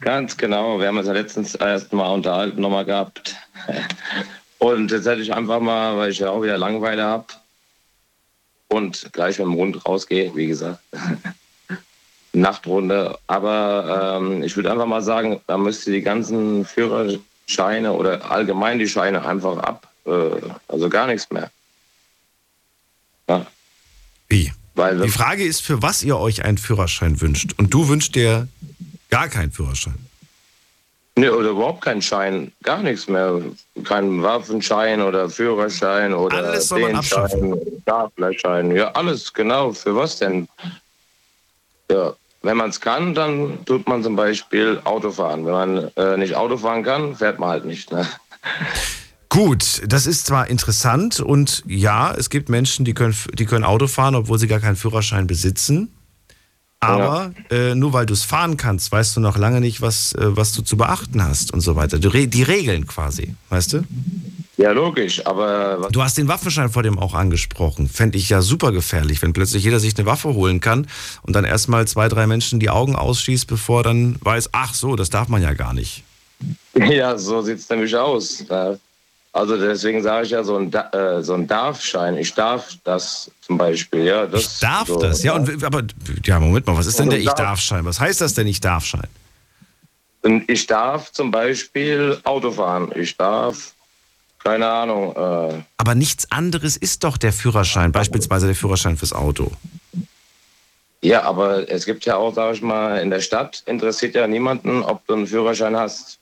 ganz 0.01 0.37
genau. 0.37 0.79
Wir 0.79 0.89
haben 0.89 0.99
uns 0.99 1.07
ja 1.07 1.15
letztens 1.15 1.55
erst 1.55 1.95
mal 1.95 2.13
unterhalten, 2.13 2.61
nochmal 2.61 2.85
gehabt. 2.85 3.35
Und 4.65 4.91
jetzt 4.91 5.05
hätte 5.05 5.21
ich 5.21 5.35
einfach 5.35 5.61
mal, 5.61 5.99
weil 5.99 6.11
ich 6.11 6.21
ja 6.21 6.31
auch 6.31 6.43
wieder 6.43 6.57
Langeweile 6.57 7.05
habe 7.05 7.27
und 8.69 9.13
gleich 9.13 9.39
mit 9.39 9.47
dem 9.47 9.57
Hund 9.57 9.85
rausgehe, 9.85 10.35
wie 10.35 10.47
gesagt. 10.47 10.79
Nachtrunde. 12.33 13.19
Aber 13.27 14.19
ähm, 14.23 14.43
ich 14.43 14.57
würde 14.57 14.73
einfach 14.73 14.87
mal 14.87 15.03
sagen, 15.03 15.39
da 15.47 15.59
müsste 15.59 15.93
die 15.93 16.01
ganzen 16.01 16.65
Führerscheine 16.65 17.93
oder 17.93 18.31
allgemein 18.31 18.79
die 18.79 18.89
Scheine 18.89 19.27
einfach 19.27 19.59
ab. 19.59 19.93
Äh, 20.07 20.41
also 20.67 20.89
gar 20.89 21.09
nichts 21.09 21.31
mehr. 21.31 21.51
Ja. 23.29 23.47
Wie? 24.29 24.51
Weil 24.75 24.99
Die 24.99 25.11
Frage 25.11 25.45
ist, 25.45 25.61
für 25.61 25.83
was 25.83 26.03
ihr 26.03 26.17
euch 26.17 26.43
einen 26.43 26.57
Führerschein 26.57 27.21
wünscht. 27.21 27.53
Und 27.59 27.75
du 27.75 27.89
wünschst 27.89 28.15
dir 28.15 28.49
gar 29.11 29.29
keinen 29.29 29.53
Führerschein. 29.53 29.99
Nee, 31.17 31.29
oder 31.29 31.51
überhaupt 31.51 31.83
keinen 31.83 32.03
Schein, 32.03 32.53
gar 32.65 32.83
nichts 32.83 33.09
mehr. 33.09 33.41
Kein 33.85 34.23
Waffenschein 34.23 35.01
oder 35.01 35.31
Führerschein 35.31 36.13
oder 36.13 36.39
Alles 36.39 36.69
soll 36.69 36.81
man 36.81 36.97
abschaffen. 36.97 37.55
Staplerschein. 37.83 38.75
Ja, 38.75 38.91
alles, 38.93 39.33
genau. 39.33 39.73
Für 39.73 39.95
was 39.95 40.19
denn? 40.19 40.49
Ja, 41.89 42.15
wenn 42.43 42.57
man 42.57 42.71
es 42.71 42.81
kann, 42.81 43.15
dann 43.15 43.65
tut 43.65 43.87
man 43.87 44.03
zum 44.03 44.17
Beispiel 44.17 44.81
Auto 44.85 45.13
fahren. 45.13 45.47
Wenn 45.47 45.53
man 45.53 45.91
äh, 45.97 46.17
nicht 46.17 46.35
Auto 46.35 46.57
fahren 46.57 46.83
kann, 46.83 47.15
fährt 47.15 47.39
man 47.39 47.51
halt 47.51 47.65
nicht. 47.65 47.93
Ne? 47.93 48.07
Gut, 49.29 49.83
das 49.87 50.07
ist 50.07 50.27
zwar 50.27 50.49
interessant 50.49 51.21
und 51.21 51.63
ja, 51.67 52.13
es 52.15 52.29
gibt 52.29 52.49
Menschen, 52.49 52.85
die 52.85 52.95
können, 52.95 53.17
die 53.35 53.47
können 53.47 53.65
Auto 53.65 53.87
fahren, 53.87 54.15
obwohl 54.17 54.39
sie 54.39 54.49
gar 54.49 54.61
keinen 54.61 54.77
Führerschein 54.77 55.27
besitzen. 55.27 55.94
Aber 56.87 57.33
äh, 57.51 57.75
nur 57.75 57.93
weil 57.93 58.07
du 58.07 58.13
es 58.15 58.23
fahren 58.25 58.57
kannst, 58.57 58.91
weißt 58.93 59.17
du 59.17 59.21
noch 59.21 59.37
lange 59.39 59.61
nicht, 59.61 59.81
was, 59.81 60.13
äh, 60.15 60.37
was 60.37 60.53
du 60.53 60.63
zu 60.63 60.77
beachten 60.77 61.23
hast 61.23 61.53
und 61.53 61.61
so 61.61 61.77
weiter. 61.77 61.99
Du, 61.99 62.09
re- 62.09 62.27
die 62.29 62.43
Regeln 62.43 62.87
quasi, 62.87 63.35
weißt 63.51 63.73
du? 63.75 63.85
Ja, 64.57 64.71
logisch, 64.71 65.27
aber 65.27 65.89
Du 65.91 66.01
hast 66.03 66.17
den 66.17 66.29
Waffenschein 66.29 66.71
vor 66.71 66.85
dem 66.85 66.97
auch 66.99 67.15
angesprochen. 67.15 67.89
Fände 67.89 68.19
ich 68.19 68.29
ja 68.29 68.41
super 68.41 68.71
gefährlich, 68.71 69.21
wenn 69.21 69.33
plötzlich 69.33 69.65
jeder 69.65 69.81
sich 69.81 69.97
eine 69.99 70.07
Waffe 70.07 70.33
holen 70.35 70.61
kann 70.61 70.87
und 71.23 71.35
dann 71.35 71.45
erstmal 71.45 71.89
zwei, 71.89 72.09
drei 72.09 72.29
Menschen 72.29 72.61
die 72.61 72.71
Augen 72.71 72.95
ausschießt, 72.95 73.49
bevor 73.49 73.81
er 73.81 73.85
dann 73.85 74.17
weiß, 74.21 74.51
ach 74.53 74.73
so, 74.75 74.95
das 74.95 75.11
darf 75.11 75.29
man 75.29 75.43
ja 75.43 75.53
gar 75.55 75.75
nicht. 75.75 76.03
Ja, 76.77 77.17
so 77.17 77.41
sieht 77.43 77.59
es 77.59 77.69
nämlich 77.69 77.95
aus. 77.97 78.45
Ja. 78.49 78.75
Also 79.37 79.57
deswegen 79.57 80.01
sage 80.01 80.27
ich 80.27 80.31
ja 80.31 80.45
so 80.45 80.57
ein, 80.57 80.73
äh, 80.73 81.21
so 81.21 81.35
ein 81.35 81.49
Darfschein. 81.49 82.17
Ich 82.17 82.33
darf 82.35 82.69
das 82.85 83.29
zum 83.45 83.59
Beispiel. 83.59 84.05
Ja, 84.05 84.27
das 84.27 84.43
Ich 84.43 84.61
darf 84.61 84.87
so, 84.87 84.97
das, 84.97 85.25
ja, 85.25 85.35
und 85.35 85.65
aber 85.65 85.83
ja, 86.25 86.39
Moment 86.39 86.65
mal, 86.69 86.77
was 86.77 86.87
ist 86.87 87.01
denn 87.01 87.11
der 87.11 87.19
Also 87.19 87.27
darf- 87.31 87.39
Ich-Darf-Schein? 87.41 87.85
Was 87.85 87.99
heißt 87.99 88.21
das 88.21 88.35
denn 88.35 88.47
Ich-Darf-Schein? 88.47 89.09
Und 90.23 90.49
ich 90.49 90.67
darf 90.69 91.11
zum 91.11 91.33
Beispiel 91.33 92.17
Auto 92.23 92.53
fahren. 92.53 92.93
Ich 92.95 93.17
darf, 93.17 93.73
keine 94.43 94.69
Ahnung, 94.69 95.15
äh, 95.17 95.63
Aber 95.79 95.97
nichts 95.97 96.31
anderes 96.31 96.77
ist 96.77 97.03
doch 97.03 97.17
der 97.17 97.33
Führerschein, 97.33 97.91
beispielsweise 97.91 98.47
der 98.47 98.55
Führerschein 98.55 98.97
fürs 98.97 99.13
Auto. 99.13 99.51
ja, 101.03 101.25
aber 101.25 101.69
es 101.69 101.85
gibt 101.87 102.05
ja 102.07 102.17
auch, 102.17 102.33
sage 102.35 102.55
ich 102.55 102.63
mal, 102.63 103.01
in 103.03 103.11
der 103.11 103.21
Stadt 103.21 103.65
interessiert 103.67 104.15
ja 104.15 104.29
niemanden, 104.29 104.83
ob 104.85 105.05
du 105.09 105.15
einen 105.15 105.27
Führerschein 105.27 105.77
hast. 105.77 106.19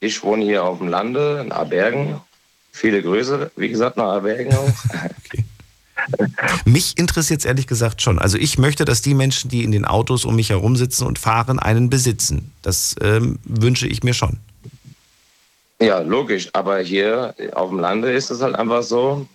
Ich 0.00 0.22
wohne 0.24 0.44
hier 0.44 0.64
auf 0.64 0.78
dem 0.78 0.88
Lande, 0.88 1.40
in 1.44 1.52
Abergen. 1.52 2.20
Viele 2.78 3.02
Grüße, 3.02 3.50
wie 3.56 3.68
gesagt, 3.68 3.96
nach 3.96 4.04
Abergen 4.04 4.54
auch. 4.54 4.68
Mich 6.64 6.96
interessiert 6.96 7.40
es 7.40 7.44
ehrlich 7.44 7.66
gesagt 7.66 8.00
schon. 8.02 8.20
Also 8.20 8.38
ich 8.38 8.56
möchte, 8.56 8.84
dass 8.84 9.02
die 9.02 9.14
Menschen, 9.14 9.50
die 9.50 9.64
in 9.64 9.72
den 9.72 9.84
Autos 9.84 10.24
um 10.24 10.36
mich 10.36 10.50
herum 10.50 10.76
sitzen 10.76 11.04
und 11.04 11.18
fahren, 11.18 11.58
einen 11.58 11.90
besitzen. 11.90 12.52
Das 12.62 12.94
ähm, 13.02 13.40
wünsche 13.42 13.88
ich 13.88 14.04
mir 14.04 14.14
schon. 14.14 14.38
Ja, 15.80 15.98
logisch. 15.98 16.50
Aber 16.52 16.78
hier 16.78 17.34
auf 17.52 17.70
dem 17.70 17.80
Lande 17.80 18.12
ist 18.12 18.30
es 18.30 18.40
halt 18.40 18.54
einfach 18.54 18.84
so, 18.84 19.26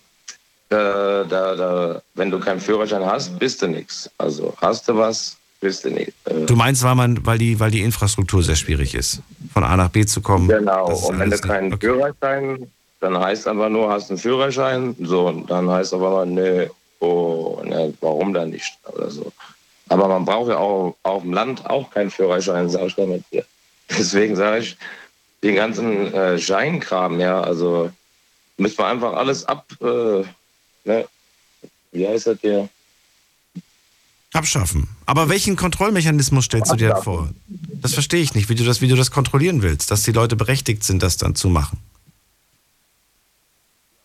äh, 0.70 0.74
da, 0.74 1.24
da, 1.28 2.02
wenn 2.14 2.30
du 2.30 2.40
keinen 2.40 2.60
Führerschein 2.60 3.04
hast, 3.04 3.38
bist 3.38 3.60
du 3.60 3.66
nichts. 3.66 4.10
Also 4.16 4.54
hast 4.56 4.88
du 4.88 4.96
was, 4.96 5.36
bist 5.60 5.84
du 5.84 5.90
nicht. 5.90 6.14
Äh, 6.24 6.46
Du 6.46 6.56
meinst, 6.56 6.82
weil, 6.82 6.94
man, 6.94 7.24
weil, 7.26 7.36
die, 7.36 7.60
weil 7.60 7.70
die 7.70 7.82
Infrastruktur 7.82 8.42
sehr 8.42 8.56
schwierig 8.56 8.94
ist, 8.94 9.20
von 9.52 9.64
A 9.64 9.76
nach 9.76 9.90
B 9.90 10.06
zu 10.06 10.22
kommen? 10.22 10.48
Genau, 10.48 10.94
und 11.08 11.18
wenn 11.18 11.30
du 11.30 11.38
keinen 11.38 11.74
okay. 11.74 11.88
Führerschein, 11.88 12.70
dann 13.04 13.18
heißt 13.18 13.46
einfach 13.46 13.68
nur, 13.68 13.90
hast 13.90 14.10
einen 14.10 14.18
Führerschein, 14.18 14.96
so, 14.98 15.30
dann 15.46 15.68
heißt 15.68 15.92
aber 15.92 16.10
mal, 16.10 16.26
nö, 16.26 16.66
oh, 17.00 17.60
ne, 17.62 17.92
warum 18.00 18.32
dann 18.32 18.50
nicht, 18.50 18.78
oder 18.90 19.10
so. 19.10 19.30
Aber 19.90 20.08
man 20.08 20.24
braucht 20.24 20.48
ja 20.48 20.56
auch 20.56 20.96
auf 21.02 21.22
dem 21.22 21.34
Land 21.34 21.66
auch 21.66 21.90
keinen 21.90 22.10
Führerschein, 22.10 22.70
sag 22.70 22.86
ich 22.86 22.94
damit 22.94 23.22
dir. 23.30 23.44
Deswegen 23.90 24.34
sage 24.36 24.60
ich, 24.60 24.78
den 25.42 25.54
ganzen 25.54 26.14
äh, 26.14 26.38
Scheinkram, 26.38 27.20
ja, 27.20 27.42
also 27.42 27.90
müssen 28.56 28.78
wir 28.78 28.86
einfach 28.86 29.12
alles 29.12 29.44
ab, 29.44 29.66
äh, 29.82 30.24
ne, 30.84 31.06
wie 31.92 32.08
heißt 32.08 32.26
das 32.26 32.38
hier? 32.40 32.70
Abschaffen. 34.32 34.88
Aber 35.04 35.28
welchen 35.28 35.56
Kontrollmechanismus 35.56 36.46
stellst 36.46 36.72
du 36.72 36.76
dir 36.76 36.96
vor? 36.96 37.28
Das 37.82 37.92
verstehe 37.92 38.22
ich 38.22 38.34
nicht, 38.34 38.48
wie 38.48 38.54
du, 38.54 38.64
das, 38.64 38.80
wie 38.80 38.88
du 38.88 38.96
das 38.96 39.10
kontrollieren 39.10 39.60
willst, 39.60 39.90
dass 39.90 40.02
die 40.04 40.12
Leute 40.12 40.36
berechtigt 40.36 40.82
sind, 40.82 41.02
das 41.02 41.18
dann 41.18 41.34
zu 41.34 41.50
machen. 41.50 41.78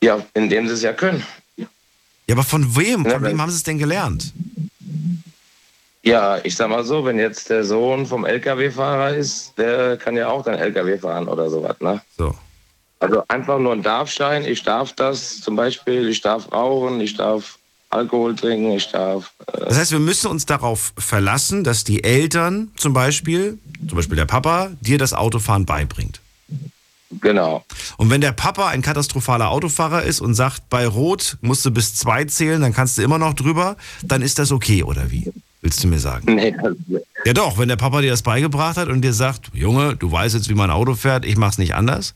Ja, 0.02 0.24
indem 0.34 0.68
sie 0.68 0.74
es 0.74 0.82
ja 0.82 0.94
können. 0.94 1.24
Ja, 1.58 1.66
aber 2.36 2.44
von 2.44 2.76
wem? 2.76 3.06
Von 3.06 3.24
wem 3.24 3.42
haben 3.42 3.50
sie 3.50 3.58
es 3.58 3.64
denn 3.64 3.80
gelernt? 3.80 4.34
Ja, 6.04 6.38
ich 6.44 6.56
sag 6.56 6.70
mal 6.70 6.84
so, 6.86 7.04
wenn 7.04 7.20
jetzt 7.20 7.50
der 7.50 7.64
Sohn 7.64 8.06
vom 8.06 8.26
LKW-Fahrer 8.26 9.16
ist, 9.16 9.54
der 9.58 9.98
kann 9.98 10.16
ja 10.16 10.30
auch 10.30 10.44
dann 10.44 10.56
LKW 10.56 10.98
fahren 10.98 11.28
oder 11.28 11.50
sowas, 11.50 11.76
ne? 11.82 12.02
So. 12.18 12.34
Also 13.00 13.24
einfach 13.28 13.60
nur 13.60 13.74
ein 13.74 13.84
Darfschein, 13.84 14.46
ich 14.46 14.64
darf 14.64 14.94
das 14.94 15.42
zum 15.42 15.56
Beispiel, 15.56 16.08
ich 16.10 16.22
darf 16.22 16.52
rauchen, 16.52 17.00
ich 17.02 17.16
darf 17.16 17.58
Alkohol 17.90 18.36
trinken, 18.36 18.72
ich 18.72 18.90
darf. 18.92 19.32
Äh, 19.48 19.66
Das 19.66 19.78
heißt, 19.78 19.92
wir 19.92 20.00
müssen 20.00 20.28
uns 20.28 20.46
darauf 20.46 20.94
verlassen, 20.98 21.64
dass 21.64 21.84
die 21.84 22.04
Eltern 22.04 22.72
zum 22.76 22.94
Beispiel, 22.94 23.58
zum 23.88 23.96
Beispiel 23.96 24.16
der 24.18 24.26
Papa, 24.26 24.72
dir 24.82 24.98
das 24.98 25.14
Autofahren 25.14 25.66
beibringt. 25.66 26.20
Genau. 27.22 27.64
Und 27.98 28.10
wenn 28.10 28.22
der 28.22 28.32
Papa 28.32 28.68
ein 28.68 28.82
katastrophaler 28.82 29.50
Autofahrer 29.50 30.04
ist 30.04 30.22
und 30.22 30.34
sagt, 30.34 30.70
bei 30.70 30.88
Rot 30.88 31.38
musst 31.42 31.66
du 31.66 31.72
bis 31.72 31.96
zwei 31.96 32.26
zählen, 32.26 32.62
dann 32.62 32.74
kannst 32.74 32.98
du 32.98 33.02
immer 33.02 33.18
noch 33.18 33.34
drüber, 33.34 33.78
dann 34.04 34.22
ist 34.22 34.40
das 34.40 34.52
okay, 34.52 34.84
oder 34.84 35.12
wie? 35.12 35.32
Willst 35.62 35.84
du 35.84 35.88
mir 35.88 36.00
sagen? 36.00 36.36
Nee, 36.36 36.56
Ja 37.26 37.34
doch, 37.34 37.58
wenn 37.58 37.68
der 37.68 37.76
Papa 37.76 38.02
dir 38.02 38.12
das 38.12 38.22
beigebracht 38.22 38.78
hat 38.78 38.88
und 38.88 39.02
dir 39.02 39.14
sagt, 39.14 39.50
Junge, 39.54 39.96
du 39.96 40.12
weißt 40.12 40.36
jetzt, 40.36 40.50
wie 40.50 40.54
man 40.54 40.72
Auto 40.72 40.96
fährt, 40.96 41.26
ich 41.26 41.36
mach's 41.36 41.58
nicht 41.58 41.76
anders, 41.76 42.14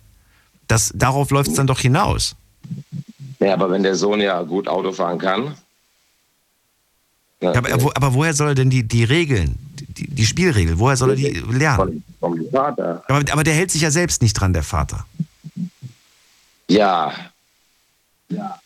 das, 0.68 0.92
darauf 0.96 1.30
läuft 1.30 1.50
es 1.50 1.56
dann 1.56 1.68
doch 1.68 1.80
hinaus. 1.80 2.36
nee, 3.40 3.50
aber 3.50 3.70
wenn 3.70 3.84
der 3.84 3.96
Sohn 3.96 4.22
ja 4.22 4.42
gut 4.44 4.68
Auto 4.68 4.94
fahren 4.94 5.20
kann. 5.20 5.56
Ja, 7.44 7.56
aber, 7.56 7.82
wo, 7.82 7.92
aber 7.94 8.14
woher 8.14 8.34
soll 8.34 8.50
er 8.50 8.56
denn 8.56 8.70
die, 8.70 8.84
die 8.84 9.04
Regeln, 9.04 9.58
die, 9.76 10.08
die 10.08 10.26
Spielregeln, 10.26 10.80
woher 10.80 10.96
soll 10.96 11.12
er 11.12 11.16
die 11.16 11.44
lernen? 11.52 12.04
Vom, 12.20 12.38
vom 12.38 12.50
Vater. 12.50 13.04
Aber, 13.08 13.32
aber 13.32 13.44
der 13.44 13.54
hält 13.54 13.72
sich 13.72 13.82
ja 13.82 13.92
selbst 13.92 14.22
nicht 14.22 14.34
dran, 14.34 14.54
der 14.54 14.64
Vater. 14.64 15.06
Ja. 16.70 17.14
Ja. 18.30 18.60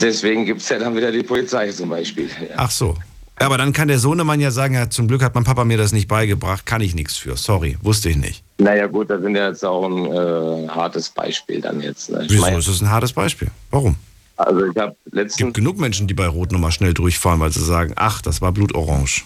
Deswegen 0.00 0.46
gibt 0.46 0.62
es 0.62 0.68
ja 0.68 0.78
dann 0.78 0.96
wieder 0.96 1.12
die 1.12 1.22
Polizei 1.22 1.70
zum 1.70 1.90
Beispiel. 1.90 2.28
Ja. 2.28 2.56
Ach 2.56 2.70
so. 2.70 2.96
Ja, 3.40 3.46
Aber 3.46 3.58
dann 3.58 3.72
kann 3.72 3.88
der 3.88 3.98
Sohnemann 3.98 4.40
ja 4.40 4.50
sagen, 4.50 4.74
ja, 4.74 4.90
zum 4.90 5.08
Glück 5.08 5.22
hat 5.22 5.34
mein 5.34 5.44
Papa 5.44 5.64
mir 5.64 5.78
das 5.78 5.92
nicht 5.92 6.08
beigebracht, 6.08 6.66
kann 6.66 6.80
ich 6.80 6.94
nichts 6.94 7.16
für. 7.16 7.36
Sorry, 7.36 7.76
wusste 7.82 8.08
ich 8.10 8.16
nicht. 8.16 8.44
Naja, 8.58 8.86
gut, 8.86 9.10
das 9.10 9.22
sind 9.22 9.34
ja 9.36 9.48
jetzt 9.48 9.64
auch 9.64 9.84
ein 9.84 10.06
äh, 10.06 10.68
hartes 10.68 11.08
Beispiel 11.08 11.60
dann 11.60 11.80
jetzt. 11.80 12.10
Ne? 12.10 12.24
Wieso 12.28 12.58
ist 12.58 12.68
das 12.68 12.80
ein 12.80 12.90
hartes 12.90 13.12
Beispiel? 13.12 13.48
Warum? 13.70 13.96
Also 14.36 14.66
ich 14.66 14.76
habe 14.76 14.96
Es 15.06 15.12
letztens 15.12 15.36
gibt 15.36 15.54
genug 15.54 15.78
Menschen, 15.78 16.06
die 16.06 16.14
bei 16.14 16.26
Rot 16.26 16.52
nochmal 16.52 16.72
schnell 16.72 16.94
durchfahren, 16.94 17.40
weil 17.40 17.52
sie 17.52 17.64
sagen, 17.64 17.92
ach, 17.96 18.22
das 18.22 18.40
war 18.40 18.52
Blutorange. 18.52 19.22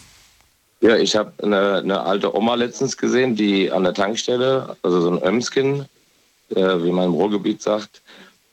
Ja, 0.80 0.96
ich 0.96 1.16
habe 1.16 1.32
eine, 1.42 1.76
eine 1.76 2.00
alte 2.00 2.34
Oma 2.36 2.54
letztens 2.54 2.96
gesehen, 2.96 3.34
die 3.34 3.70
an 3.70 3.84
der 3.84 3.94
Tankstelle, 3.94 4.76
also 4.82 5.00
so 5.00 5.10
ein 5.10 5.22
Ömskin, 5.22 5.86
äh, 6.50 6.82
wie 6.82 6.92
man 6.92 7.06
im 7.06 7.14
Ruhrgebiet 7.14 7.62
sagt, 7.62 8.02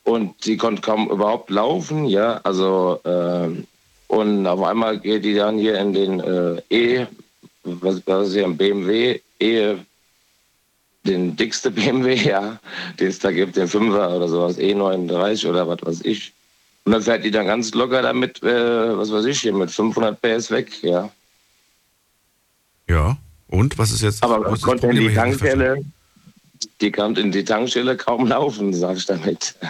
und 0.04 0.46
die 0.46 0.58
konnte 0.58 0.82
kaum 0.82 1.10
überhaupt 1.10 1.50
laufen, 1.50 2.06
ja, 2.06 2.40
also 2.44 3.00
ähm, 3.06 3.68
und 4.08 4.46
auf 4.46 4.62
einmal 4.62 5.00
geht 5.00 5.26
die 5.26 5.34
dann 5.34 5.58
hier 5.58 5.80
in 5.80 5.94
den 5.94 6.20
äh, 6.20 6.62
E, 6.70 7.08
was, 7.64 8.02
was 8.06 8.28
ist 8.28 8.34
hier, 8.36 8.46
ein 8.46 8.58
BMW, 8.58 9.20
E, 9.40 9.76
den 11.04 11.36
dickste 11.36 11.72
BMW, 11.78 12.16
ja, 12.16 12.60
den 13.00 13.08
es 13.08 13.20
da 13.20 13.32
gibt, 13.32 13.56
den 13.56 13.68
5er 13.68 14.16
oder 14.16 14.28
sowas, 14.28 14.58
E39 14.58 15.50
oder 15.50 15.68
was 15.68 15.80
weiß 15.82 16.02
ich. 16.06 16.34
Und 16.86 16.92
dann 16.92 17.02
fährt 17.02 17.24
die 17.24 17.32
dann 17.32 17.46
ganz 17.48 17.74
locker 17.74 18.02
damit, 18.02 18.44
äh, 18.44 18.98
was 18.98 19.12
weiß 19.12 19.26
ich, 19.26 19.40
hier 19.40 19.54
mit 19.54 19.72
500 19.72 20.22
PS 20.22 20.52
weg, 20.52 20.84
ja. 20.84 21.10
Ja. 22.90 23.18
Und 23.48 23.78
was 23.78 23.92
ist 23.92 24.02
jetzt? 24.02 24.24
Aber 24.24 24.52
was 24.52 24.62
konnte 24.62 24.88
in 24.88 24.96
die. 24.96 25.14
Tankstelle, 25.14 25.84
die 26.82 26.92
konnte 26.92 27.22
in 27.22 27.32
die 27.32 27.44
Tankstelle 27.44 27.96
kaum 27.96 28.28
laufen, 28.28 28.74
sag 28.74 28.98
ich 28.98 29.06
damit. 29.06 29.56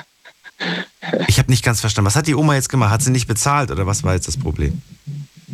Ich 1.28 1.40
habe 1.40 1.52
nicht 1.52 1.66
ganz 1.66 1.82
verstanden. 1.82 2.06
Was 2.06 2.16
hat 2.16 2.28
die 2.28 2.36
Oma 2.36 2.56
jetzt 2.56 2.70
gemacht? 2.70 2.92
Hat 2.92 3.02
sie 3.02 3.12
nicht 3.12 3.28
bezahlt 3.28 3.70
oder 3.72 3.86
was 3.86 4.04
war 4.04 4.14
jetzt 4.14 4.30
das 4.30 4.38
Problem? 4.38 4.82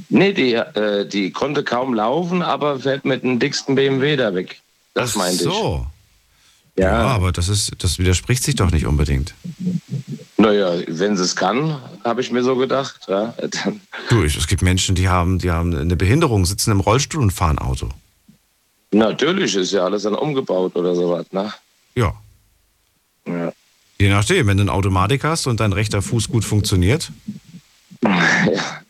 Nee, 0.10 0.34
die, 0.34 0.54
äh, 0.54 1.08
die 1.08 1.32
konnte 1.32 1.64
kaum 1.64 1.96
laufen, 1.96 2.44
aber 2.44 2.80
fährt 2.80 3.06
mit 3.06 3.24
dem 3.24 3.40
dicksten 3.40 3.74
BMW 3.74 4.16
da 4.18 4.36
weg. 4.36 4.62
Das 4.94 5.14
Ach 5.14 5.16
meinte 5.16 5.44
so. 5.46 5.88
ich. 6.76 6.84
Ja, 6.84 6.92
Ja, 6.92 7.08
aber 7.08 7.32
das 7.32 7.50
ist, 7.50 7.72
das 7.80 7.98
widerspricht 7.98 8.44
sich 8.44 8.56
doch 8.56 8.70
nicht 8.70 8.86
unbedingt. 8.86 9.34
Naja, 10.40 10.74
wenn 10.88 11.16
sie 11.18 11.24
es 11.24 11.36
kann, 11.36 11.78
habe 12.04 12.22
ich 12.22 12.32
mir 12.32 12.44
so 12.44 12.56
gedacht. 12.56 13.02
Ja, 13.08 13.34
dann, 13.38 13.82
Du, 14.10 14.24
ich- 14.24 14.36
es 14.38 14.48
gibt 14.48 14.62
Menschen, 14.62 14.96
die 14.96 15.08
haben, 15.10 15.38
die 15.40 15.52
haben 15.52 15.76
eine 15.76 15.96
Behinderung, 15.96 16.46
sitzen 16.46 16.72
im 16.72 16.80
Rollstuhl 16.80 17.22
und 17.22 17.32
fahren 17.32 17.60
Auto. 17.60 17.90
natürlich 18.92 19.56
ist 19.56 19.72
ja 19.72 19.86
alles 19.86 20.04
dann 20.04 20.16
umgebaut 20.16 20.76
oder 20.76 20.96
sowas. 20.96 21.26
Ne? 21.32 21.54
Ja. 21.96 22.14
Ja. 23.28 23.52
Je 24.00 24.10
nachdem, 24.10 24.48
wenn 24.48 24.58
du 24.58 24.64
eine 24.64 24.72
Automatik 24.74 25.24
hast 25.24 25.46
und 25.46 25.60
dein 25.60 25.74
rechter 25.74 26.02
Fuß 26.02 26.30
gut 26.30 26.46
funktioniert, 26.46 27.12
ja. 28.04 28.12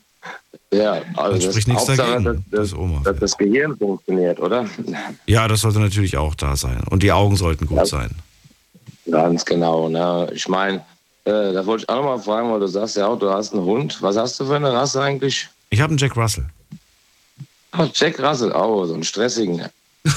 Ja, 0.72 1.02
also 1.16 1.40
Dann 1.40 1.42
spricht 1.52 1.68
nichts 1.68 1.88
Hauptsache, 1.88 2.12
dagegen, 2.22 2.46
dass, 2.52 2.70
dass 2.70 3.04
dass 3.04 3.18
das 3.20 3.38
Gehirn 3.40 3.76
funktioniert, 3.76 4.40
oder? 4.40 4.68
ja, 5.26 5.48
das 5.48 5.62
sollte 5.62 5.80
natürlich 5.80 6.16
auch 6.16 6.36
da 6.36 6.56
sein. 6.56 6.84
Und 6.92 7.02
die 7.02 7.12
Augen 7.12 7.36
sollten 7.38 7.66
gut 7.66 7.80
Ja. 7.80 7.86
sein. 7.88 8.12
Ganz 9.10 9.46
genau. 9.46 9.90
Ne? 9.90 10.30
Ich 10.36 10.48
meine, 10.48 10.86
äh, 11.26 11.54
da 11.54 11.66
wollte 11.66 11.84
ich 11.84 11.90
auch 11.90 11.96
noch 11.98 12.04
mal 12.18 12.20
fragen, 12.20 12.52
weil 12.52 12.60
du 12.60 12.68
sagst 12.68 12.96
ja 12.98 13.08
auch, 13.08 13.18
du 13.20 13.30
hast 13.30 13.54
einen 13.54 13.64
Hund. 13.64 14.02
Was 14.02 14.16
hast 14.18 14.40
du 14.40 14.46
für 14.46 14.56
eine 14.56 14.72
Rasse 14.74 15.02
eigentlich? 15.02 15.48
Ich 15.70 15.80
habe 15.82 15.92
einen 15.92 15.98
Jack 15.98 16.16
Russell. 16.18 16.46
Oh, 17.78 17.88
Jack 17.94 18.20
Russell, 18.20 18.52
oh, 18.54 18.86
so 18.86 18.94
einen 18.96 19.04
stressigen. 19.04 19.64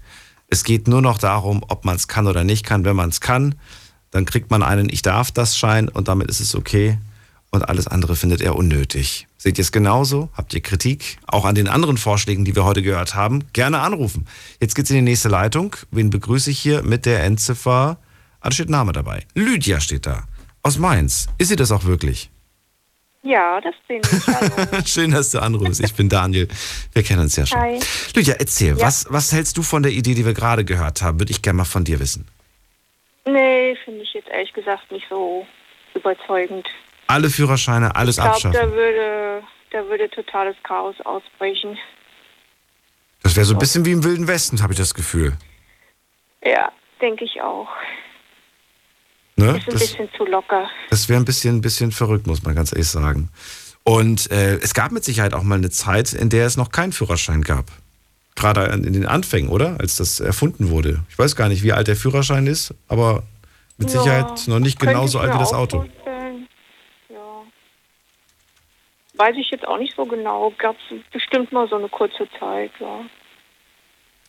Es 0.48 0.64
geht 0.64 0.88
nur 0.88 1.02
noch 1.02 1.18
darum, 1.18 1.62
ob 1.68 1.84
man 1.84 1.98
es 1.98 2.08
kann 2.08 2.26
oder 2.26 2.46
nicht 2.46 2.66
kann. 2.66 2.86
Wenn 2.86 2.96
man 2.96 3.10
es 3.10 3.20
kann, 3.20 3.56
dann 4.12 4.24
kriegt 4.24 4.50
man 4.50 4.64
einen 4.64 4.88
Ich 4.88 5.02
darf 5.02 5.30
das 5.30 5.58
Schein 5.58 5.90
und 5.90 6.08
damit 6.08 6.30
ist 6.30 6.40
es 6.40 6.56
okay. 6.56 6.98
und 7.52 7.68
alles 7.68 7.88
andere 7.88 8.16
findet 8.16 8.40
er 8.40 8.56
unnötig. 8.56 9.27
Seht 9.38 9.58
ihr 9.60 9.62
es 9.62 9.72
genauso? 9.72 10.30
Habt 10.36 10.54
ihr 10.56 10.62
Kritik? 10.62 11.20
Auch 11.28 11.46
an 11.46 11.54
den 11.56 11.68
anderen 11.68 11.98
Vorschlägen, 11.98 12.44
die 12.44 12.56
wir 12.56 12.66
heute 12.66 12.82
gehört 12.82 13.14
haben? 13.14 13.44
Gerne 13.54 13.80
anrufen. 13.80 14.26
Jetzt 14.60 14.74
geht's 14.76 14.90
in 14.90 14.96
die 14.96 15.02
nächste 15.04 15.30
Leitung. 15.30 15.76
Wen 15.92 16.10
begrüße 16.10 16.50
ich 16.50 16.60
hier 16.60 16.82
mit 16.82 17.06
der 17.06 17.24
Endziffer? 17.24 17.98
Ah, 18.42 18.50
da 18.50 18.52
steht 18.52 18.70
Name 18.70 18.94
dabei. 18.94 19.26
Lydia 19.36 19.80
steht 19.80 20.06
da. 20.08 20.24
Aus 20.64 20.80
Mainz. 20.80 21.28
Ist 21.38 21.50
sie 21.50 21.56
das 21.56 21.72
auch 21.72 21.84
wirklich? 21.86 22.32
Ja, 23.22 23.60
das 23.62 23.76
bin 23.88 24.02
ich. 24.02 24.88
Schön, 24.92 25.12
dass 25.12 25.32
du 25.32 25.40
anrufst. 25.40 25.82
Ich 25.84 25.94
bin 25.94 26.10
Daniel. 26.10 26.48
Wir 26.94 27.04
kennen 27.04 27.22
uns 27.22 27.36
ja 27.36 27.46
schon. 27.46 27.60
Hi. 27.60 27.80
Lydia, 28.16 28.36
erzähl, 28.40 28.78
Ja. 28.78 28.86
was, 28.88 29.06
was 29.10 29.32
hältst 29.34 29.58
du 29.58 29.62
von 29.64 29.84
der 29.84 29.92
Idee, 29.92 30.14
die 30.16 30.26
wir 30.26 30.34
gerade 30.34 30.66
gehört 30.66 31.02
haben? 31.02 31.20
Würde 31.20 31.32
ich 31.32 31.42
gerne 31.42 31.58
mal 31.58 31.66
von 31.66 31.84
dir 31.84 32.00
wissen. 32.00 32.26
Nee, 33.26 33.76
finde 33.84 34.02
ich 34.04 34.14
jetzt 34.14 34.30
ehrlich 34.30 34.54
gesagt 34.54 34.92
nicht 34.92 35.06
so 35.10 35.46
überzeugend. 35.94 36.66
Alle 37.08 37.30
Führerscheine, 37.30 37.96
alles 37.96 38.18
ich 38.18 38.22
glaube, 38.22 38.36
abschaffen. 38.36 38.60
da 38.60 38.72
würde, 38.76 39.44
da 39.72 39.86
würde 39.88 40.10
totales 40.10 40.56
Chaos 40.64 40.96
ausbrechen. 41.06 41.78
Das 43.24 43.36
wäre 43.36 43.46
so 43.46 43.54
ein 43.56 43.60
bisschen 43.60 43.86
wie 43.86 43.92
im 43.92 44.04
Wilden 44.04 44.28
Westen, 44.28 44.62
habe 44.62 44.74
ich 44.74 44.80
das 44.80 44.94
Gefühl. 44.94 45.38
Ja, 46.44 46.72
denke 47.02 47.26
ich 47.26 47.42
auch. 47.42 47.68
Ne? 49.36 49.58
Ist 49.58 49.68
ein 49.68 49.74
Das, 49.74 49.80
bisschen 49.82 50.10
zu 50.18 50.26
locker. 50.26 50.70
das 50.90 51.10
wäre 51.10 51.20
ein 51.20 51.26
bisschen, 51.26 51.58
ein 51.58 51.62
bisschen 51.62 51.92
verrückt, 51.92 52.28
muss 52.28 52.44
man 52.44 52.56
ganz 52.56 52.72
ehrlich 52.72 52.88
sagen. 52.88 53.30
Und 53.84 54.30
äh, 54.32 54.56
es 54.58 54.74
gab 54.74 54.92
mit 54.92 55.04
Sicherheit 55.06 55.34
auch 55.34 55.44
mal 55.44 55.56
eine 55.56 55.70
Zeit, 55.70 56.14
in 56.14 56.30
der 56.30 56.46
es 56.46 56.58
noch 56.58 56.72
keinen 56.72 56.92
Führerschein 56.92 57.42
gab. 57.42 57.66
Gerade 58.36 58.66
in 58.66 58.94
den 58.94 59.06
Anfängen, 59.06 59.50
oder? 59.50 59.78
Als 59.80 59.96
das 59.96 60.20
erfunden 60.20 60.70
wurde. 60.70 61.04
Ich 61.10 61.18
weiß 61.18 61.36
gar 61.36 61.48
nicht, 61.50 61.64
wie 61.64 61.74
alt 61.74 61.88
der 61.88 61.96
Führerschein 61.96 62.48
ist, 62.48 62.74
aber 62.88 63.24
mit 63.78 63.92
Ja, 63.94 64.00
Sicherheit 64.02 64.48
noch 64.48 64.60
nicht 64.60 64.80
genauso 64.80 65.20
alt 65.20 65.34
wie 65.34 65.40
das 65.40 65.54
Auto. 65.54 65.80
vorstellen. 65.82 66.48
Ja. 67.10 67.44
Weiß 69.18 69.36
ich 69.38 69.50
jetzt 69.50 69.68
auch 69.68 69.80
nicht 69.80 69.96
so 69.96 70.06
genau. 70.06 70.54
Gab 70.58 70.76
es 70.76 70.82
bestimmt 71.12 71.52
mal 71.52 71.68
so 71.68 71.76
eine 71.76 71.90
kurze 71.90 72.28
Zeit, 72.40 72.72
ja. 72.80 73.02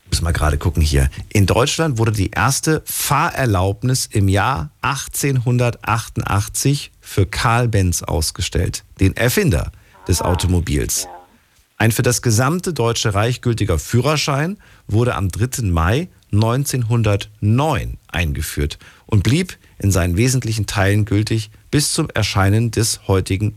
Muss 0.06 0.22
mal 0.22 0.32
gerade 0.32 0.56
gucken 0.56 0.82
hier. 0.82 1.10
In 1.28 1.44
Deutschland 1.44 1.98
wurde 1.98 2.12
die 2.12 2.30
erste 2.30 2.80
Fahrerlaubnis 2.86 4.06
im 4.06 4.28
Jahr 4.28 4.70
1888 4.80 6.92
für 7.00 7.26
Karl 7.26 7.68
Benz 7.68 8.02
ausgestellt, 8.02 8.84
den 9.00 9.14
Erfinder 9.16 9.70
des 10.06 10.22
Automobils. 10.22 11.08
Ein 11.76 11.92
für 11.92 12.02
das 12.02 12.22
gesamte 12.22 12.72
Deutsche 12.72 13.12
Reich 13.14 13.42
gültiger 13.42 13.78
Führerschein 13.78 14.58
wurde 14.86 15.14
am 15.14 15.28
3. 15.28 15.64
Mai 15.64 16.08
1909 16.32 17.98
eingeführt 18.08 18.78
und 19.06 19.22
blieb 19.22 19.58
in 19.78 19.90
seinen 19.90 20.16
wesentlichen 20.16 20.66
Teilen 20.66 21.04
gültig 21.04 21.50
bis 21.70 21.92
zum 21.92 22.08
Erscheinen 22.10 22.70
des 22.70 23.06
heutigen 23.06 23.56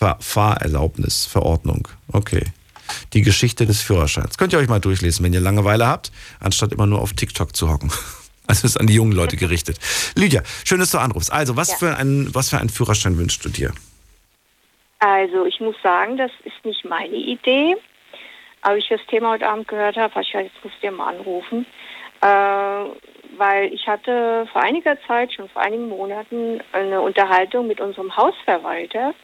EU-Fahrerlaubnisverordnung. 0.00 1.88
Okay. 2.12 2.44
Die 3.12 3.22
Geschichte 3.22 3.66
des 3.66 3.82
Führerscheins. 3.82 4.36
Könnt 4.36 4.52
ihr 4.52 4.58
euch 4.58 4.68
mal 4.68 4.80
durchlesen, 4.80 5.24
wenn 5.24 5.32
ihr 5.32 5.40
Langeweile 5.40 5.86
habt, 5.86 6.10
anstatt 6.40 6.72
immer 6.72 6.86
nur 6.86 7.00
auf 7.00 7.12
TikTok 7.12 7.54
zu 7.54 7.70
hocken. 7.70 7.92
Also 8.46 8.66
ist 8.66 8.80
an 8.80 8.88
die 8.88 8.94
jungen 8.94 9.12
Leute 9.12 9.36
gerichtet. 9.36 9.78
Lydia, 10.16 10.42
schön, 10.64 10.80
dass 10.80 10.90
du 10.90 10.98
anrufst. 10.98 11.32
Also, 11.32 11.56
was, 11.56 11.68
Ja. 11.68 11.76
für 11.76 11.96
einen, 11.96 12.34
was 12.34 12.50
für 12.50 12.58
einen 12.58 12.68
Führerschein 12.68 13.16
wünschst 13.16 13.44
du 13.44 13.48
dir? 13.48 13.72
Also 14.98 15.46
ich 15.46 15.60
muss 15.60 15.76
sagen, 15.84 16.16
das 16.16 16.32
ist 16.42 16.64
nicht 16.64 16.84
meine 16.84 17.14
Idee. 17.14 17.76
Aber 18.62 18.76
ich 18.76 18.88
das 18.88 18.98
Thema 19.08 19.30
heute 19.30 19.48
Abend 19.48 19.68
gehört 19.68 19.94
habe, 19.96 20.12
habe 20.12 20.24
ich 20.24 20.32
jetzt 20.32 20.50
musst 20.64 20.74
du 20.82 20.90
mal 20.90 21.14
anrufen. 21.14 21.64
Äh, 22.22 22.26
weil 23.38 23.72
ich 23.72 23.86
hatte 23.86 24.48
vor 24.52 24.62
einiger 24.64 24.96
Zeit, 25.06 25.32
schon 25.32 25.48
vor 25.48 25.62
einigen 25.62 25.88
Monaten, 25.88 26.60
eine 26.72 27.00
Unterhaltung 27.00 27.68
mit 27.68 27.80
unserem 27.80 28.16
Hausverwalter. 28.16 29.14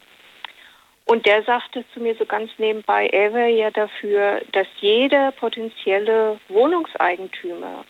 Und 1.07 1.25
der 1.25 1.41
sagte 1.43 1.85
zu 1.93 2.01
mir 2.01 2.15
so 2.19 2.25
ganz 2.25 2.51
nebenbei, 2.57 3.07
er 3.07 3.33
wäre 3.33 3.49
ja 3.49 3.71
dafür, 3.71 4.41
dass 4.51 4.67
jeder 4.81 5.31
potenzielle 5.31 6.37
Wohnungseigentümer 6.49 7.85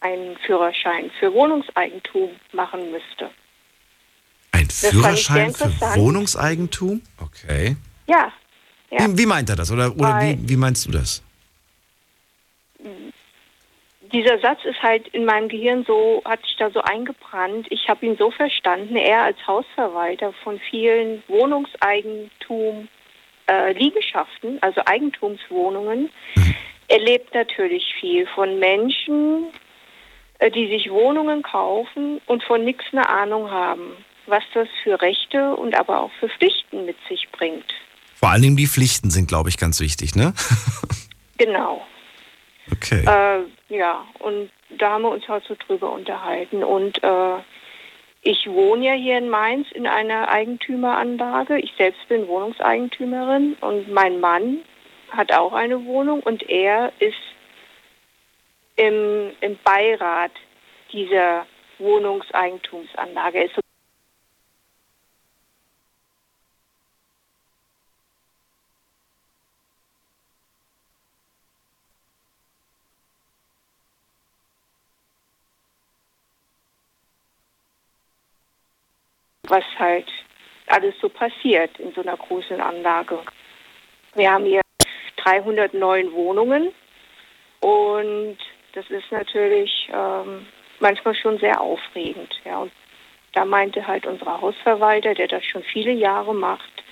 einen 0.00 0.36
Führerschein 0.38 1.10
für 1.18 1.32
Wohnungseigentum 1.32 2.30
machen 2.52 2.90
müsste. 2.90 3.30
Ein 4.52 4.68
Führerschein 4.68 5.54
für. 5.54 5.70
Wohnungseigentum? 5.96 7.00
Okay. 7.20 7.76
Ja, 8.06 8.32
ja. 8.90 8.98
Wie, 9.00 9.18
wie 9.18 9.26
meint 9.26 9.48
er 9.48 9.56
das? 9.56 9.70
Oder, 9.70 9.94
oder 9.94 10.20
wie, 10.20 10.48
wie 10.48 10.56
meinst 10.56 10.86
du 10.86 10.90
das? 10.90 11.22
Dieser 14.12 14.38
Satz 14.40 14.64
ist 14.64 14.82
halt 14.82 15.08
in 15.08 15.24
meinem 15.24 15.48
Gehirn 15.48 15.84
so, 15.86 16.22
hat 16.24 16.42
sich 16.42 16.56
da 16.56 16.70
so 16.70 16.80
eingebrannt. 16.80 17.66
Ich 17.70 17.88
habe 17.88 18.06
ihn 18.06 18.16
so 18.16 18.30
verstanden, 18.30 18.96
er 18.96 19.22
als 19.22 19.38
Hausverwalter 19.46 20.32
von 20.44 20.58
vielen 20.70 21.22
Wohnungseigentum 21.28 22.88
äh, 23.50 23.72
Liegenschaften, 23.72 24.58
also 24.62 24.82
Eigentumswohnungen, 24.84 26.10
erlebt 26.88 27.34
natürlich 27.34 27.94
viel 28.00 28.26
von 28.34 28.58
Menschen, 28.58 29.46
äh, 30.38 30.50
die 30.50 30.68
sich 30.68 30.90
Wohnungen 30.90 31.42
kaufen 31.42 32.20
und 32.26 32.42
von 32.44 32.64
nichts 32.64 32.84
eine 32.92 33.08
Ahnung 33.08 33.50
haben, 33.50 33.92
was 34.26 34.42
das 34.54 34.68
für 34.82 35.00
Rechte 35.00 35.54
und 35.56 35.78
aber 35.78 36.00
auch 36.00 36.10
für 36.20 36.28
Pflichten 36.28 36.86
mit 36.86 36.96
sich 37.08 37.28
bringt. 37.32 37.72
Vor 38.14 38.30
Dingen 38.42 38.56
die 38.56 38.66
Pflichten 38.66 39.10
sind, 39.10 39.28
glaube 39.28 39.48
ich, 39.48 39.58
ganz 39.58 39.80
wichtig, 39.80 40.14
ne? 40.14 40.34
Genau. 41.40 41.86
Okay. 42.72 43.04
Äh, 43.06 43.74
ja, 43.74 44.04
und 44.18 44.50
da 44.70 44.92
haben 44.92 45.02
wir 45.02 45.10
uns 45.10 45.26
halt 45.28 45.44
so 45.44 45.56
drüber 45.66 45.92
unterhalten. 45.92 46.62
Und 46.62 47.02
äh, 47.02 47.38
ich 48.22 48.46
wohne 48.48 48.86
ja 48.86 48.92
hier 48.92 49.18
in 49.18 49.28
Mainz 49.28 49.70
in 49.72 49.86
einer 49.86 50.28
Eigentümeranlage. 50.28 51.58
Ich 51.58 51.72
selbst 51.78 52.06
bin 52.08 52.26
Wohnungseigentümerin 52.28 53.56
und 53.60 53.90
mein 53.92 54.20
Mann 54.20 54.58
hat 55.10 55.32
auch 55.32 55.52
eine 55.52 55.84
Wohnung 55.84 56.20
und 56.20 56.48
er 56.48 56.92
ist 56.98 57.14
im, 58.76 59.30
im 59.40 59.58
Beirat 59.64 60.32
dieser 60.92 61.46
Wohnungseigentumsanlage. 61.78 63.38
Er 63.38 63.44
ist 63.46 63.58
was 79.48 79.64
halt 79.78 80.06
alles 80.66 80.94
so 81.00 81.08
passiert 81.08 81.78
in 81.78 81.92
so 81.92 82.02
einer 82.02 82.16
großen 82.16 82.60
Anlage. 82.60 83.18
Wir 84.14 84.30
haben 84.30 84.44
hier 84.44 84.60
309 85.16 86.12
Wohnungen 86.12 86.72
und 87.60 88.38
das 88.72 88.88
ist 88.90 89.10
natürlich 89.10 89.88
ähm, 89.92 90.46
manchmal 90.80 91.14
schon 91.14 91.38
sehr 91.38 91.60
aufregend. 91.60 92.40
Ja. 92.44 92.60
Und 92.60 92.72
da 93.32 93.44
meinte 93.44 93.86
halt 93.86 94.06
unser 94.06 94.40
Hausverwalter, 94.40 95.14
der 95.14 95.28
das 95.28 95.44
schon 95.44 95.62
viele 95.62 95.92
Jahre 95.92 96.34
macht, 96.34 96.84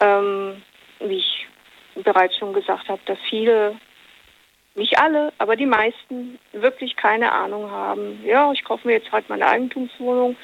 ähm, 0.00 0.62
wie 1.00 1.18
ich 1.18 1.46
bereits 1.94 2.36
schon 2.36 2.52
gesagt 2.52 2.88
habe, 2.88 3.00
dass 3.06 3.18
viele, 3.28 3.76
nicht 4.74 4.98
alle, 4.98 5.32
aber 5.38 5.56
die 5.56 5.66
meisten 5.66 6.38
wirklich 6.52 6.96
keine 6.96 7.32
Ahnung 7.32 7.70
haben. 7.70 8.24
Ja, 8.24 8.50
ich 8.52 8.64
kaufe 8.64 8.86
mir 8.86 8.94
jetzt 8.94 9.12
halt 9.12 9.28
meine 9.28 9.46
Eigentumswohnung 9.46 10.36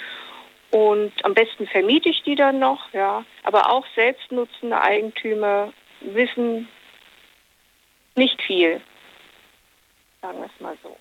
und 0.71 1.13
am 1.25 1.35
besten 1.35 1.67
vermiete 1.67 2.09
ich 2.11 2.23
die 2.25 2.35
dann 2.35 2.59
noch, 2.59 2.93
ja. 2.93 3.25
Aber 3.45 3.71
auch 3.71 3.85
selbstnutzende 3.95 4.81
Eigentümer 4.81 5.73
wissen 6.01 6.69
nicht 8.17 8.41
viel. 8.43 8.81
Sagen 10.21 10.39
wir 10.39 10.47
es 10.47 10.61
mal 10.61 10.77
so. 10.83 10.97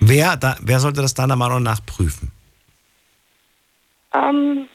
Wer, 0.00 0.36
da, 0.36 0.56
wer 0.60 0.80
sollte 0.80 1.02
das 1.02 1.12
deiner 1.12 1.36
Meinung 1.36 1.62
nach 1.62 1.84
prüfen? 1.84 2.32
Ähm, 4.14 4.68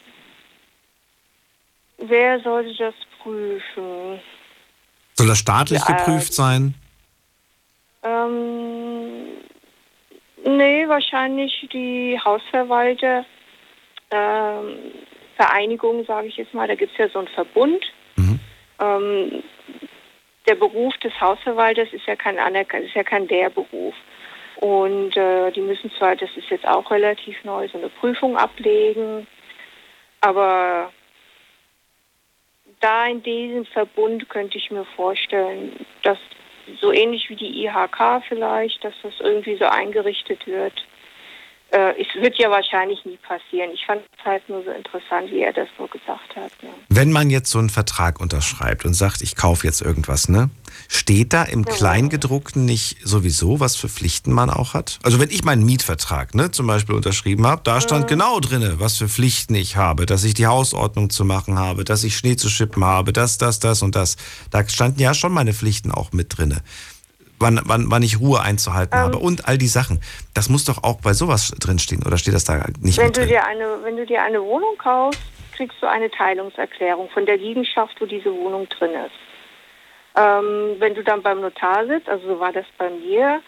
wer 1.98 2.40
sollte 2.42 2.76
das 2.76 2.94
prüfen? 3.22 4.20
Soll 5.16 5.28
das 5.28 5.40
staatlich 5.40 5.82
Ja, 5.88 5.96
geprüft 5.96 6.34
sein? 6.34 6.76
Ähm, 8.04 9.38
nee, 10.44 10.88
wahrscheinlich 10.88 11.68
die 11.72 12.20
Hausverwalter. 12.24 13.26
Ähm, 14.12 14.78
Vereinigung, 15.36 16.06
sage 16.06 16.28
ich 16.28 16.38
jetzt 16.38 16.54
mal, 16.54 16.68
da 16.68 16.76
gibt 16.76 16.92
es 16.92 16.98
ja 16.98 17.10
so 17.10 17.20
einen 17.20 17.28
Verbund. 17.30 17.84
Ähm, 18.80 19.44
der 20.48 20.56
Beruf 20.56 20.98
des 20.98 21.20
Hausverwalters 21.20 21.92
ist 21.94 22.06
ja 22.06 22.16
kein 22.16 22.38
anerkannt, 22.38 22.86
ist 22.86 22.96
ja 22.96 23.04
kein 23.04 23.28
Lehrberuf. 23.28 23.96
Und 24.58 25.16
äh, 25.18 25.52
die 25.52 25.62
müssen 25.62 25.92
zwar, 25.98 26.16
das 26.16 26.30
ist 26.36 26.50
jetzt 26.50 26.68
auch 26.68 26.90
relativ 26.92 27.44
neu, 27.44 27.68
so 27.70 27.78
eine 27.78 27.90
Prüfung 27.90 28.38
ablegen, 28.38 29.28
aber 30.22 30.92
da 32.80 33.08
in 33.08 33.24
diesem 33.24 33.66
Verbund 33.66 34.30
könnte 34.30 34.58
ich 34.58 34.70
mir 34.70 34.86
vorstellen, 34.96 35.86
dass 36.04 36.18
so 36.80 36.92
ähnlich 36.92 37.30
wie 37.30 37.36
die 37.36 37.66
IHK 37.66 38.24
vielleicht, 38.28 38.84
dass 38.84 38.94
das 39.04 39.14
irgendwie 39.20 39.56
so 39.58 39.66
eingerichtet 39.66 40.46
wird, 40.48 40.74
äh, 41.74 42.00
es 42.00 42.08
wird 42.22 42.38
ja 42.38 42.52
wahrscheinlich 42.52 43.04
nie 43.04 43.18
passieren. 43.18 43.72
Ich 43.74 43.84
fand 43.86 44.02
es 44.02 44.26
halt 44.26 44.48
nur 44.48 44.64
so 44.64 44.70
interessant, 44.70 45.32
wie 45.32 45.42
er 45.42 45.54
das 45.54 45.68
so 45.78 45.88
gesagt 45.88 46.36
hat. 46.36 46.52
Ja. 46.62 46.70
Wenn 46.90 47.12
man 47.12 47.32
jetzt 47.32 47.50
so 47.50 47.58
einen 47.58 47.70
Vertrag 47.70 48.22
unterschreibt 48.22 48.86
und 48.86 48.94
sagt, 48.94 49.22
ich 49.22 49.36
kaufe 49.36 49.66
jetzt 49.66 49.82
irgendwas, 49.82 50.30
ne? 50.30 50.52
Steht 50.88 51.34
da 51.34 51.44
im 51.44 51.66
Kleingedruckten 51.66 52.66
nicht 52.66 52.98
sowieso, 53.04 53.60
was 53.60 53.76
für 53.76 53.90
Pflichten 53.90 54.32
man 54.32 54.50
auch 54.50 54.74
hat? 54.74 55.00
Also 55.04 55.20
wenn 55.20 55.30
ich 55.30 55.44
meinen 55.44 55.66
Mietvertrag, 55.66 56.36
ne, 56.36 56.52
zum 56.52 56.68
Beispiel 56.68 56.96
unterschrieben 56.96 57.46
habe, 57.46 57.62
da 57.64 57.82
stand 57.82 58.08
genau 58.08 58.40
drinne, 58.40 58.80
was 58.80 58.98
für 58.98 59.08
Pflichten 59.08 59.56
ich 59.56 59.76
habe, 59.76 60.06
dass 60.06 60.24
ich 60.24 60.34
die 60.34 60.48
Hausordnung 60.48 61.10
zu 61.10 61.26
machen 61.26 61.58
habe, 61.58 61.84
dass 61.84 62.04
ich 62.04 62.18
Schnee 62.18 62.36
zu 62.36 62.50
schippen 62.50 62.84
habe, 62.84 63.14
das, 63.14 63.38
das, 63.38 63.60
das 63.60 63.82
und 63.82 63.96
das. 63.96 64.16
Da 64.52 64.68
standen 64.68 65.00
ja 65.00 65.14
schon 65.14 65.32
meine 65.32 65.54
Pflichten 65.54 65.92
auch 65.92 66.12
mit 66.12 66.38
drinne 66.38 66.64
wann, 67.44 67.62
wann, 67.66 67.86
wann 67.92 68.02
ich 68.02 68.20
Ruhe 68.20 68.42
einzuhalten 68.42 68.98
ähm, 68.98 69.04
habe 69.04 69.18
und 69.20 69.48
all 69.48 69.58
die 69.58 69.68
Sachen. 69.68 70.00
Das 70.34 70.50
muss 70.50 70.66
doch 70.66 70.84
auch 70.84 71.00
bei 71.02 71.14
sowas 71.14 71.54
drinstehen 71.60 72.04
oder 72.04 72.18
steht 72.18 72.34
das 72.34 72.46
da 72.46 72.66
nicht 72.82 72.98
wenn 72.98 73.08
mit 73.08 73.18
du 73.18 73.22
drin? 73.22 73.30
Dir 73.30 73.46
eine, 73.46 73.84
wenn 73.84 73.98
du 73.98 74.06
dir 74.06 74.24
eine 74.24 74.42
Wohnung 74.42 74.78
kaufst, 74.78 75.22
kriegst 75.56 75.78
du 75.82 75.88
eine 75.88 76.10
Teilungserklärung 76.10 77.10
von 77.10 77.26
der 77.26 77.38
Liegenschaft, 77.38 78.00
wo 78.02 78.06
diese 78.06 78.34
Wohnung 78.34 78.68
drin 78.70 78.92
ist. 78.92 79.12
Ähm, 80.16 80.76
wenn 80.80 80.96
du 80.96 81.04
dann 81.04 81.22
beim 81.22 81.42
Notar 81.42 81.86
sitzt, 81.88 82.10
also 82.10 82.28
so 82.28 82.40
war 82.40 82.52
das 82.52 82.66
bei 82.78 82.90
mir, 82.90 83.42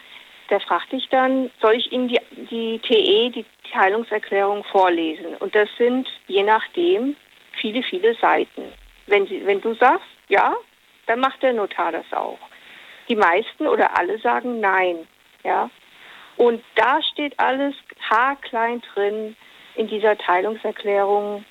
der 0.49 0.59
fragt 0.59 0.91
dich 0.91 1.07
dann, 1.09 1.49
soll 1.61 1.75
ich 1.75 1.91
Ihnen 1.91 2.07
die, 2.07 2.19
die 2.49 2.79
TE, 2.79 3.31
die 3.31 3.45
Teilungserklärung 3.71 4.63
vorlesen? 4.71 5.35
Und 5.39 5.55
das 5.55 5.69
sind 5.77 6.07
je 6.27 6.43
nachdem 6.43 7.15
viele, 7.59 7.81
viele 7.83 8.15
Seiten. 8.15 8.63
Wenn, 9.07 9.27
sie, 9.27 9.45
wenn 9.45 9.61
du 9.61 9.73
sagst, 9.75 10.05
ja, 10.27 10.53
dann 11.07 11.19
macht 11.19 11.41
der 11.43 11.53
Notar 11.53 11.91
das 11.91 12.05
auch. 12.11 12.39
Die 13.09 13.15
meisten 13.15 13.67
oder 13.67 13.97
alle 13.97 14.19
sagen 14.19 14.59
nein. 14.59 15.07
Ja? 15.43 15.69
Und 16.37 16.61
da 16.75 16.99
steht 17.13 17.39
alles 17.39 17.75
haarklein 18.09 18.81
drin 18.93 19.35
in 19.75 19.87
dieser 19.87 20.17
Teilungserklärung. 20.17 21.45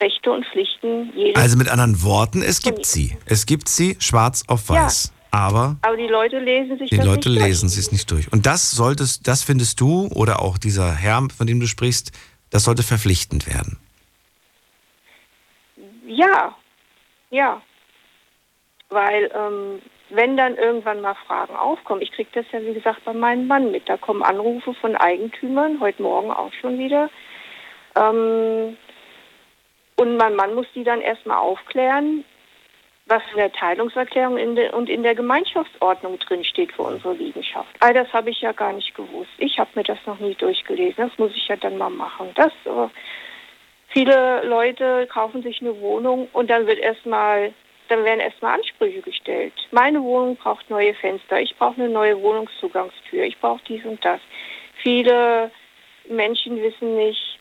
Rechte 0.00 0.32
und 0.32 0.44
Pflichten. 0.46 1.12
Also 1.36 1.56
mit 1.56 1.68
anderen 1.68 2.02
Worten, 2.02 2.42
es 2.42 2.60
gibt 2.60 2.84
sie. 2.84 3.16
Es 3.26 3.46
gibt 3.46 3.68
sie 3.68 3.96
schwarz 4.00 4.42
auf 4.48 4.68
weiß. 4.68 5.06
Ja. 5.06 5.14
Aber, 5.34 5.76
aber 5.82 5.96
die 5.96 6.06
Leute 6.06 6.38
lesen 6.38 6.78
sich 6.78 6.90
die 6.90 6.96
das 6.96 7.06
Leute 7.06 7.28
nicht 7.28 7.42
lesen 7.42 7.68
sie 7.68 7.80
es 7.80 7.90
nicht 7.90 8.08
durch. 8.10 8.30
Und 8.32 8.46
das 8.46 8.70
solltest, 8.70 9.26
das 9.26 9.42
findest 9.42 9.80
du 9.80 10.08
oder 10.14 10.40
auch 10.40 10.58
dieser 10.58 10.92
Herr, 10.92 11.26
von 11.36 11.48
dem 11.48 11.58
du 11.58 11.66
sprichst, 11.66 12.12
das 12.50 12.62
sollte 12.62 12.84
verpflichtend 12.84 13.48
werden. 13.48 13.78
Ja, 16.06 16.54
ja, 17.30 17.60
weil 18.90 19.28
ähm, 19.34 19.82
wenn 20.14 20.36
dann 20.36 20.56
irgendwann 20.56 21.00
mal 21.00 21.14
Fragen 21.26 21.56
aufkommen, 21.56 22.02
ich 22.02 22.12
kriege 22.12 22.30
das 22.32 22.46
ja 22.52 22.60
wie 22.62 22.74
gesagt 22.74 23.04
bei 23.04 23.12
meinem 23.12 23.46
Mann 23.46 23.70
mit, 23.70 23.88
da 23.88 23.96
kommen 23.96 24.22
Anrufe 24.22 24.74
von 24.74 24.96
Eigentümern, 24.96 25.80
heute 25.80 26.02
Morgen 26.02 26.30
auch 26.30 26.52
schon 26.60 26.78
wieder. 26.78 27.10
Ähm, 27.96 28.76
und 29.96 30.16
mein 30.16 30.34
Mann 30.34 30.54
muss 30.54 30.66
die 30.74 30.84
dann 30.84 31.00
erstmal 31.00 31.38
aufklären, 31.38 32.24
was 33.06 33.22
in 33.32 33.36
der 33.36 33.52
Teilungserklärung 33.52 34.38
in 34.38 34.56
de 34.56 34.72
und 34.72 34.88
in 34.88 35.02
der 35.02 35.14
Gemeinschaftsordnung 35.14 36.18
drinsteht 36.18 36.72
für 36.72 36.82
unsere 36.82 37.14
Liegenschaft. 37.14 37.68
All 37.80 37.92
das 37.92 38.12
habe 38.12 38.30
ich 38.30 38.40
ja 38.40 38.52
gar 38.52 38.72
nicht 38.72 38.94
gewusst. 38.94 39.30
Ich 39.38 39.58
habe 39.58 39.70
mir 39.74 39.84
das 39.84 39.98
noch 40.06 40.18
nie 40.18 40.34
durchgelesen. 40.34 41.08
Das 41.08 41.18
muss 41.18 41.32
ich 41.34 41.46
ja 41.48 41.56
dann 41.56 41.76
mal 41.76 41.90
machen. 41.90 42.30
Das, 42.34 42.52
äh, 42.64 42.88
viele 43.88 44.42
Leute 44.46 45.06
kaufen 45.12 45.42
sich 45.42 45.60
eine 45.60 45.78
Wohnung 45.80 46.28
und 46.32 46.48
dann 46.48 46.66
wird 46.66 46.78
erstmal 46.78 47.52
dann 47.94 48.04
werden 48.04 48.20
erstmal 48.20 48.58
Ansprüche 48.58 49.02
gestellt. 49.02 49.52
Meine 49.70 50.02
Wohnung 50.02 50.36
braucht 50.36 50.68
neue 50.68 50.94
Fenster, 50.94 51.40
ich 51.40 51.56
brauche 51.56 51.80
eine 51.80 51.88
neue 51.88 52.20
Wohnungszugangstür, 52.20 53.24
ich 53.24 53.38
brauche 53.38 53.60
dies 53.68 53.84
und 53.84 54.04
das. 54.04 54.20
Viele 54.82 55.50
Menschen 56.08 56.60
wissen 56.60 56.96
nicht, 56.96 57.38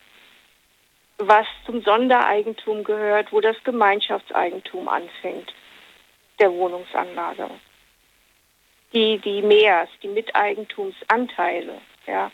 was 1.17 1.47
zum 1.65 1.81
Sondereigentum 1.81 2.83
gehört, 2.83 3.31
wo 3.31 3.41
das 3.41 3.55
Gemeinschaftseigentum 3.63 4.87
anfängt, 4.87 5.53
der 6.39 6.51
Wohnungsanlage. 6.51 7.49
Die, 8.93 9.17
die 9.17 9.41
Mehrs, 9.41 9.89
die 10.03 10.07
Miteigentumsanteile. 10.07 11.81
Ja. 12.05 12.31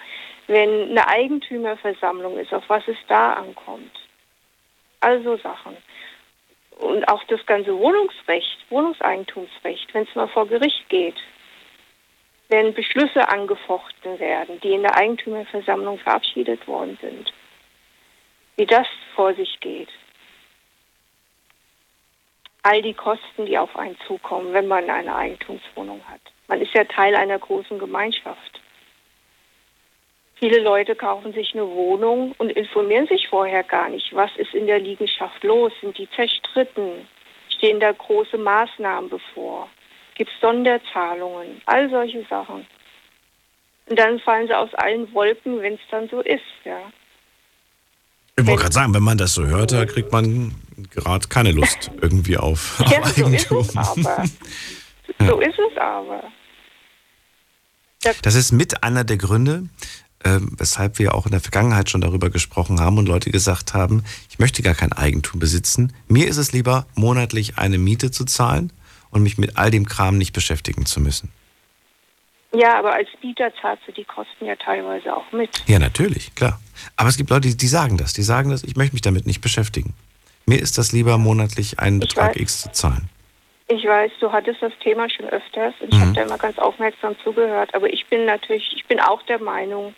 Wenn 0.48 0.90
eine 0.90 1.08
Eigentümerversammlung 1.08 2.38
ist, 2.38 2.54
auf 2.54 2.64
was 2.68 2.86
es 2.88 2.98
da 3.08 3.34
ankommt. 3.34 3.96
Also 5.00 5.38
Sachen 5.38 5.78
und 6.80 7.08
auch 7.10 7.24
das 7.26 7.46
ganze 7.46 7.78
Wohnungsrecht, 7.78 8.58
Wohnungseigentumsrecht, 8.70 9.94
wenn 9.94 10.04
es 10.04 10.16
mal 10.16 10.30
vor 10.30 10.48
Gericht 10.48 10.88
geht, 10.90 11.18
wenn 12.48 12.74
Beschlüsse 12.74 13.28
angefochten 13.28 14.20
werden, 14.20 14.60
die 14.62 14.74
in 14.74 14.82
der 14.82 14.96
Eigentümerversammlung 14.96 16.00
verabschiedet 16.00 16.68
worden 16.68 16.98
sind, 17.02 17.32
wie 18.56 18.66
das 18.66 18.88
vor 19.14 19.34
sich 19.36 19.60
geht. 19.60 19.90
All 22.64 22.82
die 22.82 22.94
Kosten, 22.94 23.46
die 23.46 23.58
auf 23.58 23.76
einen 23.78 23.98
zukommen, 24.08 24.54
wenn 24.54 24.68
man 24.68 24.90
eine 24.90 25.16
Eigentumswohnung 25.16 26.02
hat. 26.10 26.22
Man 26.48 26.62
ist 26.62 26.74
ja 26.74 26.84
Teil 26.86 27.16
einer 27.16 27.40
großen 27.40 27.78
Gemeinschaft. 27.78 28.62
Viele 30.40 30.60
Leute 30.60 30.96
kaufen 30.96 31.34
sich 31.34 31.54
eine 31.54 31.68
Wohnung 31.68 32.34
und 32.38 32.50
informieren 32.52 33.08
sich 33.08 33.28
vorher 33.28 33.62
gar 33.64 33.90
nicht, 33.90 34.16
was 34.16 34.32
ist 34.38 34.54
in 34.54 34.68
der 34.68 34.80
Liegenschaft 34.80 35.44
los, 35.44 35.74
sind 35.82 35.98
die 35.98 36.10
zerstritten, 36.16 37.08
stehen 37.50 37.82
da 37.82 37.92
große 37.92 38.38
Maßnahmen 38.38 39.10
bevor, 39.10 39.68
gibt 40.16 40.32
es 40.32 40.40
Sonderzahlungen, 40.40 41.62
all 41.66 41.90
solche 41.90 42.26
Sachen. 42.30 42.66
Und 43.90 44.00
dann 44.00 44.20
fallen 44.20 44.48
sie 44.48 44.54
aus 44.54 44.74
allen 44.76 45.14
Wolken, 45.14 45.62
wenn 45.62 45.74
es 45.74 45.80
dann 45.92 46.08
so 46.08 46.22
ist, 46.22 46.42
ja. 46.64 46.80
Ich 48.38 48.48
wollte 48.48 48.62
gerade 48.62 48.74
sagen, 48.74 48.94
wenn 48.94 49.04
man 49.04 49.18
das 49.18 49.34
so 49.34 49.46
hört, 49.46 49.74
da 49.74 49.86
kriegt 49.86 50.14
man 50.14 50.56
gerade 50.92 51.28
keine 51.28 51.52
Lust 51.52 51.92
irgendwie 52.02 52.38
auf, 52.38 52.82
ja, 52.90 53.00
auf 53.00 53.18
Eigentum. 53.18 53.38
So 53.38 53.60
ist 53.60 53.76
es 53.76 53.78
aber. 53.78 54.26
So 55.20 55.40
ist 55.42 55.60
es 55.60 55.78
aber. 55.78 56.24
Das 58.22 58.36
ist 58.36 58.54
mit 58.54 58.82
einer 58.82 59.04
der 59.04 59.18
Gründe, 59.18 59.68
äh, 60.24 60.40
weshalb 60.58 61.00
wir 61.00 61.16
auch 61.16 61.26
in 61.26 61.32
der 61.32 61.40
Vergangenheit 61.40 61.90
schon 61.90 62.02
darüber 62.02 62.30
gesprochen 62.30 62.80
haben 62.80 62.98
und 62.98 63.08
Leute 63.08 63.32
gesagt 63.32 63.74
haben, 63.74 64.04
ich 64.30 64.40
möchte 64.40 64.62
gar 64.62 64.76
kein 64.76 64.94
Eigentum 64.94 65.40
besitzen. 65.40 65.94
Mir 66.08 66.28
ist 66.28 66.38
es 66.38 66.52
lieber, 66.52 66.86
monatlich 66.96 67.58
eine 67.58 67.78
Miete 67.78 68.12
zu 68.12 68.26
zahlen 68.26 68.72
und 69.12 69.24
mich 69.24 69.38
mit 69.38 69.58
all 69.58 69.72
dem 69.72 69.86
Kram 69.86 70.18
nicht 70.18 70.34
beschäftigen 70.34 70.86
zu 70.86 71.00
müssen. 71.00 71.32
Ja, 72.52 72.80
aber 72.80 72.94
als 72.94 73.08
Mieter 73.22 73.52
zahlst 73.62 73.84
du 73.88 73.92
die 73.92 74.04
Kosten 74.04 74.46
ja 74.46 74.56
teilweise 74.56 75.16
auch 75.16 75.32
mit. 75.32 75.50
Ja, 75.68 75.78
natürlich, 75.78 76.34
klar. 76.34 76.60
Aber 76.96 77.10
es 77.10 77.18
gibt 77.18 77.30
Leute, 77.30 77.48
die, 77.48 77.58
die 77.58 77.68
sagen 77.68 77.98
das. 77.98 78.14
Die 78.14 78.24
sagen 78.24 78.50
das, 78.50 78.64
ich 78.64 78.76
möchte 78.76 78.96
mich 78.96 79.02
damit 79.02 79.28
nicht 79.28 79.42
beschäftigen. 79.42 79.94
Mir 80.48 80.60
ist 80.60 80.80
das 80.80 80.92
lieber, 80.92 81.20
monatlich 81.20 81.80
einen 81.80 82.02
ich 82.02 82.10
Betrag 82.10 82.32
weiß. 82.32 82.42
X 82.42 82.62
zu 82.64 82.72
zahlen. 82.72 83.08
Ich 83.68 83.86
weiß, 83.86 84.12
du 84.20 84.32
hattest 84.32 84.64
das 84.64 84.74
Thema 84.82 85.08
schon 85.12 85.28
öfters 85.28 85.76
und 85.80 85.94
ich 85.94 86.00
mhm. 86.00 86.02
habe 86.02 86.14
da 86.14 86.22
immer 86.24 86.38
ganz 86.40 86.58
aufmerksam 86.58 87.16
zugehört. 87.24 87.76
Aber 87.76 87.94
ich 87.94 88.08
bin 88.08 88.26
natürlich, 88.26 88.74
ich 88.76 88.86
bin 88.88 89.00
auch 89.00 89.22
der 89.24 89.40
Meinung, 89.40 89.94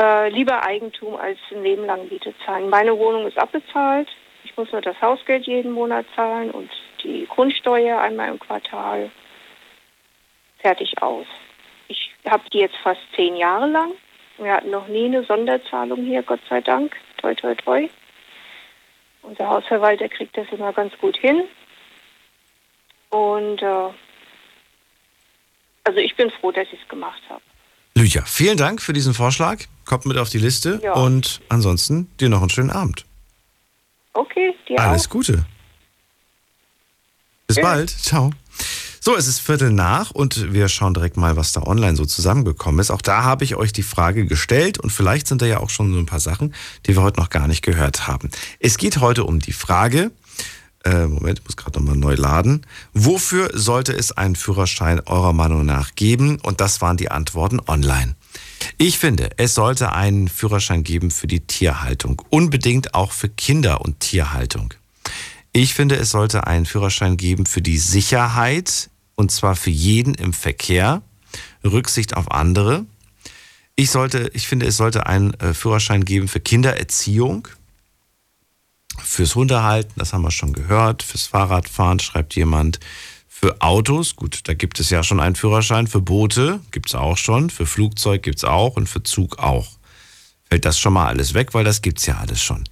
äh, 0.00 0.28
lieber 0.30 0.64
Eigentum 0.64 1.16
als 1.16 1.38
ein 1.50 1.62
Leben 1.62 1.84
lang 1.86 2.08
Miete 2.08 2.34
zahlen. 2.44 2.70
Meine 2.70 2.96
Wohnung 2.98 3.26
ist 3.26 3.38
abbezahlt. 3.38 4.08
Ich 4.44 4.56
muss 4.56 4.70
nur 4.72 4.80
das 4.80 5.00
Hausgeld 5.00 5.46
jeden 5.46 5.72
Monat 5.72 6.06
zahlen 6.14 6.50
und 6.50 6.70
die 7.02 7.26
Grundsteuer 7.26 8.00
einmal 8.00 8.28
im 8.28 8.38
Quartal. 8.38 9.10
Fertig 10.58 11.00
aus. 11.02 11.26
Ich 11.88 12.10
habe 12.28 12.48
die 12.50 12.58
jetzt 12.58 12.76
fast 12.76 13.00
zehn 13.14 13.36
Jahre 13.36 13.66
lang. 13.66 13.92
Wir 14.38 14.52
hatten 14.52 14.70
noch 14.70 14.88
nie 14.88 15.06
eine 15.06 15.24
Sonderzahlung 15.24 16.04
hier, 16.04 16.22
Gott 16.22 16.40
sei 16.48 16.60
Dank. 16.60 16.96
Toi, 17.18 17.34
toi, 17.34 17.54
toi. 17.54 17.88
Unser 19.22 19.48
Hausverwalter 19.48 20.08
kriegt 20.08 20.36
das 20.36 20.46
immer 20.52 20.72
ganz 20.72 20.96
gut 20.98 21.16
hin. 21.16 21.44
Und 23.10 23.62
äh, 23.62 23.90
also 25.84 26.00
ich 26.00 26.14
bin 26.16 26.30
froh, 26.30 26.52
dass 26.52 26.68
ich 26.72 26.80
es 26.80 26.88
gemacht 26.88 27.22
habe. 27.28 27.42
Lydia, 27.98 28.22
vielen 28.24 28.56
Dank 28.56 28.80
für 28.80 28.92
diesen 28.92 29.12
Vorschlag. 29.12 29.64
Kommt 29.84 30.06
mit 30.06 30.18
auf 30.18 30.30
die 30.30 30.38
Liste. 30.38 30.80
Ja. 30.82 30.92
Und 30.92 31.40
ansonsten 31.48 32.08
dir 32.20 32.28
noch 32.28 32.40
einen 32.40 32.50
schönen 32.50 32.70
Abend. 32.70 33.04
Okay, 34.12 34.54
dir 34.68 34.78
Alles 34.78 35.06
auch. 35.06 35.10
Gute. 35.10 35.44
Bis 37.48 37.56
Tschüss. 37.56 37.64
bald. 37.64 37.90
Ciao. 37.90 38.30
So, 39.00 39.16
es 39.16 39.26
ist 39.26 39.40
Viertel 39.40 39.70
nach 39.70 40.10
und 40.10 40.52
wir 40.52 40.68
schauen 40.68 40.94
direkt 40.94 41.16
mal, 41.16 41.36
was 41.36 41.52
da 41.52 41.62
online 41.62 41.96
so 41.96 42.04
zusammengekommen 42.04 42.78
ist. 42.80 42.90
Auch 42.90 43.02
da 43.02 43.22
habe 43.22 43.42
ich 43.44 43.56
euch 43.56 43.72
die 43.72 43.82
Frage 43.82 44.26
gestellt 44.26 44.78
und 44.78 44.90
vielleicht 44.90 45.26
sind 45.26 45.40
da 45.42 45.46
ja 45.46 45.58
auch 45.58 45.70
schon 45.70 45.92
so 45.92 45.98
ein 45.98 46.06
paar 46.06 46.20
Sachen, 46.20 46.54
die 46.86 46.94
wir 46.94 47.02
heute 47.02 47.18
noch 47.18 47.30
gar 47.30 47.48
nicht 47.48 47.62
gehört 47.62 48.06
haben. 48.06 48.30
Es 48.60 48.76
geht 48.76 49.00
heute 49.00 49.24
um 49.24 49.38
die 49.38 49.52
Frage, 49.52 50.10
äh, 50.88 51.06
Moment, 51.06 51.40
ich 51.40 51.44
muss 51.44 51.56
gerade 51.56 51.78
nochmal 51.78 51.96
neu 51.96 52.14
laden. 52.14 52.66
Wofür 52.94 53.50
sollte 53.52 53.92
es 53.92 54.12
einen 54.12 54.36
Führerschein 54.36 55.00
eurer 55.00 55.32
Meinung 55.32 55.66
nach 55.66 55.94
geben? 55.94 56.38
Und 56.42 56.60
das 56.60 56.80
waren 56.80 56.96
die 56.96 57.10
Antworten 57.10 57.60
online. 57.66 58.16
Ich 58.78 58.98
finde, 58.98 59.30
es 59.36 59.54
sollte 59.54 59.92
einen 59.92 60.28
Führerschein 60.28 60.84
geben 60.84 61.10
für 61.10 61.26
die 61.26 61.40
Tierhaltung. 61.40 62.22
Unbedingt 62.30 62.94
auch 62.94 63.12
für 63.12 63.28
Kinder- 63.28 63.82
und 63.82 64.00
Tierhaltung. 64.00 64.74
Ich 65.52 65.74
finde, 65.74 65.96
es 65.96 66.10
sollte 66.10 66.46
einen 66.46 66.66
Führerschein 66.66 67.16
geben 67.16 67.46
für 67.46 67.62
die 67.62 67.78
Sicherheit. 67.78 68.90
Und 69.14 69.30
zwar 69.30 69.56
für 69.56 69.70
jeden 69.70 70.14
im 70.14 70.32
Verkehr. 70.32 71.02
Rücksicht 71.64 72.16
auf 72.16 72.30
andere. 72.30 72.86
Ich 73.76 73.90
sollte, 73.90 74.30
ich 74.32 74.48
finde, 74.48 74.66
es 74.66 74.76
sollte 74.76 75.06
einen 75.06 75.34
äh, 75.34 75.54
Führerschein 75.54 76.04
geben 76.04 76.28
für 76.28 76.40
Kindererziehung, 76.40 77.46
fürs 79.02 79.34
Hundehalten, 79.34 79.94
das 79.96 80.12
haben 80.12 80.22
wir 80.22 80.30
schon 80.30 80.52
gehört, 80.52 81.02
fürs 81.02 81.26
Fahrradfahren 81.26 81.98
schreibt 81.98 82.34
jemand, 82.34 82.80
für 83.28 83.62
Autos, 83.62 84.16
gut, 84.16 84.40
da 84.44 84.54
gibt 84.54 84.80
es 84.80 84.90
ja 84.90 85.04
schon 85.04 85.20
einen 85.20 85.36
Führerschein, 85.36 85.86
für 85.86 86.00
Boote 86.00 86.58
gibt 86.72 86.88
es 86.88 86.96
auch 86.96 87.16
schon, 87.16 87.50
für 87.50 87.66
Flugzeug 87.66 88.22
gibt 88.24 88.38
es 88.38 88.44
auch 88.44 88.76
und 88.76 88.88
für 88.88 89.04
Zug 89.04 89.38
auch. 89.38 89.68
Fällt 90.48 90.64
das 90.64 90.80
schon 90.80 90.94
mal 90.94 91.06
alles 91.06 91.34
weg, 91.34 91.54
weil 91.54 91.62
das 91.62 91.80
gibt 91.80 92.00
es 92.00 92.06
ja 92.06 92.18
alles 92.18 92.42
schon. 92.42 92.64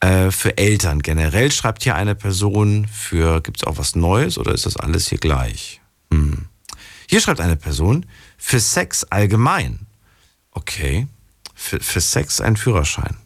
Äh, 0.00 0.30
für 0.30 0.56
Eltern 0.56 1.00
generell 1.00 1.50
schreibt 1.50 1.82
hier 1.82 1.96
eine 1.96 2.14
Person, 2.14 2.86
für 2.86 3.40
gibt 3.40 3.56
es 3.56 3.64
auch 3.64 3.78
was 3.78 3.96
Neues 3.96 4.38
oder 4.38 4.52
ist 4.52 4.66
das 4.66 4.76
alles 4.76 5.08
hier 5.08 5.18
gleich? 5.18 5.80
Hm. 6.12 6.46
Hier 7.08 7.20
schreibt 7.20 7.40
eine 7.40 7.56
Person, 7.56 8.06
für 8.36 8.60
Sex 8.60 9.04
allgemein. 9.04 9.86
Okay, 10.52 11.08
für, 11.54 11.80
für 11.80 12.00
Sex 12.00 12.40
ein 12.40 12.56
Führerschein. 12.56 13.16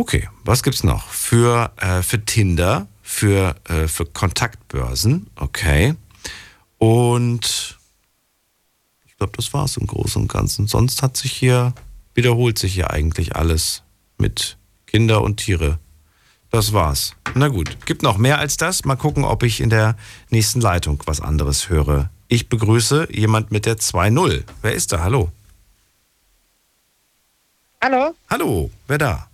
Okay, 0.00 0.30
was 0.46 0.62
gibt's 0.62 0.82
noch? 0.82 1.08
Für, 1.08 1.72
äh, 1.76 2.00
für 2.00 2.24
Tinder, 2.24 2.86
für, 3.02 3.54
äh, 3.68 3.86
für 3.86 4.06
Kontaktbörsen, 4.06 5.26
okay. 5.36 5.94
Und 6.78 7.78
ich 9.04 9.14
glaube, 9.18 9.34
das 9.36 9.52
war's 9.52 9.76
im 9.76 9.86
Großen 9.86 10.22
und 10.22 10.28
Ganzen. 10.32 10.68
Sonst 10.68 11.02
hat 11.02 11.18
sich 11.18 11.32
hier, 11.32 11.74
wiederholt 12.14 12.58
sich 12.58 12.72
hier 12.72 12.90
eigentlich 12.90 13.36
alles 13.36 13.82
mit 14.16 14.56
Kinder 14.86 15.20
und 15.20 15.36
Tiere. 15.36 15.78
Das 16.50 16.72
war's. 16.72 17.14
Na 17.34 17.48
gut, 17.48 17.84
gibt 17.84 18.02
noch 18.02 18.16
mehr 18.16 18.38
als 18.38 18.56
das. 18.56 18.86
Mal 18.86 18.96
gucken, 18.96 19.24
ob 19.24 19.42
ich 19.42 19.60
in 19.60 19.68
der 19.68 19.98
nächsten 20.30 20.62
Leitung 20.62 21.02
was 21.04 21.20
anderes 21.20 21.68
höre. 21.68 22.08
Ich 22.26 22.48
begrüße 22.48 23.08
jemand 23.10 23.50
mit 23.50 23.66
der 23.66 23.76
2.0. 23.76 24.44
Wer 24.62 24.72
ist 24.72 24.94
da? 24.94 25.00
Hallo. 25.00 25.30
Hallo? 27.82 28.14
Hallo, 28.30 28.70
wer 28.86 28.96
da? 28.96 29.29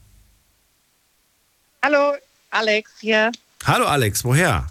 Hallo, 1.87 2.17
Alex 2.51 2.91
hier. 2.99 3.31
Hallo 3.65 3.87
Alex, 3.87 4.25
woher? 4.25 4.67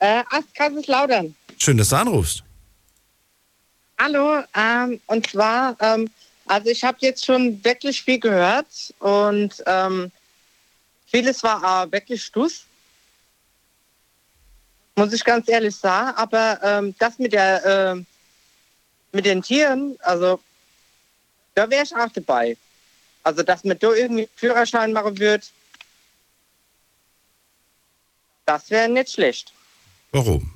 Äh, 0.00 0.24
aus 0.32 0.42
Kaiserslautern. 0.52 1.36
Schön, 1.56 1.78
dass 1.78 1.90
du 1.90 1.96
anrufst. 1.96 2.42
Hallo, 3.96 4.42
ähm, 4.56 5.00
und 5.06 5.30
zwar, 5.30 5.76
ähm, 5.78 6.10
also 6.46 6.68
ich 6.68 6.82
habe 6.82 6.98
jetzt 7.02 7.24
schon 7.24 7.62
wirklich 7.64 8.02
viel 8.02 8.18
gehört 8.18 8.92
und 8.98 9.62
ähm, 9.66 10.10
vieles 11.06 11.44
war 11.44 11.84
äh, 11.84 11.92
wirklich 11.92 12.24
Stuss, 12.24 12.64
muss 14.96 15.12
ich 15.12 15.22
ganz 15.22 15.48
ehrlich 15.48 15.76
sagen. 15.76 16.16
Aber 16.16 16.58
ähm, 16.60 16.92
das 16.98 17.20
mit 17.20 17.32
der 17.32 17.94
äh, 17.94 18.02
mit 19.12 19.24
den 19.24 19.42
Tieren, 19.42 19.96
also 20.00 20.40
da 21.54 21.70
wäre 21.70 21.84
ich 21.84 21.94
auch 21.94 22.10
dabei. 22.12 22.56
Also 23.26 23.42
dass 23.42 23.64
man 23.64 23.76
da 23.76 23.92
irgendwie 23.92 24.28
Führerschein 24.36 24.92
machen 24.92 25.18
wird, 25.18 25.50
das 28.44 28.70
wäre 28.70 28.88
nicht 28.88 29.10
schlecht. 29.10 29.52
Warum? 30.12 30.54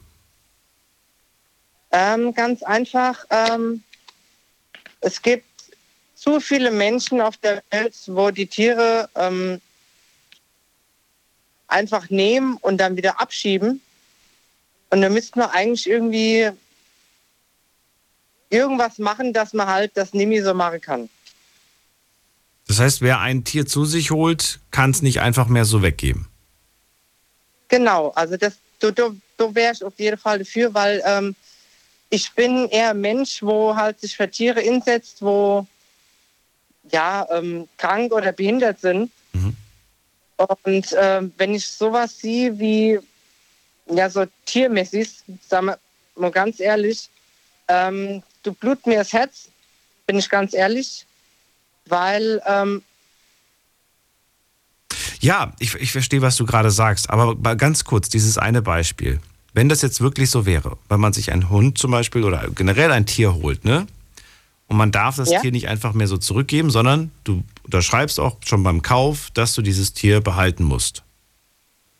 Ähm, 1.90 2.32
ganz 2.32 2.62
einfach, 2.62 3.26
ähm, 3.30 3.82
es 5.00 5.20
gibt 5.20 5.46
zu 6.14 6.38
viele 6.38 6.70
Menschen 6.70 7.20
auf 7.20 7.38
der 7.38 7.64
Welt, 7.70 7.96
wo 8.06 8.30
die 8.30 8.46
Tiere 8.46 9.10
ähm, 9.16 9.60
einfach 11.66 12.08
nehmen 12.08 12.56
und 12.58 12.78
dann 12.78 12.96
wieder 12.96 13.18
abschieben. 13.18 13.82
Und 14.90 15.00
da 15.02 15.08
müssten 15.08 15.40
wir 15.40 15.50
eigentlich 15.52 15.88
irgendwie 15.90 16.52
irgendwas 18.48 18.98
machen, 18.98 19.32
dass 19.32 19.54
man 19.54 19.66
halt 19.66 19.96
das 19.96 20.14
nicht 20.14 20.28
mehr 20.28 20.44
so 20.44 20.54
machen 20.54 20.80
kann. 20.80 21.10
Das 22.66 22.78
heißt, 22.78 23.00
wer 23.00 23.20
ein 23.20 23.44
Tier 23.44 23.66
zu 23.66 23.84
sich 23.84 24.10
holt, 24.10 24.60
kann 24.70 24.90
es 24.90 25.02
nicht 25.02 25.20
einfach 25.20 25.48
mehr 25.48 25.64
so 25.64 25.82
weggeben. 25.82 26.28
Genau, 27.68 28.10
also 28.10 28.36
das, 28.36 28.58
da, 28.78 28.90
da, 28.90 29.10
da 29.36 29.54
wäre 29.54 29.72
ich 29.72 29.84
auf 29.84 29.98
jeden 29.98 30.18
Fall 30.18 30.38
dafür, 30.38 30.74
weil 30.74 31.02
ähm, 31.04 31.34
ich 32.10 32.32
bin 32.32 32.68
eher 32.68 32.90
ein 32.90 33.00
Mensch, 33.00 33.42
wo 33.42 33.74
halt 33.74 34.00
sich 34.00 34.16
für 34.16 34.30
Tiere 34.30 34.60
einsetzt, 34.60 35.22
wo 35.22 35.66
ja 36.90 37.26
ähm, 37.30 37.68
krank 37.76 38.12
oder 38.12 38.32
behindert 38.32 38.80
sind. 38.80 39.10
Mhm. 39.32 39.56
Und 40.36 40.96
ähm, 40.98 41.32
wenn 41.36 41.54
ich 41.54 41.66
sowas 41.66 42.18
sehe 42.18 42.58
wie 42.58 42.98
ja 43.86 44.08
so 44.08 44.24
tiermäßig, 44.46 45.10
sagen 45.46 45.66
wir 45.66 45.78
mal 46.16 46.30
ganz 46.30 46.60
ehrlich, 46.60 47.08
ähm, 47.68 48.22
du 48.42 48.52
blut 48.52 48.86
mir 48.86 48.98
das 48.98 49.12
Herz, 49.12 49.48
bin 50.06 50.18
ich 50.18 50.28
ganz 50.28 50.54
ehrlich, 50.54 51.06
weil 51.90 52.40
ähm, 52.46 52.82
Ja, 55.20 55.52
ich, 55.58 55.74
ich 55.74 55.92
verstehe, 55.92 56.22
was 56.22 56.36
du 56.36 56.46
gerade 56.46 56.70
sagst, 56.70 57.10
aber 57.10 57.36
ganz 57.56 57.84
kurz, 57.84 58.08
dieses 58.08 58.38
eine 58.38 58.62
Beispiel. 58.62 59.20
Wenn 59.52 59.68
das 59.68 59.82
jetzt 59.82 60.00
wirklich 60.00 60.30
so 60.30 60.46
wäre, 60.46 60.78
wenn 60.88 61.00
man 61.00 61.12
sich 61.12 61.32
einen 61.32 61.50
Hund 61.50 61.76
zum 61.76 61.90
Beispiel 61.90 62.24
oder 62.24 62.48
generell 62.54 62.92
ein 62.92 63.06
Tier 63.06 63.34
holt, 63.34 63.64
ne? 63.64 63.86
Und 64.68 64.76
man 64.76 64.92
darf 64.92 65.16
das 65.16 65.30
Ja. 65.30 65.40
Tier 65.40 65.50
nicht 65.50 65.66
einfach 65.66 65.94
mehr 65.94 66.06
so 66.06 66.16
zurückgeben, 66.16 66.70
sondern 66.70 67.10
du 67.24 67.42
unterschreibst 67.64 68.20
auch 68.20 68.36
schon 68.46 68.62
beim 68.62 68.82
Kauf, 68.82 69.30
dass 69.34 69.52
du 69.54 69.62
dieses 69.62 69.92
Tier 69.92 70.20
behalten 70.20 70.62
musst. 70.62 71.02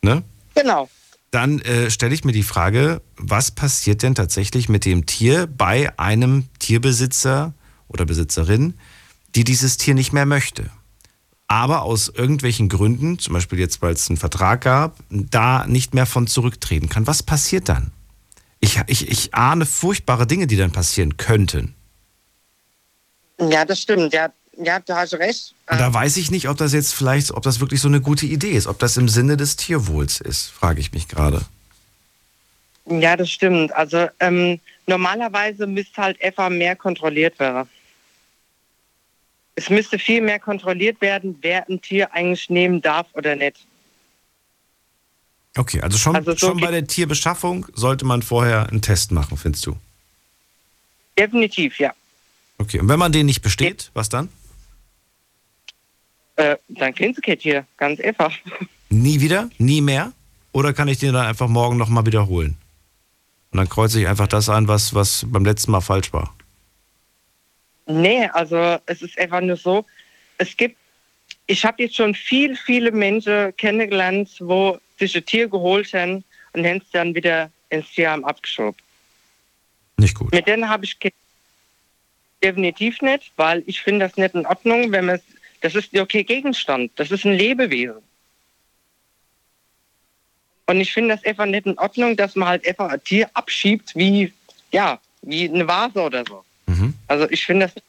Ne? 0.02 0.22
genau. 0.54 0.88
Dann 1.32 1.60
äh, 1.60 1.90
stelle 1.90 2.14
ich 2.14 2.24
mir 2.24 2.32
die 2.32 2.42
Frage, 2.42 3.02
was 3.16 3.50
passiert 3.50 4.02
denn 4.02 4.14
tatsächlich 4.14 4.68
mit 4.68 4.84
dem 4.84 5.06
Tier 5.06 5.46
bei 5.46 5.96
einem 5.98 6.46
Tierbesitzer 6.58 7.54
oder 7.88 8.04
Besitzerin, 8.04 8.74
die 9.34 9.44
dieses 9.44 9.76
Tier 9.76 9.94
nicht 9.94 10.12
mehr 10.12 10.26
möchte? 10.26 10.70
Aber 11.48 11.82
aus 11.82 12.08
irgendwelchen 12.08 12.68
Gründen, 12.68 13.18
zum 13.18 13.34
Beispiel 13.34 13.58
jetzt, 13.58 13.82
weil 13.82 13.92
es 13.92 14.08
einen 14.08 14.16
Vertrag 14.16 14.60
gab, 14.60 14.96
da 15.10 15.66
nicht 15.66 15.94
mehr 15.94 16.06
von 16.06 16.28
zurücktreten 16.28 16.88
kann. 16.88 17.08
Was 17.08 17.24
passiert 17.24 17.68
dann? 17.68 17.90
Ich, 18.60 18.80
ich, 18.86 19.08
ich 19.08 19.34
ahne 19.34 19.66
furchtbare 19.66 20.26
Dinge, 20.26 20.46
die 20.46 20.56
dann 20.56 20.70
passieren 20.70 21.16
könnten. 21.16 21.74
Ja, 23.40 23.64
das 23.64 23.80
stimmt. 23.80 24.12
Ja, 24.12 24.28
ja 24.56 24.78
du 24.80 24.94
hast 24.94 25.14
recht. 25.14 25.54
Und 25.68 25.80
da 25.80 25.92
weiß 25.92 26.18
ich 26.18 26.30
nicht, 26.30 26.48
ob 26.48 26.56
das 26.58 26.72
jetzt 26.72 26.94
vielleicht, 26.94 27.32
ob 27.32 27.42
das 27.42 27.58
wirklich 27.58 27.80
so 27.80 27.88
eine 27.88 28.00
gute 28.00 28.26
Idee 28.26 28.52
ist, 28.52 28.66
ob 28.66 28.78
das 28.78 28.96
im 28.96 29.08
Sinne 29.08 29.36
des 29.36 29.56
Tierwohls 29.56 30.20
ist, 30.20 30.48
frage 30.48 30.80
ich 30.80 30.92
mich 30.92 31.08
gerade. 31.08 31.44
Ja, 32.86 33.16
das 33.16 33.30
stimmt. 33.30 33.74
Also 33.74 34.08
ähm, 34.20 34.60
normalerweise 34.86 35.66
müsste 35.66 36.02
halt 36.02 36.22
einfach 36.22 36.48
mehr 36.48 36.76
kontrolliert 36.76 37.38
werden. 37.38 37.68
Es 39.54 39.68
müsste 39.68 39.98
viel 39.98 40.20
mehr 40.20 40.38
kontrolliert 40.38 41.00
werden, 41.00 41.36
wer 41.42 41.68
ein 41.68 41.80
Tier 41.80 42.12
eigentlich 42.14 42.48
nehmen 42.50 42.80
darf 42.80 43.06
oder 43.12 43.36
nicht. 43.36 43.66
Okay, 45.56 45.80
also 45.80 45.98
schon, 45.98 46.16
Also 46.16 46.32
so 46.32 46.48
schon 46.48 46.60
bei 46.60 46.70
der 46.70 46.86
Tierbeschaffung 46.86 47.66
sollte 47.74 48.04
man 48.04 48.22
vorher 48.22 48.68
einen 48.68 48.82
Test 48.82 49.10
machen, 49.10 49.36
findest 49.36 49.66
du? 49.66 49.76
Definitiv, 51.18 51.78
ja. 51.78 51.92
Okay, 52.58 52.78
und 52.78 52.88
wenn 52.88 52.98
man 52.98 53.12
den 53.12 53.26
nicht 53.26 53.42
besteht, 53.42 53.90
was 53.94 54.08
dann? 54.08 54.28
Äh, 56.36 56.56
dann 56.68 56.94
kein 56.94 57.14
Tier, 57.14 57.66
ganz 57.76 58.00
einfach. 58.00 58.32
Nie 58.88 59.20
wieder? 59.20 59.50
Nie 59.58 59.80
mehr? 59.80 60.12
Oder 60.52 60.72
kann 60.72 60.88
ich 60.88 60.98
den 60.98 61.12
dann 61.12 61.26
einfach 61.26 61.48
morgen 61.48 61.76
nochmal 61.76 62.06
wiederholen? 62.06 62.56
Und 63.50 63.58
dann 63.58 63.68
kreuze 63.68 64.00
ich 64.00 64.06
einfach 64.06 64.28
das 64.28 64.48
an, 64.48 64.68
was, 64.68 64.94
was 64.94 65.26
beim 65.28 65.44
letzten 65.44 65.72
Mal 65.72 65.80
falsch 65.80 66.12
war. 66.12 66.34
Nee, 67.90 68.26
also 68.32 68.78
es 68.86 69.02
ist 69.02 69.18
einfach 69.18 69.40
nur 69.40 69.56
so, 69.56 69.84
es 70.38 70.56
gibt, 70.56 70.76
ich 71.46 71.64
habe 71.64 71.82
jetzt 71.82 71.96
schon 71.96 72.14
viel, 72.14 72.56
viele 72.56 72.92
Menschen 72.92 73.54
kennengelernt, 73.56 74.30
wo 74.40 74.78
sich 74.98 75.16
ein 75.16 75.24
Tier 75.24 75.48
geholt 75.48 75.92
haben 75.92 76.24
und 76.52 76.64
haben 76.64 76.78
es 76.78 76.90
dann 76.92 77.14
wieder 77.14 77.50
ins 77.70 77.90
Tierheim 77.90 78.24
abgeschoben. 78.24 78.80
Nicht 79.96 80.14
gut. 80.14 80.32
Mit 80.32 80.46
denen 80.46 80.68
habe 80.68 80.84
ich 80.84 80.96
definitiv 82.42 83.02
nicht, 83.02 83.32
weil 83.36 83.62
ich 83.66 83.80
finde 83.80 84.06
das 84.06 84.16
nicht 84.16 84.34
in 84.34 84.46
Ordnung, 84.46 84.92
wenn 84.92 85.06
man 85.06 85.16
es, 85.16 85.22
das 85.60 85.74
ist 85.74 85.92
ja 85.92 86.02
okay 86.02 86.24
Gegenstand, 86.24 86.92
das 86.96 87.10
ist 87.10 87.24
ein 87.24 87.34
Lebewesen. 87.34 88.02
Und 90.66 90.80
ich 90.80 90.92
finde 90.92 91.16
das 91.16 91.24
einfach 91.24 91.46
nicht 91.46 91.66
in 91.66 91.76
Ordnung, 91.78 92.16
dass 92.16 92.36
man 92.36 92.48
halt 92.48 92.66
einfach 92.66 92.90
ein 92.90 93.02
Tier 93.02 93.28
abschiebt 93.34 93.94
wie, 93.96 94.32
ja, 94.70 95.00
wie 95.22 95.48
eine 95.48 95.66
Vase 95.66 96.00
oder 96.00 96.24
so. 96.24 96.44
Mhm. 96.70 96.94
Also 97.08 97.28
ich 97.30 97.44
finde 97.44 97.66
das 97.66 97.82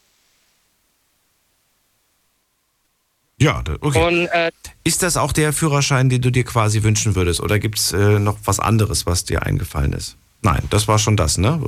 Ja, 3.38 3.64
okay. 3.82 4.06
Und, 4.06 4.28
äh, 4.28 4.52
ist 4.84 5.02
das 5.02 5.18
auch 5.18 5.32
der 5.34 5.52
Führerschein, 5.52 6.10
den 6.10 6.22
du 6.22 6.30
dir 6.30 6.44
quasi 6.44 6.84
wünschen 6.84 7.16
würdest? 7.16 7.40
Oder 7.40 7.58
gibt 7.58 7.80
es 7.80 7.92
äh, 7.92 8.20
noch 8.20 8.38
was 8.46 8.60
anderes, 8.60 9.08
was 9.08 9.26
dir 9.26 9.42
eingefallen 9.42 9.94
ist? 9.94 10.16
Nein, 10.44 10.62
das 10.70 10.88
war 10.88 11.00
schon 11.00 11.18
das, 11.18 11.40
ne? 11.40 11.60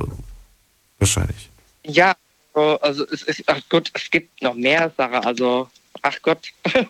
Wahrscheinlich. 1.00 1.50
Ja, 1.84 2.14
so, 2.54 2.78
also 2.80 3.04
es 3.08 3.22
ist, 3.22 3.42
ach 3.46 3.60
Gott, 3.68 3.90
es 3.92 4.08
gibt 4.08 4.40
noch 4.40 4.54
mehr 4.54 4.92
Sachen, 4.96 5.16
also 5.24 5.68
ach 6.02 6.16
Gott. 6.22 6.52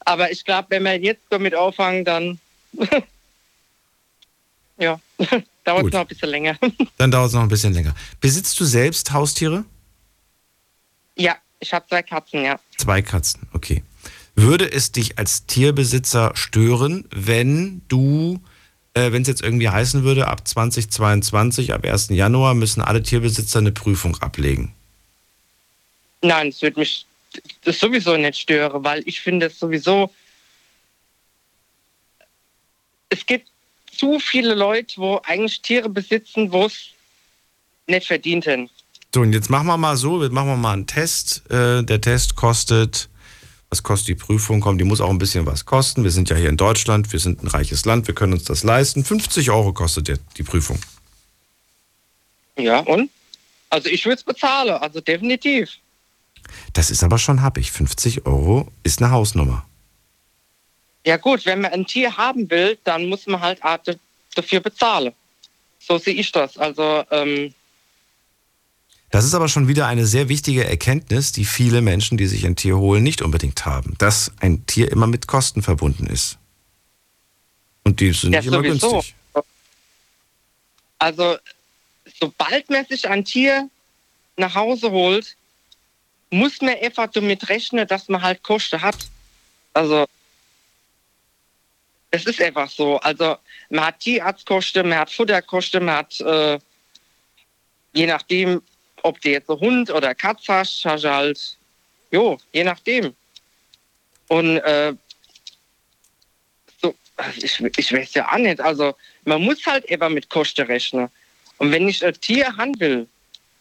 Aber 0.00 0.32
ich 0.32 0.44
glaube, 0.44 0.66
wenn 0.70 0.82
wir 0.82 0.98
jetzt 0.98 1.22
damit 1.30 1.54
auffangen, 1.54 2.04
dann 2.04 2.40
ja, 4.78 4.98
dauert 5.64 5.92
noch 5.92 6.00
ein 6.00 6.06
bisschen 6.06 6.28
länger. 6.28 6.58
Dann 6.98 7.10
dauert 7.10 7.28
es 7.28 7.34
noch 7.34 7.42
ein 7.42 7.48
bisschen 7.48 7.72
länger. 7.72 7.94
Besitzt 8.20 8.58
du 8.60 8.64
selbst 8.64 9.12
Haustiere? 9.12 9.64
Ja, 11.16 11.36
ich 11.60 11.72
habe 11.72 11.86
zwei 11.88 12.02
Katzen, 12.02 12.44
ja. 12.44 12.60
Zwei 12.76 13.02
Katzen, 13.02 13.48
okay. 13.52 13.82
Würde 14.36 14.70
es 14.70 14.92
dich 14.92 15.18
als 15.18 15.46
Tierbesitzer 15.46 16.32
stören, 16.34 17.06
wenn 17.10 17.82
du, 17.88 18.40
äh, 18.94 19.12
wenn 19.12 19.22
es 19.22 19.28
jetzt 19.28 19.42
irgendwie 19.42 19.68
heißen 19.68 20.02
würde, 20.02 20.26
ab 20.28 20.46
2022, 20.46 21.72
ab 21.72 21.84
1. 21.84 22.08
Januar 22.10 22.54
müssen 22.54 22.82
alle 22.82 23.02
Tierbesitzer 23.02 23.60
eine 23.60 23.72
Prüfung 23.72 24.16
ablegen? 24.20 24.74
Nein, 26.20 26.48
es 26.48 26.62
würde 26.62 26.80
mich 26.80 27.06
das 27.62 27.78
sowieso 27.78 28.16
nicht 28.16 28.38
stören, 28.38 28.82
weil 28.84 29.02
ich 29.06 29.20
finde 29.20 29.46
es 29.46 29.58
sowieso. 29.58 30.12
Es 33.08 33.24
gibt 33.24 33.48
zu 33.96 34.18
viele 34.18 34.54
Leute, 34.54 34.94
wo 34.96 35.20
eigentlich 35.24 35.62
Tiere 35.62 35.88
besitzen, 35.88 36.52
wo 36.52 36.66
es 36.66 36.90
nicht 37.86 38.06
verdient 38.06 38.46
haben. 38.46 38.70
So, 39.14 39.20
und 39.20 39.32
jetzt 39.32 39.50
machen 39.50 39.66
wir 39.66 39.76
mal 39.76 39.96
so, 39.96 40.22
jetzt 40.22 40.32
machen 40.32 40.48
wir 40.48 40.56
mal 40.56 40.72
einen 40.72 40.86
Test. 40.86 41.48
Äh, 41.50 41.84
der 41.84 42.00
Test 42.00 42.34
kostet, 42.34 43.08
was 43.70 43.82
kostet 43.82 44.08
die 44.08 44.14
Prüfung? 44.16 44.60
Komm, 44.60 44.76
die 44.76 44.84
muss 44.84 45.00
auch 45.00 45.10
ein 45.10 45.18
bisschen 45.18 45.46
was 45.46 45.64
kosten. 45.64 46.02
Wir 46.02 46.10
sind 46.10 46.30
ja 46.30 46.36
hier 46.36 46.48
in 46.48 46.56
Deutschland, 46.56 47.12
wir 47.12 47.20
sind 47.20 47.42
ein 47.42 47.48
reiches 47.48 47.84
Land, 47.84 48.08
wir 48.08 48.14
können 48.14 48.32
uns 48.32 48.44
das 48.44 48.64
leisten. 48.64 49.04
50 49.04 49.50
Euro 49.50 49.72
kostet 49.72 50.08
die, 50.08 50.14
die 50.36 50.42
Prüfung. 50.42 50.80
Ja, 52.56 52.80
und? 52.80 53.10
Also 53.70 53.88
ich 53.88 54.04
würde 54.04 54.16
es 54.16 54.24
bezahlen, 54.24 54.70
also 54.74 55.00
definitiv. 55.00 55.70
Das 56.72 56.90
ist 56.90 57.02
aber 57.02 57.18
schon 57.18 57.42
happig. 57.42 57.72
50 57.72 58.26
Euro 58.26 58.68
ist 58.82 59.00
eine 59.00 59.10
Hausnummer. 59.10 59.64
Ja 61.06 61.16
gut, 61.18 61.44
wenn 61.46 61.60
man 61.60 61.72
ein 61.72 61.86
Tier 61.86 62.16
haben 62.16 62.48
will, 62.50 62.78
dann 62.84 63.06
muss 63.06 63.26
man 63.26 63.40
halt 63.40 63.60
dafür 64.34 64.60
bezahlen. 64.60 65.12
So 65.78 65.98
sehe 65.98 66.14
ich 66.14 66.32
das. 66.32 66.56
Also 66.56 67.04
ähm, 67.10 67.52
das 69.10 69.24
ist 69.24 69.34
aber 69.34 69.48
schon 69.48 69.68
wieder 69.68 69.86
eine 69.86 70.06
sehr 70.06 70.28
wichtige 70.28 70.64
Erkenntnis, 70.64 71.30
die 71.30 71.44
viele 71.44 71.82
Menschen, 71.82 72.18
die 72.18 72.26
sich 72.26 72.44
ein 72.46 72.56
Tier 72.56 72.78
holen, 72.78 73.04
nicht 73.04 73.22
unbedingt 73.22 73.64
haben. 73.64 73.94
Dass 73.98 74.32
ein 74.40 74.66
Tier 74.66 74.90
immer 74.90 75.06
mit 75.06 75.28
Kosten 75.28 75.62
verbunden 75.62 76.06
ist. 76.06 76.38
Und 77.84 78.00
die 78.00 78.12
sind 78.12 78.32
ja, 78.32 78.40
nicht 78.40 78.48
immer 78.48 78.56
sowieso. 78.56 78.90
günstig. 78.90 79.14
Also 80.98 81.36
sobald 82.18 82.70
man 82.70 82.86
sich 82.86 83.08
ein 83.08 83.24
Tier 83.24 83.68
nach 84.36 84.54
Hause 84.54 84.90
holt, 84.90 85.36
muss 86.30 86.60
man 86.60 86.74
einfach 86.82 87.08
damit 87.12 87.48
rechnen, 87.48 87.86
dass 87.86 88.08
man 88.08 88.22
halt 88.22 88.42
Kosten 88.42 88.80
hat. 88.80 88.96
Also 89.74 90.06
es 92.14 92.26
ist 92.26 92.40
einfach 92.40 92.70
so. 92.70 92.98
Also 92.98 93.36
man 93.70 93.86
hat 93.86 94.00
Tierarztkosten, 94.00 94.88
man 94.88 94.98
hat 94.98 95.10
Futterkosten, 95.10 95.84
man 95.84 95.96
hat 95.96 96.20
äh, 96.20 96.58
je 97.92 98.06
nachdem, 98.06 98.62
ob 99.02 99.20
du 99.20 99.30
jetzt 99.30 99.50
einen 99.50 99.60
Hund 99.60 99.90
oder 99.90 100.14
Katz 100.14 100.48
hast, 100.48 100.84
hast 100.84 101.04
du 101.04 101.10
halt, 101.10 101.58
jo, 102.10 102.38
je 102.52 102.64
nachdem. 102.64 103.14
Und 104.28 104.58
äh, 104.58 104.94
so, 106.80 106.94
ich, 107.36 107.60
ich 107.60 107.92
weiß 107.92 108.14
ja 108.14 108.32
auch 108.32 108.38
nicht. 108.38 108.60
Also 108.60 108.94
man 109.24 109.42
muss 109.42 109.66
halt 109.66 109.84
immer 109.86 110.08
mit 110.08 110.28
Kosten 110.28 110.66
rechnen. 110.66 111.08
Und 111.58 111.72
wenn 111.72 111.88
ich 111.88 112.04
ein 112.04 112.14
Tier 112.20 112.46
will, 112.78 113.08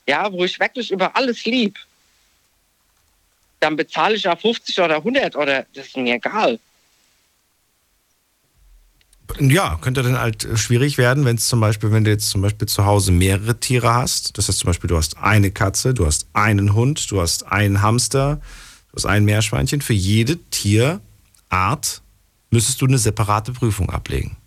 ja, 0.08 0.32
wo 0.32 0.44
ich 0.44 0.60
wirklich 0.60 0.92
über 0.92 1.16
alles 1.16 1.46
lieb, 1.46 1.78
dann 3.60 3.76
bezahle 3.76 4.16
ich 4.16 4.24
ja 4.24 4.36
50 4.36 4.80
oder 4.80 4.98
100 4.98 5.36
oder 5.36 5.66
das 5.74 5.88
ist 5.88 5.98
mir 5.98 6.16
egal. 6.16 6.60
Ja, 9.40 9.78
könnte 9.82 10.04
dann 10.04 10.20
halt 10.20 10.48
schwierig 10.56 10.98
werden, 10.98 11.26
wenn 11.26 11.38
es 11.38 11.48
zum 11.48 11.60
Beispiel, 11.60 11.92
wenn 11.92 12.04
du 12.04 12.12
jetzt 12.12 12.30
zum 12.30 12.42
Beispiel 12.42 12.68
zu 12.68 12.86
Hause 12.86 13.12
mehrere 13.12 13.60
Tiere 13.60 13.94
hast. 13.94 14.38
Das 14.38 14.48
heißt 14.48 14.60
zum 14.60 14.68
Beispiel, 14.68 14.88
du 14.90 14.98
hast 14.98 15.18
eine 15.18 15.50
Katze, 15.52 15.94
du 15.94 16.06
hast 16.06 16.28
einen 16.34 16.74
Hund, 16.74 17.10
du 17.10 17.22
hast 17.22 17.44
einen 17.48 17.82
Hamster, 17.82 18.42
du 18.92 18.96
hast 18.98 19.06
ein 19.06 19.26
Meerschweinchen. 19.26 19.82
Für 19.82 19.94
jede 19.94 20.38
Tierart 20.50 22.02
müsstest 22.52 22.82
du 22.82 22.86
eine 22.86 22.98
separate 22.98 23.54
Prüfung 23.54 23.90
ablegen. 23.90 24.38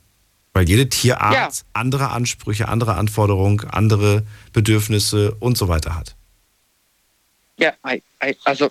Weil 0.52 0.68
jede 0.68 0.88
Tierart 0.88 1.34
Ja. 1.34 1.48
andere 1.72 2.10
Ansprüche, 2.10 2.68
andere 2.68 2.94
Anforderungen, 2.94 3.68
andere 3.68 4.24
Bedürfnisse 4.52 5.34
und 5.40 5.58
so 5.58 5.68
weiter 5.68 5.94
hat. 5.96 6.14
Ja, 7.58 7.72
also 8.44 8.70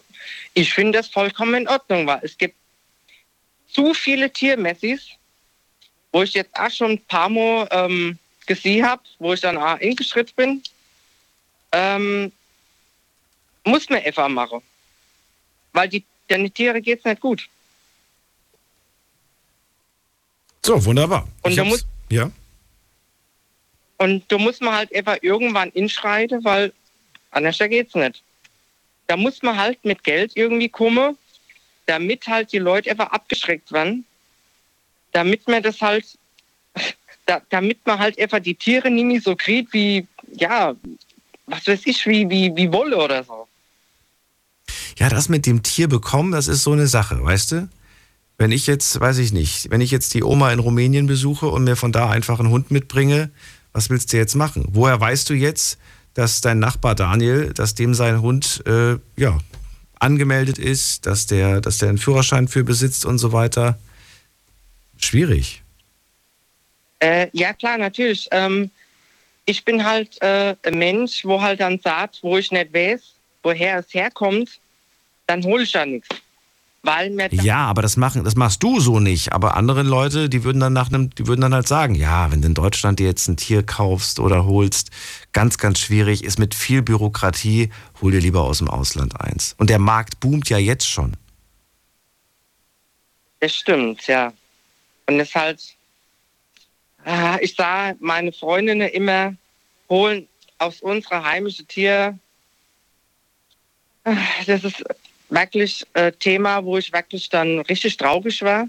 ich 0.53 0.73
finde 0.73 0.99
das 0.99 1.07
vollkommen 1.07 1.56
in 1.56 1.68
Ordnung, 1.68 2.07
weil 2.07 2.19
es 2.23 2.38
gibt 2.38 2.56
zu 3.72 3.94
viele 3.94 4.32
Tiermessis, 4.32 5.02
wo 6.15 6.23
ich 6.23 6.33
jetzt 6.33 6.57
auch 6.57 6.71
schon 6.71 6.91
ein 6.91 7.05
paar 7.07 7.27
Mal 7.27 7.67
ähm, 7.71 8.17
gesehen 8.45 8.85
habe, 8.87 9.01
wo 9.19 9.33
ich 9.33 9.41
dann 9.41 9.57
auch 9.57 9.77
eingeschritt 9.81 10.33
bin. 10.37 10.63
Ähm, 11.73 12.31
muss 13.65 13.89
man 13.89 14.01
einfach 14.01 14.29
machen. 14.29 14.61
Weil 15.73 15.89
die, 15.89 16.05
den 16.29 16.53
Tiere 16.53 16.79
geht 16.81 16.99
es 16.99 17.03
nicht 17.03 17.19
gut. 17.19 17.49
So, 20.65 20.85
wunderbar. 20.85 21.27
Und 21.41 21.57
da 21.57 21.65
muss- 21.65 21.85
ja. 22.09 22.31
Und 23.97 24.23
da 24.31 24.37
muss 24.37 24.61
man 24.61 24.73
halt 24.73 24.95
einfach 24.95 25.17
irgendwann 25.21 25.69
inschreiten, 25.71 26.41
weil 26.45 26.71
anders 27.31 27.57
geht's 27.57 27.93
nicht. 27.93 28.23
Da 29.07 29.17
muss 29.17 29.41
man 29.43 29.57
halt 29.57 29.83
mit 29.83 30.01
Geld 30.01 30.31
irgendwie 30.35 30.69
kommen, 30.69 31.17
damit 31.87 32.25
halt 32.25 32.53
die 32.53 32.59
Leute 32.59 32.89
einfach 32.91 33.11
abgeschreckt 33.11 33.69
werden. 33.73 34.05
Damit 35.15 35.47
man 35.47 35.63
das 35.63 35.79
halt, 35.79 36.05
da, 37.25 37.41
damit 37.49 37.79
man 37.85 37.99
halt 37.99 38.19
einfach 38.19 38.39
die 38.39 38.53
Tiere 38.53 38.91
nicht 38.91 39.23
so 39.23 39.33
kriegt 39.33 39.71
wie, 39.71 40.05
ja, 40.33 40.75
was 41.47 41.65
weiß 41.65 41.79
ich, 41.85 42.05
wie, 42.05 42.29
wie, 42.29 42.53
wie 42.53 42.69
Wolle 42.73 42.97
oder 42.97 43.23
so. 43.23 43.47
Ja, 44.97 45.07
das 45.07 45.29
mit 45.29 45.45
dem 45.45 45.63
Tier 45.63 45.87
bekommen, 45.87 46.33
das 46.33 46.49
ist 46.49 46.63
so 46.63 46.73
eine 46.73 46.87
Sache, 46.87 47.23
weißt 47.23 47.51
du? 47.53 47.69
Wenn 48.37 48.51
ich 48.51 48.67
jetzt, 48.67 48.99
weiß 48.99 49.19
ich 49.19 49.31
nicht, 49.31 49.71
wenn 49.71 49.79
ich 49.79 49.89
jetzt 49.89 50.13
die 50.13 50.23
Oma 50.23 50.51
in 50.51 50.59
Rumänien 50.59 51.07
besuche 51.07 51.47
und 51.47 51.63
mir 51.63 51.77
von 51.77 51.93
da 51.93 52.09
einfach 52.09 52.39
einen 52.41 52.49
Hund 52.49 52.69
mitbringe, 52.69 53.31
was 53.71 53.89
willst 53.89 54.11
du 54.11 54.17
jetzt 54.17 54.35
machen? 54.35 54.67
Woher 54.71 54.99
weißt 54.99 55.29
du 55.29 55.33
jetzt, 55.33 55.77
dass 56.13 56.41
dein 56.41 56.59
Nachbar 56.59 56.93
Daniel, 56.93 57.53
dass 57.53 57.73
dem 57.73 57.93
sein 57.93 58.21
Hund 58.21 58.63
äh, 58.67 58.97
ja 59.15 59.37
angemeldet 59.97 60.57
ist, 60.57 61.05
dass 61.05 61.25
der, 61.25 61.61
dass 61.61 61.77
der 61.77 61.87
einen 61.87 61.97
Führerschein 61.97 62.49
für 62.49 62.65
besitzt 62.65 63.05
und 63.05 63.17
so 63.17 63.31
weiter? 63.31 63.79
Schwierig. 65.06 65.64
Äh, 66.99 67.27
ja, 67.34 67.53
klar, 67.53 67.77
natürlich. 67.77 68.27
Ähm, 68.32 68.72
ich 69.45 69.64
bin 69.64 69.84
halt 69.84 70.22
äh, 70.22 70.56
ein 70.64 70.77
Mensch, 70.77 71.23
wo 71.23 71.41
halt 71.41 71.60
dann 71.60 71.80
sagt, 71.80 72.19
wo 72.23 72.38
ich 72.38 72.52
nicht 72.52 72.73
weiß, 72.73 73.02
woher 73.44 73.80
es 73.80 73.94
herkommt, 73.94 74.60
dann 75.27 75.44
hole 75.44 75.64
ich 75.64 75.73
ja 75.73 75.86
nichts. 75.86 76.10
Weil 76.82 77.10
mir 77.10 77.30
Ja, 77.32 77.65
aber 77.65 77.82
das 77.82 77.98
machen, 77.98 78.23
das 78.23 78.36
machst 78.36 78.61
du 78.61 78.80
so 78.80 78.99
nicht. 78.99 79.34
Aber 79.34 79.57
andere 79.57 79.82
Leute, 79.82 80.30
die 80.30 80.44
würden 80.44 80.60
dann 80.60 80.73
nach 80.73 80.90
einem, 80.90 81.10
die 81.10 81.26
würden 81.26 81.41
dann 81.41 81.53
halt 81.53 81.68
sagen, 81.68 81.95
ja, 81.95 82.32
wenn 82.32 82.41
du 82.41 82.48
in 82.48 82.53
Deutschland 82.53 82.99
dir 82.99 83.07
jetzt 83.07 83.27
ein 83.27 83.38
Tier 83.38 83.64
kaufst 83.64 84.19
oder 84.19 84.45
holst, 84.45 84.91
ganz, 85.34 85.57
ganz 85.57 85.80
schwierig, 85.80 86.23
ist 86.23 86.38
mit 86.38 86.53
viel 86.53 86.84
Bürokratie, 86.84 87.72
hol 88.02 88.11
dir 88.11 88.19
lieber 88.19 88.41
aus 88.41 88.60
dem 88.60 88.69
Ausland 88.69 89.19
eins. 89.19 89.56
Und 89.57 89.72
der 89.72 89.80
Markt 89.80 90.19
boomt 90.19 90.49
ja 90.49 90.60
jetzt 90.60 90.88
schon. 90.88 91.18
Das 93.40 93.56
stimmt, 93.56 94.06
ja. 94.07 94.32
Und 95.07 95.19
es 95.19 95.36
halt, 95.36 95.61
ah, 97.03 97.38
ich 97.41 97.56
sah 97.56 97.94
meine 97.99 98.32
Freundinnen 98.32 98.90
immer 98.90 99.36
holen 99.90 100.27
aus 100.57 100.82
unserer 100.82 101.23
heimischen 101.23 101.68
Tier. 101.68 102.18
Ah, 104.03 104.18
Das 104.45 104.64
ist 104.64 104.84
wirklich 105.30 105.86
äh, 105.94 106.11
Thema, 106.11 106.64
wo 106.64 106.77
ich 106.77 106.91
wirklich 106.94 107.30
dann 107.30 107.60
richtig 107.61 107.98
traurig 107.98 108.41
war, 108.41 108.68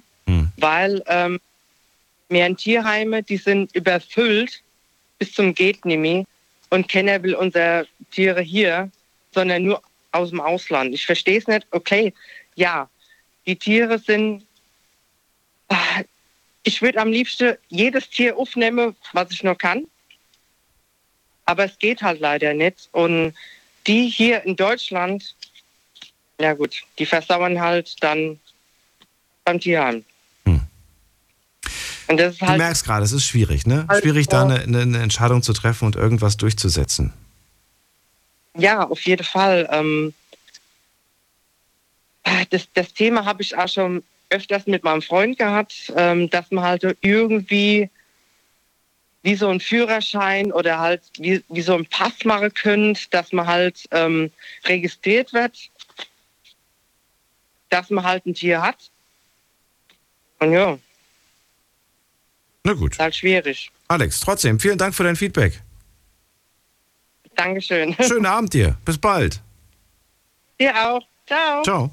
weil 0.57 1.03
ähm, 1.07 1.41
mehr 2.29 2.55
Tierheime, 2.57 3.23
die 3.23 3.37
sind 3.37 3.75
überfüllt 3.75 4.63
bis 5.19 5.33
zum 5.33 5.55
geht 5.55 5.85
nicht 5.85 5.99
mehr 5.99 6.25
und 6.71 6.89
keiner 6.89 7.23
will 7.23 7.35
unsere 7.35 7.87
Tiere 8.11 8.43
hier, 8.43 8.91
sondern 9.33 9.63
nur 9.63 9.83
aus 10.13 10.31
dem 10.31 10.41
Ausland. 10.41 10.93
Ich 10.95 11.07
verstehe 11.07 11.39
es 11.39 11.47
nicht. 11.47 11.67
Okay, 11.71 12.13
ja, 12.55 12.89
die 13.47 13.57
Tiere 13.57 13.99
sind 13.99 14.47
Ah, 15.69 16.03
ich 16.67 16.83
würde 16.83 17.01
am 17.01 17.13
liebsten 17.13 17.57
jedes 17.69 18.11
Tier 18.11 18.37
aufnehmen, 18.37 18.97
was 19.13 19.31
ich 19.31 19.45
nur 19.45 19.55
kann. 19.57 19.85
Aber 21.45 21.65
es 21.65 21.79
geht 21.79 22.03
halt 22.03 22.19
leider 22.21 22.53
nicht. 22.55 22.89
Und 22.91 23.35
die 23.87 24.09
hier 24.09 24.43
in 24.43 24.57
Deutschland, 24.57 25.37
ja 26.41 26.55
gut, 26.55 26.83
die 26.99 27.07
versauern 27.07 27.61
halt 27.61 27.95
dann 28.03 28.41
beim 29.45 29.61
Tierheim. 29.61 30.05
Und 30.45 32.19
das 32.19 32.35
ist 32.35 32.43
Du 32.43 32.47
halt, 32.47 32.59
merkst 32.59 32.85
gerade, 32.85 33.05
es 33.05 33.13
ist 33.13 33.25
schwierig, 33.27 33.65
ne? 33.67 33.85
Also- 33.87 34.03
Schwierig, 34.03 34.27
da 34.27 34.43
eine, 34.43 34.61
eine 34.61 34.81
eine 34.83 34.99
Entscheidung 34.99 35.43
zu 35.43 35.53
treffen 35.53 35.87
und 35.87 35.95
irgendwas 35.97 36.37
durchzusetzen. 36.37 37.13
ja, 38.57 38.83
auf 38.89 39.01
jeden 39.03 39.25
Fall. 39.25 39.69
Ähm, 39.71 40.15
das, 42.51 42.67
das 42.75 42.93
Thema 42.93 43.25
habe 43.25 43.43
ich 43.43 43.57
auch 43.57 43.69
schon 43.69 44.03
öfters 44.31 44.66
mit 44.66 44.85
meinem 44.85 45.03
Freund 45.03 45.39
gehabt, 45.39 45.93
ähm, 45.97 46.28
dass 46.31 46.51
man 46.51 46.65
halt 46.65 46.97
irgendwie 47.01 47.90
wie 49.23 49.35
so 49.35 49.48
ein 49.48 49.61
Führerschein 49.61 50.53
oder 50.53 50.78
halt 50.78 51.03
wie, 51.19 51.43
wie 51.48 51.62
so 51.62 51.74
ein 51.74 51.86
Pass 51.86 52.24
machen 52.24 52.53
könnt, 52.55 53.12
dass 53.12 53.32
man 53.32 53.47
halt 53.47 53.86
ähm, 53.90 54.31
registriert 54.66 55.32
wird, 55.32 55.70
dass 57.70 57.90
man 57.90 58.05
halt 58.05 58.24
ein 58.27 58.35
Tier 58.35 58.62
hat. 58.62 58.90
Und 60.39 60.53
ja, 60.53 60.78
Na 62.62 62.73
gut. 62.74 62.93
ist 62.93 63.01
halt 63.01 63.16
schwierig. 63.16 63.70
Alex, 63.89 64.20
trotzdem, 64.20 64.61
vielen 64.61 64.78
Dank 64.78 64.94
für 64.94 65.05
dein 65.05 65.16
Feedback. 65.16 65.61
Dankeschön. 67.35 67.94
Schönen 68.01 68.27
Abend 68.27 68.55
dir. 68.55 68.77
Bis 68.85 68.98
bald. 68.98 69.40
Dir 70.59 70.74
auch. 70.74 71.03
Ciao. 71.27 71.62
Ciao. 71.62 71.90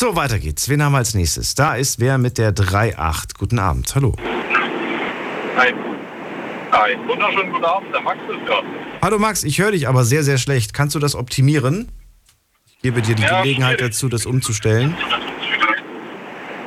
So, 0.00 0.16
weiter 0.16 0.38
geht's. 0.38 0.66
Wen 0.70 0.82
haben 0.82 0.92
wir 0.92 0.96
als 0.96 1.12
nächstes? 1.12 1.54
Da 1.54 1.74
ist 1.74 2.00
wer 2.00 2.16
mit 2.16 2.38
der 2.38 2.54
3.8. 2.54 3.36
Guten 3.38 3.58
Abend. 3.58 3.94
Hallo. 3.94 4.16
Ein, 5.58 5.74
ein 6.70 7.06
wunderschönen 7.06 7.52
guten 7.52 7.66
Abend, 7.66 7.92
der 7.92 8.00
Max 8.00 8.18
ist 8.20 8.48
da. 8.48 8.62
Hallo 9.02 9.18
Max, 9.18 9.44
ich 9.44 9.58
höre 9.58 9.72
dich 9.72 9.88
aber 9.88 10.04
sehr, 10.04 10.22
sehr 10.22 10.38
schlecht. 10.38 10.72
Kannst 10.72 10.94
du 10.94 11.00
das 11.00 11.14
optimieren? 11.14 11.92
Ich 12.66 12.78
gebe 12.80 13.02
dir 13.02 13.14
die 13.14 13.24
Ja, 13.24 13.42
Gelegenheit 13.42 13.80
schwierig. 13.80 13.92
dazu, 13.92 14.08
das 14.08 14.24
umzustellen. 14.24 14.96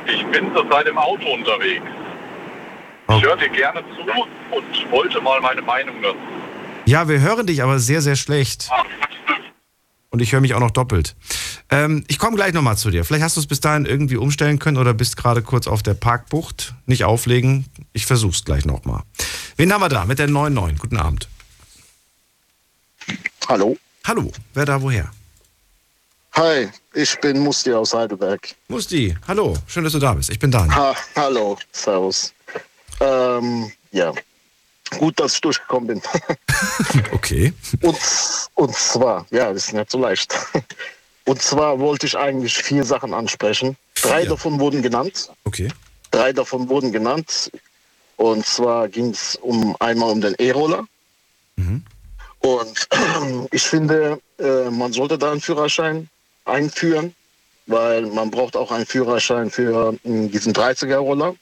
Ich 0.06 0.24
bin 0.26 0.54
zurzeit 0.54 0.86
im 0.86 0.96
Auto 0.96 1.34
unterwegs. 1.34 1.82
Ich 3.16 3.20
höre 3.24 3.36
dir 3.36 3.48
gerne 3.48 3.82
zu 3.96 4.56
und 4.56 4.92
wollte 4.92 5.20
mal 5.20 5.40
meine 5.40 5.62
Meinung 5.62 5.96
dazu. 6.00 6.16
Ja, 6.84 7.08
wir 7.08 7.18
hören 7.18 7.48
dich 7.48 7.64
aber 7.64 7.80
sehr, 7.80 8.00
sehr 8.00 8.14
schlecht. 8.14 8.70
Und 10.14 10.20
ich 10.20 10.30
höre 10.30 10.40
mich 10.40 10.54
auch 10.54 10.60
noch 10.60 10.70
doppelt. 10.70 11.16
Ähm, 11.70 12.04
ich 12.06 12.20
komme 12.20 12.36
gleich 12.36 12.52
nochmal 12.52 12.76
zu 12.78 12.88
dir. 12.92 13.04
Vielleicht 13.04 13.24
hast 13.24 13.36
du 13.36 13.40
es 13.40 13.48
bis 13.48 13.58
dahin 13.58 13.84
irgendwie 13.84 14.16
umstellen 14.16 14.60
können 14.60 14.76
oder 14.76 14.94
bist 14.94 15.16
gerade 15.16 15.42
kurz 15.42 15.66
auf 15.66 15.82
der 15.82 15.94
Parkbucht. 15.94 16.72
Nicht 16.86 17.02
auflegen. 17.02 17.64
Ich 17.92 18.06
versuch's 18.06 18.44
gleich 18.44 18.64
nochmal. 18.64 19.02
Wen 19.56 19.72
haben 19.72 19.80
wir 19.80 19.88
da 19.88 20.04
mit 20.04 20.20
der 20.20 20.28
99? 20.28 20.78
Guten 20.78 20.98
Abend. 20.98 21.26
Hallo. 23.48 23.76
Hallo. 24.04 24.30
Wer 24.52 24.64
da 24.64 24.80
woher? 24.80 25.10
Hi, 26.34 26.68
ich 26.92 27.18
bin 27.18 27.40
Musti 27.40 27.72
aus 27.72 27.92
Heidelberg. 27.92 28.54
Musti, 28.68 29.16
hallo. 29.26 29.56
Schön, 29.66 29.82
dass 29.82 29.94
du 29.94 29.98
da 29.98 30.14
bist. 30.14 30.30
Ich 30.30 30.38
bin 30.38 30.52
Daniel. 30.52 30.76
Ha, 30.76 30.96
hallo, 31.16 31.58
servus. 31.72 32.32
Ähm, 33.00 33.72
ja, 33.90 34.12
gut, 34.96 35.18
dass 35.18 35.34
ich 35.34 35.40
durchgekommen 35.40 35.88
bin. 35.88 36.02
Okay. 37.12 37.52
Und, 37.80 37.98
und 38.54 38.74
zwar, 38.74 39.26
ja, 39.30 39.52
das 39.52 39.66
ist 39.66 39.72
nicht 39.72 39.90
so 39.90 39.98
leicht. 39.98 40.34
Und 41.24 41.40
zwar 41.40 41.78
wollte 41.78 42.06
ich 42.06 42.16
eigentlich 42.16 42.54
vier 42.56 42.84
Sachen 42.84 43.14
ansprechen. 43.14 43.76
Drei 44.02 44.24
davon 44.26 44.60
wurden 44.60 44.82
genannt. 44.82 45.30
Okay. 45.44 45.68
Drei 46.10 46.32
davon 46.32 46.68
wurden 46.68 46.92
genannt. 46.92 47.50
Und 48.16 48.46
zwar 48.46 48.88
ging 48.88 49.10
es 49.10 49.36
um 49.36 49.74
einmal 49.80 50.10
um 50.10 50.20
den 50.20 50.34
E-Roller. 50.38 50.86
Und 52.40 52.88
ich 53.52 53.62
finde, 53.62 54.20
äh, 54.38 54.70
man 54.70 54.92
sollte 54.92 55.16
da 55.16 55.32
einen 55.32 55.40
Führerschein 55.40 56.08
einführen, 56.44 57.14
weil 57.66 58.02
man 58.02 58.30
braucht 58.30 58.56
auch 58.56 58.70
einen 58.70 58.86
Führerschein 58.86 59.50
für 59.50 59.94
äh, 60.04 60.28
diesen 60.28 60.52
30er-Roller, 60.52 61.34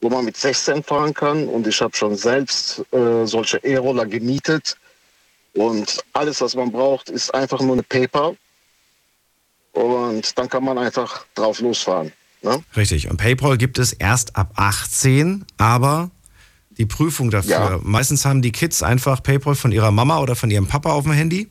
wo 0.00 0.08
man 0.08 0.24
mit 0.24 0.36
16 0.36 0.82
fahren 0.82 1.14
kann. 1.14 1.46
Und 1.48 1.66
ich 1.66 1.80
habe 1.80 1.96
schon 1.96 2.16
selbst 2.16 2.84
äh, 2.92 3.26
solche 3.26 3.58
E-Roller 3.58 4.06
gemietet. 4.06 4.76
Und 5.54 6.02
alles, 6.12 6.40
was 6.40 6.54
man 6.54 6.70
braucht, 6.70 7.10
ist 7.10 7.34
einfach 7.34 7.60
nur 7.60 7.74
eine 7.74 7.82
Paper. 7.82 8.34
Und 9.72 10.38
dann 10.38 10.48
kann 10.48 10.64
man 10.64 10.78
einfach 10.78 11.24
drauf 11.34 11.60
losfahren. 11.60 12.12
Ne? 12.42 12.62
Richtig. 12.76 13.08
Und 13.10 13.18
PayPal 13.18 13.58
gibt 13.58 13.78
es 13.78 13.92
erst 13.92 14.36
ab 14.36 14.52
18, 14.56 15.44
aber 15.58 16.10
die 16.70 16.86
Prüfung 16.86 17.30
dafür. 17.30 17.50
Ja. 17.50 17.80
Meistens 17.82 18.24
haben 18.24 18.42
die 18.42 18.52
Kids 18.52 18.82
einfach 18.82 19.22
PayPal 19.22 19.54
von 19.54 19.72
ihrer 19.72 19.90
Mama 19.90 20.20
oder 20.20 20.34
von 20.34 20.50
ihrem 20.50 20.66
Papa 20.66 20.92
auf 20.92 21.04
dem 21.04 21.12
Handy. 21.12 21.50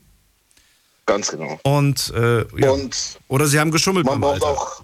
Ganz 1.05 1.30
genau. 1.30 1.59
Und, 1.63 2.11
äh, 2.15 2.45
ja. 2.57 2.71
Und 2.71 3.19
oder 3.27 3.47
sie 3.47 3.59
haben 3.59 3.71
geschummelt 3.71 4.05
man 4.05 4.19
braucht 4.19 4.43
Alter. 4.43 4.47
auch 4.47 4.84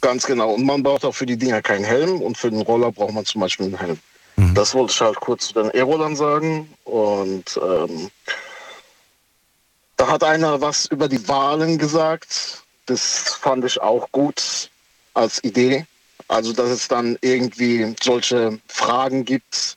ganz 0.00 0.26
genau. 0.26 0.52
Und 0.54 0.64
man 0.64 0.82
braucht 0.82 1.04
auch 1.04 1.14
für 1.14 1.26
die 1.26 1.36
Dinger 1.36 1.62
keinen 1.62 1.84
Helm 1.84 2.20
und 2.20 2.36
für 2.38 2.50
den 2.50 2.62
Roller 2.62 2.92
braucht 2.92 3.12
man 3.12 3.24
zum 3.24 3.40
Beispiel 3.40 3.66
einen 3.66 3.78
Helm. 3.78 3.98
Mhm. 4.36 4.54
Das 4.54 4.74
wollte 4.74 4.92
ich 4.92 5.00
halt 5.00 5.20
kurz 5.20 5.48
zu 5.48 5.54
den 5.54 5.70
E-Rollern 5.70 6.16
sagen. 6.16 6.72
Und 6.84 7.60
ähm, 7.62 8.10
da 9.96 10.08
hat 10.08 10.24
einer 10.24 10.60
was 10.60 10.86
über 10.86 11.08
die 11.08 11.26
Wahlen 11.28 11.78
gesagt. 11.78 12.62
Das 12.86 13.36
fand 13.40 13.64
ich 13.64 13.80
auch 13.80 14.10
gut 14.12 14.70
als 15.14 15.42
Idee. 15.44 15.86
Also, 16.28 16.52
dass 16.52 16.70
es 16.70 16.88
dann 16.88 17.18
irgendwie 17.20 17.94
solche 18.02 18.58
Fragen 18.68 19.24
gibt, 19.24 19.76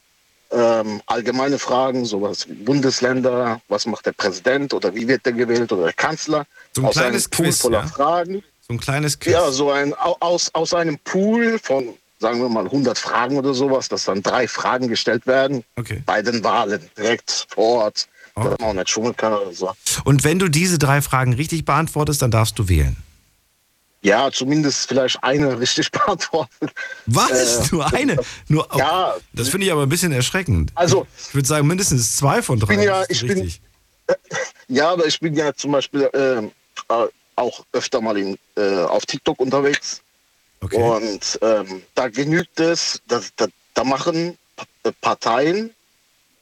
ähm, 0.51 1.01
allgemeine 1.05 1.57
Fragen, 1.57 2.05
sowas 2.05 2.47
wie 2.49 2.53
Bundesländer, 2.53 3.61
was 3.69 3.85
macht 3.85 4.05
der 4.05 4.11
Präsident 4.11 4.73
oder 4.73 4.93
wie 4.93 5.07
wird 5.07 5.25
der 5.25 5.33
gewählt 5.33 5.71
oder 5.71 5.85
der 5.85 5.93
Kanzler. 5.93 6.45
So 6.73 6.81
ein 6.81 6.87
aus 6.87 6.95
kleines 6.95 7.29
Quiz, 7.29 7.61
voller 7.61 7.81
ja? 7.81 7.87
Fragen. 7.87 8.43
So 8.71 8.75
ein 8.75 8.79
kleines 8.79 9.19
Quiz. 9.19 9.33
Ja, 9.33 9.51
so 9.51 9.69
ein 9.71 9.93
au- 9.93 10.15
aus, 10.21 10.49
aus 10.53 10.73
einem 10.73 10.97
Pool 10.99 11.59
von, 11.61 11.89
sagen 12.19 12.39
wir 12.39 12.47
mal, 12.47 12.63
100 12.65 12.97
Fragen 12.97 13.37
oder 13.37 13.53
sowas, 13.53 13.89
dass 13.89 14.05
dann 14.05 14.23
drei 14.23 14.47
Fragen 14.47 14.87
gestellt 14.87 15.27
werden 15.27 15.65
Okay. 15.77 16.01
bei 16.05 16.21
den 16.21 16.41
Wahlen 16.43 16.79
direkt 16.97 17.47
vor 17.49 17.83
Ort, 17.83 18.07
Oh. 18.35 18.43
dass 18.45 18.59
man 18.59 18.69
auch 18.69 18.73
nicht 18.73 18.89
schummeln 18.89 19.17
kann 19.17 19.33
oder 19.33 19.51
so. 19.51 19.71
Und 20.05 20.23
wenn 20.23 20.39
du 20.39 20.47
diese 20.47 20.79
drei 20.79 21.01
Fragen 21.01 21.33
richtig 21.33 21.65
beantwortest, 21.65 22.21
dann 22.21 22.31
darfst 22.31 22.57
du 22.59 22.69
wählen. 22.69 22.95
Ja, 24.03 24.31
zumindest 24.31 24.87
vielleicht 24.87 25.21
eine 25.21 25.59
richtig 25.59 25.91
beantwortet. 25.91 26.71
Was? 27.07 27.67
Äh, 27.69 27.75
Nur 27.75 27.93
eine? 27.93 28.17
Nur, 28.47 28.67
oh, 28.73 28.77
Ja. 28.77 29.15
Das 29.33 29.49
finde 29.49 29.65
ich 29.65 29.71
aber 29.73 29.83
ein 29.83 29.89
bisschen 29.89 30.13
erschreckend. 30.13 30.71
Also, 30.75 31.05
ich 31.27 31.35
würde 31.35 31.47
sagen, 31.47 31.67
mindestens 31.67 32.15
zwei 32.15 32.41
von 32.41 32.57
drei. 32.57 32.75
bin 32.77 32.83
ja- 32.83 33.03
ich 33.09 33.19
bin- 33.19 33.41
richtig. 33.41 33.61
Ja, 34.69 34.91
aber 34.91 35.05
ich 35.05 35.19
bin 35.19 35.33
ja 35.35 35.53
zum 35.53 35.73
Beispiel 35.73 36.09
ähm, 36.13 36.51
äh, 36.89 37.07
auch 37.35 37.65
öfter 37.73 38.01
mal 38.01 38.17
in, 38.17 38.37
äh, 38.55 38.79
auf 38.83 39.05
TikTok 39.05 39.39
unterwegs. 39.39 40.01
Und 40.77 41.39
ähm, 41.41 41.81
da 41.95 42.07
genügt 42.07 42.59
es, 42.59 43.01
dass, 43.07 43.31
da, 43.35 43.47
da 43.73 43.83
machen 43.83 44.37
P- 44.83 44.91
Parteien 45.01 45.73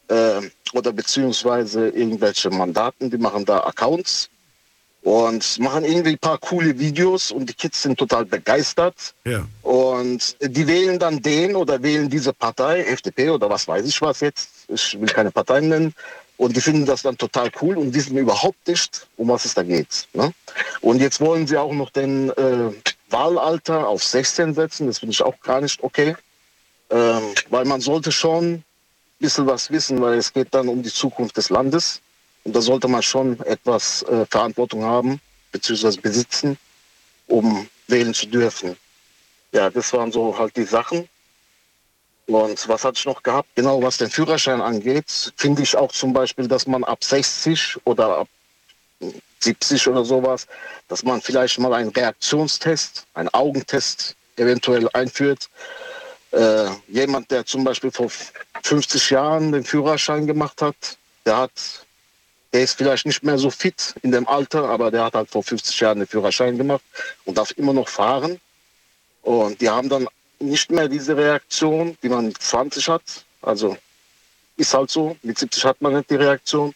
äh, 0.10 0.42
oder 0.74 0.92
beziehungsweise 0.92 1.88
irgendwelche 1.90 2.50
Mandaten, 2.50 3.10
die 3.10 3.18
machen 3.18 3.46
da 3.46 3.62
Accounts 3.62 4.30
und 5.04 5.60
machen 5.60 5.86
irgendwie 5.86 6.12
ein 6.12 6.20
paar 6.20 6.38
coole 6.38 6.78
Videos 6.78 7.32
und 7.32 7.48
die 7.48 7.54
Kids 7.54 7.82
sind 7.82 7.98
total 7.98 8.26
begeistert. 8.26 9.14
Ja. 9.24 9.48
Und 9.62 10.36
die 10.42 10.68
wählen 10.68 11.00
dann 11.00 11.22
den 11.22 11.56
oder 11.56 11.82
wählen 11.82 12.10
diese 12.10 12.34
Partei, 12.34 12.84
FDP 12.84 13.30
oder 13.30 13.50
was 13.50 13.66
weiß 13.68 13.86
ich 13.86 14.02
was 14.02 14.20
jetzt. 14.20 14.50
Ich 14.68 15.00
will 15.00 15.08
keine 15.08 15.32
Parteien 15.32 15.70
nennen. 15.70 15.96
Und 16.40 16.56
die 16.56 16.62
finden 16.62 16.86
das 16.86 17.02
dann 17.02 17.18
total 17.18 17.52
cool 17.62 17.78
und 17.78 17.94
wissen 17.94 18.18
überhaupt 18.18 18.66
nicht, 18.66 19.08
um 19.18 19.28
was 19.28 19.44
es 19.44 19.56
da 19.56 19.62
geht. 19.62 20.08
Ne? 20.14 20.34
Und 20.80 21.02
jetzt 21.02 21.20
wollen 21.20 21.46
sie 21.46 21.58
auch 21.58 21.74
noch 21.74 21.90
den 21.90 22.30
äh, 22.30 22.72
Wahlalter 23.10 23.86
auf 23.86 24.02
16 24.02 24.54
setzen. 24.54 24.88
Das 24.88 25.00
finde 25.00 25.12
ich 25.12 25.22
auch 25.22 25.38
gar 25.42 25.60
nicht 25.60 25.84
okay. 25.84 26.16
Ähm, 26.92 27.24
weil 27.50 27.66
man 27.66 27.82
sollte 27.82 28.14
schon 28.14 28.54
ein 28.54 28.64
bisschen 29.20 29.48
was 29.48 29.70
wissen, 29.70 30.02
weil 30.02 30.18
es 30.18 30.32
geht 30.32 30.48
dann 30.52 30.70
um 30.70 30.82
die 30.82 30.94
Zukunft 30.94 31.36
des 31.36 31.50
Landes. 31.50 32.00
Und 32.46 32.56
da 32.56 32.62
sollte 32.62 32.88
man 32.88 33.04
schon 33.04 33.38
etwas 33.42 34.04
äh, 34.04 34.26
Verantwortung 34.26 34.86
haben, 34.86 35.20
beziehungsweise 35.52 36.00
besitzen, 36.00 36.58
um 37.28 37.68
wählen 37.88 38.14
zu 38.14 38.28
dürfen. 38.28 38.78
Ja, 39.52 39.70
das 39.70 39.92
waren 39.92 40.14
so 40.14 40.38
halt 40.38 40.56
die 40.56 40.64
Sachen. 40.64 41.10
Und 42.30 42.68
was 42.70 42.84
hatte 42.84 43.00
ich 43.00 43.06
noch 43.06 43.24
gehabt? 43.24 43.50
Genau, 43.56 43.82
was 43.82 43.98
den 43.98 44.12
Führerschein 44.12 44.62
angeht, 44.62 45.34
finde 45.36 45.64
ich 45.64 45.76
auch 45.76 45.92
zum 45.92 46.14
Beispiel, 46.14 46.48
dass 46.48 46.68
man 46.68 46.84
ab 46.84 47.04
60 47.04 47.78
oder 47.86 48.20
ab 48.20 48.28
70 49.40 49.88
oder 49.88 50.06
sowas, 50.06 50.46
dass 50.90 51.02
man 51.02 51.22
vielleicht 51.22 51.58
mal 51.58 51.74
einen 51.74 51.90
Reaktionstest, 51.90 53.08
einen 53.16 53.30
Augentest 53.30 54.16
eventuell 54.36 54.88
einführt. 54.94 55.50
Äh, 56.30 56.68
jemand, 56.88 57.32
der 57.32 57.48
zum 57.48 57.64
Beispiel 57.64 57.90
vor 57.90 58.12
50 58.62 59.10
Jahren 59.10 59.52
den 59.52 59.64
Führerschein 59.64 60.28
gemacht 60.28 60.62
hat, 60.62 60.76
der 61.26 61.38
hat, 61.38 61.52
der 62.54 62.62
ist 62.62 62.78
vielleicht 62.78 63.08
nicht 63.08 63.24
mehr 63.24 63.40
so 63.40 63.50
fit 63.50 63.96
in 64.04 64.12
dem 64.12 64.28
Alter, 64.28 64.70
aber 64.70 64.92
der 64.92 65.06
hat 65.06 65.16
halt 65.16 65.32
vor 65.32 65.42
50 65.42 65.80
Jahren 65.80 65.98
den 65.98 66.08
Führerschein 66.08 66.60
gemacht 66.60 66.84
und 67.26 67.40
darf 67.40 67.50
immer 67.58 67.74
noch 67.74 67.90
fahren. 67.90 68.40
Und 69.24 69.60
die 69.62 69.70
haben 69.70 69.90
dann 69.90 70.08
nicht 70.40 70.72
mehr 70.72 70.88
diese 70.88 71.16
Reaktion, 71.16 71.98
die 72.02 72.10
man 72.10 72.28
mit 72.28 72.42
20 72.42 72.88
hat. 72.90 73.26
Also 73.42 73.78
ist 74.58 74.74
halt 74.74 74.90
so, 74.90 75.16
mit 75.24 75.38
70 75.38 75.66
hat 75.66 75.82
man 75.82 75.94
nicht 75.94 76.10
die 76.10 76.16
Reaktion. 76.16 76.74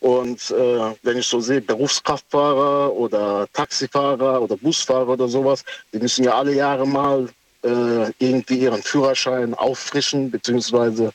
Und 0.00 0.50
äh, 0.50 0.94
wenn 1.02 1.16
ich 1.16 1.26
so 1.26 1.40
sehe, 1.40 1.60
Berufskraftfahrer 1.60 2.92
oder 2.92 3.48
Taxifahrer 3.52 4.42
oder 4.42 4.56
Busfahrer 4.56 5.08
oder 5.08 5.28
sowas, 5.28 5.64
die 5.92 5.98
müssen 5.98 6.24
ja 6.24 6.34
alle 6.34 6.54
Jahre 6.54 6.86
mal 6.86 7.28
äh, 7.66 8.12
irgendwie 8.18 8.58
ihren 8.60 8.82
Führerschein 8.82 9.54
auffrischen, 9.54 10.30
beziehungsweise 10.30 11.12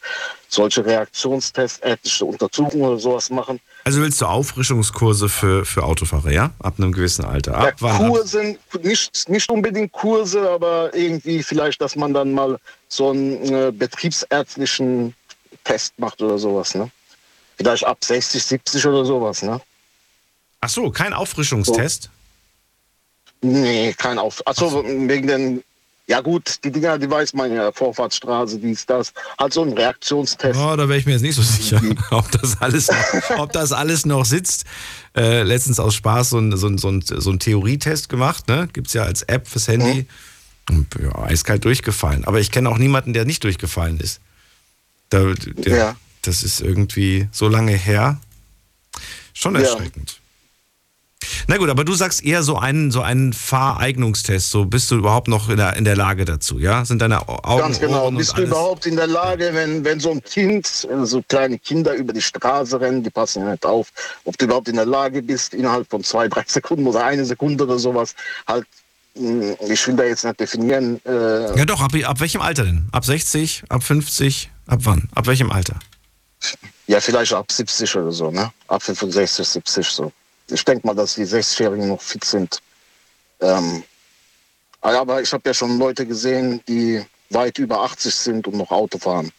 solche 0.49 0.85
Reaktionstests, 0.85 1.79
ärztliche 1.79 2.25
Untersuchungen 2.25 2.83
oder 2.83 2.99
sowas 2.99 3.29
machen. 3.29 3.59
Also 3.85 4.01
willst 4.01 4.19
du 4.21 4.25
Auffrischungskurse 4.25 5.29
für, 5.29 5.65
für 5.65 5.83
Autofahrer, 5.83 6.31
ja? 6.31 6.51
Ab 6.59 6.75
einem 6.77 6.91
gewissen 6.91 7.23
Alter. 7.25 7.55
Ab? 7.57 7.81
Ab- 7.81 7.97
Kurse, 7.97 8.57
nicht, 8.83 9.29
nicht 9.29 9.49
unbedingt 9.49 9.91
Kurse, 9.93 10.49
aber 10.49 10.93
irgendwie 10.93 11.41
vielleicht, 11.41 11.79
dass 11.81 11.95
man 11.95 12.13
dann 12.13 12.33
mal 12.33 12.59
so 12.89 13.09
einen 13.11 13.43
äh, 13.53 13.71
betriebsärztlichen 13.71 15.15
Test 15.63 15.93
macht 15.97 16.21
oder 16.21 16.37
sowas, 16.37 16.75
ne? 16.75 16.91
Vielleicht 17.57 17.85
ab 17.85 18.03
60, 18.03 18.43
70 18.43 18.85
oder 18.87 19.05
sowas, 19.05 19.41
ne? 19.43 19.61
Ach 20.59 20.69
so, 20.69 20.89
kein 20.91 21.13
Auffrischungstest? 21.13 22.09
Nee, 23.41 23.93
kein 23.97 24.19
Auf. 24.19 24.45
Achso, 24.45 24.83
wegen 24.83 25.27
den. 25.27 25.63
Ja 26.11 26.19
gut, 26.19 26.61
die 26.65 26.73
Dinger, 26.73 26.99
die 26.99 27.09
weiß 27.09 27.33
man 27.35 27.53
ja, 27.53 27.71
Vorfahrtsstraße, 27.71 28.59
dies, 28.59 28.85
das. 28.85 29.13
Halt 29.39 29.53
so 29.53 29.63
ein 29.63 29.71
Reaktionstest. 29.71 30.59
Oh, 30.59 30.75
da 30.75 30.89
wäre 30.89 30.97
ich 30.97 31.05
mir 31.05 31.13
jetzt 31.13 31.21
nicht 31.21 31.35
so 31.35 31.41
sicher, 31.41 31.81
ob 32.11 32.29
das 32.31 32.61
alles, 32.61 32.89
ob 33.37 33.53
das 33.53 33.71
alles 33.71 34.05
noch 34.05 34.25
sitzt. 34.25 34.65
Äh, 35.15 35.43
letztens 35.43 35.79
aus 35.79 35.95
Spaß 35.95 36.31
so 36.31 36.39
ein, 36.39 36.57
so 36.57 36.67
ein, 36.67 36.77
so 36.77 36.89
ein, 36.89 37.01
so 37.01 37.31
ein 37.31 37.39
Theorietest 37.39 38.09
gemacht, 38.09 38.49
ne? 38.49 38.67
Gibt 38.73 38.87
es 38.87 38.93
ja 38.93 39.03
als 39.03 39.21
App 39.21 39.47
fürs 39.47 39.69
Handy. 39.69 40.05
Und, 40.69 40.87
ja, 41.01 41.17
eiskalt 41.23 41.63
durchgefallen. 41.63 42.25
Aber 42.25 42.41
ich 42.41 42.51
kenne 42.51 42.69
auch 42.69 42.77
niemanden, 42.77 43.13
der 43.13 43.23
nicht 43.23 43.45
durchgefallen 43.45 43.97
ist. 44.01 44.19
Da, 45.11 45.33
der, 45.33 45.77
Ja. 45.77 45.95
Das 46.23 46.43
ist 46.43 46.59
irgendwie 46.59 47.29
so 47.31 47.47
lange 47.47 47.71
her. 47.71 48.19
Schon 49.33 49.55
Ja. 49.55 49.77
Na 51.47 51.57
gut, 51.57 51.69
aber 51.69 51.83
du 51.83 51.93
sagst 51.93 52.23
eher 52.23 52.43
so 52.43 52.57
einen, 52.57 52.91
so 52.91 53.01
einen 53.01 53.33
Fahreignungstest. 53.33 54.51
So 54.51 54.65
bist 54.65 54.89
du 54.91 54.95
überhaupt 54.95 55.27
noch 55.27 55.49
in 55.49 55.57
der, 55.57 55.75
in 55.75 55.85
der 55.85 55.95
Lage 55.95 56.25
dazu, 56.25 56.59
ja? 56.59 56.85
Sind 56.85 57.01
deine 57.01 57.27
Augen, 57.27 57.61
Ganz 57.61 57.79
genau. 57.79 58.05
Ohren 58.05 58.17
Bist 58.17 58.37
du 58.37 58.43
überhaupt 58.43 58.85
in 58.85 58.95
der 58.95 59.07
Lage, 59.07 59.51
wenn, 59.53 59.83
wenn 59.83 59.99
so 59.99 60.11
ein 60.11 60.23
Kind, 60.23 60.87
wenn 60.89 61.05
so 61.05 61.21
kleine 61.27 61.59
Kinder 61.59 61.93
über 61.93 62.13
die 62.13 62.21
Straße 62.21 62.79
rennen, 62.79 63.03
die 63.03 63.09
passen 63.09 63.43
ja 63.43 63.51
nicht 63.51 63.65
auf, 63.65 63.89
ob 64.25 64.37
du 64.37 64.45
überhaupt 64.45 64.67
in 64.67 64.75
der 64.75 64.85
Lage 64.85 65.21
bist, 65.21 65.53
innerhalb 65.53 65.89
von 65.89 66.03
zwei, 66.03 66.27
drei 66.27 66.43
Sekunden 66.47 66.87
oder 66.87 67.03
eine 67.05 67.25
Sekunde 67.25 67.63
oder 67.63 67.77
sowas, 67.79 68.15
halt, 68.47 68.65
mh, 69.15 69.55
ich 69.69 69.87
will 69.87 69.95
da 69.95 70.03
jetzt 70.03 70.23
nicht 70.23 70.39
definieren, 70.39 70.99
äh, 71.05 71.57
Ja 71.57 71.65
doch, 71.65 71.81
ab, 71.81 71.91
ab 72.03 72.19
welchem 72.19 72.41
Alter 72.41 72.63
denn? 72.63 72.87
Ab 72.91 73.05
60, 73.05 73.63
ab 73.69 73.83
50, 73.83 74.49
ab 74.67 74.79
wann? 74.83 75.09
Ab 75.13 75.27
welchem 75.27 75.51
Alter? 75.51 75.75
ja, 76.87 76.99
vielleicht 76.99 77.33
ab 77.33 77.51
70 77.51 77.95
oder 77.95 78.11
so, 78.11 78.31
ne? 78.31 78.51
Ab 78.67 78.81
65, 78.81 79.47
70 79.47 79.87
so. 79.87 80.11
Ich 80.51 80.65
denke 80.65 80.85
mal, 80.85 80.95
dass 80.95 81.15
die 81.15 81.25
60-Jährigen 81.25 81.87
noch 81.87 82.01
fit 82.01 82.23
sind. 82.23 82.61
Ähm, 83.39 83.83
aber 84.81 85.21
ich 85.21 85.31
habe 85.31 85.43
ja 85.45 85.53
schon 85.53 85.77
Leute 85.77 86.05
gesehen, 86.05 86.61
die 86.67 87.01
weit 87.29 87.57
über 87.59 87.81
80 87.81 88.13
sind 88.13 88.47
und 88.47 88.57
noch 88.57 88.71
Auto 88.71 88.97
fahren. 88.97 89.31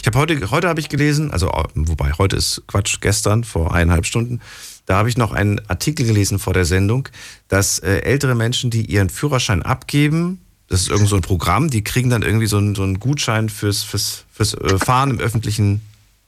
Ich 0.00 0.06
habe 0.06 0.18
heute, 0.18 0.50
heute 0.50 0.68
habe 0.68 0.80
ich 0.80 0.88
gelesen, 0.88 1.30
also 1.30 1.52
wobei 1.74 2.12
heute 2.16 2.36
ist 2.36 2.62
Quatsch, 2.66 3.00
gestern 3.00 3.44
vor 3.44 3.74
eineinhalb 3.74 4.06
Stunden, 4.06 4.40
da 4.86 4.96
habe 4.96 5.08
ich 5.08 5.16
noch 5.16 5.32
einen 5.32 5.60
Artikel 5.68 6.06
gelesen 6.06 6.38
vor 6.38 6.54
der 6.54 6.64
Sendung, 6.64 7.08
dass 7.48 7.80
äh, 7.80 7.98
ältere 7.98 8.34
Menschen, 8.34 8.70
die 8.70 8.86
ihren 8.86 9.10
Führerschein 9.10 9.62
abgeben, 9.62 10.40
das 10.68 10.82
ist 10.82 10.88
irgend 10.88 11.08
so 11.08 11.16
ein 11.16 11.22
Programm, 11.22 11.68
die 11.68 11.84
kriegen 11.84 12.10
dann 12.10 12.22
irgendwie 12.22 12.46
so 12.46 12.56
einen, 12.56 12.74
so 12.74 12.82
einen 12.82 12.98
Gutschein 12.98 13.48
fürs, 13.48 13.82
fürs, 13.82 14.24
fürs 14.32 14.54
äh, 14.54 14.78
Fahren 14.78 15.10
im 15.10 15.18
öffentlichen 15.18 15.82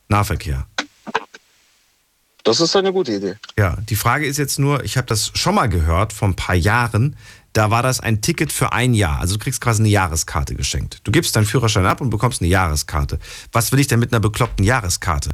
Nahverkehr. 0.09 0.67
Das 2.45 2.61
ist 2.61 2.75
eine 2.75 2.93
gute 2.93 3.13
Idee. 3.13 3.37
Ja, 3.57 3.77
die 3.89 3.97
Frage 3.97 4.27
ist 4.27 4.37
jetzt 4.37 4.59
nur, 4.59 4.83
ich 4.85 4.97
habe 4.97 5.07
das 5.07 5.31
schon 5.35 5.55
mal 5.55 5.69
gehört 5.69 6.13
vor 6.13 6.29
ein 6.29 6.35
paar 6.35 6.57
Jahren, 6.57 7.17
da 7.53 7.71
war 7.71 7.83
das 7.83 8.01
ein 8.01 8.21
Ticket 8.21 8.51
für 8.51 8.73
ein 8.73 8.95
Jahr. 8.95 9.21
Also 9.21 9.35
du 9.37 9.45
kriegst 9.45 9.61
quasi 9.61 9.83
eine 9.83 9.91
Jahreskarte 9.91 10.55
geschenkt. 10.55 11.01
Du 11.05 11.13
gibst 11.13 11.37
deinen 11.37 11.45
Führerschein 11.45 11.87
ab 11.87 12.01
und 12.01 12.11
bekommst 12.11 12.41
eine 12.41 12.49
Jahreskarte. 12.49 13.19
Was 13.53 13.73
will 13.73 13.79
ich 13.79 13.87
denn 13.87 14.01
mit 14.01 14.13
einer 14.13 14.21
bekloppten 14.21 14.65
Jahreskarte? 14.65 15.31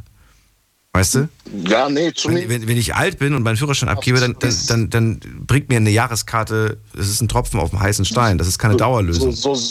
Weißt 0.91 1.15
du? 1.15 1.29
Ja, 1.65 1.87
nee, 1.87 2.07
Wenn, 2.07 2.15
zumindest. 2.15 2.49
wenn, 2.49 2.67
wenn 2.67 2.77
ich 2.77 2.95
alt 2.95 3.19
bin 3.19 3.35
und 3.35 3.43
meinen 3.43 3.57
Führerschein 3.57 3.89
abgebe, 3.89 4.19
dann, 4.19 4.35
dann, 4.67 4.89
dann, 4.89 5.19
bringt 5.45 5.69
mir 5.69 5.77
eine 5.77 5.91
Jahreskarte, 5.91 6.77
das 6.95 7.07
ist 7.07 7.21
ein 7.21 7.27
Tropfen 7.27 7.59
auf 7.59 7.69
dem 7.69 7.79
heißen 7.79 8.05
Stein. 8.05 8.37
Das 8.37 8.47
ist 8.47 8.57
keine 8.57 8.75
Dauerlösung. 8.75 9.31
So, 9.31 9.53
so, 9.53 9.61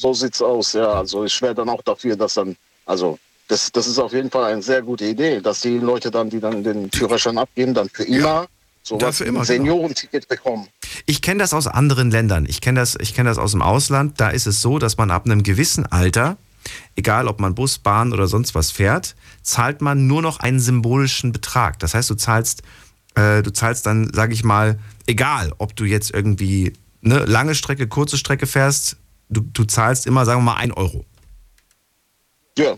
so 0.00 0.14
sieht's 0.14 0.42
aus, 0.42 0.74
ja. 0.74 0.92
Also 0.92 1.24
ich 1.24 1.40
wäre 1.40 1.54
dann 1.54 1.70
auch 1.70 1.82
dafür, 1.82 2.14
dass 2.14 2.34
dann, 2.34 2.56
also 2.84 3.18
das, 3.48 3.70
das 3.72 3.86
ist 3.86 3.98
auf 3.98 4.12
jeden 4.12 4.30
Fall 4.30 4.52
eine 4.52 4.62
sehr 4.62 4.82
gute 4.82 5.04
Idee, 5.04 5.40
dass 5.40 5.60
die 5.60 5.78
Leute 5.78 6.10
dann, 6.10 6.30
die 6.30 6.40
dann 6.40 6.62
den 6.64 6.90
Führerschein 6.90 7.38
abgeben, 7.38 7.74
dann 7.74 7.88
für 7.88 8.04
immer 8.04 8.46
so 8.82 8.98
Ja, 8.98 9.12
für 9.12 9.24
immer, 9.24 9.40
ein 9.40 9.46
genau. 9.46 9.64
Seniorenticket 9.64 10.28
bekommen. 10.28 10.68
Ich 11.06 11.22
kenne 11.22 11.40
das 11.40 11.52
aus 11.52 11.66
anderen 11.66 12.10
Ländern. 12.10 12.46
Ich 12.48 12.60
kenne 12.60 12.80
das, 12.80 12.96
ich 13.00 13.14
kenn 13.14 13.26
das 13.26 13.38
aus 13.38 13.52
dem 13.52 13.62
Ausland. 13.62 14.20
Da 14.20 14.28
ist 14.30 14.46
es 14.46 14.60
so, 14.62 14.78
dass 14.78 14.96
man 14.96 15.10
ab 15.10 15.26
einem 15.26 15.42
gewissen 15.42 15.86
Alter, 15.86 16.36
egal 16.94 17.26
ob 17.28 17.40
man 17.40 17.54
Bus, 17.54 17.78
Bahn 17.78 18.12
oder 18.12 18.26
sonst 18.28 18.54
was 18.54 18.70
fährt, 18.70 19.16
zahlt 19.42 19.80
man 19.80 20.06
nur 20.06 20.22
noch 20.22 20.40
einen 20.40 20.60
symbolischen 20.60 21.32
Betrag. 21.32 21.78
Das 21.80 21.94
heißt, 21.94 22.10
du 22.10 22.14
zahlst, 22.14 22.62
äh, 23.16 23.42
du 23.42 23.52
zahlst 23.52 23.86
dann, 23.86 24.12
sage 24.12 24.34
ich 24.34 24.44
mal, 24.44 24.78
egal, 25.06 25.52
ob 25.58 25.74
du 25.74 25.84
jetzt 25.84 26.12
irgendwie 26.12 26.72
eine 27.04 27.24
lange 27.24 27.54
Strecke, 27.54 27.88
kurze 27.88 28.16
Strecke 28.16 28.46
fährst, 28.46 28.96
du, 29.28 29.40
du 29.40 29.64
zahlst 29.64 30.06
immer, 30.06 30.24
sagen 30.24 30.40
wir 30.40 30.52
mal, 30.52 30.56
ein 30.56 30.72
Euro. 30.72 31.04
Ja. 32.58 32.76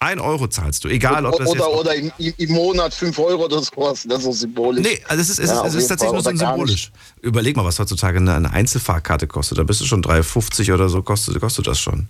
Ein 0.00 0.20
Euro 0.20 0.46
zahlst 0.46 0.84
du, 0.84 0.88
egal 0.88 1.26
ob 1.26 1.38
das 1.38 1.48
jetzt... 1.52 1.60
oder 1.60 1.72
oder 1.72 1.94
im, 1.96 2.12
im 2.18 2.52
Monat 2.52 2.94
5 2.94 3.18
Euro 3.18 3.46
oder 3.46 3.60
sowas, 3.60 4.04
das 4.08 4.18
ist 4.18 4.24
so 4.24 4.32
symbolisch. 4.32 4.86
Nee, 4.86 5.02
also 5.08 5.20
es 5.20 5.28
ist, 5.30 5.38
es 5.40 5.50
Ja, 5.50 5.62
ist, 5.62 5.74
es 5.74 5.82
ist 5.82 5.88
tatsächlich 5.88 6.12
nur 6.14 6.22
Fall, 6.22 6.36
so 6.36 6.44
oder 6.44 6.46
gar 6.46 6.52
symbolisch. 6.56 6.92
Überleg 7.20 7.56
mal, 7.56 7.64
was 7.64 7.80
heutzutage 7.80 8.18
eine, 8.18 8.34
eine 8.34 8.50
Einzelfahrkarte 8.52 9.26
kostet. 9.26 9.58
Da 9.58 9.64
bist 9.64 9.80
du 9.80 9.86
schon 9.86 10.02
3,50 10.02 10.72
oder 10.72 10.88
so, 10.88 11.02
kostet, 11.02 11.40
kostet 11.40 11.66
das 11.66 11.80
schon. 11.80 12.06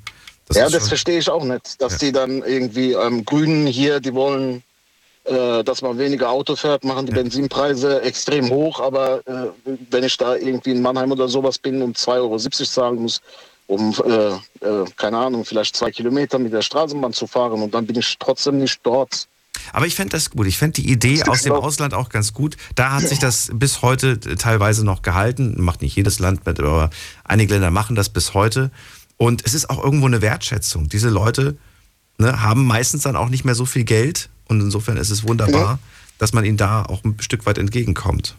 Das 0.47 0.59
ja, 0.59 0.65
das 0.65 0.73
schon- 0.81 0.89
verstehe 0.89 1.19
ich 1.19 1.31
auch 1.31 1.45
nicht, 1.45 1.81
dass 1.81 1.97
die 1.97 2.13
dann 2.13 2.43
irgendwie 2.43 2.93
ähm, 2.93 3.25
Grünen 3.25 3.67
hier, 3.67 4.01
die 4.01 4.13
wollen, 4.13 4.63
äh, 5.25 5.65
dass 5.65 5.81
man 5.81 5.97
weniger 5.97 6.29
Auto 6.29 6.57
fährt, 6.57 6.85
machen 6.85 7.07
die 7.07 7.13
Benzinpreise 7.13 8.03
extrem 8.03 8.51
hoch, 8.51 8.81
aber 8.81 9.27
äh, 9.27 9.49
wenn 9.91 10.05
ich 10.05 10.17
da 10.19 10.37
irgendwie 10.37 10.73
in 10.73 10.83
Mannheim 10.83 11.11
oder 11.13 11.27
sowas 11.29 11.59
bin 11.59 11.81
und 11.81 11.97
2,70 11.97 12.11
Euro 12.21 12.39
zahlen 12.67 12.97
muss, 13.03 13.23
um, 13.69 13.95
äh, 14.05 14.67
äh, 14.67 14.85
keine 14.97 15.19
Ahnung, 15.19 15.45
vielleicht 15.45 15.77
zwei 15.77 15.91
Kilometer 15.91 16.39
mit 16.39 16.53
der 16.53 16.63
Straßenbahn 16.63 17.13
zu 17.13 17.27
fahren 17.27 17.63
und 17.63 17.73
dann 17.73 17.87
bin 17.87 17.97
ich 17.97 18.17
trotzdem 18.19 18.59
nicht 18.59 18.81
dort. 18.83 19.29
Aber 19.73 19.87
ich 19.87 19.95
fände 19.95 20.13
das 20.13 20.31
gut. 20.31 20.47
Ich 20.47 20.57
fände 20.57 20.81
die 20.81 20.91
Idee 20.91 21.23
aus 21.25 21.43
dem 21.43 21.53
Ausland 21.53 21.93
auch 21.93 22.09
ganz 22.09 22.33
gut. 22.33 22.57
Da 22.75 22.93
hat 22.93 23.07
sich 23.07 23.19
das 23.19 23.51
bis 23.53 23.83
heute 23.83 24.19
teilweise 24.19 24.85
noch 24.85 25.03
gehalten. 25.03 25.55
Macht 25.59 25.83
nicht 25.83 25.97
jedes 25.97 26.19
Land 26.21 26.47
mit, 26.47 26.61
aber 26.61 26.91
einige 27.25 27.55
Länder 27.55 27.71
machen 27.71 27.95
das 27.95 28.09
bis 28.09 28.35
heute. 28.35 28.71
Und 29.17 29.45
es 29.45 29.55
ist 29.55 29.69
auch 29.69 29.83
irgendwo 29.83 30.07
eine 30.07 30.23
Wertschätzung. 30.23 30.89
Diese 30.89 31.11
Leute 31.11 31.57
ne, 32.19 32.41
haben 32.41 32.65
meistens 32.67 33.03
dann 33.03 33.17
auch 33.17 33.29
nicht 33.29 33.45
mehr 33.45 33.55
so 33.55 33.67
viel 33.67 33.85
Geld. 33.85 34.31
Und 34.47 34.61
insofern 34.61 34.97
ist 34.97 35.11
es 35.11 35.27
wunderbar, 35.27 35.79
dass 36.19 36.33
man 36.33 36.45
ihnen 36.45 36.57
da 36.57 36.85
auch 36.85 37.05
ein 37.05 37.17
Stück 37.21 37.45
weit 37.45 37.59
entgegenkommt. 37.59 38.37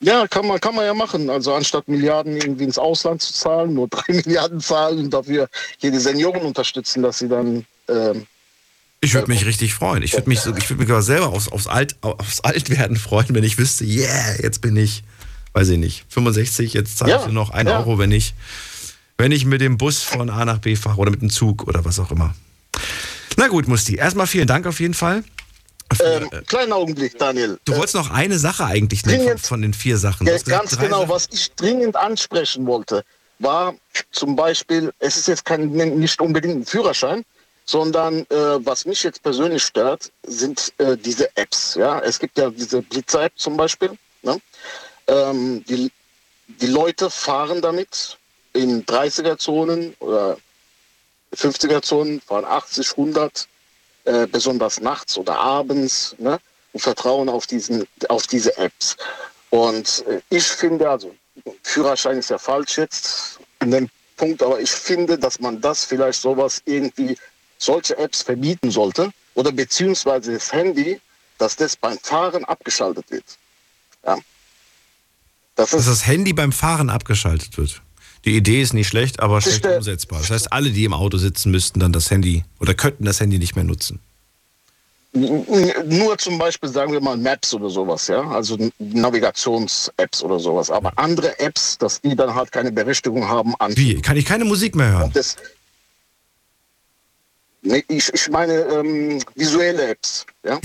Ja, 0.00 0.26
kann 0.26 0.46
man, 0.46 0.60
kann 0.60 0.74
man 0.74 0.84
ja 0.84 0.94
machen. 0.94 1.30
Also 1.30 1.54
anstatt 1.54 1.88
Milliarden 1.88 2.36
irgendwie 2.36 2.64
ins 2.64 2.78
Ausland 2.78 3.22
zu 3.22 3.32
zahlen, 3.32 3.74
nur 3.74 3.88
drei 3.90 4.12
Milliarden 4.12 4.60
zahlen 4.60 4.98
und 4.98 5.10
dafür 5.10 5.48
hier 5.78 5.90
die 5.90 5.98
Senioren 5.98 6.42
unterstützen, 6.42 7.02
dass 7.02 7.18
sie 7.18 7.28
dann 7.28 7.64
ähm, 7.88 8.26
Ich 9.00 9.14
würde 9.14 9.28
mich 9.28 9.46
richtig 9.46 9.74
freuen. 9.74 10.02
Ich 10.02 10.12
würde 10.12 10.28
mich, 10.28 10.40
so, 10.40 10.54
ich 10.54 10.70
mich 10.70 10.88
selber 11.04 11.28
aufs, 11.28 11.48
aufs, 11.48 11.66
Alt, 11.66 11.96
aufs 12.02 12.40
Altwerden 12.40 12.96
freuen, 12.96 13.28
wenn 13.30 13.44
ich 13.44 13.58
wüsste, 13.58 13.84
yeah, 13.84 14.34
jetzt 14.42 14.60
bin 14.60 14.76
ich, 14.76 15.04
weiß 15.52 15.68
ich 15.70 15.78
nicht, 15.78 16.04
65, 16.08 16.74
jetzt 16.74 16.98
zahle 16.98 17.12
ich 17.12 17.18
Ja, 17.18 17.24
nur 17.24 17.34
noch 17.34 17.50
einen 17.50 17.68
ja. 17.68 17.78
Euro, 17.78 17.98
wenn 17.98 18.12
ich, 18.12 18.34
wenn 19.16 19.32
ich 19.32 19.44
mit 19.44 19.60
dem 19.60 19.78
Bus 19.78 20.02
von 20.02 20.28
A 20.30 20.44
nach 20.44 20.58
B 20.58 20.76
fahre 20.76 20.98
oder 20.98 21.10
mit 21.10 21.22
dem 21.22 21.30
Zug 21.30 21.66
oder 21.66 21.84
was 21.84 21.98
auch 21.98 22.10
immer. 22.10 22.34
Na 23.36 23.48
gut, 23.48 23.68
Musti. 23.68 23.96
Erstmal 23.96 24.26
vielen 24.26 24.46
Dank 24.46 24.66
auf 24.66 24.80
jeden 24.80 24.94
Fall. 24.94 25.24
Ähm, 26.00 26.28
kleinen 26.46 26.72
Augenblick, 26.72 27.18
Daniel. 27.18 27.58
Du 27.64 27.76
wolltest 27.76 27.94
noch 27.94 28.10
eine 28.10 28.38
Sache 28.38 28.64
eigentlich 28.64 29.04
nennen 29.06 29.28
von, 29.28 29.38
von 29.38 29.62
den 29.62 29.74
vier 29.74 29.96
Sachen. 29.98 30.26
Ja, 30.26 30.34
gesagt, 30.34 30.50
ganz 30.50 30.70
drei 30.72 30.86
genau, 30.86 31.00
Sachen. 31.00 31.10
was 31.10 31.28
ich 31.32 31.52
dringend 31.52 31.96
ansprechen 31.96 32.66
wollte, 32.66 33.04
war 33.38 33.74
zum 34.10 34.36
Beispiel, 34.36 34.92
es 34.98 35.16
ist 35.16 35.28
jetzt 35.28 35.44
kein, 35.44 35.70
nicht 35.70 36.20
unbedingt 36.20 36.56
ein 36.56 36.66
Führerschein, 36.66 37.24
sondern 37.64 38.20
äh, 38.30 38.64
was 38.66 38.84
mich 38.84 39.02
jetzt 39.02 39.22
persönlich 39.22 39.62
stört, 39.62 40.12
sind 40.26 40.72
äh, 40.78 40.96
diese 40.96 41.34
Apps. 41.36 41.74
Ja? 41.74 42.00
Es 42.00 42.18
gibt 42.18 42.38
ja 42.38 42.50
diese 42.50 42.82
Blitzer-App 42.82 43.32
zum 43.36 43.56
Beispiel. 43.56 43.90
Ne? 44.22 44.40
Ähm, 45.06 45.64
die, 45.64 45.90
die 46.46 46.66
Leute 46.66 47.10
fahren 47.10 47.62
damit 47.62 48.18
in 48.52 48.84
30er-Zonen 48.84 49.94
oder 49.98 50.36
50er-Zonen, 51.34 52.20
fahren 52.20 52.44
80, 52.44 52.90
100, 52.92 53.48
äh, 54.04 54.26
besonders 54.26 54.80
nachts 54.80 55.16
oder 55.18 55.38
abends, 55.38 56.14
ne? 56.18 56.38
und 56.72 56.80
vertrauen 56.80 57.28
auf, 57.28 57.46
diesen, 57.46 57.84
auf 58.08 58.26
diese 58.26 58.56
Apps. 58.58 58.96
Und 59.50 60.04
äh, 60.08 60.20
ich 60.30 60.44
finde, 60.44 60.90
also 60.90 61.14
Führerschein 61.62 62.18
ist 62.18 62.30
ja 62.30 62.38
falsch 62.38 62.78
jetzt 62.78 63.38
in 63.60 63.70
dem 63.70 63.88
Punkt, 64.16 64.42
aber 64.42 64.60
ich 64.60 64.70
finde, 64.70 65.18
dass 65.18 65.40
man 65.40 65.60
das 65.60 65.84
vielleicht 65.84 66.20
sowas 66.20 66.60
irgendwie, 66.64 67.16
solche 67.58 67.96
Apps 67.96 68.22
verbieten 68.22 68.70
sollte 68.70 69.10
oder 69.34 69.52
beziehungsweise 69.52 70.34
das 70.34 70.52
Handy, 70.52 71.00
dass 71.38 71.56
das 71.56 71.76
beim 71.76 71.98
Fahren 71.98 72.44
abgeschaltet 72.44 73.10
wird. 73.10 73.24
Ja. 74.04 74.18
Das 75.54 75.70
Dass 75.70 75.86
das 75.86 76.06
Handy 76.06 76.32
beim 76.32 76.52
Fahren 76.52 76.90
abgeschaltet 76.90 77.56
wird. 77.56 77.80
Die 78.24 78.36
Idee 78.36 78.62
ist 78.62 78.72
nicht 78.72 78.88
schlecht, 78.88 79.20
aber 79.20 79.36
Das 79.36 79.44
schlecht 79.44 79.66
umsetzbar. 79.66 80.20
Das 80.20 80.30
heißt, 80.30 80.52
alle, 80.52 80.70
die 80.70 80.84
im 80.84 80.94
Auto 80.94 81.18
sitzen, 81.18 81.50
müssten 81.50 81.80
dann 81.80 81.92
das 81.92 82.10
Handy 82.10 82.44
oder 82.60 82.74
könnten 82.74 83.04
das 83.04 83.20
Handy 83.20 83.38
nicht 83.38 83.54
mehr 83.54 83.64
nutzen. 83.64 84.00
Nur 85.12 86.18
zum 86.18 86.38
Beispiel, 86.38 86.68
sagen 86.68 86.92
wir 86.92 87.00
mal, 87.00 87.16
Maps 87.16 87.54
oder 87.54 87.70
sowas, 87.70 88.08
ja, 88.08 88.22
also 88.22 88.58
Navigations-Apps 88.80 90.24
oder 90.24 90.40
sowas. 90.40 90.70
Aber 90.70 90.92
andere 90.96 91.38
Apps, 91.38 91.78
dass 91.78 92.00
die 92.00 92.16
dann 92.16 92.34
halt 92.34 92.50
keine 92.50 92.72
Berechtigung 92.72 93.28
haben 93.28 93.54
an. 93.60 93.76
Wie? 93.76 94.00
Kann 94.02 94.16
ich 94.16 94.24
keine 94.24 94.44
Musik 94.44 94.74
mehr 94.74 94.90
hören? 94.90 95.10
Das, 95.14 95.36
Nee, 97.66 97.82
ich, 97.88 98.12
ich 98.12 98.28
meine 98.28 98.52
ähm, 98.52 99.22
visuelle 99.34 99.88
Apps. 99.88 100.26
Ja? 100.44 100.60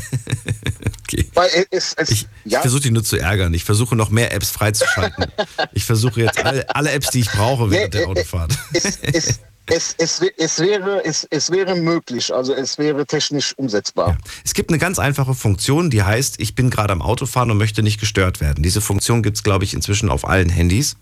okay. 1.04 1.26
Weil 1.34 1.66
es, 1.72 1.94
es, 1.96 2.10
Ich 2.10 2.28
ja, 2.44 2.60
versuche 2.60 2.82
dich 2.82 2.92
nur 2.92 3.04
zu 3.04 3.16
ärgern. 3.18 3.54
Ich 3.54 3.64
versuche 3.64 3.96
noch 3.96 4.10
mehr 4.10 4.34
Apps 4.34 4.50
freizuschalten. 4.50 5.26
ich 5.74 5.86
versuche 5.86 6.22
jetzt 6.22 6.44
alle, 6.44 6.70
alle 6.76 6.92
Apps, 6.92 7.12
die 7.12 7.22
ich 7.22 7.32
brauche 7.32 7.72
während 7.72 7.94
Nee, 7.94 8.00
der 8.00 8.08
äh, 8.08 8.12
Autofahrt. 8.12 8.58
es, 8.74 9.00
es, 9.02 9.40
es, 9.68 9.96
es, 9.98 10.22
es, 10.38 10.60
wäre, 10.60 11.06
es, 11.06 11.26
es 11.30 11.52
wäre 11.52 11.76
möglich, 11.76 12.34
also 12.34 12.54
es 12.54 12.78
wäre 12.78 13.06
technisch 13.06 13.54
umsetzbar. 13.58 14.18
Es 14.44 14.54
gibt 14.54 14.70
eine 14.70 14.80
ganz 14.80 15.00
einfache 15.00 15.36
Funktion, 15.36 15.90
die 15.90 16.04
heißt, 16.04 16.42
ich 16.42 16.54
bin 16.54 16.70
gerade 16.70 16.92
am 16.92 17.02
Autofahren 17.02 17.50
und 17.50 17.58
möchte 17.58 17.82
nicht 17.82 18.00
gestört 18.02 18.42
werden. 18.42 18.62
Diese 18.62 18.82
Funktion 18.82 19.24
gibt 19.24 19.38
es, 19.38 19.44
glaube 19.44 19.64
ich, 19.64 19.74
inzwischen 19.74 20.10
auf 20.10 20.28
allen 20.28 20.50
Handys. 20.50 20.98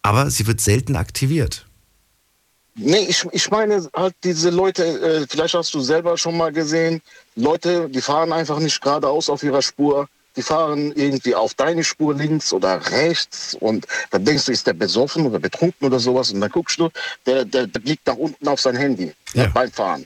Aber 0.00 0.30
sie 0.30 0.46
wird 0.46 0.60
selten 0.60 0.96
aktiviert. 0.96 1.65
Nee, 2.78 3.06
ich, 3.08 3.26
ich 3.32 3.50
meine 3.50 3.88
halt 3.94 4.14
diese 4.22 4.50
Leute, 4.50 4.84
äh, 4.84 5.26
vielleicht 5.28 5.54
hast 5.54 5.72
du 5.72 5.80
selber 5.80 6.18
schon 6.18 6.36
mal 6.36 6.52
gesehen, 6.52 7.00
Leute, 7.34 7.88
die 7.88 8.02
fahren 8.02 8.32
einfach 8.32 8.58
nicht 8.58 8.82
geradeaus 8.82 9.30
auf 9.30 9.42
ihrer 9.42 9.62
Spur, 9.62 10.08
die 10.36 10.42
fahren 10.42 10.92
irgendwie 10.94 11.34
auf 11.34 11.54
deine 11.54 11.82
Spur 11.82 12.14
links 12.14 12.52
oder 12.52 12.90
rechts 12.90 13.56
und 13.58 13.86
dann 14.10 14.26
denkst 14.26 14.44
du, 14.44 14.52
ist 14.52 14.66
der 14.66 14.74
besoffen 14.74 15.26
oder 15.26 15.38
betrunken 15.38 15.86
oder 15.86 15.98
sowas 15.98 16.30
und 16.30 16.40
dann 16.42 16.50
guckst 16.50 16.78
du, 16.78 16.90
der, 17.24 17.46
der, 17.46 17.66
der 17.66 17.80
blickt 17.80 18.06
nach 18.06 18.16
unten 18.16 18.46
auf 18.46 18.60
sein 18.60 18.76
Handy 18.76 19.14
ja. 19.32 19.46
beim 19.46 19.70
Fahren. 19.70 20.04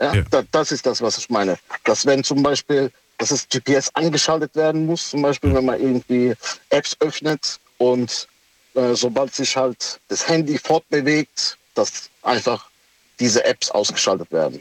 Ja, 0.00 0.14
Da, 0.30 0.42
das 0.50 0.72
ist 0.72 0.86
das, 0.86 1.00
was 1.02 1.18
ich 1.18 1.30
meine. 1.30 1.58
Dass 1.84 2.06
wenn 2.06 2.24
zum 2.24 2.42
Beispiel, 2.42 2.90
dass 3.18 3.28
das 3.28 3.46
GPS 3.48 3.90
angeschaltet 3.94 4.56
werden 4.56 4.86
muss, 4.86 5.10
zum 5.10 5.22
Beispiel, 5.22 5.54
wenn 5.54 5.66
man 5.66 5.78
irgendwie 5.78 6.34
Apps 6.70 6.96
öffnet 7.00 7.60
und 7.78 8.26
äh, 8.74 8.94
sobald 8.94 9.34
sich 9.34 9.56
halt 9.56 10.00
das 10.08 10.26
Handy 10.26 10.58
fortbewegt, 10.58 11.58
dass 11.80 12.10
einfach 12.22 12.66
diese 13.18 13.44
Apps 13.44 13.70
ausgeschaltet 13.70 14.30
werden. 14.30 14.60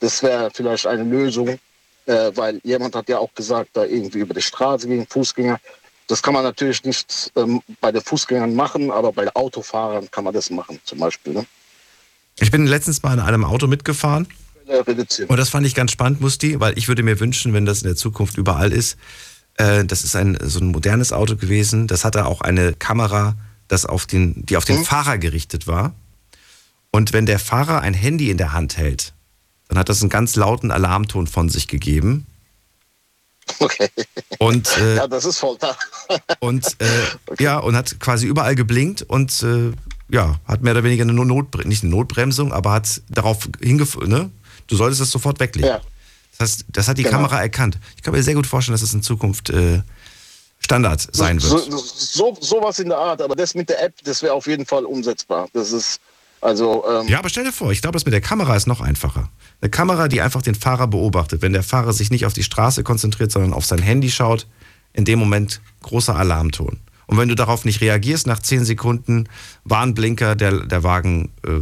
Das 0.00 0.22
wäre 0.22 0.50
vielleicht 0.52 0.86
eine 0.86 1.04
Lösung, 1.04 1.58
äh, 2.06 2.30
weil 2.34 2.60
jemand 2.64 2.94
hat 2.94 3.08
ja 3.08 3.18
auch 3.18 3.32
gesagt, 3.34 3.70
da 3.74 3.84
irgendwie 3.84 4.18
über 4.18 4.34
die 4.34 4.42
Straße 4.42 4.88
gegen 4.88 5.06
Fußgänger. 5.06 5.60
Das 6.06 6.22
kann 6.22 6.34
man 6.34 6.42
natürlich 6.42 6.84
nicht 6.84 7.32
ähm, 7.36 7.62
bei 7.80 7.92
den 7.92 8.02
Fußgängern 8.02 8.54
machen, 8.54 8.90
aber 8.90 9.12
bei 9.12 9.22
den 9.22 9.34
Autofahrern 9.34 10.10
kann 10.10 10.24
man 10.24 10.34
das 10.34 10.50
machen, 10.50 10.80
zum 10.84 10.98
Beispiel. 10.98 11.32
Ne? 11.34 11.46
Ich 12.40 12.50
bin 12.50 12.66
letztens 12.66 13.02
mal 13.02 13.14
in 13.14 13.20
einem 13.20 13.44
Auto 13.44 13.66
mitgefahren. 13.66 14.26
Äh. 14.66 14.82
Und 15.28 15.36
das 15.36 15.50
fand 15.50 15.66
ich 15.66 15.74
ganz 15.74 15.92
spannend, 15.92 16.20
Musti, 16.20 16.60
weil 16.60 16.76
ich 16.78 16.88
würde 16.88 17.02
mir 17.02 17.20
wünschen, 17.20 17.52
wenn 17.52 17.66
das 17.66 17.82
in 17.82 17.88
der 17.88 17.96
Zukunft 17.96 18.36
überall 18.36 18.72
ist, 18.72 18.98
äh, 19.56 19.84
das 19.84 20.04
ist 20.04 20.16
ein 20.16 20.38
so 20.42 20.60
ein 20.60 20.68
modernes 20.68 21.12
Auto 21.12 21.36
gewesen, 21.36 21.86
das 21.86 22.04
hatte 22.04 22.26
auch 22.26 22.40
eine 22.40 22.72
Kamera, 22.72 23.36
das 23.68 23.86
auf 23.86 24.06
den, 24.06 24.44
die 24.46 24.56
auf 24.56 24.64
den 24.64 24.84
Fahrer 24.84 25.18
gerichtet 25.18 25.66
war. 25.66 25.94
Und 26.94 27.12
wenn 27.12 27.26
der 27.26 27.40
Fahrer 27.40 27.80
ein 27.80 27.92
Handy 27.92 28.30
in 28.30 28.36
der 28.36 28.52
Hand 28.52 28.76
hält, 28.76 29.14
dann 29.66 29.78
hat 29.78 29.88
das 29.88 30.00
einen 30.00 30.10
ganz 30.10 30.36
lauten 30.36 30.70
Alarmton 30.70 31.26
von 31.26 31.48
sich 31.48 31.66
gegeben. 31.66 32.24
Okay. 33.58 33.88
Und, 34.38 34.78
äh, 34.78 34.98
ja, 34.98 35.08
das 35.08 35.24
ist 35.24 35.40
Folter. 35.40 35.76
und 36.38 36.64
äh, 36.78 37.42
ja, 37.42 37.58
und 37.58 37.74
hat 37.74 37.98
quasi 37.98 38.28
überall 38.28 38.54
geblinkt 38.54 39.02
und 39.02 39.42
äh, 39.42 39.72
ja, 40.08 40.38
hat 40.44 40.62
mehr 40.62 40.72
oder 40.72 40.84
weniger 40.84 41.02
eine 41.02 41.14
Notbremsung, 41.14 41.68
nicht 41.68 41.82
eine 41.82 41.90
Notbremsung, 41.90 42.52
aber 42.52 42.70
hat 42.70 43.02
darauf 43.08 43.48
hingeführt, 43.60 44.06
ne? 44.06 44.30
Du 44.68 44.76
solltest 44.76 45.00
das 45.00 45.10
sofort 45.10 45.40
weglegen. 45.40 45.70
Ja. 45.70 45.80
Das 46.38 46.48
heißt, 46.48 46.66
das 46.68 46.86
hat 46.86 46.96
die 46.96 47.02
Genau. 47.02 47.16
Kamera 47.16 47.42
erkannt. 47.42 47.76
Ich 47.96 48.02
kann 48.04 48.14
mir 48.14 48.22
sehr 48.22 48.34
gut 48.34 48.46
vorstellen, 48.46 48.74
dass 48.74 48.82
es 48.82 48.94
in 48.94 49.02
Zukunft 49.02 49.50
äh, 49.50 49.82
Standard 50.60 51.08
sein 51.10 51.40
so, 51.40 51.56
wird. 51.56 51.72
so, 51.72 51.78
so, 51.78 52.38
sowas 52.40 52.78
in 52.78 52.88
der 52.88 52.98
Art, 52.98 53.20
aber 53.20 53.34
das 53.34 53.56
mit 53.56 53.68
der 53.68 53.82
App, 53.82 53.94
das 54.04 54.22
wäre 54.22 54.32
auf 54.32 54.46
jeden 54.46 54.64
Fall 54.64 54.84
umsetzbar. 54.84 55.48
Das 55.52 55.72
ist 55.72 55.98
also 56.44 56.84
ähm, 56.86 57.08
Ja, 57.08 57.18
aber 57.18 57.30
stell 57.30 57.44
dir 57.44 57.52
vor, 57.52 57.72
ich 57.72 57.80
glaube, 57.80 57.94
das 57.94 58.04
mit 58.04 58.12
der 58.12 58.20
Kamera 58.20 58.54
ist 58.54 58.66
noch 58.66 58.82
einfacher. 58.82 59.30
Eine 59.62 59.70
Kamera, 59.70 60.08
die 60.08 60.20
einfach 60.20 60.42
den 60.42 60.54
Fahrer 60.54 60.86
beobachtet. 60.86 61.40
Wenn 61.40 61.54
der 61.54 61.62
Fahrer 61.62 61.94
sich 61.94 62.10
nicht 62.10 62.26
auf 62.26 62.34
die 62.34 62.42
Straße 62.42 62.84
konzentriert, 62.84 63.32
sondern 63.32 63.54
auf 63.54 63.64
sein 63.64 63.80
Handy 63.80 64.10
schaut, 64.10 64.46
in 64.92 65.06
dem 65.06 65.18
Moment 65.18 65.62
großer 65.82 66.14
Alarmton. 66.14 66.80
Und 67.06 67.18
wenn 67.18 67.28
du 67.28 67.34
darauf 67.34 67.64
nicht 67.64 67.80
reagierst, 67.80 68.26
nach 68.26 68.38
10 68.40 68.64
Sekunden 68.64 69.28
Warnblinker, 69.64 70.36
der, 70.36 70.66
der 70.66 70.82
Wagen 70.82 71.32
äh, 71.46 71.60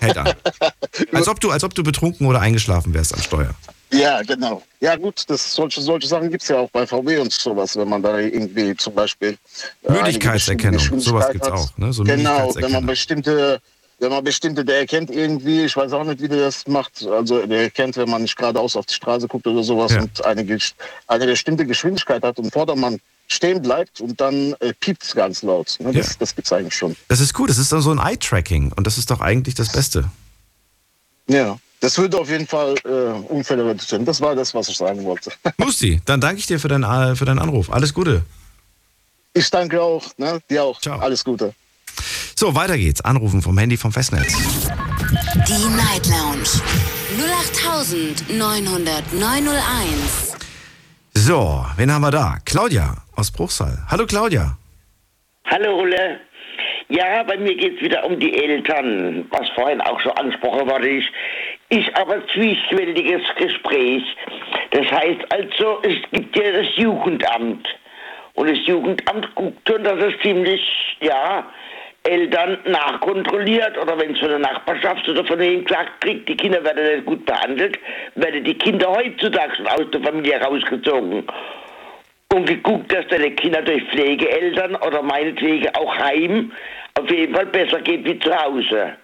hält 0.00 0.18
an. 0.18 0.34
als, 1.12 1.28
ob 1.28 1.40
du, 1.40 1.50
als 1.50 1.64
ob 1.64 1.74
du 1.74 1.82
betrunken 1.82 2.26
oder 2.26 2.40
eingeschlafen 2.40 2.92
wärst 2.92 3.14
am 3.14 3.22
Steuer. 3.22 3.54
Ja, 3.90 4.20
genau. 4.22 4.62
Ja 4.80 4.96
gut, 4.96 5.24
das, 5.28 5.54
solche, 5.54 5.80
solche 5.80 6.06
Sachen 6.06 6.30
gibt 6.30 6.42
es 6.42 6.48
ja 6.48 6.58
auch 6.58 6.70
bei 6.70 6.86
VW 6.86 7.18
und 7.18 7.32
sowas, 7.32 7.76
wenn 7.76 7.88
man 7.88 8.02
da 8.02 8.18
irgendwie 8.18 8.76
zum 8.76 8.94
Beispiel... 8.94 9.38
äh, 9.84 9.92
Müdigkeitserkennung, 9.92 11.00
sowas 11.00 11.30
gibt's 11.32 11.46
hat. 11.46 11.54
auch, 11.54 11.78
ne? 11.78 11.92
So 11.92 12.04
genau, 12.04 12.54
wenn 12.54 12.72
man 12.72 12.84
bestimmte... 12.84 13.60
Wenn 14.00 14.10
man 14.10 14.22
bestimmte, 14.22 14.64
der 14.64 14.78
erkennt 14.78 15.10
irgendwie, 15.10 15.64
ich 15.64 15.76
weiß 15.76 15.92
auch 15.92 16.04
nicht, 16.04 16.20
wie 16.22 16.28
der 16.28 16.38
das 16.38 16.66
macht, 16.68 17.04
also 17.04 17.44
der 17.44 17.62
erkennt, 17.62 17.96
wenn 17.96 18.08
man 18.08 18.22
nicht 18.22 18.36
geradeaus 18.36 18.76
auf 18.76 18.86
die 18.86 18.94
Straße 18.94 19.26
guckt 19.26 19.46
oder 19.46 19.62
sowas 19.64 19.92
Ja. 19.92 20.02
und 20.02 20.24
eine, 20.24 20.58
eine 21.08 21.26
bestimmte 21.26 21.66
Geschwindigkeit 21.66 22.22
hat 22.22 22.38
und 22.38 22.52
Vordermann 22.52 23.00
stehen 23.26 23.60
bleibt 23.60 24.00
und 24.00 24.20
dann 24.20 24.54
äh, 24.60 24.72
piept 24.72 25.02
es 25.02 25.14
ganz 25.14 25.42
laut. 25.42 25.76
Ne? 25.80 25.92
Das, 25.92 26.10
Ja. 26.10 26.14
das 26.20 26.34
gibt 26.36 26.46
es 26.46 26.52
eigentlich 26.52 26.74
schon. 26.76 26.96
Das 27.08 27.18
ist 27.20 27.34
gut, 27.34 27.50
das 27.50 27.58
ist 27.58 27.72
dann 27.72 27.80
so 27.82 27.90
ein 27.90 27.98
Eye-Tracking 27.98 28.72
und 28.76 28.86
das 28.86 28.98
ist 28.98 29.10
doch 29.10 29.20
eigentlich 29.20 29.56
das 29.56 29.70
Beste. 29.72 30.08
Ja, 31.26 31.58
das 31.80 31.98
würde 31.98 32.18
auf 32.18 32.30
jeden 32.30 32.46
Fall 32.46 32.76
äh, 32.84 32.88
Unfälle 33.32 33.66
reduzieren. 33.66 34.04
Das 34.04 34.20
war 34.20 34.34
das, 34.36 34.54
was 34.54 34.68
ich 34.68 34.76
sagen 34.76 35.04
wollte. 35.04 35.32
Musti, 35.58 36.00
dann 36.06 36.20
danke 36.20 36.38
ich 36.38 36.46
dir 36.46 36.58
für, 36.60 36.68
dein, 36.68 36.84
äh, 36.84 37.16
für 37.16 37.24
deinen 37.24 37.38
Anruf. 37.40 37.70
Alles 37.72 37.92
Gute. 37.92 38.22
Ich 39.34 39.50
danke 39.50 39.82
auch, 39.82 40.04
ne? 40.16 40.40
dir 40.48 40.64
auch. 40.64 40.80
Alles 40.86 41.22
Gute. 41.24 41.52
So, 42.40 42.54
weiter 42.54 42.76
geht's. 42.76 43.04
Anrufen 43.04 43.42
vom 43.42 43.58
Handy 43.58 43.76
vom 43.76 43.90
Festnetz. 43.90 44.32
Die 45.48 45.68
Night 45.74 46.06
Lounge 46.06 46.46
0890901. 48.30 50.38
So, 51.14 51.66
wen 51.76 51.92
haben 51.92 52.02
wir 52.02 52.12
da? 52.12 52.36
Claudia 52.44 52.94
aus 53.16 53.32
Bruchsal. 53.32 53.78
Hallo 53.90 54.06
Claudia. 54.06 54.56
Hallo 55.46 55.80
Ulle. 55.80 56.20
Ja, 56.88 57.24
bei 57.24 57.38
mir 57.38 57.56
geht 57.56 57.78
es 57.78 57.82
wieder 57.82 58.04
um 58.04 58.20
die 58.20 58.32
Eltern, 58.32 59.26
was 59.30 59.48
vorhin 59.56 59.80
auch 59.80 59.98
schon 59.98 60.12
angesprochen 60.12 60.70
wurde. 60.70 60.90
Ich, 60.90 61.10
ich 61.70 61.96
aber 61.96 62.24
zwiespältiges 62.28 63.22
Gespräch. 63.36 64.04
Das 64.70 64.88
heißt 64.92 65.26
also, 65.30 65.82
es 65.82 65.96
gibt 66.12 66.36
ja 66.36 66.52
das 66.52 66.68
Jugendamt. 66.76 67.66
Und 68.34 68.48
das 68.48 68.64
Jugendamt 68.64 69.34
guckt 69.34 69.68
schon, 69.68 69.82
dass 69.82 70.00
es 70.00 70.14
ziemlich, 70.22 70.62
ja, 71.00 71.44
Eltern 72.04 72.58
nachkontrolliert 72.64 73.76
oder 73.78 73.98
wenn 73.98 74.14
es 74.14 74.20
von 74.20 74.28
der 74.28 74.38
Nachbarschaft 74.38 75.08
oder 75.08 75.24
von 75.24 75.38
denen 75.38 75.64
gesagt 75.64 76.00
kriegt, 76.00 76.28
die 76.28 76.36
Kinder 76.36 76.62
werden 76.64 76.84
nicht 76.84 77.06
gut 77.06 77.26
behandelt, 77.26 77.78
werden 78.14 78.44
die 78.44 78.54
Kinder 78.54 78.90
heutzutage 78.90 79.56
schon 79.56 79.66
aus 79.66 79.90
der 79.92 80.00
Familie 80.00 80.40
rausgezogen 80.40 81.24
und 82.32 82.46
geguckt, 82.46 82.92
dass 82.92 83.06
deine 83.08 83.30
Kinder 83.32 83.62
durch 83.62 83.82
Pflegeeltern 83.90 84.76
oder 84.76 85.02
meinetwegen 85.02 85.68
auch 85.74 85.96
Heim 85.98 86.52
auf 86.98 87.10
jeden 87.10 87.34
Fall 87.34 87.46
besser 87.46 87.80
geht 87.80 88.04
wie 88.04 88.18
zu 88.18 88.34
Hause. 88.34 88.96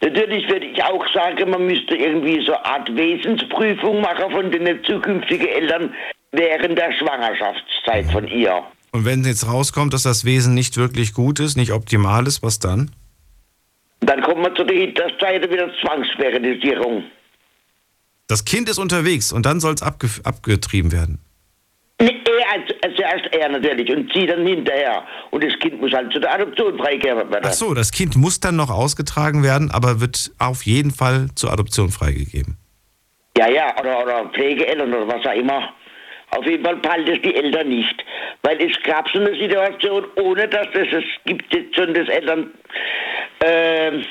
Natürlich 0.00 0.48
würde 0.50 0.66
ich 0.66 0.82
auch 0.84 1.06
sagen, 1.14 1.48
man 1.50 1.66
müsste 1.66 1.96
irgendwie 1.96 2.44
so 2.44 2.52
eine 2.52 2.66
Art 2.66 2.94
Wesensprüfung 2.94 4.00
machen 4.00 4.30
von 4.30 4.50
den 4.50 4.84
zukünftigen 4.84 5.48
Eltern 5.48 5.94
während 6.32 6.76
der 6.76 6.92
Schwangerschaftszeit 6.92 8.04
von 8.12 8.28
ihr. 8.28 8.62
Und 8.94 9.04
wenn 9.04 9.24
jetzt 9.24 9.48
rauskommt, 9.48 9.92
dass 9.92 10.04
das 10.04 10.24
Wesen 10.24 10.54
nicht 10.54 10.76
wirklich 10.76 11.14
gut 11.14 11.40
ist, 11.40 11.56
nicht 11.56 11.72
optimal 11.72 12.28
ist, 12.28 12.44
was 12.44 12.60
dann? 12.60 12.92
Dann 13.98 14.22
kommen 14.22 14.42
wir 14.42 14.54
zu 14.54 14.62
der 14.62 14.76
Hinterseite 14.76 15.50
wieder 15.50 15.68
Zwangssterilisierung. 15.82 17.02
Das 18.28 18.44
Kind 18.44 18.68
ist 18.68 18.78
unterwegs 18.78 19.32
und 19.32 19.46
dann 19.46 19.58
soll 19.58 19.74
es 19.74 19.82
abge 19.82 20.08
abgetrieben 20.22 20.92
werden. 20.92 21.18
Nee, 22.00 22.22
er 22.24 22.94
zuerst 22.94 23.34
er 23.34 23.48
natürlich 23.48 23.90
und 23.90 24.12
sie 24.12 24.26
dann 24.26 24.46
hinterher. 24.46 25.02
Und 25.32 25.42
das 25.42 25.58
Kind 25.58 25.80
muss 25.80 25.92
halt 25.92 26.12
zu 26.12 26.20
der 26.20 26.32
Adoption 26.32 26.78
freigegeben 26.78 27.28
werden. 27.32 27.44
Ach 27.44 27.52
so, 27.52 27.74
das 27.74 27.90
Kind 27.90 28.14
muss 28.14 28.38
dann 28.38 28.54
noch 28.54 28.70
ausgetragen 28.70 29.42
werden, 29.42 29.72
aber 29.72 30.00
wird 30.00 30.30
auf 30.38 30.62
jeden 30.62 30.92
Fall 30.92 31.30
zur 31.34 31.52
Adoption 31.52 31.90
freigegeben. 31.90 32.58
Ja, 33.36 33.48
ja, 33.48 33.76
oder, 33.80 34.04
oder 34.04 34.30
Pflegeeltern 34.32 34.94
oder 34.94 35.08
was 35.08 35.26
auch 35.26 35.34
immer. 35.34 35.74
Auf 36.30 36.46
jeden 36.46 36.64
Fall 36.64 36.76
peilt 36.76 37.08
es 37.08 37.20
die 37.22 37.34
Eltern 37.34 37.68
nicht. 37.68 38.04
Weil 38.42 38.60
es 38.60 38.80
gab 38.82 39.08
so 39.10 39.20
eine 39.20 39.34
Situation, 39.38 40.06
ohne 40.16 40.48
dass 40.48 40.66
es, 40.72 40.92
es 40.92 41.04
gibt 41.24 41.54
jetzt 41.54 41.76
schon 41.76 41.94
das 41.94 42.08
Eltern, 42.08 42.52
ähm, 43.44 44.04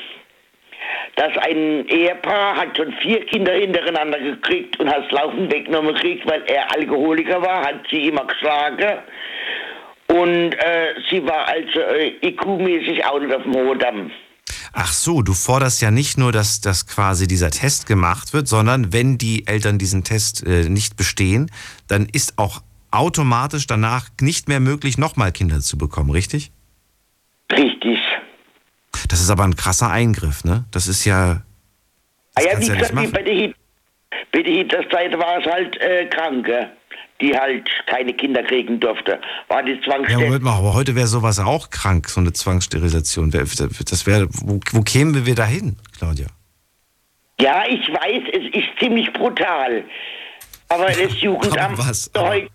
dass 1.16 1.36
ein 1.38 1.86
Ehepaar 1.88 2.56
hat 2.56 2.76
schon 2.76 2.92
vier 2.94 3.24
Kinder 3.26 3.52
hintereinander 3.52 4.18
gekriegt 4.18 4.78
und 4.80 4.90
hat 4.90 5.04
es 5.06 5.10
laufend 5.12 5.52
weggenommen 5.52 5.94
gekriegt, 5.94 6.28
weil 6.28 6.42
er 6.46 6.72
Alkoholiker 6.74 7.40
war, 7.42 7.62
hat 7.62 7.80
sie 7.90 8.08
immer 8.08 8.24
geschlagen. 8.24 8.98
Und 10.08 10.54
äh, 10.54 10.94
sie 11.10 11.26
war 11.26 11.48
also 11.48 11.80
äh, 11.80 12.12
IQ-mäßig 12.22 13.04
auch 13.04 13.20
nicht 13.20 13.34
auf 13.34 13.42
dem 13.42 13.54
hohen 13.54 13.78
Damm. 13.78 14.10
Ach 14.76 14.92
so, 14.92 15.22
du 15.22 15.34
forderst 15.34 15.80
ja 15.82 15.92
nicht 15.92 16.18
nur, 16.18 16.32
dass, 16.32 16.60
dass 16.60 16.88
quasi 16.88 17.28
dieser 17.28 17.52
Test 17.52 17.86
gemacht 17.86 18.32
wird, 18.32 18.48
sondern 18.48 18.92
wenn 18.92 19.18
die 19.18 19.46
Eltern 19.46 19.78
diesen 19.78 20.02
Test 20.02 20.44
äh, 20.44 20.68
nicht 20.68 20.96
bestehen, 20.96 21.48
dann 21.86 22.06
ist 22.06 22.38
auch 22.38 22.60
automatisch 22.90 23.68
danach 23.68 24.08
nicht 24.20 24.48
mehr 24.48 24.58
möglich, 24.58 24.98
nochmal 24.98 25.30
Kinder 25.30 25.60
zu 25.60 25.78
bekommen, 25.78 26.10
richtig? 26.10 26.50
Richtig. 27.52 27.98
Das 29.08 29.20
ist 29.20 29.30
aber 29.30 29.44
ein 29.44 29.54
krasser 29.54 29.90
Eingriff, 29.90 30.44
ne? 30.44 30.64
Das 30.72 30.88
ist 30.88 31.04
ja. 31.04 31.42
Ah 32.34 32.42
ja, 32.42 32.58
wie 32.58 32.66
ja 32.66 32.74
gesagt, 32.74 33.12
bei 33.12 33.22
der, 33.22 33.34
Hit 33.34 33.56
bei 34.32 34.42
der 34.42 34.52
Hitlerzeit 34.52 35.16
war 35.16 35.38
es 35.38 35.46
halt 35.46 35.76
äh, 35.80 36.06
Kranke, 36.06 36.70
die 37.20 37.36
halt 37.36 37.68
keine 37.86 38.12
Kinder 38.12 38.42
kriegen 38.42 38.80
durfte. 38.80 39.20
War 39.48 39.62
die 39.62 39.78
Ja. 40.08 40.18
Moment 40.18 40.42
mal, 40.42 40.58
aber 40.58 40.74
heute 40.74 40.94
wäre 40.94 41.06
sowas 41.06 41.38
auch 41.38 41.70
krank, 41.70 42.08
so 42.08 42.20
eine 42.20 42.32
Zwangssterilisation. 42.32 43.30
Das 43.30 44.06
wäre, 44.06 44.28
wo, 44.30 44.58
wo 44.72 44.82
kämen 44.82 45.24
wir 45.24 45.34
da 45.34 45.46
hin, 45.46 45.76
Claudia? 45.96 46.26
Ja, 47.40 47.64
ich 47.68 47.88
weiß, 47.88 48.22
es 48.32 48.54
ist 48.54 48.78
ziemlich 48.80 49.12
brutal. 49.12 49.84
Aber 50.68 50.86
das 50.86 51.20
Jugendamt 51.20 51.78
was? 51.78 52.10
heute. 52.16 52.48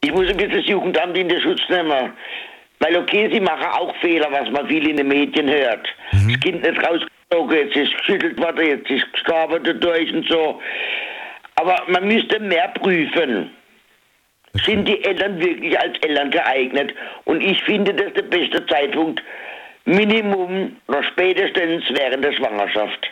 Ich 0.00 0.12
muss 0.12 0.28
ein 0.28 0.36
bisschen 0.36 0.52
das 0.56 0.66
Jugendamt 0.66 1.16
in 1.16 1.28
den 1.28 1.40
Schutz 1.40 1.60
nehmen. 1.68 2.12
Weil 2.80 2.96
okay, 2.96 3.28
sie 3.32 3.40
machen 3.40 3.66
auch 3.66 3.94
Fehler, 3.96 4.28
was 4.30 4.48
man 4.50 4.68
viel 4.68 4.88
in 4.88 4.96
den 4.96 5.08
Medien 5.08 5.48
hört. 5.48 5.88
Das 6.12 6.40
Kind 6.40 6.62
nicht 6.62 6.80
rausgezogen, 7.32 7.56
jetzt 7.56 7.76
ist 7.76 7.98
geschüttelt 7.98 8.38
worden, 8.38 8.66
jetzt 8.66 8.90
ist 8.90 9.12
gestorben 9.12 9.62
dadurch 9.64 10.12
und 10.12 10.28
so. 10.28 10.60
Aber 11.56 11.82
man 11.88 12.06
müsste 12.06 12.38
mehr 12.40 12.68
prüfen. 12.68 13.50
Sind 14.64 14.88
die 14.88 15.02
Eltern 15.04 15.38
wirklich 15.38 15.78
als 15.78 15.98
Eltern 16.00 16.30
geeignet? 16.30 16.94
Und 17.24 17.42
ich 17.42 17.62
finde, 17.64 17.94
das 17.94 18.08
ist 18.08 18.16
der 18.16 18.22
beste 18.22 18.66
Zeitpunkt, 18.66 19.22
Minimum 19.84 20.76
noch 20.88 21.04
spätestens 21.04 21.84
während 21.90 22.24
der 22.24 22.32
Schwangerschaft. 22.32 23.08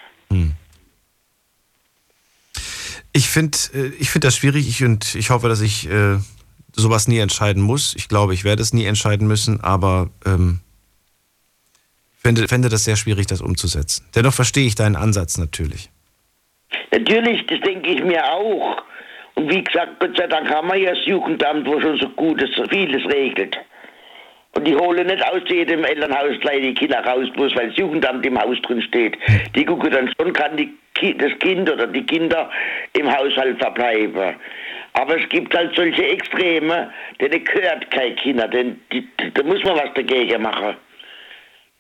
Ich 3.13 3.29
finde 3.29 3.57
äh, 3.73 3.87
ich 3.99 4.11
find 4.11 4.25
das 4.25 4.37
schwierig 4.37 4.69
ich, 4.69 4.85
und 4.85 5.15
ich 5.15 5.31
hoffe, 5.31 5.49
dass 5.49 5.63
ich 5.63 5.89
äh, 5.91 6.19
sowas 6.73 7.09
nie 7.09 7.19
entscheiden 7.19 7.63
muss. 7.63 7.95
Ich 7.97 8.09
glaube, 8.09 8.35
ich 8.35 8.45
werde 8.45 8.61
es 8.61 8.75
nie 8.75 8.85
entscheiden 8.85 9.27
müssen, 9.27 9.63
aber 9.63 10.11
ähm, 10.27 10.61
fände, 12.27 12.49
fände 12.49 12.69
das 12.69 12.85
sehr 12.85 12.97
schwierig, 12.97 13.27
das 13.27 13.41
umzusetzen. 13.41 14.05
Dennoch 14.15 14.35
verstehe 14.35 14.67
ich 14.67 14.75
deinen 14.75 14.97
Ansatz 14.97 15.39
natürlich. 15.39 15.91
Natürlich, 16.91 17.47
das 17.47 17.61
denke 17.61 17.91
ich 17.91 18.03
mir 18.03 18.25
auch. 18.25 18.83
Und 19.35 19.51
wie 19.51 19.63
gesagt, 19.63 20.01
Gott 20.01 20.17
sei 20.17 20.27
Dank 20.27 20.49
haben 20.49 20.69
wir 20.69 20.77
ja 20.77 20.95
das 20.95 21.05
Jugendamt, 21.05 21.67
wo 21.67 21.81
schon 21.81 21.99
so 21.99 22.09
Gutes, 22.11 22.51
vieles 22.71 23.05
regelt. 23.13 23.57
Und 24.57 24.67
die 24.67 24.75
holen 24.75 25.07
nicht 25.07 25.23
aus 25.23 25.43
jedem 25.49 25.85
Elternhaus 25.85 26.41
gleich 26.41 26.63
die 26.63 26.75
Kinder 26.75 27.05
raus, 27.05 27.29
bloß 27.35 27.55
weil 27.55 27.69
das 27.69 27.77
Jugendamt 27.77 28.25
im 28.25 28.41
Haus 28.41 28.57
drin 28.63 28.81
steht. 28.81 29.19
Die 29.55 29.65
gucken 29.65 29.91
dann 29.91 30.11
schon, 30.19 30.33
kann 30.33 30.57
die, 30.57 30.73
das 31.19 31.39
Kind 31.41 31.71
oder 31.71 31.87
die 31.87 32.05
Kinder 32.07 32.51
im 32.95 33.15
Haushalt 33.15 33.59
verbleiben. 33.59 34.35
Aber 34.95 35.21
es 35.21 35.29
gibt 35.29 35.55
halt 35.55 35.77
solche 35.77 36.07
Extreme, 36.07 36.91
denen 37.21 37.45
gehört 37.45 37.91
kein 37.91 38.17
Kinder, 38.17 38.49
denn 38.49 38.81
da 39.35 39.43
muss 39.43 39.63
man 39.63 39.77
was 39.77 39.93
dagegen 39.95 40.41
machen. 40.41 40.75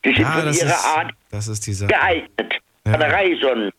Die 0.07 0.13
sind 0.15 0.23
Ja, 0.23 0.31
von 0.33 0.41
ihrer 0.45 0.51
ist, 0.51 0.85
Art 0.85 1.13
das 1.31 1.49
ist 1.49 1.67
dieser. 1.67 1.87
geeignet. 1.89 2.55
An 2.85 3.01
der 3.01 3.13
Reison. 3.13 3.71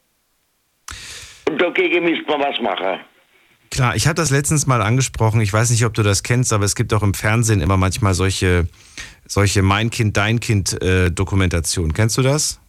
Und 1.49 1.61
dagegen 1.61 2.03
müsste 2.03 2.29
man 2.29 2.41
was 2.41 2.59
machen. 2.61 2.99
Klar, 3.71 3.95
ich 3.95 4.05
habe 4.07 4.15
das 4.15 4.29
letztens 4.31 4.67
mal 4.67 4.81
angesprochen. 4.81 5.39
Ich 5.41 5.51
weiß 5.53 5.69
nicht, 5.69 5.85
ob 5.85 5.93
du 5.93 6.03
das 6.03 6.23
kennst, 6.23 6.51
aber 6.53 6.65
es 6.65 6.75
gibt 6.75 6.93
auch 6.93 7.03
im 7.03 7.13
Fernsehen 7.13 7.61
immer 7.61 7.77
manchmal 7.77 8.13
solche, 8.13 8.67
solche 9.25 9.61
Mein 9.61 9.89
Kind, 9.89 10.17
Dein 10.17 10.39
Kind 10.41 10.81
äh, 10.81 11.09
Dokumentationen. 11.09 11.93
Kennst 11.93 12.17
du 12.17 12.21
das? 12.21 12.59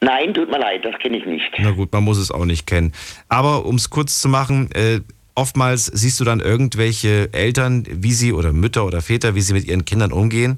Nein, 0.00 0.32
tut 0.34 0.50
mir 0.50 0.58
leid, 0.58 0.84
das 0.84 0.94
kenne 1.00 1.18
ich 1.18 1.26
nicht. 1.26 1.50
Na 1.58 1.70
gut, 1.72 1.92
man 1.92 2.02
muss 2.02 2.18
es 2.18 2.30
auch 2.30 2.44
nicht 2.46 2.66
kennen. 2.66 2.92
Aber 3.28 3.66
um 3.66 3.74
es 3.76 3.90
kurz 3.90 4.20
zu 4.20 4.28
machen, 4.28 4.72
äh, 4.72 5.00
oftmals 5.34 5.86
siehst 5.86 6.18
du 6.20 6.24
dann 6.24 6.40
irgendwelche 6.40 7.32
Eltern, 7.32 7.84
wie 7.88 8.12
sie 8.12 8.32
oder 8.32 8.52
Mütter 8.52 8.84
oder 8.86 9.02
Väter, 9.02 9.34
wie 9.34 9.40
sie 9.42 9.52
mit 9.52 9.64
ihren 9.66 9.84
Kindern 9.84 10.10
umgehen. 10.12 10.56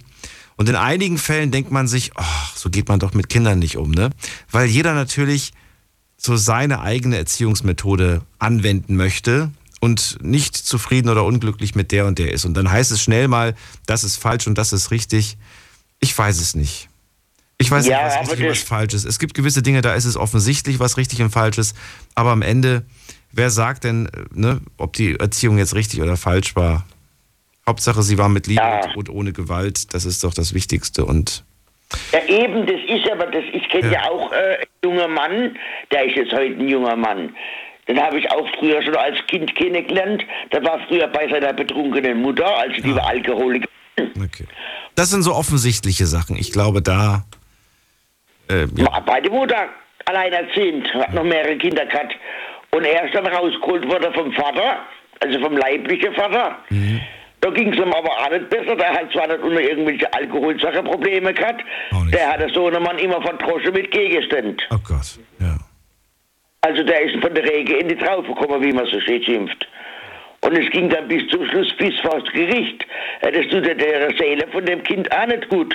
Und 0.56 0.68
in 0.68 0.76
einigen 0.76 1.18
Fällen 1.18 1.50
denkt 1.50 1.70
man 1.70 1.88
sich, 1.88 2.12
ach, 2.14 2.56
so 2.56 2.70
geht 2.70 2.88
man 2.88 3.00
doch 3.00 3.14
mit 3.14 3.28
Kindern 3.28 3.58
nicht 3.58 3.76
um, 3.76 3.90
ne? 3.90 4.10
Weil 4.50 4.66
jeder 4.66 4.94
natürlich 4.94 5.52
so 6.16 6.36
seine 6.36 6.80
eigene 6.80 7.16
Erziehungsmethode 7.16 8.22
anwenden 8.38 8.96
möchte 8.96 9.50
und 9.80 10.18
nicht 10.22 10.56
zufrieden 10.56 11.08
oder 11.08 11.24
unglücklich 11.24 11.74
mit 11.74 11.90
der 11.90 12.06
und 12.06 12.18
der 12.18 12.30
ist. 12.32 12.44
Und 12.44 12.54
dann 12.54 12.70
heißt 12.70 12.92
es 12.92 13.02
schnell 13.02 13.26
mal, 13.26 13.56
das 13.86 14.04
ist 14.04 14.16
falsch 14.16 14.46
und 14.46 14.56
das 14.56 14.72
ist 14.72 14.92
richtig. 14.92 15.36
Ich 15.98 16.16
weiß 16.16 16.40
es 16.40 16.54
nicht. 16.54 16.88
Ich 17.58 17.70
weiß 17.70 17.86
Ja, 17.86 18.04
nicht, 18.04 18.14
was 18.20 18.30
richtig 18.30 18.46
und 18.46 18.50
was 18.52 18.62
falsch 18.62 18.94
ist. 18.94 19.04
Es 19.04 19.18
gibt 19.18 19.34
gewisse 19.34 19.62
Dinge, 19.62 19.82
da 19.82 19.94
ist 19.94 20.04
es 20.04 20.16
offensichtlich, 20.16 20.78
was 20.78 20.96
richtig 20.96 21.22
und 21.22 21.30
falsch 21.30 21.58
ist. 21.58 21.76
Aber 22.14 22.30
am 22.30 22.42
Ende, 22.42 22.84
wer 23.32 23.50
sagt 23.50 23.84
denn, 23.84 24.06
äh, 24.06 24.24
ne, 24.32 24.60
ob 24.76 24.92
die 24.92 25.18
Erziehung 25.18 25.58
jetzt 25.58 25.74
richtig 25.74 26.00
oder 26.02 26.16
falsch 26.16 26.54
war? 26.54 26.84
Hauptsache, 27.66 28.02
sie 28.02 28.18
war 28.18 28.28
mit 28.28 28.47
Liebe 28.47 28.80
und 28.97 29.09
ohne 29.09 29.32
Gewalt. 29.32 29.94
Das 29.94 30.05
ist 30.05 30.24
doch 30.24 30.34
das 30.34 30.55
Wichtigste. 30.55 31.05
Und 31.05 31.44
Ja, 32.12 32.24
eben, 32.26 32.66
das 32.66 32.80
ist 32.89 33.10
aber, 33.10 33.26
das, 33.26 33.44
ich 33.52 33.68
kenne 33.68 33.93
ja. 33.93 34.02
Ja. 34.05 34.10
auch 34.10 34.32
äh, 34.32 34.56
einen 34.56 34.66
jungen 34.84 35.14
Mann, 35.14 35.56
der 35.93 36.05
ist 36.06 36.16
jetzt 36.16 36.32
heute 36.32 36.55
ein 36.55 36.68
junger 36.68 36.97
Mann. 36.97 37.34
Den 37.89 38.01
habe 38.01 38.18
ich 38.18 38.30
auch 38.30 38.47
früher 38.59 38.82
schon 38.82 38.97
als 38.97 39.18
Kind 39.26 39.55
kennengelernt. 39.55 40.24
Der 40.52 40.64
war 40.64 40.80
früher 40.89 41.09
bei 41.09 41.28
seiner 41.28 41.52
betrunkenen 41.52 42.20
Mutter, 42.22 42.47
also 42.56 42.80
die 42.80 42.94
war 42.94 43.06
Alkoholiker. 43.09 43.68
das 44.94 45.10
sind 45.10 45.22
so 45.22 45.34
offensichtliche 45.34 46.06
Sachen. 46.06 46.36
Ich 46.36 46.52
glaube, 46.52 46.80
da. 46.80 47.24
Äh, 48.48 48.66
ja. 48.76 49.01
Beide 49.01 49.30
Mutter 49.30 49.68
alleinerziehend, 50.06 50.93
hat 50.94 51.14
noch 51.14 51.24
mehrere 51.24 51.56
Kinder 51.59 51.86
gehabt. 51.86 52.14
Und 52.70 52.84
er 52.84 53.05
ist 53.05 53.14
dann 53.14 53.26
rausgeholt 53.26 53.86
worden 53.89 54.12
vom 54.14 54.32
Vater, 54.32 54.78
also 55.20 55.40
vom 55.40 55.56
leiblichen 55.56 56.14
Vater. 56.14 56.59
Da 57.43 57.51
ging 57.51 57.73
es 57.73 57.77
ihm 57.77 57.93
aber 57.93 58.09
auch 58.10 58.31
nicht 58.31 58.48
besser. 58.51 58.77
Der 58.77 58.90
hat 58.93 59.12
zwar 59.12 59.27
nicht 59.27 59.40
unter 59.40 59.60
irgendwelche 59.60 60.12
Alkoholsache-Probleme 60.14 61.35
gehabt, 61.35 61.62
der 62.12 62.28
hat 62.32 62.40
der 62.40 62.48
Sohnemann 62.55 62.98
immer 62.98 63.20
verdroschen 63.20 63.73
mit 63.73 63.90
Gegenständen. 63.90 64.56
Oh 64.70 64.78
Gott, 64.86 65.19
ja. 65.40 65.59
Also 66.60 66.85
der 66.85 67.02
ist 67.02 67.20
von 67.20 67.35
der 67.35 67.43
Rege 67.44 67.78
in 67.78 67.89
die 67.89 67.97
Traufe 67.97 68.28
gekommen, 68.28 68.62
wie 68.62 68.73
man 68.73 68.86
so 68.86 69.01
steht, 69.01 69.24
schimpft. 69.24 69.66
Und 70.43 70.56
es 70.56 70.70
ging 70.70 70.89
dann 70.89 71.09
bis 71.09 71.23
zum 71.31 71.44
Schluss 71.48 71.69
bis 71.78 71.98
vor 72.01 72.20
das 72.20 72.32
Gericht. 72.32 72.86
Das 73.20 73.32
tut 73.51 73.66
der- 73.66 73.74
der 73.74 74.10
Seele 74.16 74.47
von 74.52 74.64
dem 74.64 74.82
Kind 74.85 75.10
auch 75.12 75.27
nicht 75.27 75.48
gut. 75.48 75.74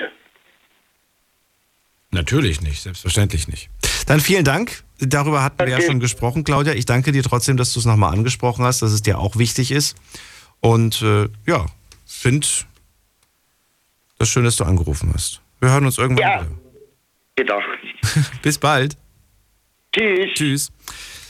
Natürlich 2.11 2.61
nicht, 2.61 2.81
selbstverständlich 2.81 3.47
nicht. 3.49 3.69
Dann 4.07 4.21
vielen 4.21 4.45
Dank. 4.45 4.83
Darüber 4.99 5.43
hatten 5.43 5.59
wir 5.59 5.67
ja 5.67 5.81
schon 5.81 5.99
gesprochen, 5.99 6.43
Claudia. 6.45 6.73
Ich 6.73 6.85
danke 6.85 7.11
dir 7.11 7.21
trotzdem, 7.23 7.57
dass 7.57 7.73
du 7.73 7.79
es 7.79 7.85
nochmal 7.85 8.13
angesprochen 8.13 8.63
hast, 8.63 8.81
dass 8.81 8.91
es 8.93 9.01
dir 9.01 9.19
auch 9.19 9.35
wichtig 9.37 9.71
ist. 9.71 9.97
Und 10.59 11.01
äh, 11.01 11.27
ja, 11.45 11.65
finde 12.05 12.47
das 14.19 14.29
schön, 14.29 14.43
dass 14.43 14.55
du 14.55 14.63
angerufen 14.63 15.11
hast. 15.13 15.41
Wir 15.59 15.69
hören 15.69 15.85
uns 15.85 15.97
irgendwann 15.97 16.23
Ja. 16.27 16.41
wieder. 16.41 16.51
Bitte. 17.35 17.53
Bis 18.41 18.57
bald. 18.57 18.97
Tschüss. 19.95 20.33
Tschüss. 20.33 20.71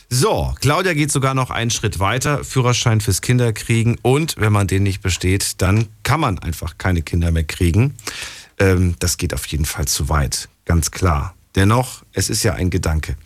So, 0.09 0.55
Claudia 0.61 0.93
geht 0.93 1.11
sogar 1.11 1.33
noch 1.33 1.49
einen 1.51 1.69
Schritt 1.69 1.99
weiter. 1.99 2.43
Führerschein 2.45 3.01
fürs 3.01 3.21
Kinderkriegen. 3.21 3.97
Und 4.01 4.35
wenn 4.37 4.53
man 4.53 4.67
den 4.67 4.83
nicht 4.83 5.01
besteht, 5.01 5.61
dann 5.61 5.87
kann 6.03 6.21
man 6.21 6.39
einfach 6.39 6.77
keine 6.77 7.01
Kinder 7.01 7.31
mehr 7.31 7.43
kriegen. 7.43 7.95
Ähm, 8.57 8.95
das 8.99 9.17
geht 9.17 9.33
auf 9.33 9.45
jeden 9.47 9.65
Fall 9.65 9.85
zu 9.87 10.07
weit. 10.07 10.47
Ganz 10.63 10.91
klar. 10.91 11.35
Dennoch, 11.55 12.03
es 12.13 12.29
ist 12.29 12.43
ja 12.43 12.53
ein 12.53 12.69
Gedanke. 12.69 13.17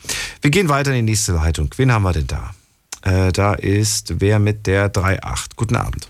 Wir 0.42 0.50
gehen 0.50 0.70
weiter 0.70 0.92
in 0.92 1.06
die 1.06 1.12
nächste 1.12 1.34
Leitung. 1.34 1.70
Wen 1.78 1.92
haben 1.92 2.04
wir 2.04 2.14
denn 2.14 2.28
da? 2.28 2.56
Äh, 3.02 3.32
da 3.32 3.54
ist 3.54 4.20
wer 4.20 4.40
mit 4.40 4.68
der 4.68 4.92
3.8. 4.92 5.52
Guten 5.56 5.76
Abend. 5.76 6.08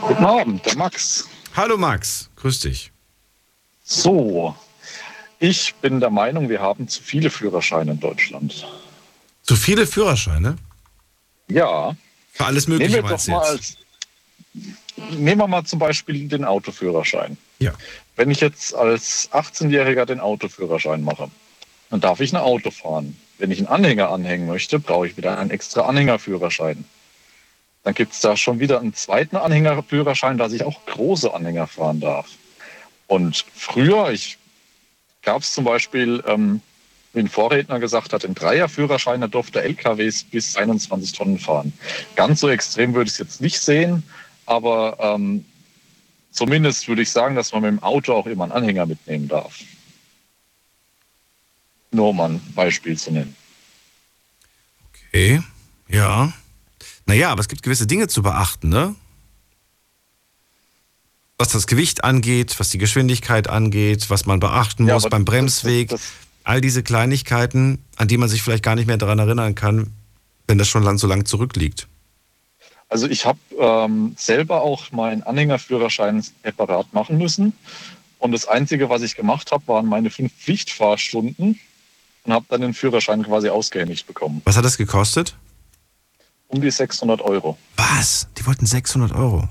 Guten 0.00 0.24
Abend, 0.24 0.66
der 0.66 0.76
Max. 0.76 1.28
Hallo 1.54 1.76
Max, 1.76 2.30
grüß 2.36 2.60
dich. 2.60 2.92
So, 3.84 4.54
ich 5.38 5.74
bin 5.76 6.00
der 6.00 6.10
Meinung, 6.10 6.48
wir 6.48 6.60
haben 6.60 6.88
zu 6.88 7.02
viele 7.02 7.30
Führerscheine 7.30 7.92
in 7.92 8.00
Deutschland. 8.00 8.66
Zu 9.42 9.54
viele 9.54 9.86
Führerscheine? 9.86 10.56
Ja. 11.48 11.94
Für 12.32 12.46
alles 12.46 12.66
Mögliche 12.66 12.96
nehmen 12.96 13.08
wir 13.08 13.16
doch 13.16 13.26
mal 13.28 13.44
als, 13.44 13.76
Nehmen 14.96 15.40
wir 15.40 15.46
mal 15.46 15.64
zum 15.64 15.78
Beispiel 15.78 16.26
den 16.26 16.44
Autoführerschein. 16.44 17.36
Ja. 17.58 17.72
Wenn 18.16 18.30
ich 18.30 18.40
jetzt 18.40 18.74
als 18.74 19.30
18-Jähriger 19.32 20.06
den 20.06 20.20
Autoführerschein 20.20 21.02
mache, 21.02 21.30
dann 21.90 22.00
darf 22.00 22.20
ich 22.20 22.32
ein 22.32 22.40
Auto 22.40 22.70
fahren. 22.70 23.16
Wenn 23.38 23.50
ich 23.50 23.58
einen 23.58 23.68
Anhänger 23.68 24.10
anhängen 24.10 24.46
möchte, 24.46 24.78
brauche 24.78 25.06
ich 25.06 25.16
wieder 25.16 25.38
einen 25.38 25.50
extra 25.50 25.82
Anhängerführerschein. 25.82 26.84
Dann 27.84 27.94
gibt 27.94 28.14
es 28.14 28.20
da 28.20 28.36
schon 28.36 28.58
wieder 28.58 28.80
einen 28.80 28.94
zweiten 28.94 29.36
Anhängerführerschein, 29.36 30.38
dass 30.38 30.52
ich 30.52 30.64
auch 30.64 30.84
große 30.86 31.32
Anhänger 31.32 31.66
fahren 31.66 32.00
darf. 32.00 32.30
Und 33.06 33.44
früher, 33.54 34.10
ich 34.10 34.38
gab 35.22 35.42
es 35.42 35.52
zum 35.52 35.64
Beispiel, 35.64 36.22
ähm, 36.26 36.60
wie 37.12 37.20
ein 37.20 37.28
Vorredner 37.28 37.78
gesagt 37.78 38.12
hat, 38.12 38.24
ein 38.24 38.34
Dreierführerschein, 38.34 39.20
da 39.20 39.28
durfte 39.28 39.62
LKWs 39.62 40.24
bis 40.24 40.56
21 40.56 41.12
Tonnen 41.12 41.38
fahren. 41.38 41.72
Ganz 42.14 42.40
so 42.40 42.48
extrem 42.48 42.94
würde 42.94 43.08
ich 43.08 43.12
es 43.12 43.18
jetzt 43.18 43.40
nicht 43.40 43.60
sehen, 43.60 44.02
aber 44.46 44.98
ähm, 45.00 45.44
zumindest 46.30 46.88
würde 46.88 47.02
ich 47.02 47.10
sagen, 47.10 47.36
dass 47.36 47.52
man 47.52 47.62
mit 47.62 47.70
dem 47.70 47.82
Auto 47.82 48.14
auch 48.14 48.26
immer 48.26 48.44
einen 48.44 48.52
Anhänger 48.52 48.86
mitnehmen 48.86 49.28
darf. 49.28 49.60
Nur 51.96 52.10
um 52.10 52.20
ein 52.20 52.40
Beispiel 52.54 52.98
zu 52.98 53.10
nennen. 53.10 53.34
Okay, 55.08 55.40
ja. 55.88 56.30
Naja, 57.06 57.30
aber 57.30 57.40
es 57.40 57.48
gibt 57.48 57.62
gewisse 57.62 57.86
Dinge 57.86 58.06
zu 58.06 58.22
beachten, 58.22 58.68
ne? 58.68 58.94
Was 61.38 61.48
das 61.48 61.66
Gewicht 61.66 62.04
angeht, 62.04 62.60
was 62.60 62.68
die 62.68 62.76
Geschwindigkeit 62.78 63.48
angeht, 63.48 64.10
was 64.10 64.26
man 64.26 64.40
beachten 64.40 64.86
Ja, 64.86 64.94
muss 64.94 65.04
beim 65.04 65.24
das- 65.24 65.32
Bremsweg. 65.32 65.88
das- 65.88 66.00
das- 66.02 66.10
all 66.44 66.60
diese 66.60 66.82
Kleinigkeiten, 66.82 67.82
an 67.96 68.08
die 68.08 68.18
man 68.18 68.28
sich 68.28 68.42
vielleicht 68.42 68.62
gar 68.62 68.74
nicht 68.74 68.86
mehr 68.86 68.98
daran 68.98 69.18
erinnern 69.18 69.54
kann, 69.54 69.90
wenn 70.46 70.58
das 70.58 70.68
schon 70.68 70.82
lang, 70.82 70.98
so 70.98 71.06
lang 71.06 71.24
zurückliegt. 71.24 71.88
Also 72.90 73.08
ich 73.08 73.24
habe 73.24 73.38
ähm, 73.58 74.14
selber 74.18 74.60
auch 74.62 74.92
meinen 74.92 75.22
Anhängerführerschein 75.22 76.22
separat 76.44 76.92
machen 76.92 77.16
müssen. 77.16 77.54
Und 78.18 78.32
das 78.32 78.46
Einzige, 78.46 78.90
was 78.90 79.00
ich 79.02 79.16
gemacht 79.16 79.50
habe, 79.50 79.66
waren 79.66 79.86
meine 79.86 80.10
fünf 80.10 80.32
Pflichtfahrstunden 80.34 81.58
und 82.26 82.32
habe 82.32 82.44
dann 82.48 82.60
den 82.60 82.74
Führerschein 82.74 83.22
quasi 83.22 83.48
ausgehändigt 83.48 84.06
bekommen. 84.06 84.42
Was 84.44 84.56
hat 84.56 84.64
das 84.64 84.76
gekostet? 84.76 85.34
Um 86.48 86.60
die 86.60 86.70
600 86.70 87.20
Euro. 87.22 87.56
Was? 87.76 88.28
Die 88.38 88.46
wollten 88.46 88.66
600 88.66 89.12
Euro. 89.12 89.48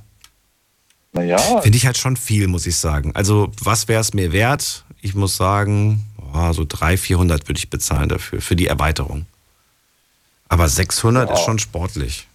Naja, 1.14 1.38
Finde 1.62 1.78
ich 1.78 1.86
halt 1.86 1.98
schon 1.98 2.18
viel, 2.18 2.48
muss 2.48 2.66
ich 2.66 2.76
sagen. 2.78 3.12
Also, 3.16 3.52
was 3.62 3.88
wäre 3.88 4.02
es 4.02 4.14
mir 4.14 4.32
wert? 4.34 4.84
Ich 5.02 5.16
muss 5.16 5.38
sagen, 5.38 6.06
boah, 6.18 6.54
so 6.54 6.66
300, 6.68 7.00
400 7.00 7.48
würde 7.48 7.58
ich 7.58 7.70
bezahlen 7.70 8.10
dafür, 8.10 8.42
für 8.42 8.56
die 8.58 8.68
Erweiterung. 8.68 9.26
Aber 10.50 10.68
600 10.68 11.30
ist 11.32 11.40
Ja. 11.40 11.46
schon 11.46 11.60
sportlich. 11.60 12.28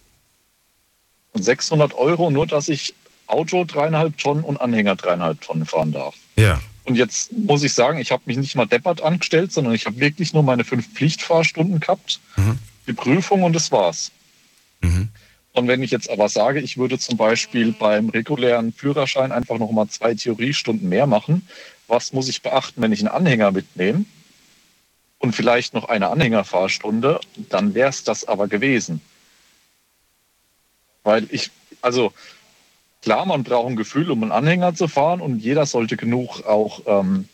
und 1.33 1.43
600 1.43 1.93
Euro, 1.93 2.29
nur 2.29 2.45
dass 2.45 2.67
ich 2.67 2.93
Auto 3.27 3.63
dreieinhalb 3.63 4.17
Tonnen 4.17 4.43
und 4.43 4.59
Anhänger 4.59 4.97
dreieinhalb 4.97 5.39
Tonnen 5.39 5.65
fahren 5.65 5.93
darf. 5.93 6.13
Ja. 6.35 6.59
Und 6.83 6.95
jetzt 6.95 7.31
muss 7.33 7.63
ich 7.63 7.73
sagen, 7.73 7.99
ich 7.99 8.11
habe 8.11 8.23
mich 8.25 8.37
nicht 8.37 8.55
mal 8.55 8.65
deppert 8.65 9.01
angestellt, 9.01 9.51
sondern 9.51 9.73
ich 9.73 9.85
habe 9.85 9.99
wirklich 9.99 10.33
nur 10.33 10.43
meine 10.43 10.63
fünf 10.63 10.91
Pflichtfahrstunden 10.93 11.79
gehabt, 11.79 12.19
die 12.87 12.93
Prüfung 12.93 13.43
und 13.43 13.53
das 13.53 13.71
war's. 13.71 14.11
Und 15.53 15.67
wenn 15.67 15.83
ich 15.83 15.91
jetzt 15.91 16.09
aber 16.09 16.29
sage, 16.29 16.59
ich 16.61 16.77
würde 16.77 16.97
zum 16.97 17.17
Beispiel 17.17 17.73
beim 17.73 18.09
regulären 18.09 18.73
Führerschein 18.73 19.31
einfach 19.31 19.57
noch 19.59 19.71
mal 19.71 19.87
zwei 19.89 20.15
Theoriestunden 20.15 20.87
mehr 20.87 21.07
machen, 21.07 21.47
was 21.87 22.13
muss 22.13 22.29
ich 22.29 22.41
beachten, 22.41 22.81
wenn 22.81 22.93
ich 22.93 22.99
einen 22.99 23.09
Anhänger 23.09 23.51
mitnehme 23.51 24.05
und 25.19 25.35
vielleicht 25.35 25.73
noch 25.73 25.89
eine 25.89 26.09
Anhängerfahrstunde, 26.09 27.19
dann 27.49 27.73
wäre 27.73 27.89
es 27.89 28.03
das 28.03 28.25
aber 28.25 28.47
gewesen. 28.47 29.01
Weil 31.03 31.27
ich, 31.31 31.51
also 31.81 32.13
klar, 33.01 33.25
man 33.25 33.43
braucht 33.43 33.69
ein 33.69 33.75
Gefühl, 33.75 34.11
um 34.11 34.23
einen 34.23 34.31
Anhänger 34.31 34.75
zu 34.75 34.87
fahren 34.87 35.21
und 35.21 35.39
jeder 35.39 35.65
sollte 35.65 35.97
genug 35.97 36.45
auch 36.45 36.81
ähm, 36.85 37.27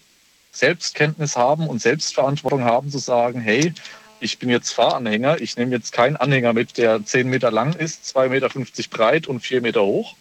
Selbstkenntnis 0.51 1.35
haben 1.35 1.67
und 1.67 1.81
Selbstverantwortung 1.81 2.63
haben, 2.63 2.89
zu 2.89 2.97
sagen, 2.97 3.39
hey, 3.39 3.73
ich 4.19 4.39
bin 4.39 4.49
jetzt 4.49 4.71
Fahranhänger, 4.71 5.39
ich 5.41 5.57
nehme 5.57 5.75
jetzt 5.75 5.91
keinen 5.91 6.15
Anhänger 6.15 6.53
mit, 6.53 6.77
der 6.77 7.05
10 7.05 7.29
Meter 7.29 7.51
lang 7.51 7.73
ist, 7.73 8.17
2,50 8.17 8.29
Meter 8.29 8.49
breit 8.89 9.27
und 9.27 9.41
4 9.41 9.61
Meter 9.61 9.83
hoch, 9.83 10.15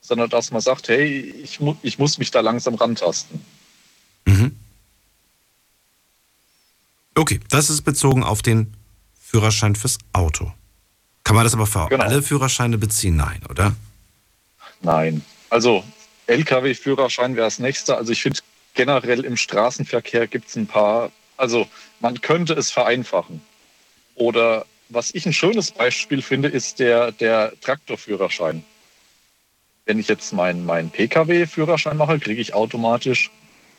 sondern 0.00 0.30
dass 0.30 0.50
man 0.50 0.62
sagt, 0.62 0.88
hey, 0.88 1.20
ich, 1.42 1.60
mu 1.60 1.74
ich 1.82 1.98
muss 1.98 2.16
mich 2.18 2.30
da 2.30 2.40
langsam 2.40 2.74
rantasten. 2.76 3.44
Okay, 7.14 7.38
das 7.50 7.68
ist 7.68 7.82
bezogen 7.82 8.24
auf 8.24 8.40
den 8.40 8.72
Führerschein 9.20 9.76
fürs 9.76 9.98
Auto. 10.14 10.52
Kann 11.22 11.36
man 11.36 11.44
das 11.44 11.52
aber 11.52 11.66
für 11.66 11.86
Genau. 11.88 12.02
alle 12.02 12.22
Führerscheine 12.22 12.78
beziehen? 12.78 13.16
Nein, 13.16 13.42
oder? 13.50 13.76
Nein. 14.80 15.24
Also 15.50 15.84
Lkw-Führerschein 16.26 17.36
wäre 17.36 17.46
das 17.46 17.58
nächste. 17.58 17.96
Also 17.96 18.12
ich 18.12 18.22
finde 18.22 18.40
generell 18.74 19.24
im 19.24 19.36
Straßenverkehr 19.36 20.26
gibt 20.26 20.48
es 20.48 20.56
ein 20.56 20.66
paar, 20.66 21.10
also 21.36 21.66
man 22.00 22.20
könnte 22.20 22.54
es 22.54 22.70
vereinfachen. 22.70 23.42
Oder 24.14 24.64
was 24.88 25.14
ich 25.14 25.26
ein 25.26 25.32
schönes 25.32 25.70
Beispiel 25.70 26.22
finde, 26.22 26.48
ist 26.48 26.78
der, 26.78 27.12
der 27.12 27.52
Traktorführerschein. 27.60 28.64
Wenn 29.86 29.98
ich 29.98 30.08
jetzt 30.08 30.32
meinen 30.32 30.64
mein 30.64 30.90
Pkw-Führerschein 30.90 31.96
mache, 31.96 32.18
kriege 32.18 32.40
ich 32.40 32.54
automatisch 32.54 33.30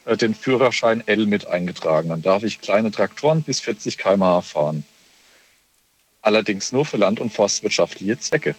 äh, 0.06 0.18
den 0.18 0.36
Führerschein 0.36 1.06
L 1.08 1.26
mit 1.26 1.48
eingetragen. 1.48 2.10
Dann 2.10 2.22
darf 2.22 2.44
ich 2.44 2.62
kleine 2.62 2.92
Traktoren 2.92 3.44
bis 3.44 3.60
40 3.60 3.98
km/h 3.98 4.42
fahren. 4.42 4.84
Allerdings 6.22 6.72
nur 6.72 6.86
für 6.86 6.98
land- 6.98 7.20
und 7.20 7.34
forstwirtschaftliche 7.34 8.20
Zwecke. 8.20 8.56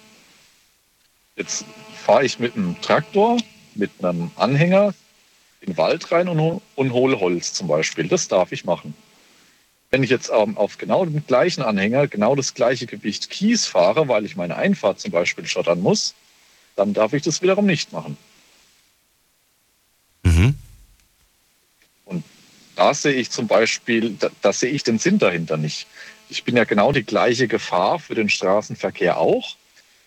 Jetzt 1.37 1.65
fahre 2.03 2.25
ich 2.25 2.39
mit 2.39 2.57
einem 2.57 2.81
Traktor, 2.83 3.39
mit 3.75 3.91
einem 4.03 4.31
Anhänger 4.37 4.95
in 5.61 5.73
den 5.73 5.77
Wald 5.77 6.11
rein 6.11 6.29
und, 6.29 6.61
und 6.75 6.93
hole 6.93 7.21
Holz 7.21 7.53
zum 7.55 7.69
Beispiel. 7.69 8.09
Das 8.09 8.29
darf 8.29 8.53
ich 8.53 8.65
machen. 8.65 8.95
Wenn 9.91 10.03
ich 10.03 10.11
jetzt 10.11 10.31
ähm, 10.35 10.57
auf 10.57 10.79
genau 10.79 11.05
dem 11.05 11.25
gleichen 11.27 11.63
Anhänger 11.63 12.09
genau 12.09 12.35
das 12.35 12.55
gleiche 12.55 12.87
Gewicht 12.87 13.31
Kies 13.31 13.67
fahre, 13.67 14.09
weil 14.09 14.25
ich 14.25 14.37
meine 14.37 14.57
Einfahrt 14.57 15.01
zum 15.01 15.11
Beispiel 15.11 15.47
schottern 15.47 15.81
muss, 15.81 16.15
dann 16.77 16.95
darf 16.95 17.13
ich 17.13 17.23
das 17.23 17.43
wiederum 17.43 17.67
nicht 17.67 17.93
machen. 17.93 18.17
Und 22.07 22.25
da 22.75 22.95
sehe 22.95 23.13
ich 23.13 23.31
zum 23.31 23.47
Beispiel, 23.47 24.17
da, 24.19 24.31
da 24.41 24.53
sehe 24.53 24.71
ich 24.71 24.83
den 24.83 24.99
Sinn 24.99 25.19
dahinter 25.19 25.57
nicht. 25.57 25.87
Ich 26.29 26.45
bin 26.45 26.57
ja 26.57 26.65
genau 26.65 26.93
die 26.93 27.05
gleiche 27.05 27.47
Gefahr 27.47 27.99
für 27.99 28.15
den 28.15 28.31
Straßenverkehr 28.31 29.19
auch, 29.19 29.57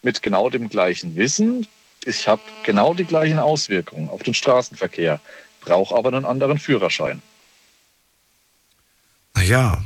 mit 0.01 0.23
genau 0.23 0.49
dem 0.49 0.69
gleichen 0.69 1.15
Wissen. 1.15 1.67
Ich 2.05 2.27
habe 2.27 2.41
genau 2.63 2.93
die 2.93 3.05
gleichen 3.05 3.39
Auswirkungen 3.39 4.09
auf 4.09 4.23
den 4.23 4.33
Straßenverkehr, 4.33 5.19
brauche 5.61 5.95
aber 5.95 6.09
einen 6.09 6.25
anderen 6.25 6.59
Führerschein. 6.59 7.21
Naja, 9.33 9.83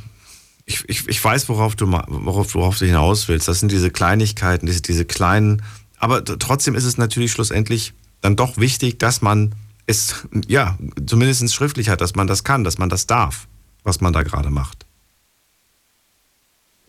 ich, 0.66 0.88
ich, 0.88 1.08
ich 1.08 1.24
weiß, 1.24 1.48
worauf 1.48 1.74
du, 1.74 1.90
worauf, 1.90 2.54
worauf 2.54 2.78
du 2.78 2.86
hinaus 2.86 3.28
willst. 3.28 3.48
Das 3.48 3.60
sind 3.60 3.72
diese 3.72 3.90
Kleinigkeiten, 3.90 4.66
diese, 4.66 4.82
diese 4.82 5.04
kleinen. 5.04 5.62
Aber 5.98 6.24
trotzdem 6.24 6.74
ist 6.74 6.84
es 6.84 6.98
natürlich 6.98 7.32
schlussendlich 7.32 7.92
dann 8.20 8.36
doch 8.36 8.58
wichtig, 8.58 8.98
dass 8.98 9.22
man 9.22 9.54
es, 9.86 10.26
ja, 10.46 10.78
zumindest 11.06 11.52
schriftlich 11.52 11.88
hat, 11.88 12.00
dass 12.00 12.14
man 12.14 12.26
das 12.26 12.44
kann, 12.44 12.64
dass 12.64 12.78
man 12.78 12.88
das 12.88 13.06
darf, 13.06 13.48
was 13.82 14.00
man 14.00 14.12
da 14.12 14.22
gerade 14.22 14.50
macht. 14.50 14.86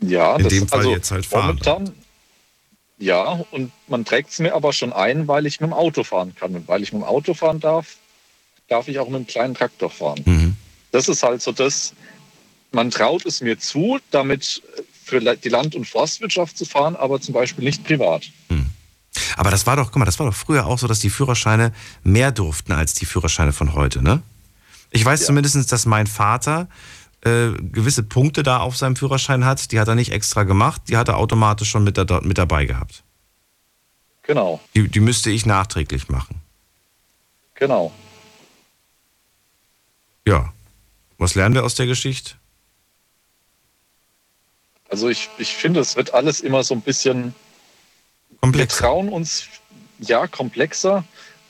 Ja, 0.01 0.35
In 0.35 0.43
das, 0.43 0.53
dem 0.53 0.67
Fall 0.67 0.79
also 0.79 0.91
jetzt 0.91 1.11
halt 1.11 1.25
fahren. 1.25 1.47
Momentan, 1.47 1.91
ja, 3.01 3.43
und 3.51 3.71
man 3.87 4.05
trägt 4.05 4.29
es 4.29 4.39
mir 4.39 4.53
aber 4.53 4.71
schon 4.71 4.93
ein, 4.93 5.27
weil 5.27 5.45
ich 5.45 5.59
mit 5.59 5.69
dem 5.69 5.73
Auto 5.73 6.03
fahren 6.03 6.33
kann. 6.35 6.55
Und 6.55 6.67
weil 6.67 6.81
ich 6.83 6.93
mit 6.93 7.01
dem 7.01 7.05
Auto 7.05 7.33
fahren 7.33 7.59
darf, 7.59 7.97
darf 8.69 8.87
ich 8.87 8.99
auch 8.99 9.07
mit 9.07 9.15
einem 9.15 9.27
kleinen 9.27 9.53
Traktor 9.53 9.89
fahren. 9.89 10.21
Mhm. 10.25 10.55
Das 10.91 11.09
ist 11.09 11.23
halt 11.23 11.41
so 11.41 11.51
das, 11.51 11.93
man 12.71 12.91
traut 12.91 13.25
es 13.25 13.41
mir 13.41 13.59
zu, 13.59 13.99
damit 14.11 14.61
für 15.03 15.19
die 15.19 15.49
Land- 15.49 15.75
und 15.75 15.85
Forstwirtschaft 15.85 16.57
zu 16.57 16.65
fahren, 16.65 16.95
aber 16.95 17.19
zum 17.19 17.33
Beispiel 17.33 17.65
nicht 17.65 17.83
privat. 17.83 18.29
Aber 19.35 19.51
das 19.51 19.65
war 19.65 19.75
doch, 19.75 19.91
guck 19.91 19.97
mal, 19.97 20.05
das 20.05 20.19
war 20.19 20.25
doch 20.25 20.35
früher 20.35 20.65
auch 20.65 20.77
so, 20.77 20.87
dass 20.87 20.99
die 20.99 21.09
Führerscheine 21.09 21.73
mehr 22.03 22.31
durften 22.31 22.71
als 22.71 22.93
die 22.93 23.05
Führerscheine 23.05 23.53
von 23.53 23.73
heute, 23.73 24.01
ne? 24.01 24.21
Ich 24.91 25.05
weiß 25.05 25.25
zumindest, 25.25 25.71
dass 25.71 25.85
mein 25.85 26.05
Vater 26.05 26.67
äh, 27.23 27.51
gewisse 27.51 28.03
Punkte 28.03 28.43
da 28.43 28.57
auf 28.59 28.75
seinem 28.77 28.95
Führerschein 28.95 29.45
hat, 29.45 29.71
die 29.71 29.79
hat 29.79 29.87
er 29.87 29.95
nicht 29.95 30.11
extra 30.11 30.43
gemacht, 30.43 30.83
die 30.89 30.97
hat 30.97 31.07
er 31.07 31.17
automatisch 31.17 31.69
schon 31.69 31.83
mit, 31.83 31.97
da, 31.97 32.21
mit 32.21 32.37
dabei 32.37 32.65
gehabt. 32.65 33.03
Genau, 34.23 34.59
Die, 34.75 34.87
die 34.87 34.99
müsste 34.99 35.29
ich 35.31 35.45
nachträglich 35.45 36.07
machen. 36.09 36.41
genau. 37.55 37.91
Ja. 40.27 40.53
Was 41.17 41.35
lernen 41.35 41.55
wir 41.55 41.63
aus 41.63 41.75
der 41.75 41.87
Geschichte? 41.87 42.35
Also 44.89 45.09
ich, 45.09 45.29
ich 45.37 45.55
finde, 45.55 45.79
es 45.79 45.95
wird 45.95 46.13
alles 46.13 46.41
immer 46.41 46.63
so 46.63 46.73
ein 46.75 46.81
bisschen 46.81 47.33
komplexer. 48.41 48.81
Wir 48.83 48.87
trauen 48.87 49.09
uns 49.09 49.45
ja 49.99 50.27
komplexer 50.27 51.03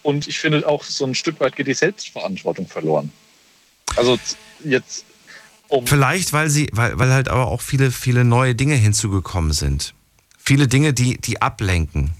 und 0.03 0.27
ich 0.27 0.39
finde 0.39 0.67
auch 0.67 0.83
so 0.83 1.05
ein 1.05 1.15
Stück 1.15 1.39
weit 1.39 1.55
geht 1.55 1.67
die 1.67 1.73
Selbstverantwortung 1.73 2.67
verloren. 2.67 3.11
Also 3.95 4.17
z- 4.17 4.37
jetzt 5.71 5.89
Vielleicht, 5.89 6.33
weil 6.33 6.49
sie, 6.49 6.69
weil, 6.73 6.97
weil 6.99 7.11
halt 7.11 7.29
aber 7.29 7.47
auch 7.47 7.61
viele, 7.61 7.91
viele 7.91 8.23
neue 8.23 8.55
Dinge 8.55 8.75
hinzugekommen 8.75 9.51
sind. 9.53 9.93
Viele 10.37 10.67
Dinge, 10.67 10.93
die, 10.93 11.17
die 11.17 11.41
ablenken. 11.41 12.11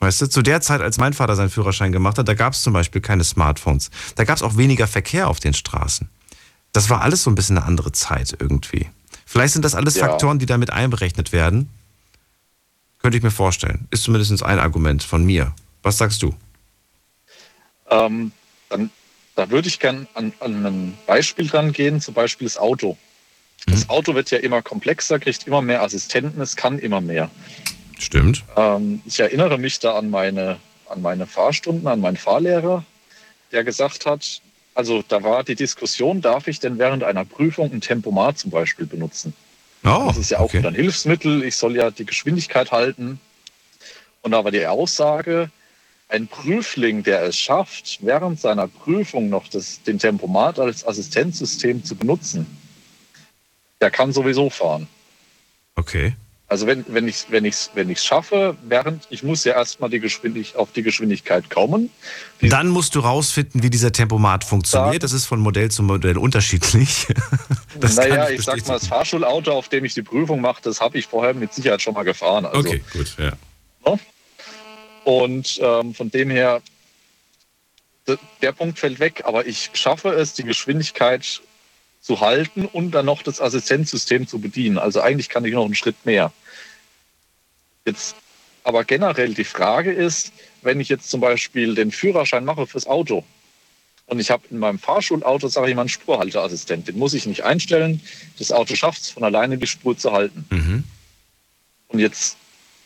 Weißt 0.00 0.20
du, 0.22 0.26
zu 0.28 0.42
der 0.42 0.60
Zeit, 0.60 0.80
als 0.80 0.96
mein 0.98 1.12
Vater 1.12 1.34
seinen 1.34 1.50
Führerschein 1.50 1.90
gemacht 1.90 2.18
hat, 2.18 2.28
da 2.28 2.34
gab 2.34 2.52
es 2.52 2.62
zum 2.62 2.72
Beispiel 2.72 3.00
keine 3.00 3.24
Smartphones. 3.24 3.90
Da 4.14 4.24
gab 4.24 4.36
es 4.36 4.42
auch 4.42 4.56
weniger 4.56 4.86
Verkehr 4.86 5.28
auf 5.28 5.40
den 5.40 5.54
Straßen. 5.54 6.08
Das 6.72 6.88
war 6.88 7.00
alles 7.02 7.24
so 7.24 7.30
ein 7.30 7.34
bisschen 7.34 7.56
eine 7.58 7.66
andere 7.66 7.90
Zeit 7.92 8.36
irgendwie. 8.38 8.88
Vielleicht 9.26 9.54
sind 9.54 9.64
das 9.64 9.74
alles 9.74 9.96
Ja. 9.96 10.06
Faktoren, 10.06 10.38
die 10.38 10.46
damit 10.46 10.70
einberechnet 10.70 11.32
werden. 11.32 11.68
Könnte 13.00 13.16
ich 13.18 13.24
mir 13.24 13.30
vorstellen. 13.30 13.88
Ist 13.90 14.04
zumindest 14.04 14.42
ein 14.42 14.58
Argument 14.58 15.02
von 15.02 15.24
mir. 15.24 15.52
Was 15.82 15.98
sagst 15.98 16.22
du? 16.22 16.34
ähm, 17.90 18.32
dann 18.68 18.90
da 19.38 19.50
würde 19.50 19.68
ich 19.68 19.78
gern 19.78 20.08
an, 20.14 20.32
an 20.40 20.66
ein 20.66 20.98
Beispiel 21.06 21.46
dran 21.46 21.72
gehen, 21.72 22.00
zum 22.00 22.12
Beispiel 22.12 22.46
das 22.46 22.58
Auto. 22.58 22.98
Das 23.66 23.88
Auto 23.88 24.14
wird 24.16 24.32
ja 24.32 24.38
immer 24.38 24.62
komplexer, 24.62 25.20
kriegt 25.20 25.46
immer 25.46 25.62
mehr 25.62 25.82
Assistenten, 25.82 26.40
es 26.40 26.56
kann 26.56 26.80
immer 26.80 27.00
mehr. 27.00 27.30
Stimmt. 27.98 28.42
Ähm, 28.56 29.00
ich 29.04 29.20
erinnere 29.20 29.58
mich 29.58 29.78
da 29.78 29.96
an 29.96 30.10
meine, 30.10 30.58
an 30.88 31.02
meine 31.02 31.26
Fahrstunden, 31.26 31.86
an 31.86 32.00
meinen 32.00 32.16
Fahrlehrer, 32.16 32.84
der 33.52 33.62
gesagt 33.62 34.06
hat, 34.06 34.40
also 34.74 35.04
da 35.06 35.22
war 35.22 35.44
die 35.44 35.54
Diskussion, 35.54 36.20
darf 36.20 36.48
ich 36.48 36.58
denn 36.58 36.78
während 36.78 37.04
einer 37.04 37.24
Prüfung 37.24 37.70
ein 37.72 37.80
Tempomat 37.80 38.38
zum 38.38 38.50
Beispiel 38.50 38.86
benutzen? 38.86 39.34
Oh, 39.84 40.06
das 40.08 40.16
ist 40.16 40.30
ja 40.30 40.40
auch 40.40 40.52
wieder 40.52 40.68
ein 40.68 40.74
Hilfsmittel, 40.74 41.44
ich 41.44 41.54
soll 41.54 41.76
ja 41.76 41.92
die 41.92 42.06
Geschwindigkeit 42.06 42.72
halten. 42.72 43.20
Und 44.22 44.32
da 44.32 44.42
war 44.42 44.50
die 44.50 44.66
Aussage, 44.66 45.50
ein 46.08 46.26
Prüfling, 46.26 47.02
der 47.02 47.22
es 47.22 47.36
schafft, 47.36 47.98
während 48.02 48.40
seiner 48.40 48.66
Prüfung 48.66 49.28
noch 49.28 49.48
das, 49.48 49.82
den 49.82 49.98
Tempomat 49.98 50.58
als 50.58 50.86
Assistenzsystem 50.86 51.84
zu 51.84 51.94
benutzen, 51.96 52.46
der 53.80 53.90
kann 53.90 54.12
sowieso 54.12 54.50
fahren. 54.50 54.88
Okay. 55.76 56.14
Also 56.50 56.66
wenn, 56.66 56.82
wenn 56.88 57.06
ich 57.06 57.16
es 57.16 57.26
wenn 57.28 57.44
ich's, 57.44 57.70
wenn 57.74 57.90
ich's 57.90 58.06
schaffe, 58.06 58.56
während 58.66 59.06
ich 59.10 59.22
muss 59.22 59.44
ja 59.44 59.52
erstmal 59.52 59.90
die 59.90 60.00
Geschwindig 60.00 60.56
auf 60.56 60.72
die 60.72 60.82
Geschwindigkeit 60.82 61.50
kommen. 61.50 61.90
Dann 62.40 62.68
musst 62.68 62.94
du 62.94 63.00
rausfinden, 63.00 63.62
wie 63.62 63.68
dieser 63.68 63.92
Tempomat 63.92 64.44
funktioniert. 64.44 65.02
Das 65.02 65.12
ist 65.12 65.26
von 65.26 65.40
Modell 65.40 65.70
zu 65.70 65.82
Modell 65.82 66.16
unterschiedlich. 66.18 67.06
Das 67.80 67.94
naja, 67.94 68.28
ich 68.28 68.42
sag 68.42 68.66
mal, 68.66 68.74
das 68.74 68.88
Fahrschulauto, 68.88 69.52
auf 69.52 69.68
dem 69.68 69.84
ich 69.84 69.94
die 69.94 70.02
Prüfung 70.02 70.40
mache, 70.40 70.60
das 70.62 70.80
habe 70.80 70.98
ich 70.98 71.06
vorher 71.06 71.32
mit 71.32 71.54
Sicherheit 71.54 71.80
schon 71.80 71.94
mal 71.94 72.02
gefahren. 72.02 72.44
Also, 72.44 72.58
okay, 72.58 72.82
gut, 72.92 73.14
ja. 73.18 73.32
ne? 73.86 74.00
Und 75.08 75.58
ähm, 75.62 75.94
von 75.94 76.10
dem 76.10 76.28
her, 76.28 76.60
der 78.42 78.52
Punkt 78.52 78.78
fällt 78.78 79.00
weg, 79.00 79.22
aber 79.24 79.46
ich 79.46 79.70
schaffe 79.72 80.10
es, 80.10 80.34
die 80.34 80.42
Geschwindigkeit 80.42 81.40
zu 82.02 82.20
halten 82.20 82.66
und 82.66 82.90
dann 82.90 83.06
noch 83.06 83.22
das 83.22 83.40
Assistenzsystem 83.40 84.28
zu 84.28 84.38
bedienen. 84.38 84.76
Also 84.76 85.00
eigentlich 85.00 85.30
kann 85.30 85.46
ich 85.46 85.54
noch 85.54 85.64
einen 85.64 85.74
Schritt 85.74 85.96
mehr. 86.04 86.30
Jetzt 87.86 88.16
aber 88.64 88.84
generell 88.84 89.32
die 89.32 89.44
Frage 89.44 89.92
ist, 89.92 90.30
wenn 90.60 90.78
ich 90.78 90.90
jetzt 90.90 91.08
zum 91.08 91.22
Beispiel 91.22 91.74
den 91.74 91.90
Führerschein 91.90 92.44
mache 92.44 92.66
fürs 92.66 92.86
Auto 92.86 93.24
und 94.08 94.20
ich 94.20 94.30
habe 94.30 94.42
in 94.50 94.58
meinem 94.58 94.78
Fahrschulauto, 94.78 95.48
sage 95.48 95.70
ich 95.70 95.74
mal, 95.74 95.82
einen 95.82 95.88
Spurhalteassistent, 95.88 96.86
den 96.86 96.98
muss 96.98 97.14
ich 97.14 97.24
nicht 97.24 97.44
einstellen. 97.44 98.02
Das 98.38 98.52
Auto 98.52 98.74
schafft 98.74 99.00
es 99.00 99.08
von 99.08 99.24
alleine, 99.24 99.56
die 99.56 99.66
Spur 99.66 99.96
zu 99.96 100.12
halten. 100.12 100.44
Mhm. 100.50 100.84
Und 101.88 101.98
jetzt 101.98 102.36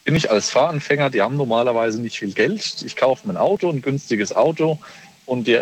bin 0.05 0.17
ich 0.17 0.31
als 0.31 0.51
Fahranfänger, 0.51 1.11
die 1.11 1.23
haben 1.23 1.37
normalerweise 1.37 2.01
nicht 2.01 2.19
viel 2.19 2.33
Geld. 2.33 2.83
Ich 2.85 2.97
kaufe 2.97 3.27
mir 3.27 3.35
ein 3.35 3.37
Auto, 3.37 3.71
ein 3.71 3.83
günstiges 3.83 4.35
Auto 4.35 4.79
und 5.27 5.47
die, 5.47 5.61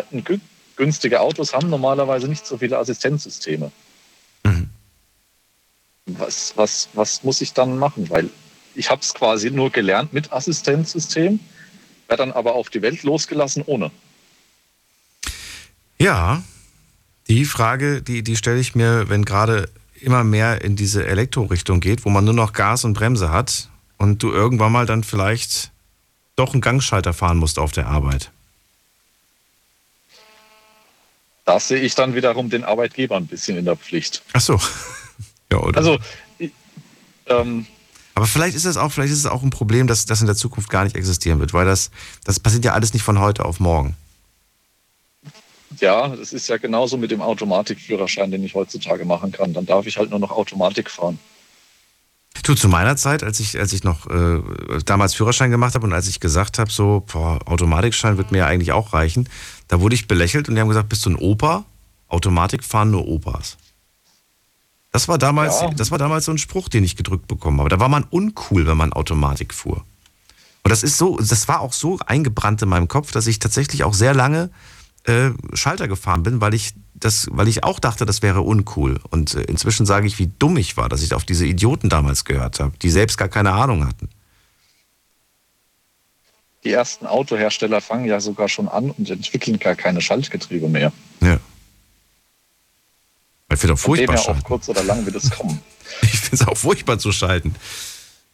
günstige 0.75 1.21
Autos 1.21 1.53
haben 1.53 1.69
normalerweise 1.69 2.27
nicht 2.27 2.45
so 2.45 2.57
viele 2.57 2.77
Assistenzsysteme. 2.77 3.71
Was, 6.07 6.53
was, 6.55 6.89
was 6.93 7.23
muss 7.23 7.41
ich 7.41 7.53
dann 7.53 7.77
machen? 7.77 8.09
Weil 8.09 8.29
ich 8.73 8.89
habe 8.89 9.01
es 9.01 9.13
quasi 9.13 9.51
nur 9.51 9.69
gelernt 9.69 10.13
mit 10.13 10.33
Assistenzsystem, 10.33 11.39
werde 12.07 12.23
dann 12.23 12.31
aber 12.31 12.55
auf 12.55 12.69
die 12.69 12.81
Welt 12.81 13.03
losgelassen 13.03 13.63
ohne. 13.65 13.91
Ja, 15.99 16.41
die 17.27 17.45
Frage, 17.45 18.01
die, 18.01 18.23
die 18.23 18.35
stelle 18.35 18.59
ich 18.59 18.73
mir, 18.73 19.07
wenn 19.07 19.23
gerade 19.23 19.69
immer 19.99 20.23
mehr 20.23 20.63
in 20.63 20.75
diese 20.75 21.05
Elektrorichtung 21.05 21.79
geht, 21.79 22.05
wo 22.05 22.09
man 22.09 22.25
nur 22.25 22.33
noch 22.33 22.53
Gas 22.53 22.83
und 22.83 22.93
Bremse 22.93 23.31
hat 23.31 23.70
und 24.01 24.23
du 24.23 24.31
irgendwann 24.31 24.71
mal 24.71 24.87
dann 24.87 25.03
vielleicht 25.03 25.69
doch 26.35 26.53
einen 26.53 26.61
Gangschalter 26.61 27.13
fahren 27.13 27.37
musst 27.37 27.59
auf 27.59 27.71
der 27.71 27.85
Arbeit. 27.85 28.31
Da 31.45 31.59
sehe 31.59 31.79
ich 31.79 31.93
dann 31.93 32.15
wiederum 32.15 32.49
den 32.49 32.63
Arbeitgeber 32.63 33.15
ein 33.17 33.27
bisschen 33.27 33.57
in 33.57 33.65
der 33.65 33.75
Pflicht. 33.75 34.23
Ach 34.33 34.41
so. 34.41 34.59
ja, 35.51 35.59
oder? 35.59 35.77
Also, 35.77 35.99
ich- 36.39 36.51
ähm, 37.27 37.67
Aber 38.15 38.25
vielleicht 38.25 38.55
ist 38.55 38.65
es 38.65 38.75
auch, 38.77 38.91
vielleicht 38.91 39.11
ist 39.13 39.19
es 39.19 39.25
auch 39.27 39.43
ein 39.43 39.49
Problem, 39.51 39.85
dass 39.85 40.05
das 40.07 40.21
in 40.21 40.27
der 40.27 40.35
Zukunft 40.35 40.69
gar 40.69 40.83
nicht 40.83 40.95
existieren 40.95 41.39
wird, 41.39 41.53
weil 41.53 41.65
das, 41.65 41.91
das 42.23 42.39
passiert 42.39 42.65
ja 42.65 42.73
alles 42.73 42.93
nicht 42.93 43.03
von 43.03 43.19
heute 43.19 43.45
auf 43.45 43.59
morgen. 43.59 43.95
ja, 45.79 46.07
das 46.09 46.33
ist 46.33 46.47
ja 46.49 46.57
genauso 46.57 46.97
mit 46.97 47.11
dem 47.11 47.21
Automatikführerschein, 47.21 48.31
den 48.31 48.43
ich 48.43 48.55
heutzutage 48.55 49.05
machen 49.05 49.31
kann. 49.31 49.53
Dann 49.53 49.65
darf 49.67 49.85
ich 49.85 49.97
halt 49.97 50.09
nur 50.09 50.19
noch 50.19 50.31
Automatik 50.31 50.89
fahren. 50.89 51.19
Du, 52.43 52.55
zu 52.55 52.67
meiner 52.69 52.97
Zeit, 52.97 53.23
als 53.23 53.39
ich, 53.39 53.59
als 53.59 53.71
ich 53.71 53.83
noch 53.83 54.07
äh, 54.09 54.39
damals 54.85 55.13
Führerschein 55.13 55.51
gemacht 55.51 55.75
habe 55.75 55.85
und 55.85 55.93
als 55.93 56.07
ich 56.07 56.19
gesagt 56.19 56.57
habe, 56.59 56.71
so, 56.71 57.03
boah, 57.11 57.39
Automatikschein 57.45 58.17
wird 58.17 58.31
mir 58.31 58.39
ja 58.39 58.47
eigentlich 58.47 58.71
auch 58.71 58.93
reichen, 58.93 59.29
da 59.67 59.79
wurde 59.79 59.95
ich 59.95 60.07
belächelt 60.07 60.49
und 60.49 60.55
die 60.55 60.61
haben 60.61 60.67
gesagt, 60.67 60.89
bist 60.89 61.05
du 61.05 61.11
ein 61.11 61.15
Opa? 61.15 61.65
Automatik 62.07 62.63
fahren 62.63 62.91
nur 62.91 63.07
Opas. 63.07 63.57
Das 64.91 65.07
war 65.07 65.17
damals, 65.17 65.61
Ja. 65.61 65.69
das 65.69 65.91
war 65.91 65.97
damals 65.97 66.25
so 66.25 66.31
ein 66.31 66.37
Spruch, 66.37 66.67
den 66.67 66.83
ich 66.83 66.95
gedrückt 66.97 67.27
bekommen 67.27 67.59
habe. 67.59 67.69
Da 67.69 67.79
war 67.79 67.89
man 67.89 68.03
uncool, 68.03 68.65
wenn 68.67 68.75
man 68.77 68.91
Automatik 68.91 69.53
fuhr. 69.53 69.85
Und 70.63 70.69
das 70.69 70.83
ist 70.83 70.97
so, 70.97 71.17
das 71.17 71.47
war 71.47 71.61
auch 71.61 71.73
so 71.73 71.99
eingebrannt 72.05 72.61
in 72.61 72.69
meinem 72.69 72.87
Kopf, 72.87 73.11
dass 73.11 73.27
ich 73.27 73.39
tatsächlich 73.39 73.83
auch 73.83 73.93
sehr 73.93 74.13
lange 74.13 74.49
äh, 75.05 75.29
Schalter 75.53 75.87
gefahren 75.87 76.23
bin, 76.23 76.41
weil 76.41 76.53
ich 76.53 76.73
das, 77.01 77.27
weil 77.31 77.47
ich 77.47 77.63
auch 77.63 77.79
dachte, 77.79 78.05
das 78.05 78.21
wäre 78.21 78.41
uncool. 78.41 78.99
Und 79.09 79.35
äh, 79.35 79.41
inzwischen 79.43 79.85
sage 79.85 80.07
ich, 80.07 80.19
wie 80.19 80.31
dumm 80.39 80.57
ich 80.57 80.77
war, 80.77 80.87
dass 80.87 81.01
ich 81.01 81.13
auf 81.13 81.25
diese 81.25 81.45
Idioten 81.45 81.89
damals 81.89 82.25
gehört 82.25 82.59
habe, 82.59 82.77
die 82.81 82.89
selbst 82.89 83.17
gar 83.17 83.27
keine 83.27 83.51
Ahnung 83.51 83.85
hatten. 83.85 84.09
Die 86.63 86.71
ersten 86.71 87.07
Autohersteller 87.07 87.81
fangen 87.81 88.05
ja 88.05 88.19
sogar 88.19 88.47
schon 88.47 88.67
an 88.67 88.91
und 88.91 89.09
entwickeln 89.09 89.57
gar 89.57 89.75
keine 89.75 89.99
Schaltgetriebe 89.99 90.69
mehr. 90.69 90.93
Ja. 91.19 91.39
Ich 93.51 93.59
finde 93.59 93.73
auch 93.73 93.77
dem 93.77 93.83
furchtbar 93.83 94.15
her 94.15 94.23
schalten. 94.23 94.39
auf 94.39 94.45
kurz 94.45 94.69
oder 94.69 94.83
lang 94.83 95.05
wird 95.05 95.15
es 95.15 95.29
kommen. 95.29 95.59
Ich 96.03 96.19
finde 96.21 96.43
es 96.43 96.47
auch 96.47 96.55
furchtbar 96.55 96.99
zu 96.99 97.11
schalten. 97.11 97.53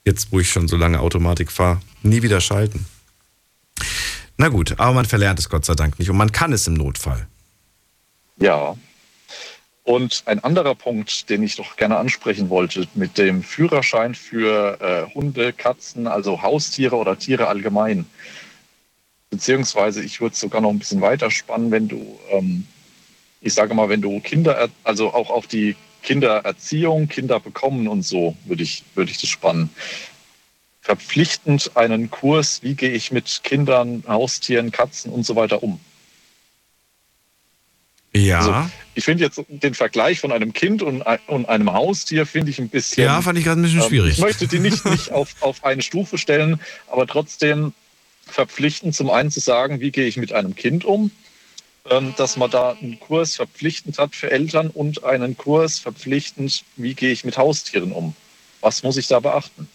Jetzt, 0.06 0.32
wo 0.32 0.40
ich 0.40 0.48
schon 0.48 0.68
so 0.68 0.78
lange 0.78 1.00
Automatik 1.00 1.52
fahre. 1.52 1.82
Nie 2.04 2.22
wieder 2.22 2.40
schalten. 2.40 2.86
Na 4.38 4.50
gut, 4.50 4.80
aber 4.80 4.94
man 4.94 5.06
verlernt 5.06 5.40
es 5.40 5.50
Gott 5.50 5.66
sei 5.66 5.74
Dank 5.74 5.98
nicht 5.98 6.12
und 6.12 6.18
man 6.18 6.32
kann 6.32 6.54
es 6.54 6.68
im 6.68 6.76
Notfall. 6.76 7.28
Ja. 8.38 8.76
Und 9.84 10.24
ein 10.26 10.44
anderer 10.44 10.76
Punkt, 10.76 11.30
den 11.30 11.44
ich 11.44 11.58
noch 11.58 11.78
gerne 11.78 11.98
ansprechen 11.98 12.50
wollte, 12.50 12.88
mit 12.94 13.18
dem 13.18 13.42
Führerschein 13.42 14.16
für 14.16 14.82
äh, 14.82 15.14
Hunde, 15.14 15.54
Katzen, 15.54 16.08
also 16.08 16.42
Haustiere 16.42 16.98
oder 16.98 17.18
Tiere 17.18 17.48
allgemein. 17.48 18.06
Beziehungsweise 19.30 20.04
ich 20.04 20.20
würde 20.20 20.34
es 20.34 20.40
sogar 20.40 20.60
noch 20.62 20.72
ein 20.72 20.80
bisschen 20.80 21.02
weiter 21.02 21.32
spannen, 21.32 21.72
wenn 21.72 21.88
du, 21.88 22.20
ähm, 22.32 22.68
ich 23.40 23.54
sage 23.54 23.74
mal, 23.74 23.88
wenn 23.88 24.02
du 24.02 24.20
Kinder, 24.20 24.56
er- 24.56 24.70
also 24.84 25.14
auch 25.14 25.30
auf 25.30 25.48
die 25.48 25.76
Kindererziehung, 26.04 27.08
Kinder 27.08 27.40
bekommen 27.40 27.88
und 27.88 28.02
so, 28.04 28.36
würde 28.46 28.64
ich, 28.64 28.84
würde 28.96 29.12
ich 29.12 29.20
das 29.20 29.30
spannen. 29.30 29.70
Verpflichtend 30.82 31.72
einen 31.76 32.10
Kurs, 32.12 32.62
wie 32.62 32.76
gehe 32.76 32.92
ich 32.92 33.12
mit 33.12 33.42
Kindern, 33.44 34.04
Haustieren, 34.08 34.72
Katzen 34.72 35.12
und 35.12 35.26
so 35.26 35.36
weiter 35.36 35.64
um. 35.64 35.80
Ja. 38.26 38.40
Also, 38.40 38.72
ich 38.96 39.06
finde 39.06 39.24
jetzt 39.24 39.42
den 39.48 39.74
Vergleich 39.74 40.20
von 40.20 40.32
einem 40.32 40.54
Kind 40.54 40.82
und, 40.82 41.04
und 41.28 41.48
einem 41.48 41.72
Haustier 41.72 42.26
finde 42.26 42.50
ich 42.50 42.60
ein 42.60 42.70
bisschen. 42.70 43.04
Ja, 43.04 43.22
fand 43.22 43.38
ich 43.38 43.46
gerade 43.46 43.62
ein 43.62 43.64
bisschen 43.64 43.82
ähm, 43.82 43.88
schwierig. 43.88 44.14
Ich 44.14 44.20
möchte 44.20 44.48
die 44.48 44.60
nicht, 44.60 44.86
nicht 44.86 45.12
auf, 45.14 45.36
auf 45.42 45.64
eine 45.64 45.82
Stufe 45.82 46.18
stellen, 46.18 46.60
aber 46.88 47.06
trotzdem 47.06 47.74
verpflichtend 48.26 48.96
zum 48.96 49.10
einen 49.10 49.32
zu 49.32 49.40
sagen, 49.40 49.80
wie 49.80 49.92
gehe 49.92 50.08
ich 50.08 50.18
mit 50.18 50.34
einem 50.34 50.56
Kind 50.56 50.84
um, 50.84 51.12
ähm, 51.90 52.14
dass 52.18 52.38
man 52.38 52.50
da 52.50 52.72
einen 52.72 53.00
Kurs 53.00 53.36
verpflichtend 53.36 54.00
hat 54.00 54.16
für 54.16 54.32
Eltern 54.32 54.70
und 54.70 55.04
einen 55.04 55.38
Kurs 55.38 55.80
verpflichtend, 55.80 56.64
wie 56.76 56.94
gehe 56.94 57.12
ich 57.12 57.24
mit 57.24 57.38
Haustieren 57.38 57.92
um. 57.92 58.16
Was 58.62 58.84
muss 58.84 58.98
ich 58.98 59.08
da 59.08 59.20
beachten? 59.20 59.70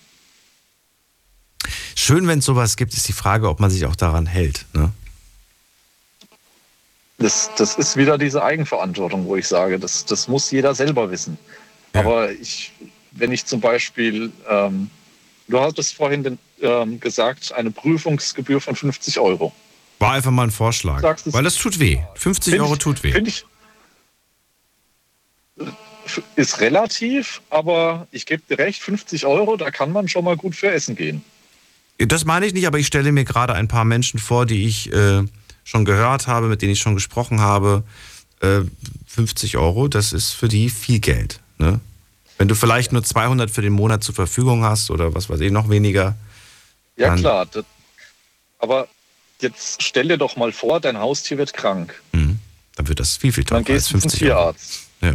Schön, 1.94 2.26
wenn 2.26 2.40
es 2.40 2.44
sowas 2.44 2.76
gibt, 2.76 2.94
ist 2.94 3.06
die 3.06 3.12
Frage, 3.12 3.48
ob 3.48 3.60
man 3.60 3.70
sich 3.70 3.86
auch 3.86 3.94
daran 3.94 4.26
hält. 4.26 4.66
Ne? 4.72 4.92
Das, 7.22 7.50
das 7.56 7.76
ist 7.76 7.96
wieder 7.96 8.18
diese 8.18 8.42
Eigenverantwortung, 8.42 9.24
wo 9.26 9.36
ich 9.36 9.46
sage, 9.46 9.78
das, 9.78 10.04
das 10.04 10.28
muss 10.28 10.50
jeder 10.50 10.74
selber 10.74 11.10
wissen. 11.10 11.38
Aber 11.92 12.30
ich, 12.32 12.72
wenn 13.12 13.32
ich 13.32 13.46
zum 13.46 13.60
Beispiel, 13.60 14.32
ähm, 14.48 14.90
du 15.48 15.60
hattest 15.60 15.94
vorhin 15.94 16.22
den, 16.24 16.38
ähm, 16.60 16.98
gesagt, 17.00 17.52
eine 17.52 17.70
Prüfungsgebühr 17.70 18.60
von 18.60 18.74
50 18.74 19.18
Euro. 19.20 19.52
War 19.98 20.12
einfach 20.14 20.30
mal 20.30 20.44
ein 20.44 20.50
Vorschlag. 20.50 21.00
Sagst 21.00 21.32
Weil 21.32 21.44
das 21.44 21.54
tut 21.56 21.78
weh. 21.78 22.00
50 22.14 22.52
Find 22.52 22.62
Euro 22.64 22.72
ich- 22.74 22.78
tut 22.80 23.02
weh. 23.04 23.12
Finde 23.12 23.30
ich, 23.30 23.44
ist 26.36 26.60
relativ, 26.60 27.40
aber 27.50 28.06
ich 28.10 28.26
gebe 28.26 28.42
dir 28.48 28.58
recht, 28.58 28.82
50 28.82 29.26
Euro, 29.26 29.56
da 29.56 29.70
kann 29.70 29.92
man 29.92 30.08
schon 30.08 30.24
mal 30.24 30.36
gut 30.36 30.56
für 30.56 30.70
Essen 30.70 30.96
gehen. 30.96 31.22
Das 31.98 32.24
meine 32.24 32.46
ich 32.46 32.54
nicht, 32.54 32.66
aber 32.66 32.78
ich 32.78 32.86
stelle 32.88 33.12
mir 33.12 33.24
gerade 33.24 33.54
ein 33.54 33.68
paar 33.68 33.84
Menschen 33.84 34.18
vor, 34.18 34.44
die 34.46 34.66
ich 34.66 34.92
äh, 34.92 35.22
schon 35.64 35.84
gehört 35.84 36.26
habe, 36.26 36.48
mit 36.48 36.62
denen 36.62 36.72
ich 36.72 36.80
schon 36.80 36.94
gesprochen 36.94 37.40
habe. 37.40 37.84
Äh, 38.40 38.62
50 39.06 39.56
Euro, 39.56 39.88
das 39.88 40.12
ist 40.12 40.32
für 40.32 40.48
die 40.48 40.70
viel 40.70 40.98
Geld. 40.98 41.40
Ne? 41.58 41.80
Wenn 42.38 42.48
du 42.48 42.54
vielleicht 42.54 42.92
nur 42.92 43.04
200 43.04 43.50
für 43.50 43.62
den 43.62 43.72
Monat 43.72 44.02
zur 44.02 44.14
Verfügung 44.14 44.64
hast 44.64 44.90
oder 44.90 45.14
was 45.14 45.28
weiß 45.28 45.40
ich, 45.40 45.52
noch 45.52 45.68
weniger. 45.68 46.16
Ja, 46.96 47.14
klar. 47.14 47.46
Das, 47.46 47.64
aber 48.58 48.88
jetzt 49.40 49.82
stell 49.82 50.08
dir 50.08 50.18
doch 50.18 50.36
mal 50.36 50.52
vor, 50.52 50.80
dein 50.80 50.98
Haustier 50.98 51.38
wird 51.38 51.52
krank. 51.52 52.00
Dann 52.76 52.88
wird 52.88 53.00
das 53.00 53.16
viel, 53.16 53.32
viel 53.32 53.44
teurer 53.44 53.60
Dann 53.60 53.64
gehst 53.64 53.92
als 53.94 54.02
du 54.02 54.08
zum 54.08 54.10
50 54.10 54.22
Euro. 54.22 54.28
Tierarzt. 54.30 54.88
Ja. 55.00 55.14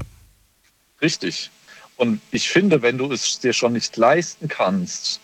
Richtig. 1.02 1.50
Und 1.96 2.22
ich 2.32 2.50
finde, 2.50 2.82
wenn 2.82 2.98
du 2.98 3.12
es 3.12 3.40
dir 3.40 3.54
schon 3.54 3.74
nicht 3.74 3.98
leisten 3.98 4.48
kannst, 4.48 5.20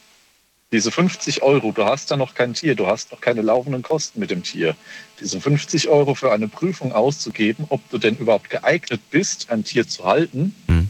diese 0.73 0.91
50 0.91 1.43
Euro, 1.43 1.71
du 1.71 1.85
hast 1.85 2.09
ja 2.09 2.17
noch 2.17 2.33
kein 2.33 2.55
Tier, 2.55 2.73
du 2.73 2.87
hast 2.87 3.11
noch 3.11 3.21
keine 3.21 3.43
laufenden 3.43 3.83
Kosten 3.83 4.19
mit 4.19 4.31
dem 4.31 4.41
Tier, 4.41 4.75
diese 5.19 5.39
50 5.39 5.87
Euro 5.87 6.15
für 6.15 6.31
eine 6.33 6.47
Prüfung 6.47 6.91
auszugeben, 6.91 7.67
ob 7.69 7.87
du 7.91 7.99
denn 7.99 8.17
überhaupt 8.17 8.49
geeignet 8.49 8.99
bist, 9.11 9.51
ein 9.51 9.63
Tier 9.63 9.87
zu 9.87 10.03
halten, 10.03 10.55
Mhm. 10.67 10.89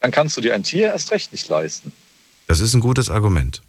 dann 0.00 0.10
kannst 0.10 0.36
du 0.38 0.40
dir 0.40 0.54
ein 0.54 0.62
Tier 0.62 0.86
erst 0.88 1.10
recht 1.10 1.30
nicht 1.30 1.46
leisten. 1.48 1.92
Das 2.46 2.60
ist 2.60 2.72
ein 2.72 2.80
gutes 2.80 3.10
Argument. 3.10 3.60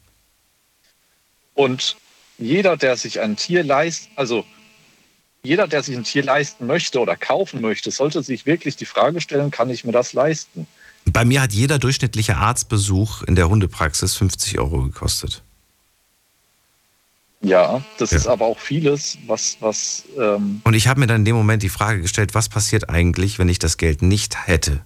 Und 1.54 1.98
jeder, 2.38 2.78
der 2.78 2.96
sich 2.96 3.20
ein 3.20 3.36
Tier 3.36 3.64
leist, 3.66 4.08
also 4.16 4.46
jeder, 5.44 5.68
der 5.68 5.84
sich 5.84 5.98
ein 5.98 6.06
Tier 6.06 6.24
leisten 6.24 6.68
möchte 6.68 7.00
oder 7.00 7.18
kaufen 7.18 7.60
möchte, 7.60 7.92
sollte 7.92 8.24
sich 8.24 8.46
wirklich 8.46 8.78
die 8.78 8.86
Frage 8.86 9.20
stellen, 9.20 9.52
kann 9.52 9.70
ich 9.70 9.84
mir 9.84 9.92
das 9.92 10.14
leisten? 10.14 10.68
Bei 11.12 11.24
mir 11.24 11.42
hat 11.42 11.54
jeder 11.54 11.80
durchschnittliche 11.80 12.38
Arztbesuch 12.38 13.24
in 13.24 13.36
der 13.36 13.50
Hundepraxis 13.50 14.16
50 14.16 14.60
Euro 14.60 14.84
gekostet. 14.84 15.42
Ja, 17.42 17.82
das 17.98 18.12
ja. 18.12 18.18
ist 18.18 18.28
aber 18.28 18.46
auch 18.46 18.60
vieles, 18.60 19.18
was. 19.28 19.58
was 19.60 20.04
ähm 20.18 20.62
Und 20.64 20.74
ich 20.74 20.88
habe 20.88 21.00
mir 21.00 21.08
dann 21.08 21.22
in 21.22 21.26
dem 21.26 21.36
Moment 21.36 21.64
die 21.64 21.70
Frage 21.70 22.02
gestellt, 22.02 22.34
was 22.34 22.50
passiert 22.50 22.90
eigentlich, 22.90 23.40
wenn 23.40 23.48
ich 23.48 23.60
das 23.60 23.78
Geld 23.78 24.02
nicht 24.02 24.48
hätte? 24.48 24.82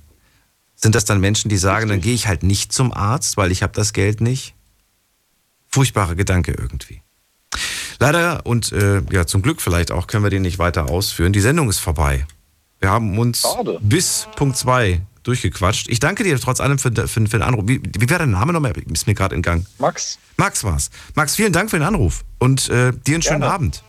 Sind 0.76 0.96
das 0.96 1.06
dann 1.06 1.20
Menschen, 1.20 1.50
die 1.50 1.58
sagen, 1.58 1.90
Richtig. 1.90 1.92
dann 1.92 2.02
gehe 2.02 2.14
ich 2.14 2.28
halt 2.28 2.44
nicht 2.44 2.74
zum 2.74 2.94
Arzt, 2.94 3.38
weil 3.38 3.52
ich 3.52 3.64
habe 3.64 3.74
das 3.74 3.94
Geld 3.94 4.20
nicht? 4.20 4.54
Furchtbarer 5.70 6.16
Gedanke 6.16 6.52
irgendwie. 6.52 7.02
Leider 8.00 8.46
und 8.46 8.72
äh, 8.74 9.02
ja, 9.12 9.26
zum 9.26 9.42
Glück 9.42 9.62
vielleicht 9.62 9.92
auch 9.92 10.08
können 10.08 10.24
wir 10.24 10.30
den 10.30 10.42
nicht 10.42 10.60
weiter 10.60 10.90
ausführen. 10.90 11.34
Die 11.34 11.40
Sendung 11.40 11.70
ist 11.70 11.80
vorbei. 11.80 12.26
Wir 12.80 12.90
haben 12.90 13.18
uns 13.18 13.42
Schade. 13.42 13.80
bis 13.82 14.28
Punkt 14.36 14.58
2 14.58 15.02
durchgequatscht. 15.24 15.88
Ich 15.90 16.00
danke 16.00 16.24
dir 16.24 16.40
trotz 16.40 16.60
allem 16.60 16.80
für, 16.80 16.92
für, 16.92 17.08
für 17.08 17.20
den 17.20 17.42
Anruf. 17.42 17.66
Wie, 17.68 17.82
wie 17.98 18.10
war 18.10 18.20
dein 18.20 18.32
Name 18.32 18.54
nochmal? 18.54 18.74
Ist 18.92 19.08
mir 19.08 19.14
gerade 19.14 19.36
entgangen. 19.36 19.66
Max. 19.78 20.20
Max 20.38 20.64
war's. 20.64 20.90
Max, 21.16 21.36
vielen 21.36 21.54
Dank 21.54 21.70
für 21.70 21.78
den 21.78 21.86
Anruf 21.86 22.24
und 22.40 22.70
äh, 22.70 22.92
dir 22.92 23.16
einen 23.16 23.22
schönen 23.22 23.44
Abend. 23.44 23.84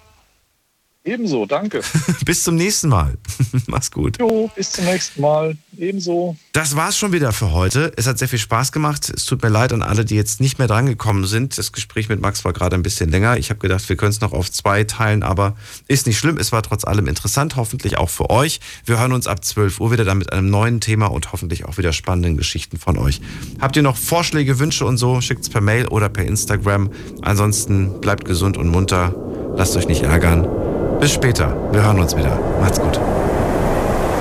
Ebenso, 1.05 1.47
danke. 1.47 1.81
bis 2.24 2.45
zum 2.45 2.55
nächsten 2.55 2.89
Mal. 2.89 3.15
Mach's 3.66 3.91
gut. 3.91 4.20
Jo, 4.20 4.49
bis 4.55 4.70
zum 4.70 4.85
nächsten 4.85 5.20
Mal. 5.20 5.57
Ebenso. 5.77 6.37
Das 6.53 6.77
war's 6.77 6.97
schon 6.97 7.12
wieder 7.12 7.33
für 7.33 7.51
heute. 7.51 7.93
Es 7.97 8.07
hat 8.07 8.19
sehr 8.19 8.29
viel 8.29 8.39
Spaß 8.39 8.70
gemacht. 8.70 9.11
Es 9.12 9.24
tut 9.24 9.43
mir 9.43 9.49
leid 9.49 9.73
an 9.73 9.83
alle, 9.83 10.05
die 10.05 10.15
jetzt 10.15 10.41
nicht 10.41 10.61
mehr 10.61 10.69
drangekommen 10.69 11.24
sind. 11.24 11.59
Das 11.59 11.73
Gespräch 11.73 12.09
mit 12.09 12.20
Max 12.20 12.45
war 12.45 12.53
gerade 12.53 12.77
ein 12.77 12.85
bisschen 12.85 13.11
länger. 13.11 13.37
Ich 13.37 13.51
habe 13.51 13.59
gedacht, 13.59 13.89
wir 13.89 13.97
können 13.97 14.12
es 14.12 14.20
noch 14.20 14.33
auf 14.33 14.53
zwei 14.53 14.85
teilen, 14.85 15.24
aber 15.24 15.57
ist 15.89 16.07
nicht 16.07 16.19
schlimm. 16.19 16.37
Es 16.37 16.53
war 16.53 16.62
trotz 16.62 16.85
allem 16.85 17.09
interessant, 17.09 17.57
hoffentlich 17.57 17.99
auch 17.99 18.11
für 18.11 18.31
euch. 18.31 18.61
Wir 18.85 19.01
hören 19.01 19.12
uns 19.12 19.27
ab 19.27 19.45
12 19.45 19.81
Uhr 19.81 19.91
wieder 19.91 20.05
dann 20.05 20.19
mit 20.19 20.33
einem 20.33 20.51
neuen 20.51 20.81
Thema 20.81 21.07
und 21.07 21.33
hoffentlich 21.33 21.65
auch 21.65 21.79
wieder 21.79 21.93
spannenden 21.93 22.37
Geschichten 22.37 22.79
von 22.79 22.97
euch. 22.97 23.20
Habt 23.61 23.74
ihr 23.74 23.83
noch 23.83 23.97
Vorschläge, 23.97 24.61
Wünsche 24.61 24.85
und 24.87 24.99
so? 24.99 25.20
Schickt's 25.20 25.49
per 25.49 25.62
Mail 25.62 25.89
oder 25.89 26.09
per 26.09 26.24
Instagram. 26.24 26.91
Ansonsten 27.23 28.01
bleibt 28.01 28.24
gesund 28.24 28.57
und 28.57 28.69
munter. 28.69 29.12
Lasst 29.57 29.77
euch 29.77 29.89
nicht 29.89 30.03
ärgern. 30.03 30.72
Bis 31.03 31.15
später. 31.15 31.53
Wir 31.73 31.83
hören 31.85 31.99
uns 31.99 32.16
wieder. 32.16 32.39
Macht's 32.61 32.81
gut. 32.81 33.01